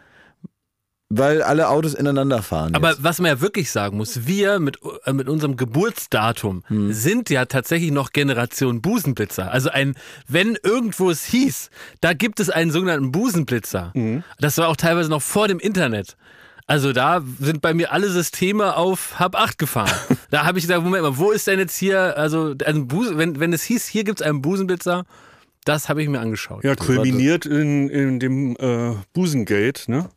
weil 1.13 1.43
alle 1.43 1.67
Autos 1.69 1.93
ineinander 1.93 2.41
fahren. 2.41 2.73
Aber 2.73 2.91
jetzt. 2.91 3.03
was 3.03 3.19
man 3.19 3.29
ja 3.29 3.41
wirklich 3.41 3.69
sagen 3.69 3.97
muss, 3.97 4.25
wir 4.27 4.59
mit, 4.59 4.79
äh, 5.05 5.13
mit 5.13 5.27
unserem 5.27 5.57
Geburtsdatum 5.57 6.63
Hm. 6.67 6.93
sind 6.93 7.29
ja 7.29 7.45
tatsächlich 7.45 7.91
noch 7.91 8.11
Generation 8.11 8.81
Busenblitzer. 8.81 9.51
Also 9.51 9.69
ein, 9.69 9.95
wenn 10.27 10.57
irgendwo 10.63 11.09
es 11.09 11.25
hieß, 11.25 11.69
da 11.99 12.13
gibt 12.13 12.39
es 12.39 12.49
einen 12.49 12.71
sogenannten 12.71 13.11
Busenblitzer. 13.11 13.91
Mhm. 13.93 14.23
Das 14.39 14.57
war 14.57 14.69
auch 14.69 14.75
teilweise 14.75 15.09
noch 15.09 15.21
vor 15.21 15.47
dem 15.47 15.59
Internet. 15.59 16.15
Also 16.67 16.93
da 16.93 17.21
sind 17.39 17.61
bei 17.61 17.73
mir 17.73 17.91
alle 17.91 18.09
Systeme 18.09 18.77
auf 18.77 19.19
Hab 19.19 19.35
8 19.35 19.57
gefahren. 19.57 19.91
da 20.29 20.45
habe 20.45 20.57
ich 20.59 20.63
gesagt, 20.63 20.83
Moment 20.83 21.03
mal, 21.03 21.17
wo 21.17 21.31
ist 21.31 21.47
denn 21.47 21.59
jetzt 21.59 21.77
hier, 21.77 22.17
also 22.17 22.53
ein 22.65 22.87
Busen, 22.87 23.17
wenn, 23.17 23.39
wenn 23.39 23.51
es 23.51 23.63
hieß, 23.63 23.87
hier 23.87 24.05
gibt 24.05 24.21
es 24.21 24.25
einen 24.27 24.41
Busenblitzer, 24.41 25.03
das 25.65 25.89
habe 25.89 26.01
ich 26.01 26.07
mir 26.09 26.19
angeschaut. 26.19 26.63
Ja, 26.63 26.75
kulminiert 26.75 27.45
in, 27.45 27.89
in 27.89 28.19
dem 28.19 28.55
äh, 28.57 28.95
Busengate, 29.13 29.91
ne? 29.91 30.09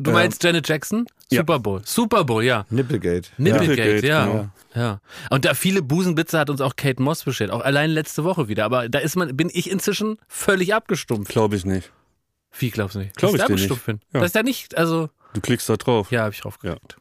Du 0.00 0.10
meinst 0.12 0.42
Janet 0.42 0.68
Jackson? 0.68 1.06
Ja. 1.30 1.40
Super 1.40 1.58
Bowl. 1.58 1.82
Super 1.84 2.24
Bowl, 2.24 2.42
ja. 2.42 2.66
Nipplegate. 2.70 3.28
Nipplegate, 3.38 4.06
ja. 4.06 4.26
genau. 4.26 4.48
ja. 4.74 5.00
Und 5.30 5.44
da 5.44 5.54
viele 5.54 5.82
Busenblitzer 5.82 6.38
hat 6.40 6.50
uns 6.50 6.60
auch 6.60 6.76
Kate 6.76 7.02
Moss 7.02 7.24
bestellt, 7.24 7.50
auch 7.50 7.60
allein 7.60 7.90
letzte 7.90 8.24
Woche 8.24 8.48
wieder. 8.48 8.64
Aber 8.64 8.88
da 8.88 8.98
ist 8.98 9.16
man, 9.16 9.36
bin 9.36 9.50
ich 9.52 9.70
inzwischen 9.70 10.18
völlig 10.28 10.74
abgestumpft. 10.74 11.30
Glaube 11.30 11.56
ich 11.56 11.64
nicht. 11.64 11.90
Wie 12.58 12.70
glaubst 12.70 12.96
du 12.96 13.00
nicht? 13.00 13.16
Glaub 13.16 13.32
Dass 13.32 13.40
ich 13.42 13.46
dir 13.46 13.52
nicht. 13.54 13.70
abgestumpft 13.70 13.86
bin. 13.86 14.00
Ja. 14.12 14.20
Das 14.20 14.30
ist 14.30 14.34
ja 14.34 14.42
nicht, 14.42 14.76
also, 14.76 15.08
Du 15.34 15.40
klickst 15.40 15.68
da 15.68 15.76
drauf. 15.76 16.10
ja, 16.10 16.22
habe 16.22 16.34
ich 16.34 16.40
drauf 16.40 16.58
geklickt. 16.58 16.96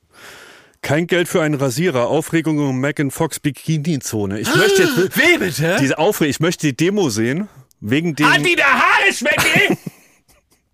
Kein 0.82 1.08
Geld 1.08 1.28
für 1.28 1.42
einen 1.42 1.56
Rasierer. 1.56 2.08
Aufregung 2.08 2.60
um 2.60 2.80
Megan 2.80 3.12
Fox 3.12 3.40
Bikini-Zone. 3.40 4.40
Ich 4.40 4.54
möchte 4.56 4.84
jetzt 4.84 4.98
Wie 5.18 5.38
bitte? 5.38 5.78
diese 5.80 5.98
Aufregung, 5.98 6.30
ich 6.32 6.40
möchte 6.40 6.68
die 6.68 6.78
Demo 6.78 7.10
sehen. 7.10 7.50
Wegen 7.82 8.16
dem. 8.16 8.28
wieder 8.44 8.66
Haare, 8.66 9.14
Schmecki! 9.14 9.78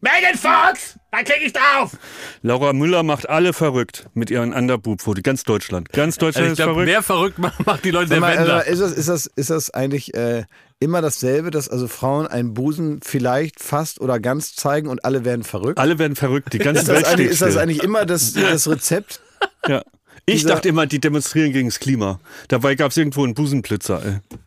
Megan 0.06 0.38
Fox! 0.38 1.00
Da 1.12 1.24
klicke 1.24 1.46
ich 1.46 1.54
drauf! 1.54 1.98
Laura 2.44 2.74
Müller 2.74 3.02
macht 3.02 3.28
alle 3.28 3.54
verrückt 3.54 4.06
mit 4.14 4.30
ihren 4.30 4.54
Underboob-Foto. 4.54 5.22
Ganz 5.24 5.44
Deutschland. 5.46 5.90
Ganz 5.94 6.20
Deutschland 6.20 6.44
Also 6.44 6.46
ich 6.46 6.52
ist 6.52 6.58
glaube, 6.58 6.74
verrückt. 6.74 6.92
mehr 6.92 7.02
verrückt 7.02 7.38
macht, 7.40 7.66
macht 7.66 7.86
die 7.86 7.90
Leute 7.90 8.10
Sag 8.10 8.14
der 8.16 8.22
mal, 8.22 8.38
Wendler. 8.38 8.64
also 8.68 8.86
ist, 8.86 8.92
das, 8.92 8.92
ist, 8.92 9.10
das, 9.10 9.26
ist 9.36 9.50
das 9.50 9.70
eigentlich 9.72 10.14
äh, 10.14 10.44
immer 10.80 11.02
dasselbe, 11.02 11.50
dass 11.50 11.70
also 11.70 11.88
Frauen 11.88 12.28
einen 12.28 12.54
Busen 12.54 13.00
vielleicht 13.04 13.60
fast 13.60 14.00
oder 14.00 14.20
ganz 14.20 14.56
zeigen 14.56 14.90
und 14.90 15.04
alle 15.06 15.26
werden 15.26 15.44
verrückt? 15.44 15.80
Alle 15.80 15.98
werden 15.98 16.16
verrückt. 16.16 16.54
Die 16.54 16.58
ganze 16.60 16.82
Ist 16.82 16.88
das, 16.88 16.96
Welt 16.98 17.06
eigentlich, 17.08 17.26
steht 17.26 17.32
ist 17.32 17.42
das 17.42 17.58
eigentlich 17.58 17.82
immer 17.82 18.06
das, 18.06 18.34
das 18.34 18.70
Rezept? 18.70 19.22
Ja. 19.68 19.82
Ich 20.28 20.46
dachte 20.46 20.70
immer, 20.70 20.86
die 20.86 21.00
demonstrieren 21.00 21.52
gegen 21.52 21.68
das 21.70 21.80
Klima. 21.80 22.20
Dabei 22.48 22.76
gab 22.76 22.92
es 22.92 22.98
irgendwo 22.98 23.24
einen 23.24 23.34
Busenblitzer. 23.34 24.02
Ey. 24.06 24.38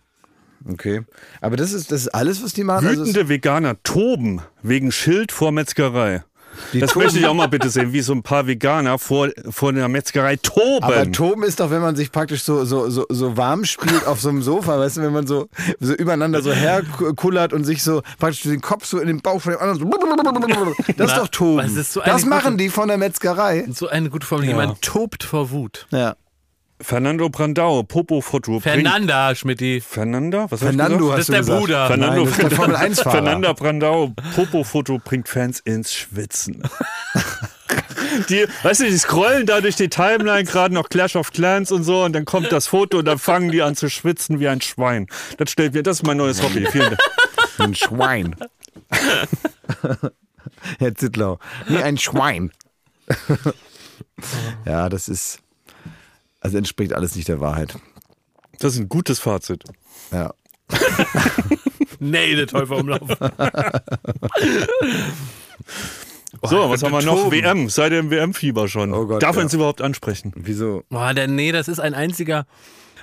Okay. 0.71 1.03
Aber 1.41 1.57
das 1.57 1.73
ist, 1.73 1.91
das 1.93 2.03
ist 2.03 2.09
alles, 2.09 2.43
was 2.43 2.53
die 2.53 2.65
machen? 2.65 2.87
Also 2.87 3.01
Wütende 3.03 3.29
Veganer 3.29 3.83
toben 3.83 4.43
wegen 4.63 4.93
Schild 4.93 5.33
vor 5.33 5.51
Metzgerei. 5.53 6.23
das 6.75 6.91
toben- 6.91 7.05
möchte 7.05 7.19
ich 7.21 7.27
auch 7.27 7.35
mal 7.35 7.47
bitte 7.49 7.71
sehen, 7.71 7.93
wie 7.93 8.01
so 8.01 8.13
ein 8.13 8.23
paar 8.23 8.47
Veganer 8.47 8.99
vor, 8.99 9.29
vor 9.49 9.73
der 9.73 9.87
Metzgerei 9.89 10.37
toben. 10.37 10.83
aber 10.85 11.11
Toben 11.13 11.43
ist 11.45 11.61
doch, 11.61 11.71
wenn 11.71 11.81
man 11.81 11.95
sich 11.97 12.11
praktisch 12.13 12.43
so, 12.43 12.65
so, 12.65 12.91
so, 12.91 13.07
so 13.09 13.37
warm 13.37 13.65
spielt 13.65 14.07
auf 14.07 14.21
so 14.21 14.29
einem 14.29 14.43
Sofa, 14.43 14.79
weißt 14.79 14.97
du, 14.99 15.03
wenn 15.03 15.13
man 15.13 15.27
so, 15.27 15.49
so 15.81 15.95
übereinander 15.95 16.43
so 16.43 16.53
herkullert 16.53 17.53
und 17.53 17.65
sich 17.65 17.83
so 17.83 18.03
praktisch 18.19 18.43
den 18.43 18.61
Kopf 18.61 18.85
so 18.87 18.99
in 18.99 19.07
den 19.07 19.21
Bauch 19.21 19.41
von 19.41 19.53
dem 19.53 19.61
anderen 19.61 19.79
so. 19.79 20.75
Das 20.97 21.13
ist 21.13 21.17
doch 21.19 21.29
Toben. 21.29 21.59
was 21.65 21.73
ist 21.77 21.93
so 21.93 22.01
eine 22.01 22.13
das 22.13 22.25
machen 22.27 22.53
gute- 22.53 22.57
die 22.65 22.69
von 22.69 22.89
der 22.89 22.99
Metzgerei. 22.99 23.65
So 23.73 23.89
eine 23.89 24.11
gute 24.11 24.27
Formel. 24.27 24.47
Jemand 24.49 24.83
tobt 24.83 25.23
vor 25.25 25.51
Wut. 25.51 25.87
Ja. 25.93 26.17
Fernando 26.81 27.29
Brandao, 27.29 27.83
Popo-Foto. 27.83 28.53
bringt- 28.61 28.63
Fernanda, 28.63 29.35
Schmidti. 29.35 29.81
Fernanda? 29.81 30.47
Was 30.51 30.61
hab 30.63 30.71
ich 30.71 30.77
Fernando 30.77 30.99
gesagt? 30.99 31.19
hast 31.19 31.29
Das 31.29 31.39
ist 31.41 31.49
du 31.49 31.53
der. 31.53 31.59
Bruder. 31.61 31.87
Fernando, 31.89 32.15
Nein, 32.17 32.25
das 32.25 32.39
ist 32.39 32.43
der 32.43 32.51
Formel 32.53 32.77
1 32.77 33.01
Fahrer. 33.01 33.11
Fernanda 33.17 33.53
Brandao, 33.53 34.15
Popo-Foto 34.37 34.99
bringt 35.05 35.29
Fans 35.29 35.61
ins 35.61 35.93
Schwitzen. 35.93 36.63
Die, 38.31 38.47
weißt 38.63 38.81
du, 38.81 38.85
die 38.87 38.97
scrollen 38.97 39.45
da 39.47 39.61
durch 39.61 39.77
die 39.77 39.89
Timeline, 39.89 40.45
gerade 40.45 40.73
noch 40.73 40.89
Clash 40.89 41.15
of 41.15 41.31
Clans 41.31 41.71
und 41.71 41.85
so, 41.85 42.05
und 42.05 42.15
dann 42.15 42.25
kommt 42.25 42.51
das 42.51 42.67
Foto 42.67 42.99
und 43.01 43.05
dann 43.05 43.19
fangen 43.19 43.51
die 43.51 43.61
an 43.63 43.77
zu 43.77 43.91
schwitzen 43.91 44.41
wie 44.41 44.49
ein 44.49 44.61
Schwein. 44.63 45.07
Das 45.37 45.51
stellt 45.51 45.75
mir, 45.75 45.83
das 45.83 45.99
ist 45.99 46.03
mein 46.07 46.17
neues 46.17 46.43
Hobby. 46.43 46.67
Vielen 46.71 46.87
Dank. 46.97 46.99
Ein 47.59 47.75
Schwein. 47.75 48.35
Herr 50.79 50.95
Zittlau. 50.95 51.39
Nee, 51.69 51.83
ein 51.83 51.99
Schwein. 51.99 52.51
ja, 54.65 54.89
das 54.89 55.09
ist. 55.09 55.41
Also 56.41 56.59
entspricht 56.59 56.93
alles 56.93 57.17
nicht 57.17 57.29
der 57.29 57.41
Wahrheit. 57.41 57.77
Das 58.59 58.75
ist 58.75 58.81
ein 58.81 58.89
gutes 58.89 59.19
Fazit. 59.19 59.65
Ja. 60.13 60.33
Nee, 62.01 62.37
der 62.37 62.47
Täuferumlauf. 62.47 63.01
So, 66.43 66.71
was 66.71 66.83
haben 66.83 66.93
wir 66.93 67.03
noch? 67.03 67.23
toben. 67.25 67.33
WM. 67.33 67.69
Seid 67.69 67.91
ihr 67.93 67.99
im 67.99 68.11
WM-Fieber 68.11 68.69
schon? 68.69 68.93
Oh 68.93 69.07
Gott, 69.07 69.23
Darf 69.23 69.35
man 69.35 69.45
ja. 69.45 69.47
es 69.47 69.55
überhaupt 69.55 69.81
ansprechen? 69.83 70.33
Wieso? 70.37 70.85
Boah, 70.91 71.13
der, 71.15 71.27
nee, 71.27 71.51
das 71.53 71.69
ist 71.69 71.81
ein 71.81 71.95
einziger. 71.95 72.47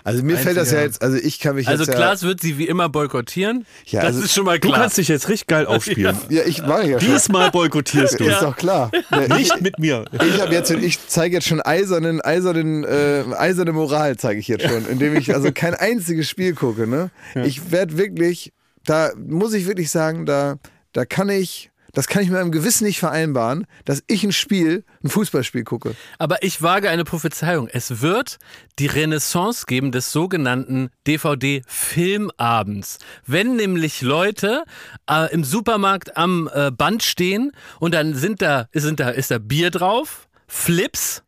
Also 0.05 0.23
mir 0.23 0.37
fällt 0.37 0.55
das 0.55 0.71
ja 0.71 0.81
jetzt, 0.81 1.01
also 1.01 1.17
ich 1.17 1.39
kann 1.39 1.55
mich 1.55 1.67
Also 1.67 1.83
jetzt 1.83 1.95
Klaas 1.95 2.21
wird 2.23 2.39
sie 2.39 2.57
wie 2.57 2.67
immer 2.67 2.89
boykottieren. 2.89 3.65
Ja, 3.87 4.01
das 4.01 4.13
also 4.13 4.21
ist 4.25 4.33
schon 4.33 4.45
mal 4.45 4.59
Du 4.59 4.67
klar. 4.69 4.81
kannst 4.81 4.97
dich 4.97 5.07
jetzt 5.07 5.27
richtig 5.27 5.47
geil 5.47 5.65
aufspielen. 5.65 6.15
ja. 6.29 6.37
Ja, 6.41 6.47
ich 6.47 6.61
mache 6.61 6.87
ja 6.87 6.99
schon. 7.01 7.11
Diesmal 7.11 7.49
boykottierst 7.51 8.19
du. 8.19 8.23
Ist 8.25 8.41
doch 8.41 8.55
klar. 8.55 8.91
Ja, 9.09 9.35
Nicht 9.35 9.59
mit 9.61 9.79
mir. 9.79 10.05
Ich 10.25 10.39
habe 10.39 10.53
jetzt, 10.53 10.69
ich 10.71 10.99
zeige 11.07 11.35
jetzt 11.35 11.47
schon 11.47 11.59
eisernen, 11.59 12.21
eisernen, 12.21 12.83
äh, 12.83 13.23
eiserne 13.35 13.71
Moral 13.73 14.15
zeige 14.17 14.39
ich 14.39 14.47
jetzt 14.47 14.67
schon, 14.67 14.87
indem 14.87 15.15
ich 15.17 15.33
also 15.33 15.51
kein 15.51 15.73
einziges 15.73 16.29
Spiel 16.29 16.53
gucke. 16.53 16.85
Ne? 16.87 17.09
Ich 17.43 17.71
werde 17.71 17.97
wirklich, 17.97 18.53
da 18.85 19.09
muss 19.17 19.53
ich 19.53 19.65
wirklich 19.65 19.89
sagen, 19.89 20.25
da, 20.27 20.57
da 20.93 21.05
kann 21.05 21.29
ich, 21.29 21.71
das 21.95 22.07
kann 22.07 22.21
ich 22.21 22.29
mit 22.29 22.37
meinem 22.37 22.51
Gewissen 22.51 22.83
nicht 22.85 22.99
vereinbaren, 22.99 23.65
dass 23.85 24.03
ich 24.07 24.23
ein 24.23 24.33
Spiel, 24.33 24.83
ein 25.03 25.09
Fußballspiel 25.09 25.63
gucke. 25.63 25.95
Aber 26.19 26.43
ich 26.43 26.61
wage 26.61 26.89
eine 26.89 27.05
Prophezeiung. 27.05 27.67
Es 27.67 28.01
wird 28.01 28.37
die 28.77 28.85
Renaissance 28.87 29.65
geben 29.65 29.91
des 29.91 30.11
sogenannten 30.11 30.89
DVD-Filmabends. 31.07 32.99
Wenn 33.25 33.55
nämlich 33.55 34.01
Leute 34.01 34.65
äh, 35.09 35.33
im 35.33 35.43
Supermarkt 35.43 36.17
am 36.17 36.49
äh, 36.53 36.69
Band 36.69 37.01
stehen 37.01 37.53
und 37.79 37.93
dann 37.93 38.13
sind 38.13 38.41
da, 38.41 38.67
sind 38.73 38.99
da, 38.99 39.09
ist 39.09 39.31
da 39.31 39.39
Bier 39.39 39.71
drauf, 39.71 40.27
Flips, 40.47 41.23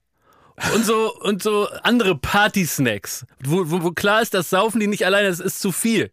und 0.74 0.86
so 0.86 1.14
und 1.22 1.44
so 1.44 1.68
andere 1.84 2.18
Party-Snacks, 2.18 3.26
wo, 3.44 3.70
wo, 3.70 3.84
wo 3.84 3.92
klar 3.92 4.24
ist, 4.24 4.34
das 4.34 4.50
saufen 4.50 4.80
die 4.80 4.88
nicht 4.88 5.06
alleine, 5.06 5.30
das 5.30 5.40
ist 5.40 5.62
zu 5.62 5.72
viel. 5.72 6.12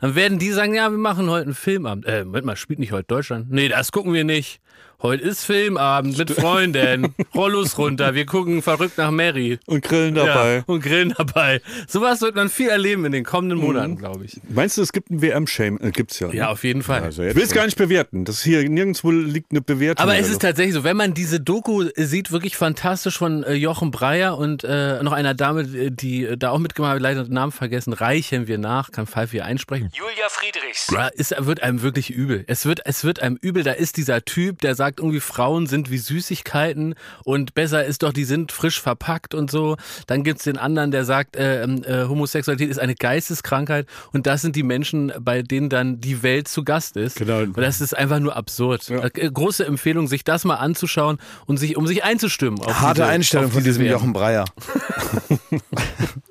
Dann 0.00 0.14
werden 0.14 0.38
die 0.38 0.50
sagen, 0.50 0.74
ja, 0.74 0.90
wir 0.90 0.98
machen 0.98 1.30
heute 1.30 1.46
einen 1.46 1.54
Filmabend. 1.54 2.06
Äh, 2.06 2.24
Moment 2.24 2.46
mal, 2.46 2.56
spielt 2.56 2.78
nicht 2.78 2.92
heute 2.92 3.06
Deutschland? 3.06 3.50
Nee, 3.50 3.68
das 3.68 3.92
gucken 3.92 4.12
wir 4.12 4.24
nicht. 4.24 4.60
Heute 5.06 5.22
ist 5.22 5.44
Filmabend 5.44 6.18
mit 6.18 6.32
Freunden. 6.32 7.14
Rollos 7.32 7.78
runter, 7.78 8.16
wir 8.16 8.26
gucken 8.26 8.60
verrückt 8.60 8.98
nach 8.98 9.12
Mary. 9.12 9.60
Und 9.66 9.84
grillen 9.84 10.16
dabei. 10.16 10.56
Ja, 10.56 10.62
und 10.66 10.82
grillen 10.82 11.14
dabei. 11.16 11.60
Sowas 11.86 12.20
wird 12.22 12.34
man 12.34 12.48
viel 12.48 12.70
erleben 12.70 13.04
in 13.04 13.12
den 13.12 13.22
kommenden 13.22 13.56
Mhm. 13.60 13.64
Monaten, 13.64 13.96
glaube 13.98 14.24
ich. 14.24 14.40
Meinst 14.48 14.76
du, 14.78 14.82
es 14.82 14.90
gibt 14.92 15.10
ein 15.12 15.22
WM-Shame? 15.22 15.78
Äh, 15.80 15.92
gibt's 15.92 16.18
ja. 16.18 16.26
ne? 16.26 16.34
Ja, 16.34 16.48
auf 16.50 16.64
jeden 16.64 16.82
Fall. 16.82 17.02
Also 17.04 17.22
Ich 17.22 17.36
will 17.36 17.44
es 17.44 17.52
gar 17.52 17.66
nicht 17.66 17.78
bewerten. 17.78 18.24
Das 18.24 18.42
hier 18.42 18.68
nirgendwo 18.68 19.12
liegt 19.12 19.52
eine 19.52 19.60
Bewertung. 19.60 20.02
Aber 20.02 20.18
es 20.18 20.28
ist 20.28 20.42
tatsächlich 20.42 20.74
so, 20.74 20.82
wenn 20.82 20.96
man 20.96 21.14
diese 21.14 21.38
Doku 21.38 21.84
sieht, 21.94 22.32
wirklich 22.32 22.56
fantastisch 22.56 23.16
von 23.16 23.44
äh, 23.44 23.52
Jochen 23.54 23.92
Breyer 23.92 24.36
und 24.36 24.64
äh, 24.64 25.00
noch 25.04 25.12
einer 25.12 25.34
Dame, 25.34 25.60
äh, 25.60 25.90
die 25.92 26.24
äh, 26.24 26.36
da 26.36 26.50
auch 26.50 26.58
mitgemacht 26.58 26.94
hat, 26.96 27.00
leider 27.00 27.22
den 27.22 27.32
Namen 27.32 27.52
vergessen, 27.52 27.92
reichen 27.92 28.48
wir 28.48 28.58
nach, 28.58 28.90
kann 28.90 29.06
Pfeiffer 29.06 29.30
hier 29.30 29.44
einsprechen. 29.44 29.88
Julia 29.92 30.28
Friedrichs. 30.30 30.88
Ja, 30.90 31.10
es 31.16 31.32
wird 31.38 31.62
einem 31.62 31.82
wirklich 31.82 32.10
übel. 32.10 32.42
Es 32.48 32.66
wird, 32.66 32.80
es 32.84 33.04
wird 33.04 33.22
einem 33.22 33.38
übel. 33.40 33.62
Da 33.62 33.70
ist 33.70 33.98
dieser 33.98 34.24
Typ, 34.24 34.60
der 34.62 34.74
sagt 34.74 34.95
irgendwie, 35.00 35.20
Frauen 35.20 35.66
sind 35.66 35.90
wie 35.90 35.98
Süßigkeiten 35.98 36.94
und 37.24 37.54
besser 37.54 37.84
ist 37.84 38.02
doch, 38.02 38.12
die 38.12 38.24
sind 38.24 38.52
frisch 38.52 38.80
verpackt 38.80 39.34
und 39.34 39.50
so. 39.50 39.76
Dann 40.06 40.24
gibt's 40.24 40.44
den 40.44 40.58
anderen, 40.58 40.90
der 40.90 41.04
sagt, 41.04 41.36
äh, 41.36 41.64
äh, 41.64 42.08
Homosexualität 42.08 42.70
ist 42.70 42.78
eine 42.78 42.94
Geisteskrankheit 42.94 43.86
und 44.12 44.26
das 44.26 44.42
sind 44.42 44.56
die 44.56 44.62
Menschen, 44.62 45.12
bei 45.20 45.42
denen 45.42 45.68
dann 45.68 46.00
die 46.00 46.22
Welt 46.22 46.48
zu 46.48 46.64
Gast 46.64 46.96
ist. 46.96 47.16
Genau. 47.16 47.40
Und 47.40 47.56
das 47.58 47.80
ist 47.80 47.96
einfach 47.96 48.18
nur 48.18 48.36
absurd. 48.36 48.88
Äh, 48.90 49.30
große 49.30 49.64
Empfehlung, 49.64 50.08
sich 50.08 50.24
das 50.24 50.44
mal 50.44 50.56
anzuschauen 50.56 51.18
und 51.46 51.58
sich, 51.58 51.76
um 51.76 51.86
sich 51.86 52.04
einzustimmen. 52.04 52.60
Auf 52.60 52.80
Harte 52.80 53.02
diese, 53.02 53.06
Einstellung 53.06 53.46
auf 53.46 53.52
von 53.52 53.62
diese 53.62 53.78
diesem 53.78 53.84
WM. 53.84 53.92
Jochen 53.92 54.12
Breyer. 54.12 54.44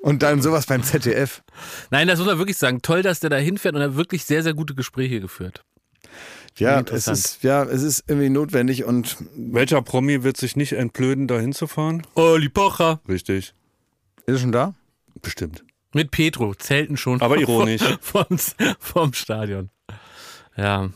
Und 0.06 0.22
dann 0.22 0.40
sowas 0.40 0.66
beim 0.66 0.84
ZDF. 0.84 1.42
Nein, 1.90 2.06
das 2.06 2.20
muss 2.20 2.28
man 2.28 2.38
wirklich 2.38 2.58
sagen. 2.58 2.80
Toll, 2.80 3.02
dass 3.02 3.18
der 3.18 3.28
da 3.28 3.38
hinfährt 3.38 3.74
und 3.74 3.80
er 3.80 3.88
hat 3.88 3.96
wirklich 3.96 4.24
sehr, 4.24 4.44
sehr 4.44 4.54
gute 4.54 4.76
Gespräche 4.76 5.20
geführt. 5.20 5.64
Ja, 6.58 6.80
es 6.80 7.06
ist, 7.06 7.42
ja, 7.42 7.64
es 7.64 7.82
ist 7.82 8.04
irgendwie 8.06 8.30
notwendig 8.30 8.84
und 8.84 9.16
Welcher 9.36 9.82
Promi 9.82 10.22
wird 10.22 10.36
sich 10.36 10.56
nicht 10.56 10.72
entblöden, 10.72 11.26
da 11.26 11.38
hinzufahren? 11.38 12.06
Oli 12.14 12.48
Pocher. 12.48 13.00
Richtig. 13.08 13.54
ist 14.26 14.34
es 14.34 14.40
schon 14.40 14.52
da? 14.52 14.74
Bestimmt. 15.20 15.64
Mit 15.92 16.10
Petro, 16.10 16.54
zelten 16.54 16.96
schon. 16.96 17.20
Aber 17.20 17.36
ironisch. 17.40 17.82
vom, 18.00 18.24
vom 18.78 19.12
Stadion. 19.12 19.70
Ja. 20.56 20.90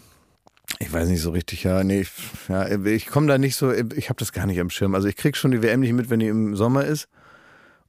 Ich 0.79 0.93
weiß 0.93 1.09
nicht 1.09 1.21
so 1.21 1.31
richtig, 1.31 1.65
ja. 1.65 1.85
Nee, 1.85 2.03
ich, 2.03 2.11
ja, 2.49 2.69
ich 2.87 3.07
komme 3.07 3.27
da 3.27 3.37
nicht 3.37 3.57
so, 3.57 3.73
ich 3.73 4.09
habe 4.09 4.19
das 4.19 4.33
gar 4.33 4.47
nicht 4.47 4.61
am 4.61 4.71
Schirm. 4.71 4.95
Also 4.95 5.09
ich 5.09 5.17
krieg 5.17 5.37
schon 5.37 5.51
die 5.51 5.63
WM 5.63 5.81
nicht 5.81 5.93
mit, 5.93 6.09
wenn 6.11 6.21
die 6.21 6.29
im 6.29 6.57
Sommer 6.57 6.85
ist. 6.85 7.09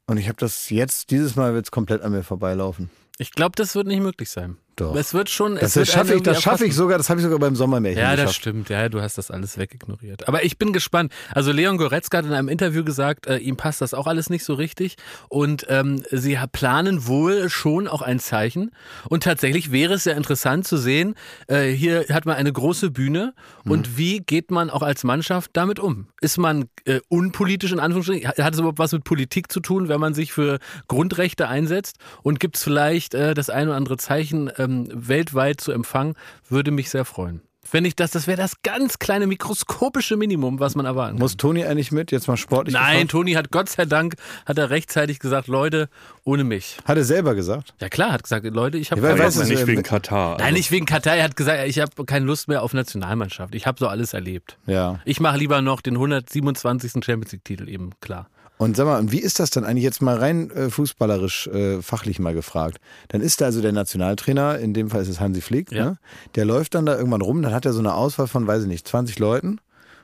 Und 0.08 0.18
ich 0.18 0.28
habe 0.28 0.38
das 0.38 0.70
jetzt, 0.70 1.12
dieses 1.12 1.36
Mal 1.36 1.54
wird 1.54 1.68
es 1.68 1.72
komplett 1.72 2.02
an 2.02 2.12
mir 2.12 2.24
vorbeilaufen. 2.24 2.90
Ich 3.18 3.32
glaube, 3.32 3.54
das 3.56 3.76
wird 3.76 3.88
nicht 3.88 4.02
möglich 4.02 4.30
sein. 4.30 4.58
Doch. 4.76 4.96
Es 4.96 5.14
wird 5.14 5.30
schon. 5.30 5.56
Das, 5.56 5.76
wird 5.76 5.88
das 5.88 5.94
schaffe 5.94 6.16
ich, 6.16 6.24
das 6.24 6.42
schaffe 6.42 6.66
ich 6.66 6.74
sogar, 6.76 6.98
das 6.98 7.10
habe 7.10 7.20
ich 7.20 7.24
sogar 7.24 7.40
beim 7.40 7.56
Sommermärchen 7.56 8.02
Ja, 8.02 8.12
das 8.12 8.22
geschafft. 8.22 8.36
stimmt. 8.38 8.70
Ja, 8.70 8.90
du 8.90 9.02
hast 9.02 9.18
das 9.18 9.30
alles 9.30 9.58
wegignoriert. 9.58 10.28
Aber 10.28 10.44
ich 10.44 10.58
bin 10.58 10.74
gespannt. 10.74 11.12
Also 11.34 11.52
Leon 11.52 11.78
Goretzka 11.78 12.20
hat 12.20 12.26
in 12.26 12.34
einem 12.34 12.48
Interview 12.48 12.84
gesagt, 12.84 13.28
äh, 13.28 13.38
ihm 13.38 13.58
passt 13.58 13.82
das 13.82 13.94
auch 13.94 14.08
alles 14.08 14.30
nicht 14.30 14.44
so 14.44 14.54
richtig. 14.54 14.96
Und 15.30 15.66
ähm, 15.70 16.04
sie 16.12 16.38
planen 16.52 17.06
wohl 17.08 17.50
schon 17.50 17.88
auch 17.88 18.02
ein 18.02 18.20
Zeichen. 18.20 18.72
Und 19.10 19.24
tatsächlich 19.24 19.72
wäre 19.72 19.96
es 19.96 20.06
sehr 20.06 20.16
interessant 20.16 20.66
zu 20.66 20.78
sehen, 20.78 21.16
äh, 21.48 21.70
hier 21.70 22.06
hat 22.10 22.26
man 22.26 22.36
eine 22.38 22.52
große 22.52 22.92
Bühne. 22.92 23.34
Und 23.66 23.98
wie 23.98 24.20
geht 24.20 24.52
man 24.52 24.70
auch 24.70 24.82
als 24.82 25.04
Mannschaft 25.04 25.52
damit 25.54 25.80
um? 25.80 26.08
Ist 26.22 26.38
man 26.38 26.66
äh, 26.86 27.00
unpolitisch 27.10 27.72
in 27.72 27.80
Anführungsstrichen? 27.80 28.28
Hat 28.30 28.54
es 28.54 28.60
überhaupt 28.60 28.80
was 28.80 28.94
mit 28.94 29.04
Politik 29.04 29.52
zu 29.52 29.60
tun, 29.60 29.90
wenn 29.90 30.00
man 30.00 30.14
sich 30.14 30.32
für 30.34 30.60
Grundrechte 30.88 31.48
einsetzt? 31.48 31.98
Und 32.24 32.40
gibt 32.40 32.56
es 32.56 32.64
vielleicht 32.64 33.14
äh, 33.14 33.34
das 33.34 33.50
eine 33.50 33.70
oder 33.72 33.78
andere 33.78 33.98
Zeichen 33.98 34.50
ähm, 34.58 34.71
weltweit 34.94 35.62
zu 35.62 35.72
empfangen? 35.72 36.16
Würde 36.50 36.72
mich 36.72 36.90
sehr 36.90 37.06
freuen. 37.06 37.42
Wenn 37.74 37.86
ich 37.86 37.96
das, 37.96 38.12
das 38.12 38.26
wäre 38.28 38.38
das 38.42 38.64
ganz 38.64 38.98
kleine 38.98 39.28
mikroskopische 39.28 40.18
Minimum, 40.18 40.60
was 40.60 40.76
man 40.76 40.86
erwarten 40.86 41.14
kann. 41.14 41.20
Muss 41.20 41.38
Toni 41.38 41.64
eigentlich 41.64 41.92
mit? 41.92 42.12
Jetzt 42.12 42.28
mal 42.28 42.36
sportlich 42.36 42.74
Nein, 42.74 42.94
gefragt? 42.94 43.12
Toni 43.12 43.34
hat 43.34 43.52
Gott 43.52 43.70
sei 43.70 43.86
Dank, 43.86 44.16
hat 44.46 44.58
er 44.58 44.72
rechtzeitig 44.72 45.20
gesagt, 45.20 45.48
Leute, 45.48 45.88
ohne 46.26 46.44
mich. 46.44 46.78
Hat 46.86 46.98
er 46.98 47.06
selber 47.06 47.36
gesagt. 47.36 47.74
Ja 47.80 47.88
klar, 47.88 48.12
hat 48.14 48.24
gesagt, 48.24 48.46
Leute, 48.48 48.78
ich 48.80 48.92
habe 48.92 49.00
Ja, 49.02 49.10
keine 49.10 49.20
weiß 49.20 49.36
Lust 49.36 49.44
es 49.44 49.50
mehr. 49.50 49.58
nicht 49.60 49.68
wegen 49.68 49.84
Katar. 49.84 50.38
Nein, 50.40 50.56
nicht 50.56 50.72
wegen 50.72 50.86
Katar. 50.88 51.16
Er 51.16 51.24
hat 51.24 51.36
gesagt, 51.36 51.66
ich 51.68 51.80
habe 51.80 52.04
keine 52.06 52.26
Lust 52.26 52.48
mehr 52.48 52.64
auf 52.64 52.74
Nationalmannschaft. 52.74 53.54
Ich 53.56 53.68
habe 53.68 53.78
so 53.80 53.88
alles 53.88 54.14
erlebt. 54.14 54.58
Ja. 54.66 55.00
Ich 55.06 55.20
mache 55.20 55.38
lieber 55.38 55.62
noch 55.62 55.82
den 55.82 55.94
127. 55.94 56.94
Champions 57.06 57.32
League-Titel 57.32 57.70
eben, 57.70 57.92
klar. 58.02 58.28
Und 58.62 58.78
sag 58.78 58.86
mal, 58.86 58.99
und 58.99 59.12
wie 59.12 59.18
ist 59.20 59.39
das 59.39 59.49
dann 59.49 59.64
eigentlich 59.64 59.84
jetzt 59.84 60.03
mal 60.03 60.18
rein 60.18 60.51
äh, 60.51 60.70
fußballerisch, 60.70 61.47
äh, 61.47 61.82
fachlich 61.82 62.20
mal 62.20 62.36
gefragt? 62.36 62.78
Dann 63.07 63.22
ist 63.22 63.41
da 63.41 63.45
also 63.45 63.59
der 63.59 63.72
Nationaltrainer, 63.72 64.59
in 64.59 64.76
dem 64.76 64.91
Fall 64.91 65.01
ist 65.01 65.07
es 65.09 65.20
Hansi 65.20 65.41
Flick, 65.41 65.72
Ja. 65.72 65.86
ne? 65.86 65.97
der 66.36 66.45
läuft 66.45 66.76
dann 66.76 66.86
da 66.86 66.95
irgendwann 66.95 67.22
rum, 67.22 67.41
dann 67.41 67.55
hat 67.55 67.66
er 67.66 67.74
so 67.74 67.80
eine 67.80 67.95
Auswahl 67.95 68.28
von, 68.28 68.45
weiß 68.45 68.62
ich 68.62 68.68
nicht, 68.68 68.88
20 68.88 69.18
Leuten 69.18 69.57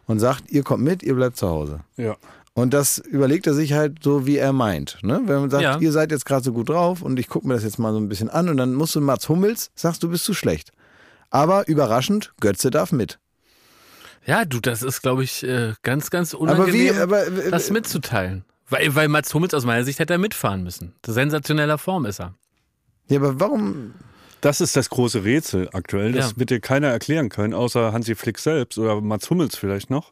und 0.07 0.17
sagt, 0.17 0.49
ihr 0.49 0.63
kommt 0.63 0.83
mit, 0.83 1.03
ihr 1.03 1.13
bleibt 1.13 1.37
zu 1.37 1.47
Hause. 1.47 1.81
Ja. 1.97 2.15
Und 2.55 2.73
das 2.73 2.97
überlegt 2.97 3.45
er 3.45 3.53
sich 3.53 3.73
halt 3.73 4.01
so, 4.01 4.25
wie 4.25 4.37
er 4.37 4.53
meint. 4.53 4.97
Ne? 5.03 5.21
Wenn 5.25 5.41
man 5.41 5.49
sagt, 5.51 5.61
Ja. 5.63 5.77
ihr 5.79 5.91
seid 5.91 6.09
jetzt 6.09 6.25
gerade 6.25 6.43
so 6.43 6.51
gut 6.51 6.69
drauf 6.69 7.03
und 7.03 7.19
ich 7.19 7.27
gucke 7.27 7.47
mir 7.47 7.53
das 7.53 7.63
jetzt 7.63 7.77
mal 7.77 7.93
so 7.93 7.99
ein 7.99 8.09
bisschen 8.09 8.29
an 8.31 8.49
und 8.49 8.57
dann 8.57 8.73
musst 8.73 8.95
du 8.95 9.01
Mats 9.01 9.29
Hummels, 9.29 9.69
sagst 9.75 10.01
du 10.01 10.09
bist 10.09 10.23
zu 10.25 10.33
schlecht. 10.33 10.71
Aber 11.29 11.67
überraschend, 11.67 12.33
Götze 12.41 12.71
darf 12.71 12.91
mit. 12.91 13.19
Ja, 14.27 14.45
du, 14.45 14.59
das 14.59 14.83
ist, 14.83 15.01
glaube 15.01 15.23
ich, 15.23 15.41
äh, 15.43 15.73
ganz, 15.83 16.09
ganz 16.11 16.33
Aber 16.35 16.43
unangenehm, 16.43 16.95
wie, 16.95 16.99
aber, 16.99 17.25
äh, 17.27 17.49
das 17.49 17.69
mitzuteilen. 17.71 18.43
Weil, 18.69 18.93
weil 18.93 19.07
Mats 19.07 19.33
Hummels 19.33 19.53
aus 19.53 19.63
meiner 19.65 19.83
Sicht 19.85 19.99
hätte 19.99 20.13
er 20.13 20.19
mitfahren 20.19 20.61
müssen. 20.63 20.93
Sensationeller 21.05 21.77
Form 21.77 22.05
ist 22.05 22.19
er. 22.19 22.35
ja, 23.07 23.17
aber 23.19 23.39
warum, 23.39 23.93
Das 24.41 24.59
ist 24.61 24.75
das 24.75 24.89
große 24.89 25.23
Rätsel 25.23 25.69
aktuell. 25.71 26.11
Das 26.11 26.31
Ja. 26.31 26.37
wird 26.37 26.49
dir 26.49 26.59
keiner 26.59 26.89
erklären 26.89 27.29
können, 27.29 27.53
außer 27.53 27.93
Hansi 27.93 28.13
Flick 28.15 28.37
selbst 28.37 28.77
oder 28.77 28.99
Mats 29.01 29.29
Hummels 29.29 29.55
vielleicht 29.55 29.89
noch. 29.89 30.11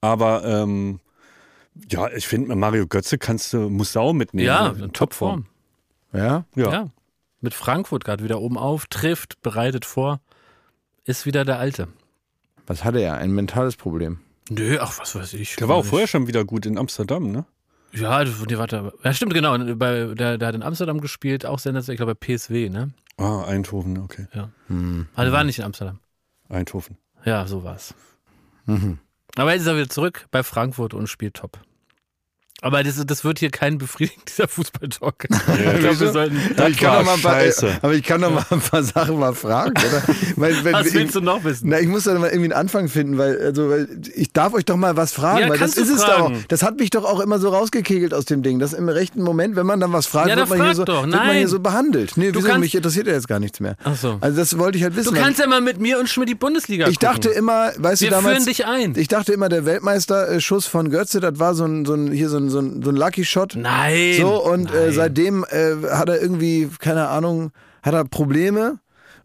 Aber 0.00 0.44
ähm, 0.44 1.00
ja, 1.90 2.08
ich 2.12 2.28
finde, 2.28 2.54
Mario 2.54 2.86
Götze 2.86 3.18
kannst 3.18 3.52
du, 3.52 3.68
musst 3.68 3.96
du 3.96 4.00
auch 4.00 4.12
mitnehmen. 4.12 4.46
Ja, 4.46 4.68
In 4.68 4.84
in 4.84 4.92
Topform. 4.92 5.46
ja? 6.12 6.44
Ja. 6.54 6.70
Ja. 6.72 6.90
Mit 7.40 7.54
Frankfurt 7.54 8.04
gerade 8.04 8.22
wieder 8.22 8.40
oben 8.40 8.56
auf, 8.56 8.86
trifft, 8.86 9.42
bereitet 9.42 9.84
vor. 9.84 10.20
Ist 11.04 11.26
wieder 11.26 11.44
der 11.44 11.58
Alte. 11.58 11.88
Was 12.72 12.84
hatte 12.84 13.00
er? 13.00 13.18
Ein 13.18 13.32
mentales 13.32 13.76
Problem. 13.76 14.20
Nö, 14.48 14.78
ach, 14.80 14.98
was 14.98 15.14
weiß 15.14 15.34
ich. 15.34 15.56
Der 15.56 15.68
war 15.68 15.76
auch 15.76 15.84
vorher 15.84 16.08
schon 16.08 16.26
wieder 16.26 16.42
gut 16.46 16.64
in 16.64 16.78
Amsterdam, 16.78 17.30
ne? 17.30 17.44
Ja, 17.92 18.24
nee, 18.24 18.56
warte. 18.56 18.94
Ja, 19.04 19.12
stimmt, 19.12 19.34
genau. 19.34 19.58
Bei, 19.74 20.14
der, 20.14 20.38
der 20.38 20.48
hat 20.48 20.54
in 20.54 20.62
Amsterdam 20.62 21.02
gespielt, 21.02 21.44
auch 21.44 21.58
sensationell, 21.58 21.96
ich 21.96 21.98
glaube 21.98 22.14
bei 22.14 22.34
PSW, 22.34 22.70
ne? 22.70 22.94
Ah, 23.18 23.44
Eindhoven, 23.44 23.98
okay. 23.98 24.26
Ja. 24.32 24.48
Also 25.14 25.32
war 25.32 25.44
nicht 25.44 25.58
in 25.58 25.66
Amsterdam. 25.66 26.00
Eindhoven. 26.48 26.96
Ja, 27.26 27.46
so 27.46 27.62
war's. 27.62 27.94
Aber 29.36 29.52
jetzt 29.52 29.60
ist 29.60 29.66
er 29.66 29.76
wieder 29.76 29.90
zurück 29.90 30.26
bei 30.30 30.42
Frankfurt 30.42 30.94
und 30.94 31.08
spielt 31.08 31.34
top. 31.34 31.60
Aber 32.64 32.82
das, 32.84 33.04
das 33.04 33.24
wird 33.24 33.40
hier 33.40 33.50
kein 33.50 33.76
befriedigend, 33.76 34.22
dieser 34.28 34.46
Fußballtalk. 34.48 35.26
ich 35.28 35.80
glaube, 35.80 36.00
wir 36.00 36.12
sollten. 36.12 36.38
Aber 36.56 36.68
ich, 36.68 36.78
kann 36.78 37.04
mal 37.04 37.14
ein 37.14 37.20
paar, 37.20 37.32
scheiße. 37.34 37.78
aber 37.82 37.92
ich 37.94 38.02
kann 38.04 38.20
doch 38.22 38.30
mal 38.32 38.44
ein 38.50 38.60
paar 38.60 38.82
Sachen 38.84 39.18
mal 39.18 39.34
fragen, 39.34 39.74
oder? 39.76 40.02
weil, 40.36 40.64
wenn, 40.64 40.72
Was 40.72 40.94
willst 40.94 41.14
du 41.16 41.20
noch 41.20 41.42
wissen? 41.44 41.68
Na, 41.70 41.80
ich 41.80 41.88
muss 41.88 42.04
da 42.04 42.14
mal 42.18 42.28
irgendwie 42.28 42.52
einen 42.52 42.60
Anfang 42.60 42.88
finden, 42.88 43.18
weil, 43.18 43.38
also, 43.40 43.68
weil 43.68 43.88
ich 44.14 44.32
darf 44.32 44.54
euch 44.54 44.64
doch 44.64 44.76
mal 44.76 44.96
was 44.96 45.12
fragen, 45.12 45.40
Ja, 45.40 45.48
weil 45.50 45.58
das 45.58 45.72
du 45.74 45.82
ist 45.82 45.90
es 45.90 46.04
doch. 46.04 46.30
Das 46.48 46.62
hat 46.62 46.78
mich 46.78 46.90
doch 46.90 47.04
auch 47.04 47.18
immer 47.20 47.38
so 47.40 47.48
rausgekegelt 47.48 48.14
aus 48.14 48.26
dem 48.26 48.42
Ding. 48.44 48.60
Das 48.60 48.72
im 48.74 48.88
rechten 48.88 49.22
Moment, 49.22 49.56
wenn 49.56 49.66
man 49.66 49.80
dann 49.80 49.92
was 49.92 50.06
fragt, 50.06 50.28
Ja, 50.28 50.36
wird, 50.36 50.48
man 50.48 50.62
hier, 50.62 50.74
so, 50.74 50.84
frag 50.84 50.86
doch. 50.86 51.02
wird 51.02 51.12
man 51.16 51.36
hier 51.36 51.48
so 51.48 51.58
behandelt. 51.58 52.12
Nee, 52.16 52.30
wieso? 52.32 52.46
kannst- 52.46 52.60
mich 52.60 52.74
interessiert 52.76 53.08
ja 53.08 53.14
jetzt 53.14 53.26
gar 53.26 53.40
nichts 53.40 53.58
mehr. 53.58 53.76
Ach 53.82 53.96
so. 53.96 54.18
Also 54.20 54.36
das 54.38 54.56
wollte 54.56 54.78
ich 54.78 54.84
halt 54.84 54.94
wissen. 54.94 55.12
Du 55.12 55.20
kannst 55.20 55.40
ja 55.40 55.48
mal 55.48 55.60
mit 55.60 55.80
mir 55.80 55.98
und 55.98 56.08
Schmidt 56.08 56.28
die 56.28 56.36
Bundesliga 56.36 56.86
ich 56.86 56.98
dachte 56.98 57.28
immer, 57.30 57.72
weißt 57.76 58.02
Wir 58.02 58.10
du 58.10 58.14
damals, 58.14 58.36
führen 58.36 58.46
dich 58.46 58.66
ein. 58.66 58.94
ich 58.96 59.08
dachte 59.08 59.32
immer, 59.32 59.48
der 59.48 59.64
Weltmeisterschuss 59.64 60.66
von 60.68 60.90
Götze, 60.90 61.18
das 61.18 61.40
war 61.40 61.54
so 61.56 61.64
ein, 61.64 61.84
so 61.84 61.94
ein 61.94 62.12
hier 62.12 62.28
so 62.28 62.36
ein, 62.36 62.51
so 62.52 62.60
ein, 62.60 62.82
so 62.82 62.90
ein 62.90 62.96
Lucky 62.96 63.24
Shot. 63.24 63.56
Nein. 63.56 64.14
So, 64.20 64.44
und 64.44 64.70
äh, 64.72 64.84
Nein. 64.86 64.92
seitdem 64.92 65.44
äh, 65.50 65.74
hat 65.90 66.08
er 66.08 66.20
irgendwie, 66.22 66.68
keine 66.78 67.08
Ahnung, 67.08 67.50
hat 67.82 67.94
er 67.94 68.04
Probleme 68.04 68.78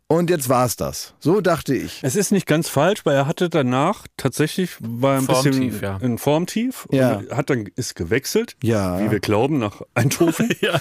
und 0.10 0.30
jetzt 0.30 0.48
war's 0.48 0.78
das. 0.78 1.16
So 1.20 1.42
dachte 1.42 1.76
ich. 1.76 2.00
Es 2.02 2.16
ist 2.16 2.32
nicht 2.32 2.48
ganz 2.48 2.70
falsch, 2.70 3.06
weil 3.06 3.14
er 3.18 3.28
hatte 3.28 3.50
danach 3.50 4.08
tatsächlich 4.16 4.78
war 4.80 5.18
ein 5.18 5.28
bisschen 5.28 5.52
Formtief, 5.54 5.82
ja. 5.82 5.98
in 5.98 6.18
Formtief 6.18 6.88
Ja. 6.92 7.18
und 7.18 7.32
hat 7.36 7.50
dann 7.50 7.68
ist 7.76 7.96
gewechselt, 7.96 8.56
Ja. 8.64 9.02
wie 9.04 9.12
wir 9.12 9.20
glauben, 9.20 9.58
nach 9.60 9.82
Eindhoven. 9.96 10.50
Ja. 10.62 10.80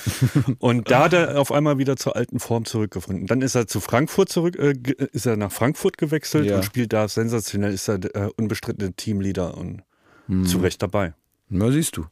Und 0.61 0.93
da 0.93 1.05
hat 1.05 1.13
er 1.13 1.41
auf 1.41 1.51
einmal 1.51 1.77
wieder 1.79 1.97
zur 1.97 2.15
alten 2.15 2.39
Form 2.39 2.65
zurückgefunden. 2.67 3.27
Dann 3.27 3.43
ist 3.43 3.57
er 3.57 3.67
zu 3.67 3.81
Frankfurt 3.81 4.29
zurück, 4.29 4.57
äh, 4.61 4.75
ist 5.13 5.27
er 5.27 5.37
nach 5.37 5.51
Frankfurt 5.51 5.99
gewechselt 5.99 6.47
Ja. 6.47 6.57
und 6.59 6.65
spielt 6.65 6.93
da 6.93 7.09
sensationell, 7.09 7.73
ist 7.75 7.89
er 7.89 7.97
äh, 8.15 8.31
unbestrittene 8.37 8.93
Teamleader 8.93 9.57
und 9.57 9.83
Hm. 10.29 10.45
zu 10.47 10.59
Recht 10.59 10.83
dabei. 10.83 11.15
Na, 11.49 11.71
siehst 11.71 11.97
du. 11.97 12.07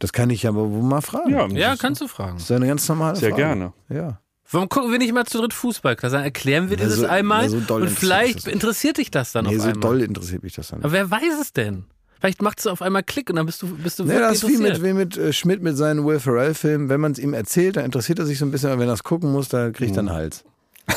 Das 0.00 0.12
kann 0.12 0.28
ich 0.30 0.48
aber 0.48 0.68
wohl 0.70 0.82
mal 0.82 1.00
fragen. 1.02 1.30
Ja, 1.30 1.46
Ja, 1.48 1.76
kannst 1.76 2.00
du 2.00 2.08
fragen. 2.08 2.34
Das 2.34 2.42
ist 2.44 2.48
ja 2.50 2.56
eine 2.56 2.66
ganz 2.66 2.88
normale 2.88 3.14
Sehr 3.16 3.30
Frage. 3.30 3.42
gerne. 3.42 3.72
Ja. 3.88 4.18
Warum 4.50 4.68
gucken 4.68 4.90
wir 4.90 4.98
nicht 4.98 5.12
mal 5.12 5.24
zu 5.26 5.38
dritt 5.38 5.52
Fußball? 5.54 5.94
Dann 5.94 6.24
erklären 6.24 6.70
wir 6.70 6.76
dir 6.76 6.84
Na, 6.84 6.88
das 6.88 6.98
so- 6.98 7.06
einmal 7.06 7.48
so 7.48 7.60
doll 7.60 7.82
und 7.82 7.90
vielleicht 7.90 8.38
das 8.38 8.46
nicht. 8.46 8.54
interessiert 8.54 8.98
dich 8.98 9.12
das 9.12 9.30
dann 9.30 9.44
Nee, 9.44 9.56
auf 9.56 9.62
so 9.62 9.68
einmal. 9.68 9.80
doll 9.80 10.02
interessiert 10.02 10.42
mich 10.42 10.54
das 10.54 10.68
dann. 10.68 10.82
Aber 10.82 10.92
wer 10.92 11.08
weiß 11.08 11.38
es 11.40 11.52
denn? 11.52 11.84
Vielleicht 12.18 12.42
macht 12.42 12.58
es 12.58 12.66
auf 12.66 12.82
einmal 12.82 13.02
Klick 13.02 13.30
und 13.30 13.36
dann 13.36 13.46
bist 13.46 13.62
du, 13.62 13.68
bist 13.76 13.98
du 13.98 14.02
Nee, 14.04 14.10
wirklich 14.14 14.40
das 14.40 14.42
ist 14.42 14.48
wie 14.58 14.62
mit, 14.62 14.82
wie 14.82 14.92
mit 14.92 15.16
äh, 15.16 15.32
Schmidt 15.32 15.62
mit 15.62 15.76
seinen 15.76 16.04
Will 16.04 16.18
Ferrell-Filmen. 16.18 16.88
Wenn 16.88 17.00
man 17.00 17.12
es 17.12 17.18
ihm 17.18 17.32
erzählt, 17.32 17.76
dann 17.76 17.84
interessiert 17.84 18.18
er 18.18 18.26
sich 18.26 18.38
so 18.38 18.44
ein 18.44 18.50
bisschen, 18.50 18.70
aber 18.70 18.80
wenn 18.80 18.88
er 18.88 18.94
es 18.94 19.04
gucken 19.04 19.30
muss, 19.30 19.48
da 19.48 19.70
kriegt 19.70 19.92
er 19.96 20.00
einen 20.00 20.10
Hals. 20.12 20.44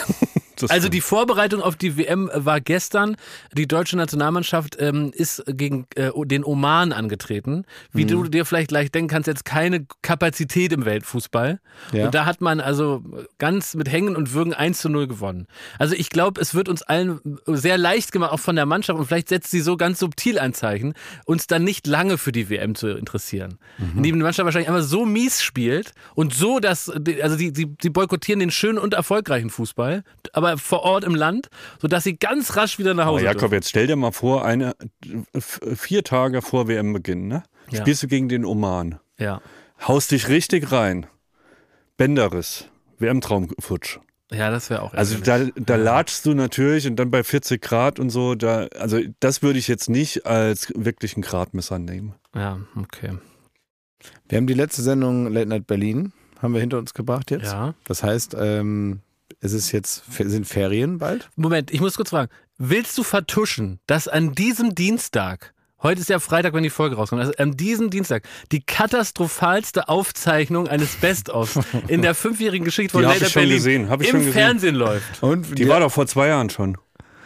Das 0.57 0.69
Also 0.71 0.89
die 0.89 1.01
Vorbereitung 1.01 1.61
auf 1.61 1.75
die 1.75 1.97
WM 1.97 2.29
war 2.33 2.61
gestern. 2.61 3.15
Die 3.57 3.67
deutsche 3.67 3.97
Nationalmannschaft 3.97 4.77
ähm, 4.79 5.11
ist 5.13 5.43
gegen 5.47 5.87
äh, 5.95 6.11
den 6.25 6.43
Oman 6.43 6.91
angetreten. 6.91 7.65
Wie 7.91 8.03
Mhm. 8.05 8.07
du 8.09 8.23
dir 8.25 8.45
vielleicht 8.45 8.69
gleich 8.69 8.91
denken 8.91 9.09
kannst, 9.09 9.27
jetzt 9.27 9.45
keine 9.45 9.85
Kapazität 10.01 10.71
im 10.73 10.85
Weltfußball. 10.85 11.59
Ja. 11.91 12.05
Und 12.05 12.15
da 12.15 12.25
hat 12.25 12.41
man 12.41 12.59
also 12.59 13.03
ganz 13.39 13.73
mit 13.75 13.91
Hängen 13.91 14.15
und 14.15 14.33
Würgen 14.33 14.53
1 14.53 14.79
zu 14.79 14.89
0 14.89 15.07
gewonnen. 15.07 15.47
Also 15.79 15.95
ich 15.95 16.09
glaube, 16.09 16.39
es 16.41 16.53
wird 16.53 16.69
uns 16.69 16.81
allen 16.83 17.19
sehr 17.47 17.77
leicht 17.77 18.11
gemacht, 18.11 18.31
auch 18.31 18.39
von 18.39 18.55
der 18.55 18.65
Mannschaft. 18.65 18.99
Und 18.99 19.05
vielleicht 19.05 19.29
setzt 19.29 19.51
sie 19.51 19.61
so 19.61 19.77
ganz 19.77 19.99
subtil 19.99 20.39
ein 20.39 20.53
Zeichen, 20.53 20.93
uns 21.25 21.47
dann 21.47 21.63
nicht 21.63 21.87
lange 21.87 22.17
für 22.17 22.31
die 22.31 22.49
WM 22.49 22.75
zu 22.75 22.89
interessieren. 22.89 23.57
Mhm. 23.77 23.97
Indem 23.97 24.15
die 24.17 24.23
Mannschaft 24.23 24.45
wahrscheinlich 24.45 24.69
einfach 24.69 24.83
so 24.83 25.05
mies 25.05 25.41
spielt 25.41 25.93
und 26.15 26.33
so, 26.33 26.59
dass, 26.59 26.89
also 26.89 27.35
die, 27.37 27.51
die, 27.51 27.65
die 27.65 27.89
boykottieren 27.89 28.39
den 28.39 28.51
schönen 28.51 28.77
und 28.77 28.93
erfolgreichen 28.93 29.49
Fußball, 29.49 30.03
aber 30.33 30.42
vor 30.57 30.83
Ort 30.83 31.03
im 31.03 31.15
Land, 31.15 31.49
sodass 31.81 32.03
sie 32.03 32.15
ganz 32.17 32.55
rasch 32.55 32.79
wieder 32.79 32.93
nach 32.93 33.05
Aber 33.05 33.13
Hause 33.15 33.25
Jakob, 33.25 33.39
dürfen. 33.41 33.53
jetzt 33.55 33.69
stell 33.69 33.87
dir 33.87 33.95
mal 33.95 34.11
vor, 34.11 34.45
eine, 34.45 34.75
vier 35.39 36.03
Tage 36.03 36.41
vor 36.41 36.67
WM-Beginn, 36.67 37.27
ne? 37.27 37.43
Ja. 37.71 37.81
Spielst 37.81 38.03
du 38.03 38.07
gegen 38.07 38.29
den 38.29 38.45
Oman. 38.45 38.99
Ja. 39.17 39.41
Haust 39.87 40.11
dich 40.11 40.27
richtig 40.27 40.71
rein. 40.71 41.05
Bänderriss. 41.97 42.65
WM-Traumfutsch. 42.99 43.99
ja, 44.31 44.49
das 44.49 44.69
wäre 44.69 44.81
auch 44.81 44.93
Also 44.93 45.17
da, 45.19 45.45
da 45.55 45.75
latschst 45.75 46.25
du 46.25 46.33
natürlich 46.33 46.87
und 46.87 46.95
dann 46.95 47.11
bei 47.11 47.23
40 47.23 47.61
Grad 47.61 47.99
und 47.99 48.09
so, 48.09 48.35
da, 48.35 48.67
also 48.79 48.99
das 49.19 49.41
würde 49.41 49.59
ich 49.59 49.67
jetzt 49.67 49.89
nicht 49.89 50.25
als 50.25 50.71
wirklichen 50.75 51.21
Gradmesser 51.21 51.79
nehmen. 51.79 52.15
Ja, 52.35 52.59
okay. 52.75 53.17
Wir 54.27 54.37
haben 54.37 54.47
die 54.47 54.53
letzte 54.53 54.81
Sendung 54.81 55.31
Late 55.31 55.47
Night 55.47 55.67
Berlin, 55.67 56.13
haben 56.41 56.53
wir 56.53 56.61
hinter 56.61 56.77
uns 56.79 56.93
gebracht 56.93 57.31
jetzt. 57.31 57.51
Ja. 57.51 57.73
Das 57.85 58.03
heißt, 58.03 58.35
ähm, 58.39 59.01
es 59.39 59.53
ist 59.53 59.71
jetzt, 59.71 60.03
sind 60.17 60.47
Ferien 60.47 60.97
bald? 60.97 61.29
Moment, 61.35 61.71
ich 61.71 61.81
muss 61.81 61.95
kurz 61.95 62.09
fragen. 62.09 62.31
Willst 62.57 62.97
du 62.97 63.03
vertuschen, 63.03 63.79
dass 63.87 64.07
an 64.07 64.33
diesem 64.33 64.75
Dienstag, 64.75 65.53
heute 65.81 66.01
ist 66.01 66.09
ja 66.09 66.19
Freitag, 66.19 66.53
wenn 66.53 66.63
die 66.63 66.69
Folge 66.69 66.95
rauskommt, 66.95 67.21
also 67.21 67.33
an 67.37 67.57
diesem 67.57 67.89
Dienstag 67.89 68.23
die 68.51 68.61
katastrophalste 68.63 69.89
Aufzeichnung 69.89 70.67
eines 70.67 70.95
Best-ofs 70.95 71.59
in 71.87 72.01
der 72.01 72.15
fünfjährigen 72.15 72.63
Geschichte 72.63 72.91
von 72.91 73.01
Die 73.01 73.07
hab 73.07 73.15
Late 73.15 73.25
ich 73.25 73.33
schon 73.33 73.41
Berlin 73.41 73.55
gesehen, 73.57 73.81
im 73.81 73.89
schon 73.89 74.19
gesehen. 74.19 74.33
Fernsehen 74.33 74.75
läuft? 74.75 75.23
Und 75.23 75.57
Die 75.57 75.67
war 75.67 75.79
doch 75.79 75.91
vor 75.91 76.07
zwei 76.07 76.27
Jahren 76.27 76.49
schon. 76.49 76.77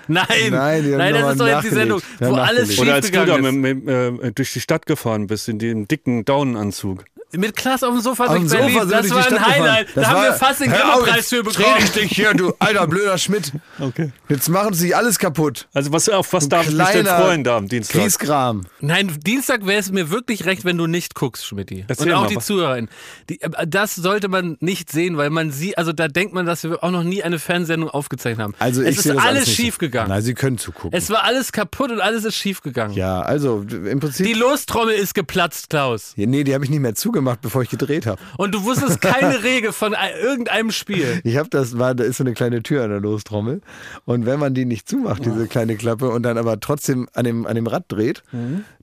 Nein, 0.08 0.26
Nein, 0.50 0.92
Nein, 0.92 1.14
das 1.14 1.32
ist 1.34 1.40
doch 1.42 1.48
jetzt 1.48 1.64
die 1.66 1.76
Sendung, 1.76 2.02
wo 2.20 2.36
alles 2.36 2.70
nachgelegt. 2.70 2.80
Oder 2.80 2.94
als 2.94 3.12
du 3.12 3.26
da 3.26 3.38
mit, 3.38 3.46
ist. 3.46 3.86
mit, 3.86 3.88
äh, 4.24 4.32
durch 4.32 4.54
die 4.54 4.62
Stadt 4.62 4.86
gefahren 4.86 5.28
bist, 5.28 5.50
in 5.50 5.60
dem 5.60 5.88
dicken 5.88 6.24
Daunenanzug. 6.24 7.04
Mit 7.34 7.56
Klaas 7.58 7.84
auf 7.84 7.94
dem 7.94 8.00
Sofa 8.02 8.26
Auf 8.28 8.38
durch 8.38 8.50
Berlin, 8.50 8.74
Sofa 8.74 8.86
das 8.86 9.12
war 9.12 9.28
ein. 9.28 9.46
Highlight. 9.46 9.88
Das 9.96 10.04
Da 10.04 10.10
haben 10.10 10.16
war- 10.16 10.24
wir 10.24 10.34
fast 10.34 10.62
den 10.62 10.72
Hör 10.72 10.94
auf, 10.94 11.02
Grimme-Preis 11.04 11.28
für 11.30 11.44
bekommen. 11.44 11.66
dreh 11.78 11.84
ich 11.84 11.92
dich 11.92 12.12
hier, 12.12 12.34
du 12.34 12.54
alter 12.60 12.88
blöder 12.88 13.18
Schmidt. 13.18 13.52
Okay. 13.80 14.12
Jetzt 14.30 14.48
machen 14.50 14.74
sie 14.74 14.96
alles 14.96 15.20
kaputt. 15.20 15.68
Also 15.74 15.92
was, 15.92 16.08
auf 16.08 16.32
was 16.32 16.48
darf 16.48 16.68
ich 16.70 16.74
mich 16.74 16.88
denn 16.88 17.06
freuen 17.06 17.44
da 17.44 17.58
am 17.58 17.68
Dienstag? 17.68 18.02
Kieskram. 18.02 18.66
Nein, 18.80 19.12
Dienstag 19.26 19.66
wäre 19.66 19.80
es 19.80 19.92
mir 19.92 20.10
wirklich 20.10 20.46
recht, 20.46 20.64
wenn 20.64 20.78
du 20.78 20.88
nicht 20.88 21.16
guckst, 21.16 21.46
Schmidti. 21.46 21.84
Erzähl 21.88 22.08
Und 22.08 22.14
auch 22.14 22.22
mal, 22.22 22.28
die 22.30 22.38
Zuhörerin. 22.40 22.88
Die, 23.30 23.42
äh, 23.42 23.68
das 23.68 23.96
sollte 23.96 24.30
man 24.30 24.56
nicht 24.62 24.90
sehen, 24.90 25.18
weil 25.18 25.30
man 25.30 25.52
sieht, 25.52 25.78
also 25.78 25.92
da 25.92 26.08
denkt 26.08 26.34
man, 26.34 26.46
dass 26.46 26.64
wir 26.64 26.82
auch 26.82 26.92
noch 26.92 27.04
nie 27.04 27.24
eine 27.24 27.40
Fernsehsendung 27.40 27.90
aufgezeichnet 27.90 28.42
haben. 28.44 28.54
Also 28.60 28.82
es 28.82 28.90
ich 28.92 28.98
ist 28.98 29.04
sehe 29.04 29.14
das 29.16 29.24
alles 29.26 29.48
nicht 29.48 29.58
so. 29.58 29.64
schief 29.64 29.78
gegangen. 29.80 30.10
Nein, 30.10 30.22
sie 30.22 30.34
können 30.34 30.58
zugucken. 30.58 30.98
Es 30.98 31.10
war 31.10 31.24
alles 31.26 31.52
kaputt 31.52 31.92
und 31.92 32.00
alles 32.00 32.24
ist 32.24 32.36
schief 32.36 32.62
gegangen. 32.62 32.94
ja, 32.94 33.22
also 33.22 33.66
im 33.70 34.00
Prinzip. 34.00 34.26
Die 34.26 34.34
Lostrommel 34.34 34.96
ist 34.96 35.14
geplatzt, 35.14 35.70
Klaus. 35.70 36.14
Ja, 36.16 36.26
nee, 36.26 36.44
die 36.46 36.54
habe 36.54 36.64
ich 36.64 36.70
nicht 36.72 36.80
mehr 36.80 36.96
zugemacht, 37.18 37.42
bevor 37.42 37.64
ich 37.64 37.70
gedreht 37.70 38.06
habe. 38.06 38.22
Und 38.38 38.54
du 38.54 38.64
wusstest 38.64 39.02
keine 39.02 39.44
Regel 39.44 39.72
von 39.72 39.96
ein- 39.96 40.14
irgendeinem 40.22 40.72
Spiel. 40.72 41.20
Ich 41.24 41.38
habe 41.38 41.50
das, 41.50 41.78
war, 41.80 41.96
da 41.96 42.04
ist 42.04 42.18
so 42.18 42.24
eine 42.24 42.34
kleine 42.34 42.62
Tür 42.64 42.84
an 42.84 42.90
der 42.92 43.00
Lostrommel. 43.00 43.62
Und 44.06 44.26
wenn 44.26 44.40
man 44.40 44.54
die 44.54 44.66
nicht 44.66 44.88
zumacht, 44.88 45.26
diese 45.26 45.48
kleine 45.48 45.76
Klappe, 45.78 46.10
und 46.10 46.24
dann 46.24 46.38
aber 46.38 46.60
trotzdem 46.60 47.08
an 47.14 47.26
dem, 47.26 47.46
an 47.48 47.56
dem 47.56 47.68
Rad 47.68 47.86
dreht, 47.88 48.24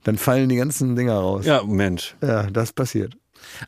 dann 0.02 0.18
fallen 0.18 0.48
die 0.48 0.56
ganzen 0.56 0.96
Dinger 0.96 1.14
raus. 1.14 1.46
Ja, 1.46 1.62
Mensch. 1.62 2.16
ja 2.20 2.44
das 2.50 2.72
passiert. 2.72 3.14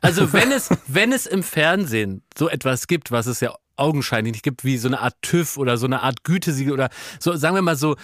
Also 0.00 0.32
wenn 0.32 0.50
es, 0.52 0.68
wenn 0.88 1.12
es 1.12 1.26
im 1.26 1.42
Fernsehen 1.42 2.22
so 2.36 2.48
etwas 2.48 2.86
gibt, 2.86 3.10
was 3.12 3.26
es 3.26 3.40
ja 3.40 3.54
augenscheinlich 3.76 4.32
nicht 4.32 4.42
gibt, 4.42 4.64
wie 4.64 4.76
so 4.76 4.88
eine 4.88 5.00
Art 5.00 5.14
TÜV 5.22 5.56
oder 5.56 5.76
so 5.76 5.86
eine 5.86 6.02
Art 6.02 6.24
Gütesiegel 6.24 6.72
oder 6.72 6.88
so, 7.18 7.34
sagen 7.36 7.54
wir 7.54 7.62
mal 7.62 7.76
so, 7.76 7.96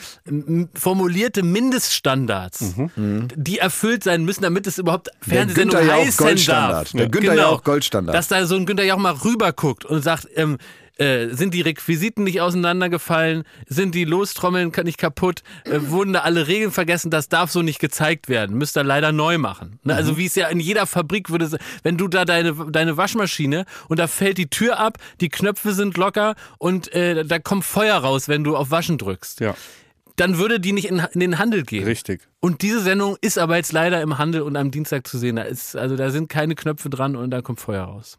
formulierte 0.74 1.42
Mindeststandards, 1.42 2.74
die 2.96 3.58
erfüllt 3.58 4.04
sein 4.04 4.24
müssen, 4.24 4.42
damit 4.42 4.66
es 4.66 4.78
überhaupt 4.78 5.10
Fernsehsendung 5.20 5.80
heißen 5.80 6.24
Goldstandard. 6.24 6.86
darf. 6.86 6.92
Der 6.92 7.08
Günther 7.08 7.34
Jauch 7.34 7.64
Goldstandard. 7.64 8.16
Dass 8.16 8.28
da 8.28 8.46
so 8.46 8.56
ein 8.56 8.66
Günther 8.66 8.84
Jauch 8.84 8.98
mal 8.98 9.14
rüberguckt 9.14 9.84
und 9.84 10.02
sagt, 10.02 10.28
ähm, 10.34 10.58
äh, 10.98 11.28
sind 11.28 11.54
die 11.54 11.60
Requisiten 11.62 12.24
nicht 12.24 12.40
auseinandergefallen? 12.40 13.44
Sind 13.66 13.94
die 13.94 14.04
Lostrommeln 14.04 14.72
nicht 14.84 14.98
kaputt? 14.98 15.42
Äh, 15.64 15.80
wurden 15.88 16.12
da 16.12 16.20
alle 16.20 16.48
Regeln 16.48 16.70
vergessen? 16.70 17.10
Das 17.10 17.28
darf 17.28 17.50
so 17.50 17.62
nicht 17.62 17.78
gezeigt 17.78 18.28
werden. 18.28 18.56
Müsst 18.58 18.76
ihr 18.76 18.84
leider 18.84 19.12
neu 19.12 19.38
machen. 19.38 19.78
Ne? 19.84 19.94
Also 19.94 20.16
wie 20.18 20.26
es 20.26 20.34
ja 20.34 20.48
in 20.48 20.60
jeder 20.60 20.86
Fabrik 20.86 21.30
würde, 21.30 21.58
wenn 21.82 21.96
du 21.96 22.08
da 22.08 22.24
deine, 22.24 22.54
deine 22.70 22.96
Waschmaschine 22.96 23.64
und 23.88 23.98
da 23.98 24.06
fällt 24.06 24.38
die 24.38 24.48
Tür 24.48 24.78
ab, 24.78 24.98
die 25.20 25.28
Knöpfe 25.28 25.72
sind 25.72 25.96
locker 25.96 26.34
und 26.58 26.92
äh, 26.92 27.24
da 27.24 27.38
kommt 27.38 27.64
Feuer 27.64 27.96
raus, 27.96 28.28
wenn 28.28 28.44
du 28.44 28.56
auf 28.56 28.70
Waschen 28.70 28.98
drückst. 28.98 29.40
Ja, 29.40 29.54
Dann 30.16 30.36
würde 30.38 30.60
die 30.60 30.72
nicht 30.72 30.88
in, 30.88 31.02
in 31.12 31.20
den 31.20 31.38
Handel 31.38 31.62
gehen. 31.62 31.84
richtig. 31.84 32.20
Und 32.40 32.62
diese 32.62 32.80
Sendung 32.80 33.16
ist 33.20 33.38
aber 33.38 33.56
jetzt 33.56 33.72
leider 33.72 34.02
im 34.02 34.18
Handel 34.18 34.42
und 34.42 34.56
am 34.56 34.70
Dienstag 34.70 35.06
zu 35.06 35.16
sehen. 35.16 35.36
Da 35.36 35.42
ist, 35.42 35.76
also 35.76 35.96
da 35.96 36.10
sind 36.10 36.28
keine 36.28 36.54
Knöpfe 36.54 36.90
dran 36.90 37.16
und 37.16 37.30
da 37.30 37.40
kommt 37.40 37.60
Feuer 37.60 37.84
raus. 37.84 38.18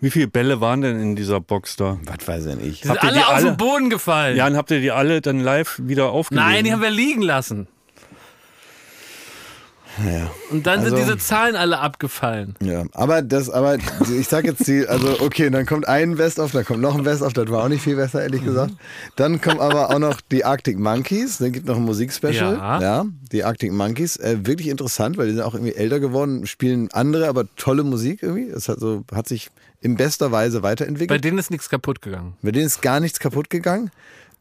Wie 0.00 0.10
viele 0.10 0.28
Bälle 0.28 0.60
waren 0.60 0.80
denn 0.80 1.00
in 1.00 1.16
dieser 1.16 1.40
Box 1.40 1.76
da? 1.76 1.98
Was 2.04 2.26
weiß 2.28 2.44
denn 2.44 2.60
ich. 2.64 2.80
Die 2.82 2.88
sind 2.88 2.90
Habt 3.00 3.02
ihr 3.04 3.08
alle 3.10 3.18
die 3.18 3.24
auf 3.24 3.34
alle? 3.34 3.44
den 3.46 3.56
Boden 3.56 3.90
gefallen. 3.90 4.36
Ja, 4.36 4.46
und 4.46 4.56
habt 4.56 4.70
ihr 4.70 4.80
die 4.80 4.90
alle 4.90 5.20
dann 5.20 5.40
live 5.40 5.80
wieder 5.82 6.10
aufgelegt? 6.10 6.46
Nein, 6.46 6.64
die 6.64 6.72
haben 6.72 6.82
wir 6.82 6.90
liegen 6.90 7.22
lassen. 7.22 7.66
Ja. 10.06 10.30
Und 10.52 10.64
dann 10.66 10.78
Also- 10.78 10.90
sind 10.94 11.04
diese 11.04 11.18
Zahlen 11.18 11.56
alle 11.56 11.80
abgefallen. 11.80 12.54
Ja, 12.62 12.84
aber 12.92 13.20
das, 13.20 13.50
aber 13.50 13.78
ich 14.16 14.28
sag 14.28 14.44
jetzt 14.44 14.64
die, 14.68 14.86
also 14.86 15.20
okay, 15.20 15.50
dann 15.50 15.66
kommt 15.66 15.88
ein 15.88 16.14
Best-of, 16.16 16.52
dann 16.52 16.64
kommt 16.64 16.80
noch 16.80 16.94
ein 16.96 17.02
Best-of, 17.02 17.32
das 17.32 17.48
war 17.50 17.64
auch 17.64 17.68
nicht 17.68 17.82
viel 17.82 17.96
besser, 17.96 18.22
ehrlich 18.22 18.44
gesagt. 18.44 18.74
Dann 19.16 19.40
kommen 19.40 19.58
aber 19.58 19.90
auch 19.90 19.98
noch 19.98 20.20
die 20.20 20.44
Arctic 20.44 20.78
Monkeys, 20.78 21.38
dann 21.38 21.50
gibt 21.50 21.66
noch 21.66 21.76
ein 21.76 21.82
Musikspecial. 21.82 22.54
Ja. 22.54 22.80
ja 22.80 23.06
die 23.32 23.42
Arctic 23.42 23.72
Monkeys, 23.72 24.16
äh, 24.18 24.38
wirklich 24.46 24.68
interessant, 24.68 25.16
weil 25.18 25.26
die 25.26 25.32
sind 25.34 25.42
auch 25.42 25.54
irgendwie 25.54 25.74
älter 25.74 25.98
geworden, 25.98 26.46
spielen 26.46 26.88
andere, 26.92 27.26
aber 27.26 27.46
tolle 27.56 27.82
Musik 27.82 28.22
irgendwie. 28.22 28.48
Es 28.48 28.68
hat 28.68 28.78
so, 28.78 29.02
hat 29.12 29.26
sich 29.26 29.50
in 29.80 29.96
bester 29.96 30.32
Weise 30.32 30.60
Bei 30.60 30.70
weiterentwickelt. 30.70 31.24
denen 31.24 31.38
ist 31.38 31.50
nichts 31.50 31.68
kaputt 31.68 32.02
gegangen. 32.02 32.36
Bei 32.42 32.50
denen 32.52 32.66
ist 32.66 32.82
gar 32.82 33.00
nichts 33.00 33.18
kaputt 33.20 33.50
gegangen. 33.50 33.90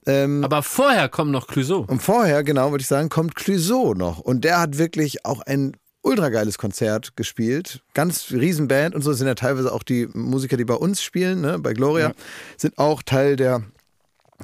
Ähm, 0.06 0.44
Aber 0.44 0.64
vorher 0.64 1.10
kommen 1.10 1.32
noch 1.32 1.48
Clouseau. 1.48 1.86
und 1.88 2.02
vorher, 2.02 2.44
genau, 2.44 2.72
würde 2.72 2.82
ich 2.82 2.88
sagen, 2.88 3.10
kommt 3.10 3.36
Clouseau 3.36 3.94
noch. 3.94 4.20
Und 4.20 4.44
der 4.46 4.60
hat 4.60 4.78
wirklich 4.78 5.26
auch 5.26 5.42
ein 5.42 5.76
ultra 6.02 6.30
geiles 6.30 6.58
Konzert 6.58 7.18
gespielt. 7.18 7.82
Ganz 7.94 8.32
Riesenband 8.32 8.96
und 8.96 9.02
so 9.02 9.12
sind 9.12 9.28
ja 9.28 9.36
teilweise 9.36 9.74
auch 9.74 9.84
die 9.84 10.08
Musiker, 10.14 10.56
die 10.56 10.64
bei 10.64 10.76
uns 10.76 11.02
spielen, 11.04 11.42
ne, 11.42 11.60
bei 11.60 11.74
Gloria, 11.74 12.14
sind 12.56 12.78
auch 12.78 13.04
Teil 13.04 13.36
der, 13.36 13.64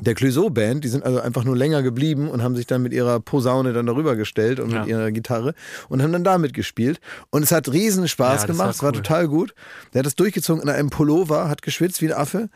der 0.01 0.15
Clouseau-Band. 0.15 0.83
Die 0.83 0.87
sind 0.87 1.03
also 1.05 1.19
einfach 1.19 1.43
nur 1.43 1.55
länger 1.55 1.83
geblieben 1.83 2.29
und 2.29 2.41
haben 2.43 2.55
sich 2.55 2.65
dann 2.67 2.81
mit 2.81 2.93
ihrer 2.93 3.19
Posaune 3.19 3.73
dann 3.73 3.85
darüber 3.85 4.15
gestellt 4.15 4.59
und 4.59 4.71
Ja. 4.71 4.79
mit 4.81 4.89
ihrer 4.89 5.11
Gitarre 5.11 5.53
und 5.89 6.01
haben 6.01 6.11
dann 6.11 6.23
damit 6.23 6.53
gespielt. 6.53 6.99
Und 7.29 7.43
es 7.43 7.51
hat 7.51 7.71
riesen 7.71 8.07
Spaß 8.07 8.41
Ja, 8.41 8.47
gemacht. 8.47 8.59
war 8.65 8.69
Es 8.71 8.81
war 8.83 8.89
cool. 8.91 8.97
total 8.97 9.27
gut. 9.27 9.53
Der 9.93 9.99
hat 9.99 10.05
das 10.05 10.15
durchgezogen 10.15 10.63
in 10.63 10.69
einem 10.69 10.89
Pullover, 10.89 11.47
hat 11.49 11.61
geschwitzt 11.61 12.01
wie 12.01 12.11
ein 12.11 12.17
Affe. 12.19 12.49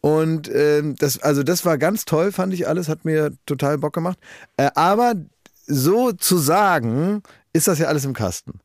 Und 0.00 0.50
ähm, 0.54 0.96
das, 0.98 1.18
also 1.18 1.42
das 1.42 1.64
war 1.64 1.78
ganz 1.78 2.04
toll, 2.04 2.30
fand 2.30 2.52
ich 2.54 2.68
alles, 2.68 2.88
hat 2.88 3.04
mir 3.04 3.32
total 3.46 3.78
Bock 3.78 3.94
gemacht. 3.94 4.18
Äh, 4.56 4.70
aber 4.74 5.14
so 5.66 6.12
zu 6.12 6.36
sagen, 6.36 7.22
ist 7.54 7.68
das 7.68 7.78
ja 7.78 7.86
alles 7.86 8.04
im 8.04 8.12
Kasten. 8.12 8.60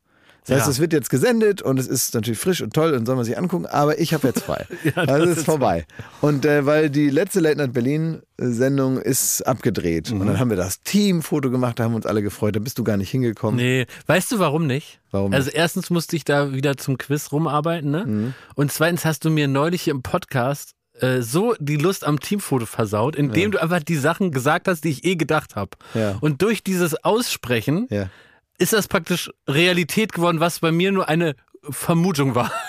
Das 0.46 0.56
heißt, 0.56 0.66
Ja. 0.66 0.70
es 0.72 0.80
wird 0.80 0.92
jetzt 0.92 1.10
gesendet 1.10 1.60
und 1.62 1.78
es 1.78 1.86
ist 1.86 2.14
natürlich 2.14 2.38
frisch 2.38 2.62
und 2.62 2.72
toll 2.72 2.92
und 2.94 3.04
soll 3.06 3.14
man 3.16 3.24
sich 3.24 3.36
angucken, 3.38 3.66
aber 3.66 3.98
ich 4.00 4.14
habe 4.14 4.26
jetzt 4.28 4.42
frei. 4.42 4.66
Ja, 4.84 4.92
also 4.96 5.18
das 5.18 5.28
es 5.32 5.38
ist 5.38 5.44
vorbei. 5.44 5.86
Und 6.22 6.44
äh, 6.46 6.64
weil 6.66 6.88
die 6.90 7.10
letzte 7.10 7.40
Late 7.40 7.58
Night 7.58 7.72
Berlin 7.72 8.22
äh, 8.38 8.46
Sendung 8.48 8.98
ist 8.98 9.42
abgedreht 9.42 10.10
Mhm. 10.10 10.20
und 10.22 10.26
dann 10.28 10.38
haben 10.38 10.50
wir 10.50 10.56
das 10.56 10.80
Teamfoto 10.82 11.50
gemacht, 11.50 11.78
da 11.78 11.84
haben 11.84 11.92
wir 11.92 11.96
uns 11.96 12.06
alle 12.06 12.22
gefreut, 12.22 12.56
da 12.56 12.60
bist 12.60 12.78
du 12.78 12.84
gar 12.84 12.96
nicht 12.96 13.10
hingekommen. 13.10 13.56
Nee, 13.56 13.86
weißt 14.06 14.32
du 14.32 14.38
warum 14.38 14.66
nicht? 14.66 15.00
Warum 15.10 15.32
Also 15.34 15.50
erstens 15.50 15.90
musste 15.90 16.16
ich 16.16 16.24
da 16.24 16.52
wieder 16.54 16.76
zum 16.76 16.96
Quiz 16.98 17.32
rumarbeiten, 17.32 17.90
ne? 17.90 18.06
Mhm. 18.06 18.34
Und 18.54 18.72
zweitens 18.72 19.04
hast 19.04 19.24
du 19.24 19.30
mir 19.30 19.46
neulich 19.46 19.88
im 19.88 20.02
Podcast 20.02 20.72
äh, 21.00 21.20
so 21.22 21.54
die 21.60 21.76
Lust 21.76 22.06
am 22.06 22.18
Teamfoto 22.20 22.66
versaut, 22.66 23.14
indem 23.16 23.50
du 23.52 23.62
einfach 23.62 23.82
die 23.82 23.96
Sachen 23.96 24.32
gesagt 24.32 24.68
hast, 24.68 24.84
die 24.84 24.90
ich 24.90 25.04
eh 25.04 25.16
gedacht 25.16 25.56
habe. 25.56 25.70
Ja. 25.94 26.16
Und 26.20 26.42
durch 26.42 26.62
dieses 26.62 26.94
Aussprechen 27.04 27.86
Ja. 27.90 28.08
Ist 28.60 28.72
das 28.72 28.86
praktisch 28.88 29.30
Realität 29.48 30.12
geworden, 30.12 30.38
was 30.40 30.60
bei 30.60 30.70
mir 30.72 30.92
nur 30.92 31.08
eine 31.08 31.34
Vermutung 31.68 32.34
war. 32.34 32.50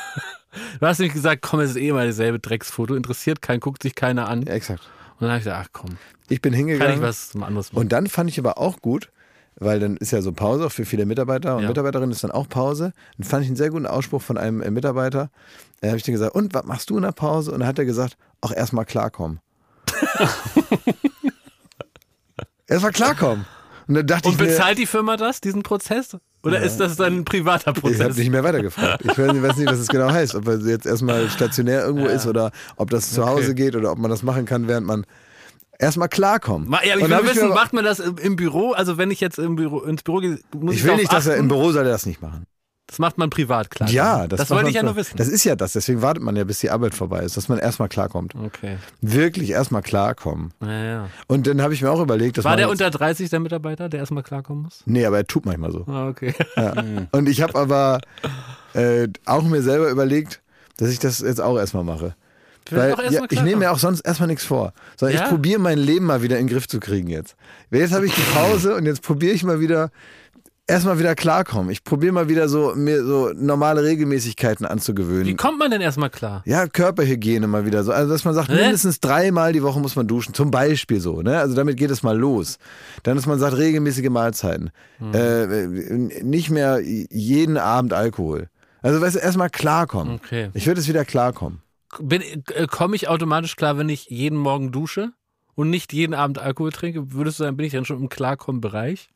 Du 0.81 0.85
hast 0.85 0.99
nämlich 0.99 1.13
gesagt, 1.13 1.41
komm, 1.41 1.61
es 1.61 1.69
ist 1.71 1.77
eh 1.77 1.93
mal 1.93 2.05
dasselbe 2.05 2.37
Drecksfoto, 2.37 2.93
interessiert 2.95 3.41
keinen, 3.41 3.61
guckt 3.61 3.81
sich 3.83 3.95
keiner 3.95 4.27
an. 4.27 4.41
ja, 4.41 4.51
exakt. 4.51 4.81
Und 5.13 5.21
dann 5.21 5.29
habe 5.29 5.37
ich 5.37 5.45
gedacht, 5.45 5.67
ach 5.67 5.69
komm, 5.71 5.91
Ich 6.27 6.41
bin 6.41 6.51
kann 6.51 6.57
hingegangen. 6.57 6.95
ich 6.95 7.01
was 7.01 7.31
anderes 7.35 7.71
machen. 7.71 7.79
Und 7.81 7.93
dann 7.93 8.07
fand 8.07 8.29
ich 8.29 8.37
aber 8.37 8.57
auch 8.57 8.81
gut, 8.81 9.11
weil 9.55 9.79
dann 9.79 9.95
ist 9.95 10.11
ja 10.11 10.21
so 10.21 10.33
Pause 10.33 10.65
auch 10.65 10.71
für 10.73 10.83
viele 10.83 11.05
Mitarbeiter 11.05 11.55
und 11.55 11.61
Ja. 11.63 11.69
Mitarbeiterinnen 11.69 12.11
ist 12.11 12.25
dann 12.25 12.31
auch 12.31 12.49
Pause. 12.49 12.91
Dann 13.17 13.25
fand 13.25 13.43
ich 13.43 13.47
einen 13.47 13.55
sehr 13.55 13.69
guten 13.69 13.85
Ausspruch 13.85 14.21
von 14.21 14.37
einem 14.37 14.61
äh, 14.61 14.71
Mitarbeiter. 14.71 15.29
Da 15.79 15.87
habe 15.87 15.95
ich 15.97 16.03
dann 16.03 16.11
gesagt, 16.11 16.35
und 16.35 16.53
was 16.53 16.65
machst 16.65 16.89
du 16.89 16.97
in 16.97 17.03
der 17.03 17.13
Pause? 17.13 17.51
Und 17.53 17.61
dann 17.61 17.67
hat 17.69 17.79
er 17.79 17.85
gesagt, 17.85 18.17
auch 18.41 18.51
erstmal 18.51 18.83
klarkommen. 18.83 19.39
erstmal 22.67 22.91
klarkommen. 22.91 23.45
Und 23.91 23.95
dann 23.95 24.07
dachte 24.07 24.29
Und 24.29 24.35
ich 24.35 24.39
mir, 24.39 24.47
bezahlt 24.47 24.77
die 24.77 24.85
Firma 24.85 25.17
das, 25.17 25.41
diesen 25.41 25.63
Prozess? 25.63 26.15
Oder 26.43 26.61
ist 26.61 26.77
das 26.77 26.95
dann 26.95 27.17
ein 27.17 27.25
privater 27.25 27.59
ich 27.61 27.67
habe 27.67 27.81
Prozess? 27.81 28.15
nicht 28.15 28.29
mehr 28.31 28.41
weitergefragt. 28.43 29.03
Ich 29.03 29.17
weiß 29.17 29.57
nicht, 29.57 29.69
was 29.69 29.79
es 29.79 29.87
genau 29.89 30.09
heißt. 30.09 30.33
Ob 30.35 30.47
er 30.47 30.59
jetzt 30.59 30.85
erstmal 30.85 31.29
stationär 31.29 31.83
irgendwo 31.83 32.07
ist 32.07 32.25
oder 32.25 32.51
ob 32.77 32.89
das 32.89 33.11
zu 33.11 33.25
Hause 33.25 33.53
geht 33.53 33.75
oder 33.75 33.91
ob 33.91 33.97
man 33.97 34.09
das 34.09 34.23
machen 34.23 34.45
kann, 34.45 34.69
während 34.69 34.87
man 34.87 35.05
erstmal 35.77 36.07
klarkommt. 36.07 36.69
Ja, 36.85 36.95
ich 36.97 37.01
will 37.09 37.23
wissen, 37.25 37.49
mir- 37.49 37.53
macht 37.53 37.73
man 37.73 37.83
das 37.83 37.99
im 37.99 38.37
Büro? 38.37 38.71
Also 38.71 38.97
wenn 38.97 39.11
ich 39.11 39.19
jetzt 39.19 39.39
im 39.39 39.57
Büro, 39.57 39.81
ins 39.81 40.03
Büro 40.03 40.19
gehe, 40.19 40.39
muss 40.57 40.73
ich, 40.75 40.79
ich 40.79 40.87
will 40.87 40.95
nicht, 40.95 41.11
dass 41.11 41.25
er 41.27 41.33
achten? 41.33 41.41
im 41.43 41.47
Büro 41.49 41.73
soll 41.73 41.85
er 41.85 41.91
das 41.91 42.05
nicht 42.05 42.21
machen. 42.21 42.45
Das 42.91 42.99
macht 42.99 43.17
man 43.17 43.29
privat, 43.29 43.71
klar. 43.71 43.89
Ja, 43.89 44.27
das, 44.27 44.41
das 44.41 44.49
wollte 44.49 44.67
ich 44.67 44.75
ja 44.75 44.83
nur 44.83 44.97
wissen. 44.97 45.15
Das 45.15 45.29
ist 45.29 45.45
ja 45.45 45.55
das, 45.55 45.71
deswegen 45.71 46.01
wartet 46.01 46.21
man 46.23 46.35
ja, 46.35 46.43
bis 46.43 46.59
die 46.59 46.69
Arbeit 46.69 46.93
vorbei 46.93 47.21
ist, 47.21 47.37
dass 47.37 47.47
man 47.47 47.57
erstmal 47.57 47.87
klarkommt. 47.87 48.35
okay. 48.35 48.79
Wirklich 48.99 49.51
erstmal 49.51 49.81
klarkommen. 49.81 50.51
Ja, 50.61 50.83
ja. 50.83 51.07
Und 51.27 51.47
dann 51.47 51.61
habe 51.61 51.73
ich 51.73 51.81
mir 51.81 51.89
auch 51.89 52.01
überlegt, 52.01 52.37
dass 52.37 52.43
War 52.43 52.57
der 52.57 52.69
unter 52.69 52.89
30 52.89 53.29
der 53.29 53.39
Mitarbeiter, 53.39 53.87
der 53.87 54.01
erstmal 54.01 54.23
klarkommen 54.23 54.63
muss? 54.63 54.83
Nee, 54.85 55.05
aber 55.05 55.15
er 55.15 55.25
tut 55.25 55.45
manchmal 55.45 55.71
so. 55.71 55.85
Ah, 55.87 56.09
okay. 56.09 56.33
Ja. 56.57 56.73
Und 57.13 57.29
ich 57.29 57.41
habe 57.41 57.55
aber 57.57 58.01
äh, 58.73 59.07
auch 59.23 59.43
mir 59.43 59.61
selber 59.61 59.89
überlegt, 59.89 60.41
dass 60.75 60.89
ich 60.89 60.99
das 60.99 61.19
jetzt 61.21 61.39
auch 61.39 61.57
erstmal 61.57 61.85
mache. 61.85 62.13
Weil 62.69 62.89
erst 62.89 63.11
ja, 63.11 63.23
ich 63.29 63.41
nehme 63.41 63.57
mir 63.57 63.71
auch 63.71 63.79
sonst 63.79 64.01
erstmal 64.01 64.27
nichts 64.27 64.43
vor. 64.43 64.73
Sondern 64.97 65.17
Ja? 65.17 65.23
ich 65.23 65.29
probiere 65.29 65.61
mein 65.61 65.77
Leben 65.77 66.05
mal 66.05 66.21
wieder 66.23 66.37
in 66.39 66.47
den 66.47 66.53
Griff 66.53 66.67
zu 66.67 66.81
kriegen 66.81 67.07
jetzt. 67.09 67.37
Jetzt 67.71 67.93
habe 67.93 68.05
ich 68.05 68.13
die 68.13 68.21
Pause 68.33 68.75
und 68.75 68.85
jetzt 68.85 69.01
probiere 69.01 69.33
ich 69.33 69.43
mal 69.43 69.61
wieder 69.61 69.91
erstmal 70.71 70.97
wieder 70.97 71.15
klarkommen. 71.15 71.69
Ich 71.69 71.83
probiere 71.83 72.13
mal 72.13 72.29
wieder 72.29 72.47
so 72.47 72.73
mir 72.75 73.03
so 73.03 73.31
normale 73.35 73.83
Regelmäßigkeiten 73.83 74.65
anzugewöhnen. 74.65 75.25
Wie 75.25 75.35
kommt 75.35 75.59
man 75.59 75.69
denn 75.69 75.81
erstmal 75.81 76.09
klar? 76.09 76.41
Ja, 76.45 76.67
Körperhygiene 76.67 77.47
mal 77.47 77.65
wieder 77.65 77.83
so. 77.83 77.91
Also, 77.91 78.09
dass 78.11 78.25
man 78.25 78.33
sagt, 78.33 78.49
Hä? 78.49 78.55
mindestens 78.55 78.99
dreimal 78.99 79.53
die 79.53 79.61
Woche 79.61 79.79
muss 79.79 79.95
man 79.95 80.07
duschen. 80.07 80.33
Zum 80.33 80.49
Beispiel 80.49 80.99
so. 80.99 81.21
Ne? 81.21 81.37
Also, 81.37 81.55
damit 81.55 81.77
geht 81.77 81.91
es 81.91 82.03
mal 82.03 82.17
los. 82.17 82.57
Dann, 83.03 83.15
dass 83.15 83.25
man 83.25 83.37
sagt, 83.37 83.57
regelmäßige 83.57 84.09
Mahlzeiten. 84.09 84.71
Hm. 84.99 85.13
Äh, 85.13 86.23
nicht 86.23 86.49
mehr 86.49 86.79
jeden 86.81 87.57
Abend 87.57 87.93
Alkohol. 87.93 88.49
Also, 88.81 89.01
weißt 89.01 89.15
du, 89.15 89.19
erstmal 89.19 89.49
klarkommen. 89.49 90.15
Okay. 90.15 90.49
Ich 90.53 90.65
würde 90.65 90.79
es 90.79 90.87
wieder 90.87 91.05
klarkommen. 91.05 91.61
Äh, 92.09 92.67
komme 92.67 92.95
ich 92.95 93.09
automatisch 93.09 93.55
klar, 93.57 93.77
wenn 93.77 93.89
ich 93.89 94.09
jeden 94.09 94.37
Morgen 94.37 94.71
dusche 94.71 95.11
und 95.55 95.69
nicht 95.69 95.91
jeden 95.91 96.13
Abend 96.13 96.39
Alkohol 96.39 96.71
trinke? 96.71 97.11
Würdest 97.11 97.39
du 97.39 97.43
sagen, 97.43 97.57
bin 97.57 97.65
ich 97.65 97.73
dann 97.73 97.85
schon 97.85 97.99
im 97.99 98.09
Klarkommen-Bereich? 98.09 99.09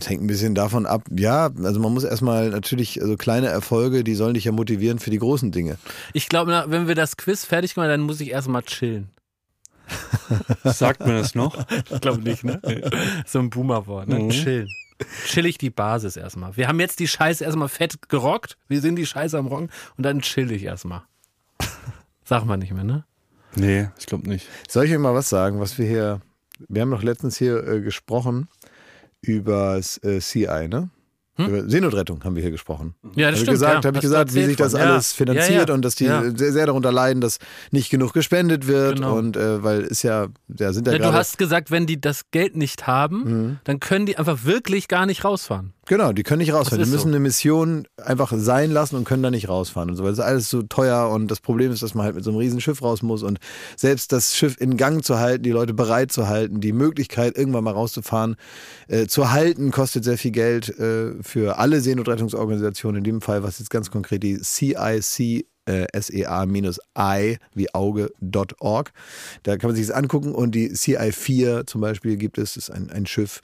Es 0.00 0.08
hängt 0.08 0.22
ein 0.22 0.26
bisschen 0.26 0.54
davon 0.54 0.86
ab. 0.86 1.04
Ja, 1.10 1.50
also 1.62 1.80
man 1.80 1.92
muss 1.92 2.04
erstmal 2.04 2.50
natürlich, 2.50 3.00
also 3.00 3.16
kleine 3.16 3.48
Erfolge, 3.48 4.02
die 4.04 4.14
sollen 4.14 4.34
dich 4.34 4.44
ja 4.44 4.52
motivieren 4.52 4.98
für 4.98 5.10
die 5.10 5.18
großen 5.18 5.52
Dinge. 5.52 5.78
Ich 6.12 6.28
glaube, 6.28 6.64
wenn 6.68 6.88
wir 6.88 6.94
das 6.94 7.16
Quiz 7.16 7.44
fertig 7.44 7.76
machen, 7.76 7.88
dann 7.88 8.00
muss 8.00 8.20
ich 8.20 8.30
erstmal 8.30 8.62
chillen. 8.62 9.10
Sagt 10.64 11.06
mir 11.06 11.14
das 11.14 11.34
noch? 11.34 11.64
Ich 11.90 12.00
glaube 12.00 12.20
nicht, 12.20 12.44
ne? 12.44 12.60
so 13.26 13.38
ein 13.38 13.50
Boomer-Wort, 13.50 14.08
ne? 14.08 14.18
Mhm. 14.18 14.30
Chillen. 14.30 14.68
Chill 15.26 15.46
ich 15.46 15.58
die 15.58 15.70
Basis 15.70 16.16
erstmal. 16.16 16.56
Wir 16.56 16.66
haben 16.66 16.80
jetzt 16.80 16.98
die 16.98 17.06
Scheiße 17.06 17.44
erstmal 17.44 17.68
fett 17.68 18.08
gerockt. 18.08 18.58
Wir 18.66 18.80
sind 18.80 18.96
die 18.96 19.06
Scheiße 19.06 19.38
am 19.38 19.46
Rocken 19.46 19.70
und 19.96 20.04
dann 20.04 20.20
chill 20.20 20.50
ich 20.50 20.64
erstmal. 20.64 21.02
Sag 22.24 22.44
mal 22.44 22.56
nicht 22.56 22.72
mehr, 22.72 22.84
ne? 22.84 23.04
Nee, 23.54 23.88
ich 23.98 24.06
glaube 24.06 24.28
nicht. 24.28 24.48
Soll 24.68 24.84
ich 24.84 24.92
euch 24.92 24.98
mal 24.98 25.14
was 25.14 25.28
sagen, 25.28 25.60
was 25.60 25.78
wir 25.78 25.86
hier, 25.86 26.20
wir 26.68 26.82
haben 26.82 26.90
doch 26.90 27.02
letztens 27.02 27.38
hier 27.38 27.66
äh, 27.66 27.80
gesprochen 27.80 28.48
über 29.22 29.76
das 29.76 29.98
äh, 30.04 30.20
CI, 30.20 30.68
ne? 30.68 30.90
Über 31.40 31.68
Seenotrettung 31.70 32.24
haben 32.24 32.34
wir 32.34 32.42
hier 32.42 32.50
gesprochen. 32.50 32.96
Ja, 33.14 33.30
das 33.30 33.36
ich 33.38 33.42
stimmt. 33.44 33.54
gesagt, 33.54 33.84
ja. 33.84 33.88
habe 33.88 33.98
ich 33.98 34.02
gesagt, 34.02 34.34
wie 34.34 34.42
sich 34.42 34.56
das 34.56 34.72
von. 34.72 34.80
Ja. 34.80 34.86
alles 34.90 35.12
finanziert 35.12 35.50
ja, 35.50 35.66
ja. 35.68 35.74
und 35.74 35.84
dass 35.84 35.94
die 35.94 36.06
Ja. 36.06 36.24
sehr, 36.34 36.52
sehr 36.52 36.66
darunter 36.66 36.90
leiden, 36.90 37.20
dass 37.20 37.38
nicht 37.70 37.90
genug 37.90 38.12
gespendet 38.12 38.66
wird 38.66 38.96
Genau. 38.96 39.16
und 39.16 39.36
äh, 39.36 39.62
weil 39.62 39.82
ist 39.82 40.02
ja, 40.02 40.26
da 40.48 40.72
sind 40.72 40.88
ja 40.88 40.94
Ja, 40.94 40.98
du 40.98 41.12
hast 41.12 41.38
gesagt, 41.38 41.70
wenn 41.70 41.86
die 41.86 42.00
das 42.00 42.22
Geld 42.32 42.56
nicht 42.56 42.88
haben, 42.88 43.22
Mhm. 43.50 43.58
dann 43.62 43.78
können 43.78 44.04
die 44.06 44.18
einfach 44.18 44.46
wirklich 44.46 44.88
gar 44.88 45.06
nicht 45.06 45.24
rausfahren. 45.24 45.74
Genau, 45.88 46.12
die 46.12 46.22
können 46.22 46.40
nicht 46.40 46.52
rausfahren. 46.52 46.84
Die 46.84 46.90
müssen 46.90 47.04
so. 47.04 47.08
eine 47.08 47.18
Mission 47.18 47.88
einfach 47.96 48.30
sein 48.36 48.70
lassen 48.70 48.94
und 48.96 49.04
können 49.04 49.22
da 49.22 49.30
nicht 49.30 49.48
rausfahren 49.48 49.88
und 49.88 49.96
so, 49.96 50.04
weil 50.04 50.12
es 50.12 50.18
ist 50.18 50.24
alles 50.24 50.50
so 50.50 50.62
teuer 50.62 51.08
und 51.08 51.30
das 51.30 51.40
Problem 51.40 51.72
ist, 51.72 51.82
dass 51.82 51.94
man 51.94 52.04
halt 52.04 52.14
mit 52.14 52.24
so 52.24 52.30
einem 52.30 52.38
riesen 52.38 52.60
Schiff 52.60 52.82
raus 52.82 53.02
muss 53.02 53.22
und 53.22 53.38
selbst 53.74 54.12
das 54.12 54.36
Schiff 54.36 54.60
in 54.60 54.76
Gang 54.76 55.02
zu 55.02 55.18
halten, 55.18 55.42
die 55.44 55.50
Leute 55.50 55.72
bereit 55.72 56.12
zu 56.12 56.28
halten, 56.28 56.60
die 56.60 56.74
Möglichkeit 56.74 57.38
irgendwann 57.38 57.64
mal 57.64 57.72
rauszufahren, 57.72 58.36
äh, 58.88 59.06
zu 59.06 59.32
halten, 59.32 59.70
kostet 59.70 60.04
sehr 60.04 60.18
viel 60.18 60.32
Geld 60.32 60.68
äh, 60.78 61.14
für 61.22 61.58
alle 61.58 61.80
Seenotrettungsorganisationen. 61.80 62.98
In 62.98 63.04
dem 63.04 63.20
Fall, 63.22 63.42
was 63.42 63.58
jetzt 63.58 63.70
ganz 63.70 63.90
konkret 63.90 64.22
die 64.22 64.38
CIC 64.42 65.46
äh, 65.68 65.86
SEA-I 66.00 67.38
wie 67.54 67.74
Auge.org. 67.74 68.92
Da 69.42 69.56
kann 69.56 69.68
man 69.68 69.76
sich 69.76 69.86
das 69.86 69.94
angucken 69.94 70.34
und 70.34 70.54
die 70.54 70.70
CI4 70.70 71.66
zum 71.66 71.80
Beispiel 71.80 72.16
gibt 72.16 72.38
es, 72.38 72.54
das 72.54 72.68
ist 72.68 72.70
ein, 72.70 72.90
ein 72.90 73.06
Schiff. 73.06 73.40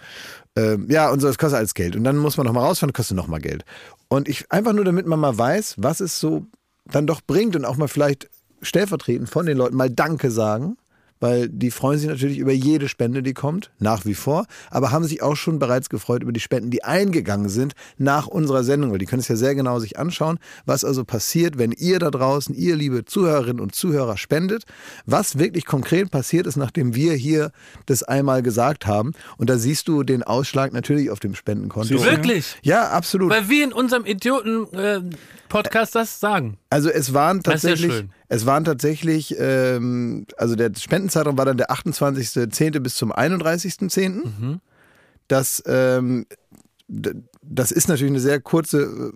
Ähm, 0.56 0.86
ja, 0.88 1.10
und 1.10 1.20
so, 1.20 1.26
das 1.26 1.38
kostet 1.38 1.58
alles 1.58 1.74
Geld. 1.74 1.96
Und 1.96 2.04
dann 2.04 2.16
muss 2.16 2.36
man 2.36 2.46
nochmal 2.46 2.64
rausfahren, 2.64 2.92
kostet 2.92 3.16
nochmal 3.16 3.40
Geld. 3.40 3.64
Und 4.08 4.28
ich, 4.28 4.50
einfach 4.50 4.72
nur, 4.72 4.84
damit 4.84 5.06
man 5.06 5.18
mal 5.18 5.36
weiß, 5.36 5.76
was 5.78 6.00
es 6.00 6.20
so 6.20 6.46
dann 6.84 7.06
doch 7.06 7.20
bringt 7.20 7.56
und 7.56 7.64
auch 7.64 7.76
mal 7.76 7.88
vielleicht 7.88 8.28
stellvertretend 8.62 9.28
von 9.28 9.46
den 9.46 9.56
Leuten 9.56 9.76
mal 9.76 9.90
Danke 9.90 10.30
sagen, 10.30 10.76
weil 11.24 11.48
die 11.48 11.70
freuen 11.70 11.98
sich 11.98 12.10
natürlich 12.10 12.36
über 12.36 12.52
jede 12.52 12.86
Spende, 12.86 13.22
die 13.22 13.32
kommt, 13.32 13.70
nach 13.78 14.04
wie 14.04 14.12
vor, 14.12 14.44
aber 14.70 14.90
haben 14.90 15.04
sich 15.04 15.22
auch 15.22 15.36
schon 15.36 15.58
bereits 15.58 15.88
gefreut 15.88 16.22
über 16.22 16.32
die 16.32 16.40
Spenden, 16.40 16.70
die 16.70 16.84
eingegangen 16.84 17.48
sind 17.48 17.72
nach 17.96 18.26
unserer 18.26 18.62
Sendung, 18.62 18.92
weil 18.92 18.98
die 18.98 19.06
können 19.06 19.20
es 19.20 19.28
ja 19.28 19.36
sehr 19.36 19.54
genau 19.54 19.78
sich 19.78 19.98
anschauen, 19.98 20.38
was 20.66 20.84
also 20.84 21.02
passiert, 21.02 21.56
wenn 21.56 21.72
ihr 21.72 21.98
da 21.98 22.10
draußen, 22.10 22.54
ihr 22.54 22.76
liebe 22.76 23.06
Zuhörerinnen 23.06 23.60
und 23.60 23.74
Zuhörer 23.74 24.18
spendet, 24.18 24.64
was 25.06 25.38
wirklich 25.38 25.64
konkret 25.64 26.10
passiert 26.10 26.46
ist, 26.46 26.56
nachdem 26.56 26.94
wir 26.94 27.14
hier 27.14 27.52
das 27.86 28.02
einmal 28.02 28.42
gesagt 28.42 28.86
haben. 28.86 29.12
Und 29.38 29.48
da 29.48 29.56
siehst 29.56 29.88
du 29.88 30.02
den 30.02 30.24
Ausschlag 30.24 30.74
natürlich 30.74 31.08
auf 31.08 31.20
dem 31.20 31.34
Spendenkonto. 31.34 32.04
Wirklich? 32.04 32.56
Ja, 32.60 32.90
absolut. 32.90 33.30
Weil 33.30 33.48
wir 33.48 33.64
in 33.64 33.72
unserem 33.72 34.04
Idioten-Podcast 35.54 35.94
das 35.94 36.20
sagen. 36.20 36.58
Also 36.70 36.90
es 36.90 37.14
waren 37.14 37.38
ja 37.38 37.42
tatsächlich, 37.44 37.92
schön. 37.92 38.10
es 38.28 38.46
waren 38.46 38.64
tatsächlich, 38.64 39.34
ähm, 39.38 40.26
also 40.36 40.56
der 40.56 40.72
Spendenzeitraum 40.76 41.38
war 41.38 41.44
dann 41.44 41.56
der 41.56 41.70
28.10. 41.70 42.80
bis 42.80 42.96
zum 42.96 43.12
31.10. 43.12 44.08
Mhm. 44.08 44.60
Das, 45.28 45.62
ähm, 45.66 46.26
das 46.88 47.72
ist 47.72 47.88
natürlich 47.88 48.12
eine 48.12 48.20
sehr 48.20 48.40
kurze 48.40 48.82
äh, 48.82 49.12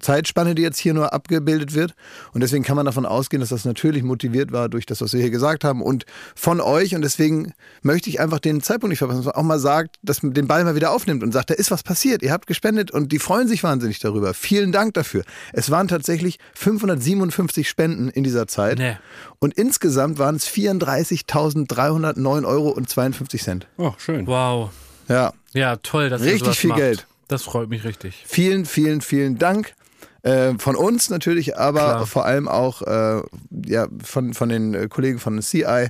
Zeitspanne, 0.00 0.54
die 0.54 0.62
jetzt 0.62 0.78
hier 0.78 0.94
nur 0.94 1.12
abgebildet 1.12 1.74
wird. 1.74 1.94
Und 2.32 2.42
deswegen 2.42 2.64
kann 2.64 2.76
man 2.76 2.86
davon 2.86 3.06
ausgehen, 3.06 3.40
dass 3.40 3.50
das 3.50 3.64
natürlich 3.64 4.02
motiviert 4.02 4.52
war 4.52 4.68
durch 4.68 4.86
das, 4.86 5.00
was 5.00 5.12
wir 5.12 5.20
hier 5.20 5.30
gesagt 5.30 5.64
haben 5.64 5.82
und 5.82 6.04
von 6.34 6.60
euch. 6.60 6.94
Und 6.94 7.02
deswegen 7.02 7.52
möchte 7.82 8.10
ich 8.10 8.20
einfach 8.20 8.38
den 8.38 8.60
Zeitpunkt 8.62 8.90
nicht 8.90 8.98
verpassen, 8.98 9.24
dass 9.24 9.26
man 9.26 9.34
auch 9.34 9.42
mal 9.46 9.58
sagt, 9.58 9.96
dass 10.02 10.22
man 10.22 10.34
den 10.34 10.46
Ball 10.48 10.64
mal 10.64 10.74
wieder 10.74 10.90
aufnimmt 10.92 11.22
und 11.22 11.32
sagt, 11.32 11.50
da 11.50 11.54
ist 11.54 11.70
was 11.70 11.82
passiert. 11.82 12.22
Ihr 12.22 12.32
habt 12.32 12.46
gespendet 12.46 12.90
und 12.90 13.12
die 13.12 13.18
freuen 13.18 13.48
sich 13.48 13.62
wahnsinnig 13.62 13.98
darüber. 13.98 14.34
Vielen 14.34 14.72
Dank 14.72 14.94
dafür. 14.94 15.24
Es 15.52 15.70
waren 15.70 15.88
tatsächlich 15.88 16.38
557 16.54 17.68
Spenden 17.68 18.08
in 18.08 18.24
dieser 18.24 18.46
Zeit. 18.46 18.78
Nee. 18.78 18.96
Und 19.38 19.54
insgesamt 19.54 20.18
waren 20.18 20.36
es 20.36 20.48
34.309 20.48 22.44
Euro 22.46 22.70
und 22.70 22.88
52 22.88 23.42
Cent. 23.42 23.66
Oh, 23.76 23.92
schön. 23.98 24.26
Wow. 24.26 24.70
Ja, 25.08 25.32
Ja, 25.52 25.76
toll, 25.76 26.10
dass 26.10 26.20
ihr 26.20 26.26
Richtig 26.28 26.40
sowas 26.44 26.56
viel 26.58 26.68
macht. 26.70 26.80
Geld. 26.80 27.06
Das 27.28 27.42
freut 27.42 27.68
mich 27.68 27.84
richtig. 27.84 28.24
vielen, 28.26 28.64
vielen, 28.64 29.00
vielen 29.00 29.38
Dank. 29.38 29.74
Äh, 30.22 30.54
von 30.58 30.76
uns 30.76 31.10
natürlich, 31.10 31.56
aber 31.56 31.80
Klar. 31.80 32.06
vor 32.06 32.24
allem 32.26 32.48
auch 32.48 32.82
äh, 32.82 33.22
ja, 33.66 33.86
von, 34.02 34.34
von 34.34 34.48
den 34.48 34.74
äh, 34.74 34.88
Kollegen 34.88 35.18
von 35.18 35.40
CI. 35.40 35.88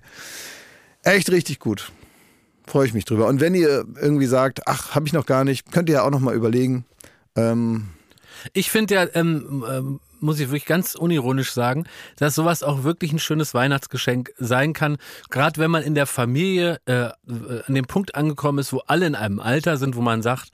Echt 1.03 1.31
richtig 1.31 1.59
gut. 1.59 1.93
Freue 2.67 2.87
ich 2.87 2.93
mich 2.95 3.07
drüber. 3.07 3.27
Und 3.27 3.41
wenn 3.41 3.55
ihr 3.55 3.87
irgendwie 4.01 4.27
sagt, 4.27 4.67
ach, 4.67 4.95
habe 4.95 5.07
ich 5.07 5.13
noch 5.15 5.25
gar 5.27 5.45
nicht, 5.45 5.73
könnt 5.73 5.89
ihr 5.89 5.97
ja 5.97 6.03
auch 6.03 6.11
noch 6.11 6.21
mal 6.21 6.35
überlegen. 6.35 6.85
Ähm, 7.37 7.89
Ich 8.53 8.71
finde 8.71 8.95
ja, 8.95 9.07
ähm, 9.15 9.65
ähm, 9.69 10.01
muss 10.21 10.41
ich 10.41 10.49
wirklich 10.49 10.67
ganz 10.67 10.95
unironisch 10.95 11.53
sagen, 11.53 11.85
dass 12.17 12.35
sowas 12.35 12.63
auch 12.63 12.83
wirklich 12.85 13.13
ein 13.13 13.19
schönes 13.19 13.55
Weihnachtsgeschenk 13.55 14.33
sein 14.37 14.73
kann. 14.73 14.99
Gerade 15.31 15.61
wenn 15.61 15.71
man 15.71 15.83
in 15.83 15.95
der 15.95 16.07
Familie 16.07 16.79
äh, 16.87 17.05
äh, 17.05 17.13
an 17.67 17.75
dem 17.75 17.87
Punkt 17.87 18.15
angekommen 18.15 18.59
ist, 18.59 18.73
wo 18.73 18.79
alle 18.87 19.07
in 19.07 19.15
einem 19.15 19.41
Alter 19.41 19.77
sind, 19.77 19.97
wo 19.97 20.01
man 20.03 20.21
sagt, 20.23 20.51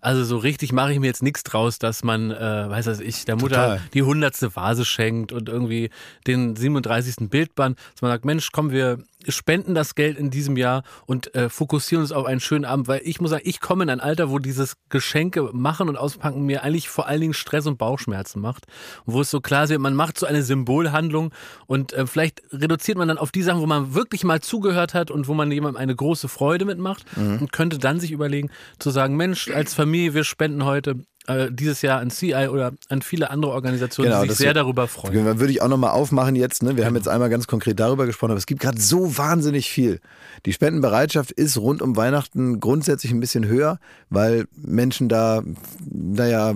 also 0.00 0.24
so 0.24 0.36
richtig 0.38 0.72
mache 0.72 0.92
ich 0.92 1.00
mir 1.00 1.06
jetzt 1.06 1.22
nichts 1.22 1.42
draus, 1.42 1.78
dass 1.78 2.04
man, 2.04 2.30
äh, 2.30 2.70
weiß 2.70 2.86
was 2.86 3.00
ich, 3.00 3.24
der 3.24 3.36
Mutter 3.36 3.54
Total. 3.54 3.80
die 3.94 4.02
hundertste 4.02 4.54
Vase 4.54 4.84
schenkt 4.84 5.32
und 5.32 5.48
irgendwie 5.48 5.90
den 6.26 6.56
37. 6.56 7.28
Bildband, 7.28 7.78
dass 7.92 8.02
man 8.02 8.10
sagt, 8.10 8.24
Mensch, 8.24 8.50
komm, 8.52 8.70
wir 8.70 8.98
spenden 9.26 9.74
das 9.74 9.94
Geld 9.94 10.16
in 10.16 10.30
diesem 10.30 10.56
Jahr 10.56 10.84
und 11.06 11.34
äh, 11.34 11.48
fokussieren 11.48 12.02
uns 12.02 12.12
auf 12.12 12.26
einen 12.26 12.40
schönen 12.40 12.64
Abend, 12.64 12.86
weil 12.86 13.00
ich 13.02 13.20
muss 13.20 13.30
sagen, 13.30 13.42
ich 13.44 13.60
komme 13.60 13.82
in 13.82 13.90
ein 13.90 14.00
Alter, 14.00 14.30
wo 14.30 14.38
dieses 14.38 14.76
Geschenke 14.90 15.50
machen 15.52 15.88
und 15.88 15.96
auspacken 15.96 16.46
mir 16.46 16.62
eigentlich 16.62 16.88
vor 16.88 17.06
allen 17.06 17.20
Dingen 17.20 17.34
Stress 17.34 17.66
und 17.66 17.78
Bauchschmerzen 17.78 18.40
macht. 18.40 18.66
Und 19.04 19.14
wo 19.14 19.20
es 19.20 19.30
so 19.30 19.40
klar 19.40 19.64
ist, 19.64 19.76
man 19.78 19.94
macht 19.94 20.18
so 20.18 20.26
eine 20.26 20.42
Symbolhandlung 20.42 21.32
und 21.66 21.92
äh, 21.92 22.06
vielleicht 22.06 22.42
reduziert 22.52 22.96
man 22.96 23.08
dann 23.08 23.18
auf 23.18 23.32
die 23.32 23.42
Sachen, 23.42 23.60
wo 23.60 23.66
man 23.66 23.94
wirklich 23.94 24.22
mal 24.24 24.40
zugehört 24.40 24.94
hat 24.94 25.10
und 25.10 25.26
wo 25.26 25.34
man 25.34 25.50
jemandem 25.50 25.80
eine 25.80 25.96
große 25.96 26.28
Freude 26.28 26.64
mitmacht 26.64 27.04
und 27.16 27.52
könnte 27.52 27.78
dann 27.78 28.00
sich 28.00 28.12
überlegen, 28.12 28.50
zu 28.78 28.90
sagen, 28.90 29.16
Mensch, 29.16 29.48
als 29.48 29.74
Familie, 29.74 30.14
wir 30.14 30.24
spenden 30.24 30.64
heute 30.64 30.96
äh, 31.28 31.52
dieses 31.52 31.82
Jahr 31.82 32.00
an 32.00 32.10
CI 32.10 32.48
oder 32.50 32.72
an 32.88 33.02
viele 33.02 33.30
andere 33.30 33.52
Organisationen, 33.52 34.10
Genau, 34.10 34.22
die 34.24 34.30
sich 34.30 34.38
sehr 34.38 34.46
wär- 34.48 34.54
darüber 34.54 34.88
freuen. 34.88 35.24
Dann 35.24 35.38
würde 35.38 35.52
ich 35.52 35.62
auch 35.62 35.68
nochmal 35.68 35.90
aufmachen 35.90 36.34
jetzt. 36.34 36.62
Ne? 36.62 36.76
Wir 36.76 36.86
haben 36.86 36.96
jetzt 36.96 37.06
einmal 37.08 37.28
ganz 37.30 37.46
konkret 37.46 37.78
darüber 37.78 38.06
gesprochen, 38.06 38.30
aber 38.32 38.38
es 38.38 38.46
gibt 38.46 38.60
gerade 38.60 38.80
so 38.80 39.16
wahnsinnig 39.16 39.70
viel. 39.70 40.00
Die 40.46 40.52
Spendenbereitschaft 40.52 41.30
ist 41.30 41.56
rund 41.58 41.82
um 41.82 41.96
Weihnachten 41.96 42.60
grundsätzlich 42.60 43.12
ein 43.12 43.20
bisschen 43.20 43.46
höher, 43.46 43.78
weil 44.10 44.46
Menschen 44.56 45.08
da, 45.08 45.42
naja, 45.88 46.54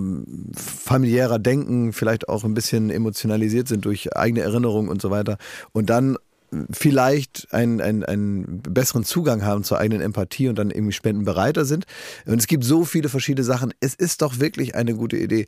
familiärer 0.57 1.39
denken, 1.39 1.93
vielleicht 1.93 2.29
auch 2.29 2.45
ein 2.45 2.55
bisschen 2.55 2.91
emotionalisiert 2.91 3.69
sind 3.69 3.85
durch 3.85 4.17
eigene 4.17 4.41
Erinnerungen 4.41 4.89
und 4.89 5.03
so 5.03 5.11
weiter. 5.11 5.37
Und 5.73 5.91
dann 5.91 6.17
vielleicht 6.71 7.49
einen, 7.53 7.81
einen, 7.81 8.05
einen 8.05 8.63
besseren 8.63 9.05
Zugang 9.05 9.45
haben 9.45 9.65
zur 9.65 9.79
eigenen 9.79 10.03
Empathie 10.03 10.49
und 10.49 10.59
dann 10.59 10.71
irgendwie 10.71 10.93
spendenbereiter 10.93 11.65
sind. 11.65 11.87
Und 12.27 12.39
es 12.39 12.47
gibt 12.47 12.65
so 12.65 12.85
viele 12.85 13.09
verschiedene 13.09 13.45
Sachen. 13.45 13.73
Es 13.81 13.95
ist 13.95 14.23
doch 14.23 14.39
wirklich 14.39 14.75
eine 14.75 14.95
gute 14.95 15.17
Idee, 15.17 15.47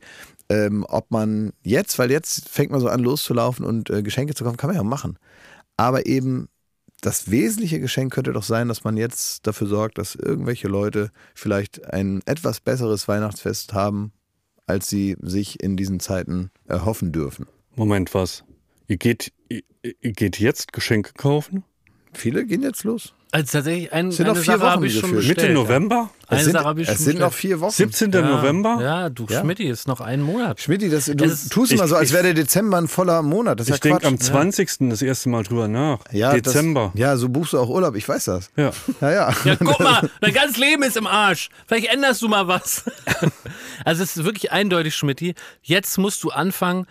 ähm, 0.49 0.85
ob 0.87 1.11
man 1.11 1.53
jetzt, 1.63 1.99
weil 1.99 2.11
jetzt 2.11 2.49
fängt 2.49 2.71
man 2.71 2.81
so 2.81 2.87
an 2.87 3.01
loszulaufen 3.01 3.65
und 3.65 3.89
äh, 3.89 4.03
Geschenke 4.03 4.33
zu 4.33 4.43
kaufen, 4.43 4.57
kann 4.57 4.69
man 4.69 4.77
ja 4.77 4.83
machen. 4.83 5.17
Aber 5.77 6.05
eben 6.05 6.47
das 7.01 7.29
wesentliche 7.29 7.79
Geschenk 7.79 8.13
könnte 8.13 8.33
doch 8.33 8.43
sein, 8.43 8.67
dass 8.67 8.83
man 8.83 8.97
jetzt 8.97 9.45
dafür 9.45 9.67
sorgt, 9.67 9.97
dass 9.97 10.15
irgendwelche 10.15 10.67
Leute 10.67 11.11
vielleicht 11.35 11.93
ein 11.93 12.21
etwas 12.25 12.61
besseres 12.61 13.07
Weihnachtsfest 13.07 13.73
haben, 13.73 14.11
als 14.65 14.89
sie 14.89 15.15
sich 15.21 15.61
in 15.61 15.77
diesen 15.77 15.99
Zeiten 15.99 16.49
erhoffen 16.65 17.11
dürfen. 17.11 17.47
Moment, 17.75 18.13
was? 18.13 18.43
Ihr 18.87 18.97
geht, 18.97 19.31
ihr, 19.49 19.61
ihr 19.81 20.11
geht 20.13 20.39
jetzt 20.39 20.73
Geschenke 20.73 21.13
kaufen? 21.13 21.63
Viele 22.13 22.45
gehen 22.45 22.61
jetzt 22.63 22.83
los. 22.83 23.13
Also 23.31 23.51
tatsächlich, 23.57 23.91
ein, 23.91 24.07
Es 24.07 24.15
sind 24.15 24.27
eine 24.27 24.35
noch 24.37 24.41
vier 24.41 24.53
Sache 24.53 24.61
Wochen 24.61 24.71
habe 24.71 24.87
ich 24.87 24.97
schon 24.97 25.11
bestellt. 25.13 25.37
Mitte 25.37 25.47
ja. 25.49 25.53
November? 25.53 26.09
Eine 26.27 26.39
es 26.39 26.45
sind, 26.45 26.79
es 26.87 26.97
sind 26.99 27.19
noch 27.19 27.33
vier 27.33 27.59
Wochen. 27.59 27.71
17. 27.71 28.11
Ja, 28.13 28.21
November? 28.21 28.77
Ja, 28.81 29.09
du 29.09 29.25
Ja. 29.29 29.41
Schmidti, 29.41 29.65
ist 29.67 29.89
noch 29.89 29.99
ein 29.99 30.21
Monat. 30.21 30.61
Schmidti, 30.61 30.89
das, 30.89 31.05
du 31.07 31.25
Es 31.25 31.49
tust 31.49 31.73
immer 31.73 31.83
ich- 31.83 31.89
so, 31.89 31.95
als 31.97 32.09
ich- 32.09 32.13
wäre 32.13 32.23
der 32.23 32.33
Dezember 32.35 32.77
ein 32.77 32.87
voller 32.87 33.21
Monat. 33.21 33.59
Das 33.59 33.67
ist 33.67 33.75
Ich 33.75 33.83
ja 33.83 33.89
denke 33.91 34.07
am 34.07 34.17
20. 34.17 34.89
das 34.89 35.01
erste 35.01 35.27
Mal 35.27 35.43
drüber 35.43 35.67
nach. 35.67 35.99
ja, 36.13 36.33
Dezember. 36.33 36.91
Das, 36.93 37.01
ja, 37.01 37.17
so 37.17 37.27
buchst 37.27 37.51
du 37.51 37.59
auch 37.59 37.67
Urlaub, 37.67 37.95
ich 37.97 38.07
weiß 38.07 38.23
das. 38.25 38.49
Ja. 38.55 38.71
Ja, 39.01 39.11
ja. 39.11 39.33
Ja, 39.43 39.55
guck 39.57 39.79
mal, 39.81 40.09
dein 40.21 40.33
ganzes 40.33 40.55
Leben 40.57 40.83
ist 40.83 40.95
im 40.95 41.07
Arsch. 41.07 41.49
Vielleicht 41.67 41.87
änderst 41.91 42.21
du 42.21 42.29
mal 42.29 42.47
was. 42.47 42.85
Also 43.83 44.01
es 44.03 44.15
ist 44.17 44.23
wirklich 44.23 44.51
eindeutig, 44.51 44.95
Schmidti. 44.95 45.35
Jetzt 45.61 45.97
musst 45.97 46.23
du 46.23 46.29
anfangen. 46.29 46.87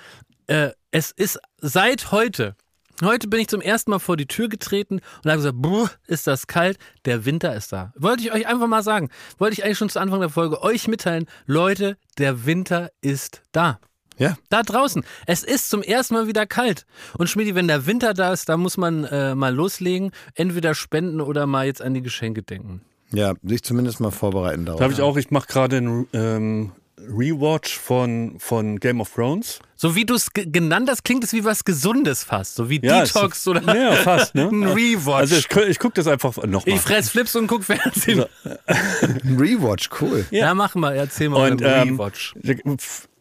Äh, 0.46 0.70
es 0.94 1.10
ist 1.10 1.40
seit 1.60 2.12
heute. 2.12 2.54
Heute 3.02 3.26
bin 3.26 3.40
ich 3.40 3.48
zum 3.48 3.60
ersten 3.60 3.90
Mal 3.90 3.98
vor 3.98 4.16
die 4.16 4.26
Tür 4.28 4.48
getreten 4.48 5.00
und 5.24 5.30
habe 5.30 5.38
gesagt, 5.38 5.56
Bruh, 5.60 5.88
ist 6.06 6.28
das 6.28 6.46
kalt, 6.46 6.78
der 7.04 7.24
Winter 7.24 7.52
ist 7.56 7.72
da. 7.72 7.92
Wollte 7.96 8.22
ich 8.22 8.32
euch 8.32 8.46
einfach 8.46 8.68
mal 8.68 8.84
sagen. 8.84 9.10
Wollte 9.38 9.54
ich 9.54 9.64
eigentlich 9.64 9.78
schon 9.78 9.88
zu 9.88 9.98
Anfang 9.98 10.20
der 10.20 10.28
Folge 10.28 10.62
euch 10.62 10.86
mitteilen. 10.86 11.26
Leute, 11.46 11.96
der 12.16 12.46
Winter 12.46 12.90
ist 13.00 13.42
da. 13.50 13.80
ja. 14.18 14.36
Da 14.50 14.62
draußen. 14.62 15.04
Es 15.26 15.42
ist 15.42 15.68
zum 15.68 15.82
ersten 15.82 16.14
Mal 16.14 16.28
wieder 16.28 16.46
kalt. 16.46 16.86
Und 17.18 17.28
Schmidi, 17.28 17.56
wenn 17.56 17.66
der 17.66 17.86
Winter 17.86 18.14
da 18.14 18.32
ist, 18.32 18.48
da 18.48 18.56
muss 18.56 18.76
man 18.76 19.02
äh, 19.02 19.34
mal 19.34 19.52
loslegen. 19.52 20.12
Entweder 20.36 20.76
spenden 20.76 21.20
oder 21.20 21.48
mal 21.48 21.66
jetzt 21.66 21.82
an 21.82 21.94
die 21.94 22.02
Geschenke 22.02 22.44
denken. 22.44 22.82
Ja, 23.10 23.34
sich 23.42 23.64
zumindest 23.64 23.98
mal 23.98 24.12
vorbereiten 24.12 24.64
darauf. 24.64 24.78
Da 24.78 24.84
habe 24.84 24.94
ich 24.94 25.02
auch, 25.02 25.16
ich 25.16 25.32
mache 25.32 25.48
gerade 25.48 25.78
einen 25.78 26.06
ähm, 26.12 26.70
Rewatch 27.08 27.78
von, 27.78 28.36
von 28.38 28.78
Game 28.80 29.00
of 29.00 29.10
Thrones. 29.14 29.58
So 29.76 29.96
wie 29.96 30.04
du 30.06 30.14
es 30.14 30.32
ge- 30.32 30.46
genannt 30.46 30.88
hast, 30.88 31.04
klingt 31.04 31.24
es 31.24 31.32
wie 31.32 31.44
was 31.44 31.64
Gesundes 31.64 32.22
fast. 32.24 32.54
So 32.54 32.70
wie 32.70 32.80
Ja, 32.82 33.02
Detox 33.02 33.38
es- 33.40 33.48
oder 33.48 33.60
Ja, 33.76 33.92
fast, 33.96 34.34
ne? 34.34 34.48
ein 34.52 34.64
Rewatch. 34.64 35.14
Also 35.32 35.36
ich, 35.36 35.48
ich 35.68 35.78
gucke 35.78 35.94
das 35.94 36.06
einfach 36.06 36.36
nochmal. 36.36 36.62
ich 36.66 36.80
fress 36.80 37.08
Flips 37.10 37.34
und 37.36 37.46
guck 37.48 37.64
Fernsehen. 37.64 38.24
Ein 38.66 39.36
Rewatch, 39.38 39.90
cool. 40.00 40.24
Ja, 40.30 40.54
mach 40.54 40.74
mal, 40.76 40.94
erzähl 40.94 41.28
mal 41.28 41.50
Und 41.52 41.62
einen 41.64 41.88
ähm, 41.88 41.94
Rewatch. 42.00 42.34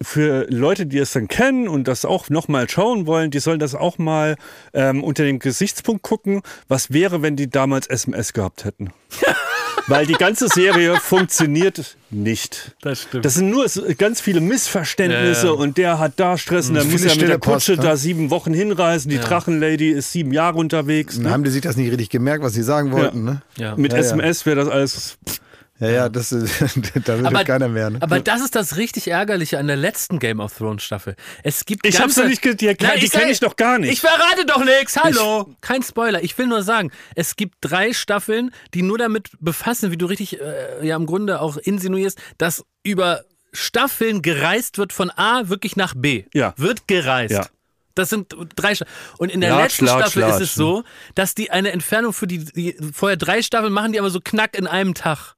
für 0.01 0.45
Leute, 0.49 0.86
die 0.86 0.99
es 0.99 1.11
dann 1.13 1.27
kennen 1.27 1.67
und 1.67 1.88
das 1.88 2.05
auch 2.05 2.29
nochmal 2.29 2.69
schauen 2.69 3.07
wollen, 3.07 3.31
die 3.31 3.39
sollen 3.39 3.59
das 3.59 3.73
auch 3.75 3.97
mal 3.97 4.36
ähm, 4.73 5.03
unter 5.03 5.23
dem 5.23 5.39
Gesichtspunkt 5.39 6.03
gucken, 6.03 6.41
was 6.67 6.93
wäre, 6.93 7.21
wenn 7.21 7.36
die 7.36 7.49
damals 7.49 7.88
SMS 7.88 8.34
gehabt 8.34 8.63
hätten. 8.65 8.91
Weil 9.88 10.05
die 10.05 10.13
ganze 10.13 10.47
Serie 10.47 10.95
funktioniert 10.95 11.97
nicht. 12.09 12.71
Das 12.81 13.01
stimmt. 13.01 13.25
Das 13.25 13.34
sind 13.36 13.49
nur 13.49 13.65
ganz 13.97 14.21
viele 14.21 14.39
Missverständnisse 14.39 15.47
Ja, 15.47 15.53
ja. 15.53 15.59
und 15.59 15.77
der 15.77 15.99
hat 15.99 16.13
da 16.17 16.38
Stress 16.38 16.69
und 16.69 16.75
der 16.75 16.86
muss 16.86 16.93
Viele 16.93 17.07
ja 17.07 17.11
mit 17.13 17.21
der 17.21 17.25
stille 17.25 17.39
Post, 17.39 17.67
Kutsche 17.67 17.81
ne? 17.81 17.88
da 17.88 17.97
sieben 17.97 18.29
Wochen 18.29 18.53
hinreisen. 18.53 19.09
Die 19.09 19.17
Ja. 19.17 19.23
Drachenlady 19.23 19.89
ist 19.89 20.11
sieben 20.13 20.31
Jahre 20.31 20.57
unterwegs. 20.57 21.15
Dann 21.15 21.23
Ne? 21.25 21.31
haben 21.31 21.43
die 21.43 21.49
sich 21.49 21.61
das 21.61 21.75
nicht 21.75 21.91
richtig 21.91 22.09
gemerkt, 22.09 22.43
was 22.43 22.53
sie 22.53 22.63
sagen 22.63 22.91
wollten, 22.93 23.23
ne? 23.25 23.41
ja. 23.57 23.75
Mit. 23.75 23.93
SMS 23.93 24.45
wäre 24.45 24.55
das 24.57 24.69
alles. 24.69 25.17
Ja, 25.80 25.89
ja, 25.89 26.09
das 26.09 26.32
ist, 26.32 26.53
da 27.05 27.17
will 27.17 27.26
aber, 27.26 27.43
keiner 27.43 27.67
mehr, 27.67 27.89
ne? 27.89 27.97
aber 28.01 28.19
das 28.19 28.41
ist 28.41 28.55
das 28.55 28.78
richtig 28.78 29.07
Ärgerliche 29.09 29.57
an 29.57 29.65
der 29.67 29.76
letzten 29.76 30.19
Game 30.19 30.39
of 30.39 30.55
Thrones 30.55 30.84
Staffel. 30.84 31.15
Es 31.41 31.65
gibt 31.65 31.86
Ich 31.86 31.95
hab's 31.99 32.15
ganze- 32.15 32.21
noch 32.21 32.28
nicht 32.30 32.45
die- 32.45 32.55
die 32.55 32.67
Nein, 32.67 32.99
kenn 32.99 33.07
sag- 33.09 33.28
ich 33.30 33.39
doch 33.39 33.55
gar 33.55 33.80
nicht. 33.80 33.91
Ich 33.91 33.99
verrate 34.01 34.45
doch 34.45 34.63
nichts. 34.63 34.95
Hallo. 34.97 35.53
Kein 35.61 35.82
Spoiler. 35.82 36.24
Ich 36.24 36.38
will 36.38 36.45
nur 36.47 36.61
sagen, 36.61 36.91
es 37.15 37.36
gibt 37.36 37.55
drei 37.61 37.91
Staffeln, 37.91 38.51
die 38.76 38.84
nur 38.84 38.97
damit 38.99 39.32
befassen, 39.39 39.89
wie 39.91 39.97
du 39.97 40.05
richtig 40.05 40.39
äh, 40.39 40.86
ja 40.86 40.95
im 40.95 41.07
Grunde 41.07 41.41
auch 41.41 41.57
insinuierst, 41.57 42.19
dass 42.38 42.63
über 42.84 43.24
Staffeln 43.51 44.21
gereist 44.21 44.78
wird 44.78 44.93
von 44.93 45.09
A 45.11 45.49
wirklich 45.49 45.76
nach 45.76 45.93
B. 45.97 46.26
Ja. 46.34 46.53
Wird 46.57 46.88
gereist. 46.88 47.34
Ja. 47.34 47.47
Das 47.95 48.09
sind 48.09 48.36
drei 48.55 48.76
Staffeln. 48.76 48.95
Und 49.17 49.32
in 49.32 49.41
der 49.41 49.49
Latsch, 49.49 49.82
letzten 49.82 49.86
latsch, 49.86 50.01
Staffel 50.01 50.19
latsch, 50.21 50.36
ist 50.36 50.41
es 50.49 50.55
so, 50.55 50.84
dass 51.15 51.34
die 51.36 51.49
eine 51.51 51.71
Entfernung 51.71 52.13
für 52.13 52.28
die, 52.28 52.45
die 52.45 52.76
vorher 52.93 53.17
drei 53.17 53.41
Staffeln 53.41 53.74
machen, 53.74 53.91
die 53.91 53.99
aber 53.99 54.11
so 54.11 54.19
knack 54.24 54.55
in 54.55 54.67
einem 54.67 54.93
Tag. 54.93 55.34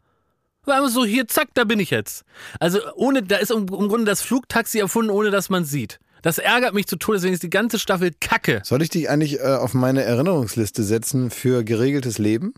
War 0.66 0.80
immer 0.80 0.90
so, 0.90 1.06
hier, 1.06 1.28
zack, 1.28 1.50
da 1.54 1.64
bin 1.64 1.80
ich 1.80 1.90
jetzt. 1.90 2.24
Also 2.60 2.80
ohne, 2.96 3.24
da 3.24 3.38
ist 3.38 3.52
im, 3.52 3.68
im 3.68 3.88
Grunde 3.88 4.06
das 4.06 4.22
Flugtaxi 4.22 4.80
erfunden, 4.80 5.12
ohne 5.12 5.32
dass 5.32 5.50
man 5.50 5.66
sieht. 5.66 6.00
Das 6.22 6.40
ärgert 6.40 6.74
mich 6.74 6.88
zu 6.88 6.96
Tode, 6.96 7.18
deswegen 7.18 7.36
ist 7.36 7.44
die 7.44 7.52
ganze 7.52 7.78
Staffel 7.78 8.12
kacke. 8.20 8.62
Soll 8.64 8.82
ich 8.82 8.90
dich 8.90 9.10
eigentlich 9.10 9.40
äh, 9.40 9.44
auf 9.44 9.76
meine 9.76 10.04
Erinnerungsliste 10.04 10.84
setzen 10.84 11.30
für 11.30 11.64
geregeltes 11.64 12.18
Leben? 12.18 12.56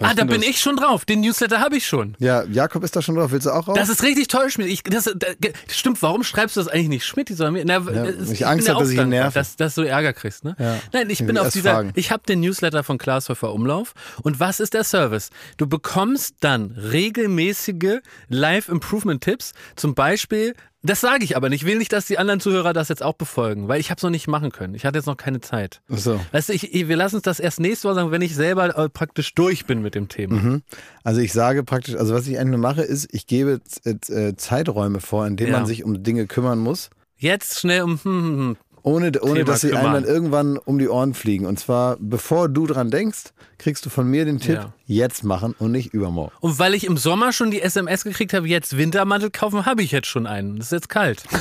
Ah, 0.00 0.14
da 0.14 0.24
bin 0.24 0.42
ich 0.42 0.60
schon 0.60 0.76
drauf. 0.76 1.04
Den 1.04 1.20
Newsletter 1.20 1.60
habe 1.60 1.76
ich 1.76 1.86
schon. 1.86 2.16
Ja, 2.18 2.44
Jakob 2.44 2.82
ist 2.84 2.96
da 2.96 3.02
schon 3.02 3.14
drauf. 3.16 3.30
Willst 3.32 3.46
du 3.46 3.50
auch 3.50 3.68
raus? 3.68 3.76
Das 3.76 3.88
ist 3.88 4.02
richtig 4.02 4.28
toll, 4.28 4.50
Schmidt. 4.50 4.68
Ich, 4.68 4.82
das, 4.82 5.04
da, 5.04 5.26
stimmt, 5.68 6.00
warum 6.02 6.22
schreibst 6.24 6.56
du 6.56 6.60
das 6.60 6.68
eigentlich 6.68 6.88
nicht 6.88 7.04
Schmidt, 7.06 7.28
sondern 7.28 7.52
mir? 7.54 7.64
Na, 7.64 7.78
es- 7.78 8.30
ich 8.30 8.38
bin 8.40 8.48
Angst 8.48 8.68
ja 8.68 8.74
hab, 8.74 8.80
dass 8.80 8.90
ich 8.90 8.98
ihn 8.98 9.08
nerve. 9.08 9.34
Dass, 9.34 9.56
dass 9.56 9.74
du 9.74 9.82
Ärger 9.82 10.12
kriegst, 10.12 10.44
ne? 10.44 10.56
Ja. 10.58 10.78
Nein, 10.92 11.10
ich 11.10 11.20
Ich 11.20 11.26
bin 11.26 11.36
auf 11.38 11.50
dieser, 11.52 11.72
fragen. 11.74 11.92
ich 11.94 12.10
habe 12.10 12.22
den 12.28 12.40
Newsletter 12.40 12.82
von 12.84 12.98
Klaas 12.98 13.28
Häufer 13.28 13.52
Umlauf 13.52 13.94
und 14.22 14.40
was 14.40 14.60
ist 14.60 14.74
der 14.74 14.84
Service? 14.84 15.30
Du 15.56 15.66
bekommst 15.66 16.36
dann 16.40 16.70
regelmäßige 16.72 18.00
Live-Improvement-Tipps, 18.28 19.52
zum 19.76 19.94
Beispiel, 19.94 20.54
das 20.90 21.00
sage 21.00 21.24
ich 21.24 21.36
aber 21.36 21.48
nicht, 21.48 21.62
ich 21.62 21.66
will 21.68 21.78
nicht, 21.78 21.92
dass 21.92 22.06
die 22.06 22.18
anderen 22.18 22.40
Zuhörer 22.40 22.72
das 22.72 22.88
jetzt 22.88 23.02
auch 23.02 23.14
befolgen, 23.14 23.68
weil 23.68 23.80
ich 23.80 23.90
habe 23.90 23.98
es 23.98 24.02
noch 24.02 24.10
nicht 24.10 24.28
machen 24.28 24.52
können. 24.52 24.74
Ich 24.74 24.84
hatte 24.84 24.98
jetzt 24.98 25.06
noch 25.06 25.16
keine 25.16 25.40
Zeit. 25.40 25.80
Ach 25.92 25.98
so. 25.98 26.20
Weißt 26.32 26.48
du, 26.48 26.52
ich, 26.52 26.62
wir 26.88 26.96
lassen 26.96 27.16
uns 27.16 27.22
das 27.24 27.40
erst 27.40 27.60
nächste 27.60 27.88
Woche 27.88 27.94
sagen, 27.96 28.10
wenn 28.10 28.22
ich 28.22 28.34
selber 28.34 28.76
äh, 28.76 28.88
praktisch 28.88 29.34
durch 29.34 29.66
bin 29.66 29.80
mit 29.82 29.94
dem 29.94 30.08
Thema. 30.08 30.36
Mhm. 30.36 30.62
Also 31.04 31.20
ich 31.20 31.32
sage 31.32 31.64
praktisch, 31.64 31.94
also 31.96 32.14
was 32.14 32.26
ich 32.26 32.38
eigentlich 32.38 32.60
mache, 32.60 32.82
ist, 32.82 33.08
ich 33.12 33.26
gebe 33.26 33.60
z- 33.64 34.08
äh, 34.10 34.36
Zeiträume 34.36 35.00
vor, 35.00 35.26
in 35.26 35.36
denen 35.36 35.52
Ja. 35.52 35.58
man 35.58 35.66
sich 35.66 35.84
um 35.84 36.02
Dinge 36.02 36.26
kümmern 36.26 36.58
muss, 36.58 36.90
Jetzt 37.18 37.60
schnell 37.60 37.80
um, 37.80 37.92
hm, 37.92 38.02
hm, 38.04 38.38
hm. 38.38 38.56
Ohne, 38.86 39.10
ohne 39.20 39.34
Thema 39.34 39.44
dass 39.44 39.60
sie 39.62 39.74
einem 39.74 39.92
dann 39.92 40.04
irgendwann 40.04 40.56
um 40.58 40.78
die 40.78 40.88
Ohren 40.88 41.12
fliegen. 41.14 41.44
Und 41.46 41.58
zwar, 41.58 41.96
bevor 41.98 42.48
du 42.48 42.66
dran 42.66 42.90
denkst, 42.90 43.32
kriegst 43.58 43.84
du 43.84 43.90
von 43.90 44.06
mir 44.08 44.24
den 44.24 44.38
Tipp, 44.38 44.54
Ja. 44.56 44.72
jetzt 44.86 45.24
machen 45.24 45.54
und 45.58 45.72
nicht 45.72 45.92
übermorgen. 45.92 46.32
Und 46.40 46.58
weil 46.58 46.72
ich 46.74 46.84
im 46.86 46.96
Sommer 46.96 47.32
schon 47.32 47.50
die 47.50 47.60
SMS 47.62 48.04
gekriegt 48.04 48.32
habe, 48.32 48.46
jetzt 48.48 48.76
Wintermantel 48.76 49.30
kaufen, 49.30 49.66
habe 49.66 49.82
ich 49.82 49.90
jetzt 49.90 50.06
schon 50.08 50.26
einen. 50.26 50.56
Das 50.56 50.66
ist 50.66 50.72
jetzt 50.72 50.88
kalt. 50.88 51.24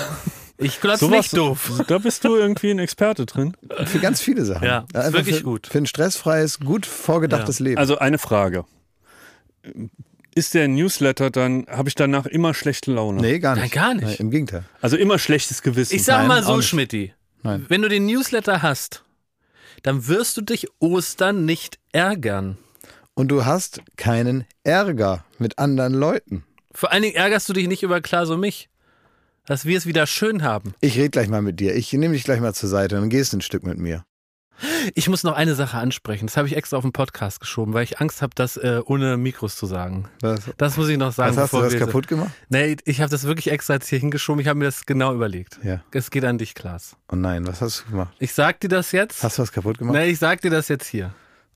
Ich 0.58 0.80
glaube, 0.80 1.00
Sowas- 1.00 1.18
nicht 1.18 1.36
doof. 1.38 1.84
Da 1.90 1.98
bist 1.98 2.24
du 2.24 2.38
irgendwie 2.38 2.72
ein 2.72 2.80
Experte 2.80 3.26
drin. 3.26 3.58
Für 3.88 4.00
ganz 4.00 4.22
viele 4.22 4.46
Sachen. 4.46 4.66
Ja, 4.66 4.86
ist 4.88 4.96
Einfach 4.96 5.20
wirklich 5.20 5.40
für, 5.40 5.44
gut. 5.44 5.68
Für 5.68 5.80
ein 5.80 5.86
stressfreies, 5.86 6.62
gut 6.62 6.86
vorgedachtes 6.86 7.60
Leben. 7.60 7.78
Also 7.78 7.98
eine 7.98 8.18
Frage. 8.18 8.64
Ist 10.34 10.54
der 10.54 10.70
Newsletter 10.70 11.30
dann, 11.30 11.66
habe 11.70 11.90
ich 11.90 11.96
danach 11.96 12.26
immer 12.26 12.54
schlechte 12.54 12.94
Laune? 12.94 13.22
nee, 13.22 13.40
gar 13.40 13.56
Nein, 13.56 13.64
nicht. 13.64 13.74
gar 13.74 13.94
nicht. 13.94 14.04
Nein, 14.06 14.16
Im 14.18 14.32
Gegenteil. 14.32 14.64
Also 14.80 14.96
immer 14.96 15.20
schlechtes 15.20 15.62
Gewissen. 15.62 15.94
Ich 15.94 16.04
sag 16.06 16.20
Nein, 16.20 16.28
mal 16.30 16.44
so. 16.44 16.62
Schmidti. 16.62 17.14
Nein. 17.46 17.66
Wenn 17.70 17.84
du 17.84 17.90
den 17.90 18.08
Newsletter 18.08 18.64
hast, 18.64 19.04
dann 19.84 20.08
wirst 20.08 20.36
du 20.36 20.42
dich 20.42 20.68
Ostern 20.80 21.46
nicht 21.46 21.78
ärgern. 21.92 22.58
Und 23.14 23.28
du 23.28 23.46
hast 23.46 23.82
keinen 23.98 24.46
Ärger 24.64 25.24
mit 25.38 25.60
anderen 25.60 25.94
Leuten. 25.94 26.44
Vor 26.74 26.92
allen 26.92 27.04
Dingen 27.04 27.16
ärgerst 27.16 27.48
du 27.48 27.54
dich 27.54 27.68
nicht 27.68 27.84
über 27.84 28.02
Klaas 28.02 28.32
und 28.32 28.40
mich. 28.40 28.68
Dass 29.46 29.66
wir 29.66 29.78
es 29.78 29.86
wieder 29.86 30.08
schön 30.08 30.42
haben. 30.42 30.74
Ich 30.82 30.98
rede 30.98 31.12
gleich 31.12 31.28
mal 31.28 31.44
mit 31.44 31.60
dir. 31.60 31.76
Ich 31.76 31.94
nehme 31.94 32.16
dich 32.16 32.24
gleich 32.24 32.40
mal 32.40 32.56
zur 32.56 32.68
Seite 32.68 32.96
und 32.96 33.02
dann 33.02 33.10
gehst 33.12 33.32
du 33.32 33.38
ein 33.38 33.42
Stück 33.42 33.64
mit 33.64 33.78
mir. 33.78 34.04
Ich 34.94 35.10
muss 35.10 35.24
noch 35.24 35.34
eine 35.36 35.54
Sache 35.56 35.78
ansprechen. 35.78 36.28
Das 36.28 36.38
habe 36.38 36.48
ich 36.48 36.56
extra 36.56 36.78
auf 36.78 36.84
den 36.84 36.94
Podcast 36.94 37.40
geschoben, 37.42 37.74
weil 37.74 37.84
ich 37.84 38.00
Angst 38.00 38.22
habe, 38.22 38.32
das 38.36 38.56
äh, 38.58 38.82
ohne 38.86 39.18
Mikros 39.18 39.56
zu 39.58 39.66
sagen. 39.66 40.08
Was, 40.22 40.42
Das 40.58 40.78
muss 40.78 40.88
ich 40.88 40.98
noch 40.98 41.12
sagen. 41.12 41.36
was 41.36 41.44
hast 41.44 41.54
du 41.54 41.62
das 41.62 41.74
wir- 41.74 41.80
kaputt 41.80 42.08
gemacht? 42.08 42.32
Nee, 42.50 42.78
ich 42.86 43.02
habe 43.02 43.10
das 43.10 43.24
wirklich 43.26 43.52
extra 43.52 43.74
jetzt 43.74 43.88
hier 43.90 44.00
hingeschoben. 44.00 44.40
Ich 44.40 44.48
habe 44.48 44.58
mir 44.60 44.66
das 44.66 44.86
genau 44.86 45.14
überlegt. 45.14 45.60
Ja. 45.64 45.82
Es 45.92 46.10
geht 46.10 46.24
an 46.24 46.38
dich, 46.38 46.56
Klaas. 46.56 46.96
Oh 47.12 47.16
nein, 47.16 47.46
was 47.48 47.62
hast 47.62 47.82
du 47.86 47.92
gemacht? 47.92 48.14
Ich 48.20 48.34
sag 48.34 48.60
dir 48.62 48.70
das 48.70 48.92
jetzt. 48.94 49.24
Hast 49.24 49.38
du 49.38 49.42
was 49.42 49.52
kaputt 49.52 49.78
gemacht? 49.78 49.96
Nee, 49.98 50.08
ich 50.10 50.20
sag 50.20 50.40
dir 50.42 50.52
das 50.52 50.68
jetzt 50.70 50.88
hier. 50.88 51.14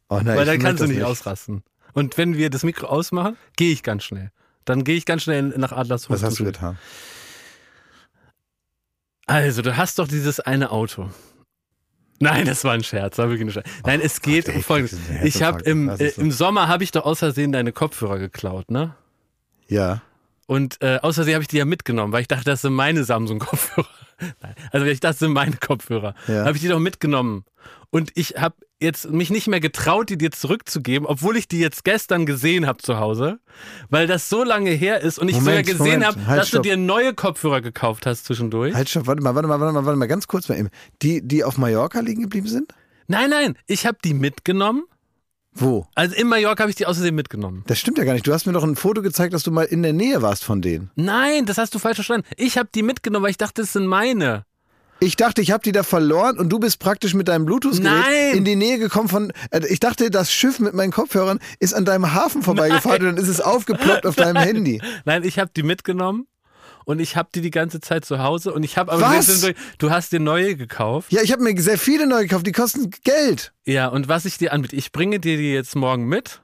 Oh 0.09 0.19
nein, 0.23 0.35
weil 0.37 0.45
dann 0.45 0.59
kannst 0.59 0.81
du 0.81 0.87
das 0.87 0.93
nicht, 0.95 1.03
ausrasten. 1.03 1.63
Und 1.93 2.17
wenn 2.17 2.35
wir 2.35 2.49
das 2.49 2.63
Mikro 2.63 2.87
ausmachen, 2.87 3.37
gehe 3.55 3.71
ich 3.71 3.83
ganz 3.83 4.03
schnell. 4.03 4.31
Dann 4.65 4.83
gehe 4.83 4.95
ich 4.97 5.05
ganz 5.05 5.23
schnell 5.23 5.43
nach 5.43 5.71
Adlershof. 5.71 6.09
Was 6.09 6.23
hast 6.23 6.39
du 6.39 6.43
getan? 6.43 6.77
Also, 9.25 9.61
du 9.61 9.77
hast 9.77 9.99
doch 9.99 10.07
dieses 10.07 10.39
eine 10.39 10.71
Auto. 10.71 11.09
Nein, 12.19 12.45
das 12.45 12.63
war 12.63 12.73
ein 12.73 12.83
Scherz, 12.83 13.17
war 13.17 13.29
wirklich 13.29 13.47
ein 13.47 13.51
Scherz. 13.51 13.67
Nein, 13.85 14.01
es 14.01 14.21
geht 14.21 14.45
Gott, 14.45 14.55
um 14.55 14.63
Folgendes. 14.63 14.99
Ich 15.23 15.41
habe 15.41 15.63
im, 15.63 15.89
äh, 15.89 16.09
im 16.17 16.31
Sommer 16.31 16.67
habe 16.67 16.83
ich 16.83 16.91
doch 16.91 17.05
aus 17.05 17.19
Versehen 17.19 17.51
deine 17.51 17.71
Kopfhörer 17.71 18.19
geklaut, 18.19 18.71
ne? 18.71 18.95
Ja. 19.67 20.01
Und 20.47 20.81
äh, 20.81 20.99
aus 21.01 21.15
Versehen 21.15 21.35
habe 21.35 21.43
ich 21.43 21.47
die 21.47 21.57
ja 21.57 21.65
mitgenommen, 21.65 22.11
weil 22.11 22.21
ich 22.21 22.27
dachte, 22.27 22.45
das 22.45 22.61
sind 22.61 22.73
meine 22.73 23.03
Samsung-Kopfhörer. 23.03 23.87
Nein, 24.41 24.55
also 24.71 24.85
ich 24.85 24.99
dachte, 24.99 25.13
das 25.13 25.19
sind 25.19 25.31
meine 25.31 25.55
Kopfhörer. 25.55 26.13
Ja. 26.27 26.45
Habe 26.45 26.57
ich 26.57 26.61
die 26.61 26.67
doch 26.67 26.79
mitgenommen. 26.79 27.45
Und 27.89 28.11
ich 28.15 28.35
habe 28.37 28.55
jetzt 28.79 29.09
mich 29.09 29.29
nicht 29.29 29.47
mehr 29.47 29.59
getraut, 29.59 30.09
die 30.09 30.17
dir 30.17 30.31
zurückzugeben, 30.31 31.07
obwohl 31.07 31.37
ich 31.37 31.47
die 31.47 31.59
jetzt 31.59 31.83
gestern 31.83 32.25
gesehen 32.25 32.65
habe 32.65 32.81
zu 32.81 32.99
Hause, 32.99 33.39
weil 33.89 34.07
das 34.07 34.29
so 34.29 34.43
lange 34.43 34.71
her 34.71 35.01
ist 35.01 35.19
und 35.19 35.27
ich 35.29 35.35
Moment, 35.35 35.67
sogar 35.67 35.77
gesehen 35.77 36.05
habe, 36.05 36.25
halt, 36.25 36.39
dass 36.39 36.47
stopp. 36.49 36.63
du 36.63 36.69
dir 36.69 36.77
neue 36.77 37.13
Kopfhörer 37.13 37.61
gekauft 37.61 38.05
hast 38.05 38.25
zwischendurch. 38.25 38.73
Halt 38.73 38.89
schon, 38.89 39.05
warte 39.05 39.21
mal, 39.21 39.35
warte 39.35 39.47
mal, 39.47 39.59
warte 39.59 39.73
mal, 39.73 39.85
warte 39.85 39.99
mal, 39.99 40.07
ganz 40.07 40.27
kurz 40.27 40.47
mal 40.49 40.57
eben. 40.57 40.69
Die, 41.01 41.21
die 41.25 41.43
auf 41.43 41.57
Mallorca 41.57 41.99
liegen 41.99 42.21
geblieben 42.21 42.47
sind? 42.47 42.73
Nein, 43.07 43.29
nein, 43.29 43.57
ich 43.67 43.85
habe 43.85 43.97
die 44.03 44.13
mitgenommen. 44.13 44.83
Wo? 45.51 45.87
Also 45.95 46.15
in 46.15 46.27
Mallorca 46.27 46.61
habe 46.61 46.69
ich 46.69 46.75
die 46.75 46.83
Versehen 46.83 47.15
mitgenommen. 47.15 47.63
Das 47.67 47.79
stimmt 47.79 47.97
ja 47.97 48.03
gar 48.03 48.13
nicht. 48.13 48.25
Du 48.25 48.31
hast 48.31 48.45
mir 48.45 48.53
doch 48.53 48.63
ein 48.63 48.75
Foto 48.75 49.01
gezeigt, 49.01 49.33
dass 49.33 49.43
du 49.43 49.51
mal 49.51 49.63
in 49.63 49.83
der 49.83 49.93
Nähe 49.93 50.21
warst 50.21 50.43
von 50.43 50.61
denen. 50.61 50.91
Nein, 50.95 51.45
das 51.45 51.57
hast 51.57 51.73
du 51.73 51.79
falsch 51.79 51.97
verstanden. 51.97 52.27
Ich 52.37 52.57
habe 52.57 52.69
die 52.73 52.83
mitgenommen, 52.83 53.23
weil 53.23 53.31
ich 53.31 53.37
dachte, 53.37 53.63
das 53.63 53.73
sind 53.73 53.87
meine. 53.87 54.45
Ich 55.01 55.15
dachte, 55.15 55.41
ich 55.41 55.51
habe 55.51 55.63
die 55.63 55.71
da 55.71 55.83
verloren 55.83 56.37
und 56.37 56.49
du 56.49 56.59
bist 56.59 56.79
praktisch 56.79 57.13
mit 57.13 57.29
deinem 57.29 57.45
Bluetooth-Gerät 57.45 57.83
Nein! 57.83 58.37
in 58.37 58.43
die 58.43 58.55
Nähe 58.55 58.79
gekommen 58.79 59.07
von. 59.07 59.31
Äh, 59.51 59.61
ich 59.69 59.79
dachte, 59.79 60.11
das 60.11 60.31
Schiff 60.31 60.59
mit 60.59 60.73
meinen 60.73 60.91
Kopfhörern 60.91 61.39
ist 61.59 61.73
an 61.73 61.85
deinem 61.85 62.13
Hafen 62.13 62.43
vorbeigefahren 62.43 63.07
und 63.07 63.15
dann 63.15 63.23
ist 63.23 63.29
es 63.29 63.39
aufgeploppt 63.39 64.05
auf 64.05 64.15
deinem 64.15 64.37
Handy. 64.37 64.81
Nein, 65.05 65.23
ich 65.23 65.39
habe 65.39 65.51
die 65.55 65.63
mitgenommen 65.63 66.27
und 66.83 66.99
ich 66.99 67.15
habe 67.15 67.29
die 67.33 67.41
die 67.41 67.51
ganze 67.51 67.79
Zeit 67.79 68.03
zu 68.03 68.19
Hause 68.19 68.51
und 68.51 68.63
ich 68.63 68.77
habe 68.77 68.91
aber 68.91 69.01
Was? 69.01 69.45
du 69.77 69.89
hast 69.89 70.11
dir 70.11 70.19
neue 70.19 70.55
gekauft. 70.55 71.11
Ja, 71.11 71.21
ich 71.21 71.31
habe 71.31 71.43
mir 71.43 71.59
sehr 71.61 71.77
viele 71.77 72.05
neu 72.05 72.23
gekauft, 72.23 72.45
die 72.45 72.51
kosten 72.51 72.89
Geld. 73.03 73.53
Ja, 73.65 73.87
und 73.87 74.09
was 74.09 74.25
ich 74.25 74.37
dir 74.37 74.51
anbiete, 74.51 74.75
ich 74.75 74.91
bringe 74.91 75.19
dir 75.19 75.37
die 75.37 75.53
jetzt 75.53 75.75
morgen 75.75 76.07
mit. 76.07 76.41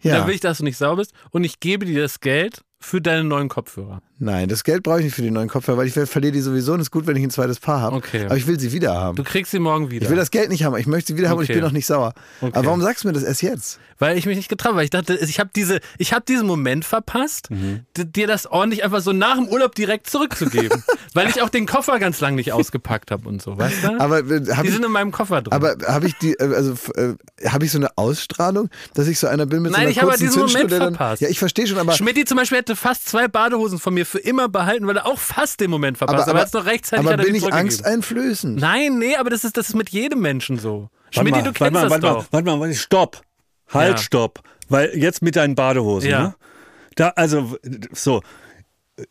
Ja. 0.00 0.16
Dann 0.16 0.26
will 0.26 0.34
ich, 0.34 0.40
dass 0.40 0.58
du 0.58 0.64
nicht 0.64 0.76
sauer 0.76 0.96
bist 0.96 1.12
und 1.30 1.44
ich 1.44 1.60
gebe 1.60 1.86
dir 1.86 2.02
das 2.02 2.18
Geld 2.18 2.62
für 2.80 3.00
deine 3.00 3.22
neuen 3.22 3.48
Kopfhörer. 3.48 4.02
Nein, 4.24 4.48
das 4.48 4.62
Geld 4.62 4.84
brauche 4.84 4.98
ich 5.00 5.04
nicht 5.06 5.14
für 5.16 5.22
die 5.22 5.32
neuen 5.32 5.48
Kopfhörer, 5.48 5.78
weil 5.78 5.88
ich 5.88 5.94
ver- 5.94 6.06
verliere 6.06 6.32
die 6.32 6.40
sowieso 6.40 6.74
und 6.74 6.80
es 6.80 6.86
ist 6.86 6.90
gut, 6.92 7.06
wenn 7.08 7.16
ich 7.16 7.24
ein 7.24 7.30
zweites 7.30 7.58
Paar 7.58 7.80
habe. 7.80 7.96
Okay. 7.96 8.24
Aber 8.26 8.36
ich 8.36 8.46
will 8.46 8.58
sie 8.60 8.72
wieder 8.72 8.94
haben. 8.94 9.16
Du 9.16 9.24
kriegst 9.24 9.50
sie 9.50 9.58
morgen 9.58 9.90
wieder. 9.90 10.04
Ich 10.04 10.10
will 10.10 10.16
das 10.16 10.30
Geld 10.30 10.48
nicht 10.48 10.62
haben, 10.62 10.76
ich 10.76 10.86
möchte 10.86 11.12
sie 11.12 11.18
wieder 11.18 11.28
haben 11.28 11.38
und 11.38 11.42
ich 11.44 11.50
Okay. 11.50 11.58
bin 11.58 11.64
noch 11.64 11.72
nicht 11.72 11.86
sauer. 11.86 12.12
Okay. 12.40 12.52
Aber 12.54 12.66
warum 12.66 12.80
sagst 12.82 13.02
du 13.02 13.08
mir 13.08 13.14
das 13.14 13.24
erst 13.24 13.42
jetzt? 13.42 13.80
Weil 13.98 14.16
ich 14.16 14.26
mich 14.26 14.36
nicht 14.36 14.48
getraut 14.48 14.68
habe. 14.70 14.76
Weil 14.78 14.84
ich 14.84 14.90
dachte, 14.90 15.14
ich 15.16 15.38
habe 15.40 15.50
diese, 15.54 15.80
ich 15.98 16.12
habe 16.12 16.24
diesen 16.26 16.46
Moment 16.46 16.84
verpasst, 16.84 17.50
Mhm. 17.50 17.80
dir 17.96 18.26
das 18.28 18.46
ordentlich 18.46 18.84
einfach 18.84 19.00
so 19.00 19.12
nach 19.12 19.36
dem 19.36 19.48
Urlaub 19.48 19.74
direkt 19.74 20.08
zurückzugeben. 20.08 20.84
weil 21.14 21.28
ich 21.28 21.42
auch 21.42 21.48
den 21.50 21.66
Koffer 21.66 21.98
ganz 21.98 22.20
lang 22.20 22.34
nicht 22.36 22.52
ausgepackt 22.52 23.10
habe 23.10 23.28
und 23.28 23.42
so, 23.42 23.58
weißt 23.58 23.82
du? 23.84 24.00
Aber 24.00 24.18
äh, 24.20 24.22
habe 24.22 24.62
die 24.62 24.68
ich, 24.68 24.74
sind 24.74 24.84
in 24.84 24.92
meinem 24.92 25.10
Koffer 25.12 25.42
drin. 25.42 25.52
aber 25.52 25.74
habe 25.86 26.06
ich 26.06 26.14
die, 26.18 26.34
äh, 26.34 26.54
also 26.54 26.74
äh, 26.94 27.14
habe 27.48 27.64
ich 27.64 27.72
so 27.72 27.78
eine 27.78 27.96
Ausstrahlung, 27.98 28.70
dass 28.94 29.08
ich 29.08 29.18
so 29.18 29.26
einer 29.26 29.46
bin 29.46 29.62
mit 29.62 29.72
Nein, 29.72 29.84
so 29.84 29.90
ich 29.90 29.96
einer 29.98 30.02
habe 30.02 30.10
kurzen 30.12 30.24
diesen 30.26 30.38
Moment 30.38 30.52
Zündschnur, 30.58 30.78
der 30.78 30.86
dann, 30.86 30.94
verpasst. 30.94 31.22
Ja, 31.22 31.28
ich 31.28 31.38
verstehe 31.40 31.66
schon, 31.66 31.78
aber 31.78 31.92
Schmidti 31.92 32.24
zum 32.24 32.36
Beispiel 32.38 32.58
hätte 32.58 32.76
fast 32.76 33.08
zwei 33.08 33.26
Badehosen 33.28 33.78
von 33.78 33.92
mir 33.94 34.06
für 34.12 34.18
immer 34.18 34.48
behalten, 34.48 34.86
weil 34.86 34.96
er 34.98 35.06
auch 35.06 35.18
fast 35.18 35.60
den 35.60 35.70
Moment 35.70 35.96
verpasst. 35.98 36.20
aber, 36.24 36.30
Aber, 36.30 36.38
er 36.40 36.42
hat's 36.42 36.52
noch 36.52 36.66
rechtzeitig 36.66 37.04
aber 37.06 37.14
hat 37.14 37.20
er 37.20 37.24
bin 37.26 37.34
ich 37.34 37.52
angsteinflößend? 37.52 38.60
Nein, 38.60 38.98
nee, 38.98 39.16
aber 39.16 39.30
das 39.30 39.42
ist, 39.44 39.56
das 39.56 39.70
ist 39.70 39.74
mit 39.74 39.88
jedem 39.88 40.20
Menschen 40.20 40.58
so. 40.58 40.90
Mal, 41.16 41.24
du 41.24 41.30
kennst 41.52 41.60
warte 41.60 41.72
mal, 41.72 41.82
das 41.82 41.90
warte 41.90 42.06
doch. 42.06 42.30
Mal, 42.32 42.44
warte 42.46 42.56
mal, 42.58 42.74
stopp. 42.74 43.22
Halt, 43.72 43.92
Ja. 43.92 43.96
stopp. 43.98 44.40
Weil 44.68 44.90
jetzt 44.96 45.22
mit 45.22 45.34
deinen 45.36 45.54
Badehosen, 45.54 46.10
Ja. 46.10 46.22
ne? 46.22 46.34
Da, 46.94 47.08
also, 47.16 47.56
so. 47.92 48.22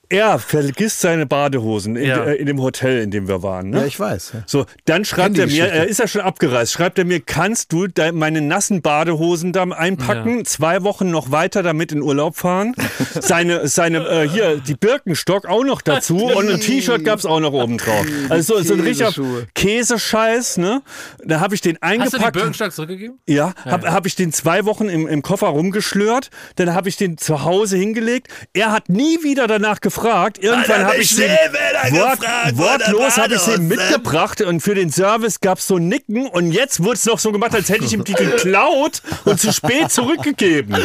Er 0.09 0.37
vergisst 0.37 1.01
seine 1.01 1.25
Badehosen 1.25 1.95
in, 1.95 2.05
Ja. 2.07 2.23
äh, 2.25 2.35
in 2.35 2.45
dem 2.45 2.61
Hotel, 2.61 3.01
in 3.01 3.09
dem 3.09 3.27
wir 3.27 3.41
waren. 3.41 3.71
Ne? 3.71 3.79
Ja, 3.79 3.85
ich 3.87 3.99
weiß. 3.99 4.31
Ja. 4.35 4.43
So, 4.45 4.65
dann 4.85 5.05
schreibt 5.05 5.39
er 5.39 5.47
mir, 5.47 5.65
er 5.67 5.87
ist 5.87 5.97
ja 5.99 6.07
schon 6.07 6.21
abgereist, 6.21 6.71
schreibt 6.73 6.99
er 6.99 7.05
mir, 7.05 7.19
kannst 7.19 7.73
du 7.73 7.87
de, 7.87 8.11
meine 8.11 8.41
nassen 8.41 8.83
Badehosen 8.83 9.53
da 9.53 9.63
einpacken, 9.63 10.37
Ja. 10.39 10.43
zwei 10.43 10.83
Wochen 10.83 11.09
noch 11.09 11.31
weiter 11.31 11.63
damit 11.63 11.91
in 11.91 12.03
Urlaub 12.03 12.35
fahren, 12.35 12.75
seine, 13.19 13.67
seine 13.67 14.07
äh, 14.07 14.29
hier, 14.29 14.57
die 14.57 14.75
Birkenstock 14.75 15.47
auch 15.47 15.63
noch 15.63 15.81
dazu 15.81 16.17
und 16.35 16.47
ein 16.47 16.59
T-Shirt 16.59 17.03
gab's 17.03 17.25
auch 17.25 17.39
noch 17.39 17.53
oben 17.53 17.79
drauf. 17.79 18.05
Also 18.29 18.57
so, 18.57 18.63
so 18.63 18.73
ein 18.75 18.81
richtiger. 18.81 19.11
Käsescheiß, 19.55 20.57
ne? 20.57 20.83
Da 21.25 21.39
habe 21.39 21.55
ich 21.55 21.61
den 21.61 21.77
Hast 21.81 21.91
du 21.91 21.95
die 21.97 22.01
eingepackt. 22.03 22.33
Birkenstock 22.33 22.71
zurückgegeben? 22.71 23.17
Ja, 23.27 23.53
habe 23.65 23.91
hab 23.91 24.05
ich 24.05 24.15
den 24.15 24.31
zwei 24.31 24.65
Wochen 24.65 24.89
im, 24.89 25.07
im 25.07 25.23
Koffer 25.23 25.47
rumgeschlört, 25.47 26.29
dann 26.57 26.73
habe 26.75 26.87
ich 26.87 26.97
den 26.97 27.17
zu 27.17 27.43
Hause 27.43 27.77
hingelegt. 27.77 28.27
Er 28.53 28.71
hat 28.71 28.89
nie 28.89 29.23
wieder 29.23 29.47
danach 29.47 29.80
gefragt. 29.81 30.37
Irgendwann 30.37 30.85
habe 30.85 30.97
ich 30.97 31.15
den 31.15 31.29
Wort, 31.29 32.19
wortlos 32.57 33.17
habe 33.17 33.35
ich 33.35 33.41
den 33.41 33.67
mitgebracht 33.67 34.41
und 34.41 34.61
für 34.61 34.75
den 34.75 34.91
Service 34.91 35.39
gab's 35.39 35.67
so 35.67 35.77
Nicken 35.77 36.27
und 36.27 36.51
jetzt 36.51 36.83
wurde 36.83 36.95
es 36.95 37.05
noch 37.05 37.19
so 37.19 37.31
gemacht, 37.31 37.53
als 37.53 37.69
hätte 37.69 37.85
ich 37.85 37.93
ihm 37.93 38.03
die 38.03 38.13
geklaut 38.13 39.01
und 39.25 39.39
zu 39.39 39.51
spät 39.51 39.91
zurückgegeben. 39.91 40.77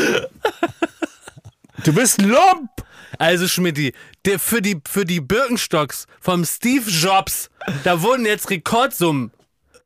Du 1.85 1.93
bist 1.93 2.21
Lump! 2.23 2.71
Also 3.19 3.49
Schmidti, 3.49 3.95
der 4.25 4.39
für 4.39 4.61
die, 4.61 4.81
für 4.87 5.05
die 5.05 5.21
Birkenstocks 5.21 6.07
vom 6.21 6.45
Steve 6.45 6.91
Jobs, 6.91 7.51
da 7.85 8.03
wurden 8.03 8.27
jetzt 8.27 8.51
Rekordsummen 8.51 9.31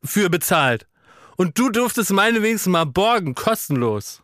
für 0.03 0.31
bezahlt. 0.31 0.87
Und 1.37 1.59
du 1.59 1.71
durftest 1.71 2.11
meine 2.11 2.43
wenigstens 2.43 2.73
mal 2.73 2.87
borgen, 2.87 3.35
kostenlos. 3.35 4.20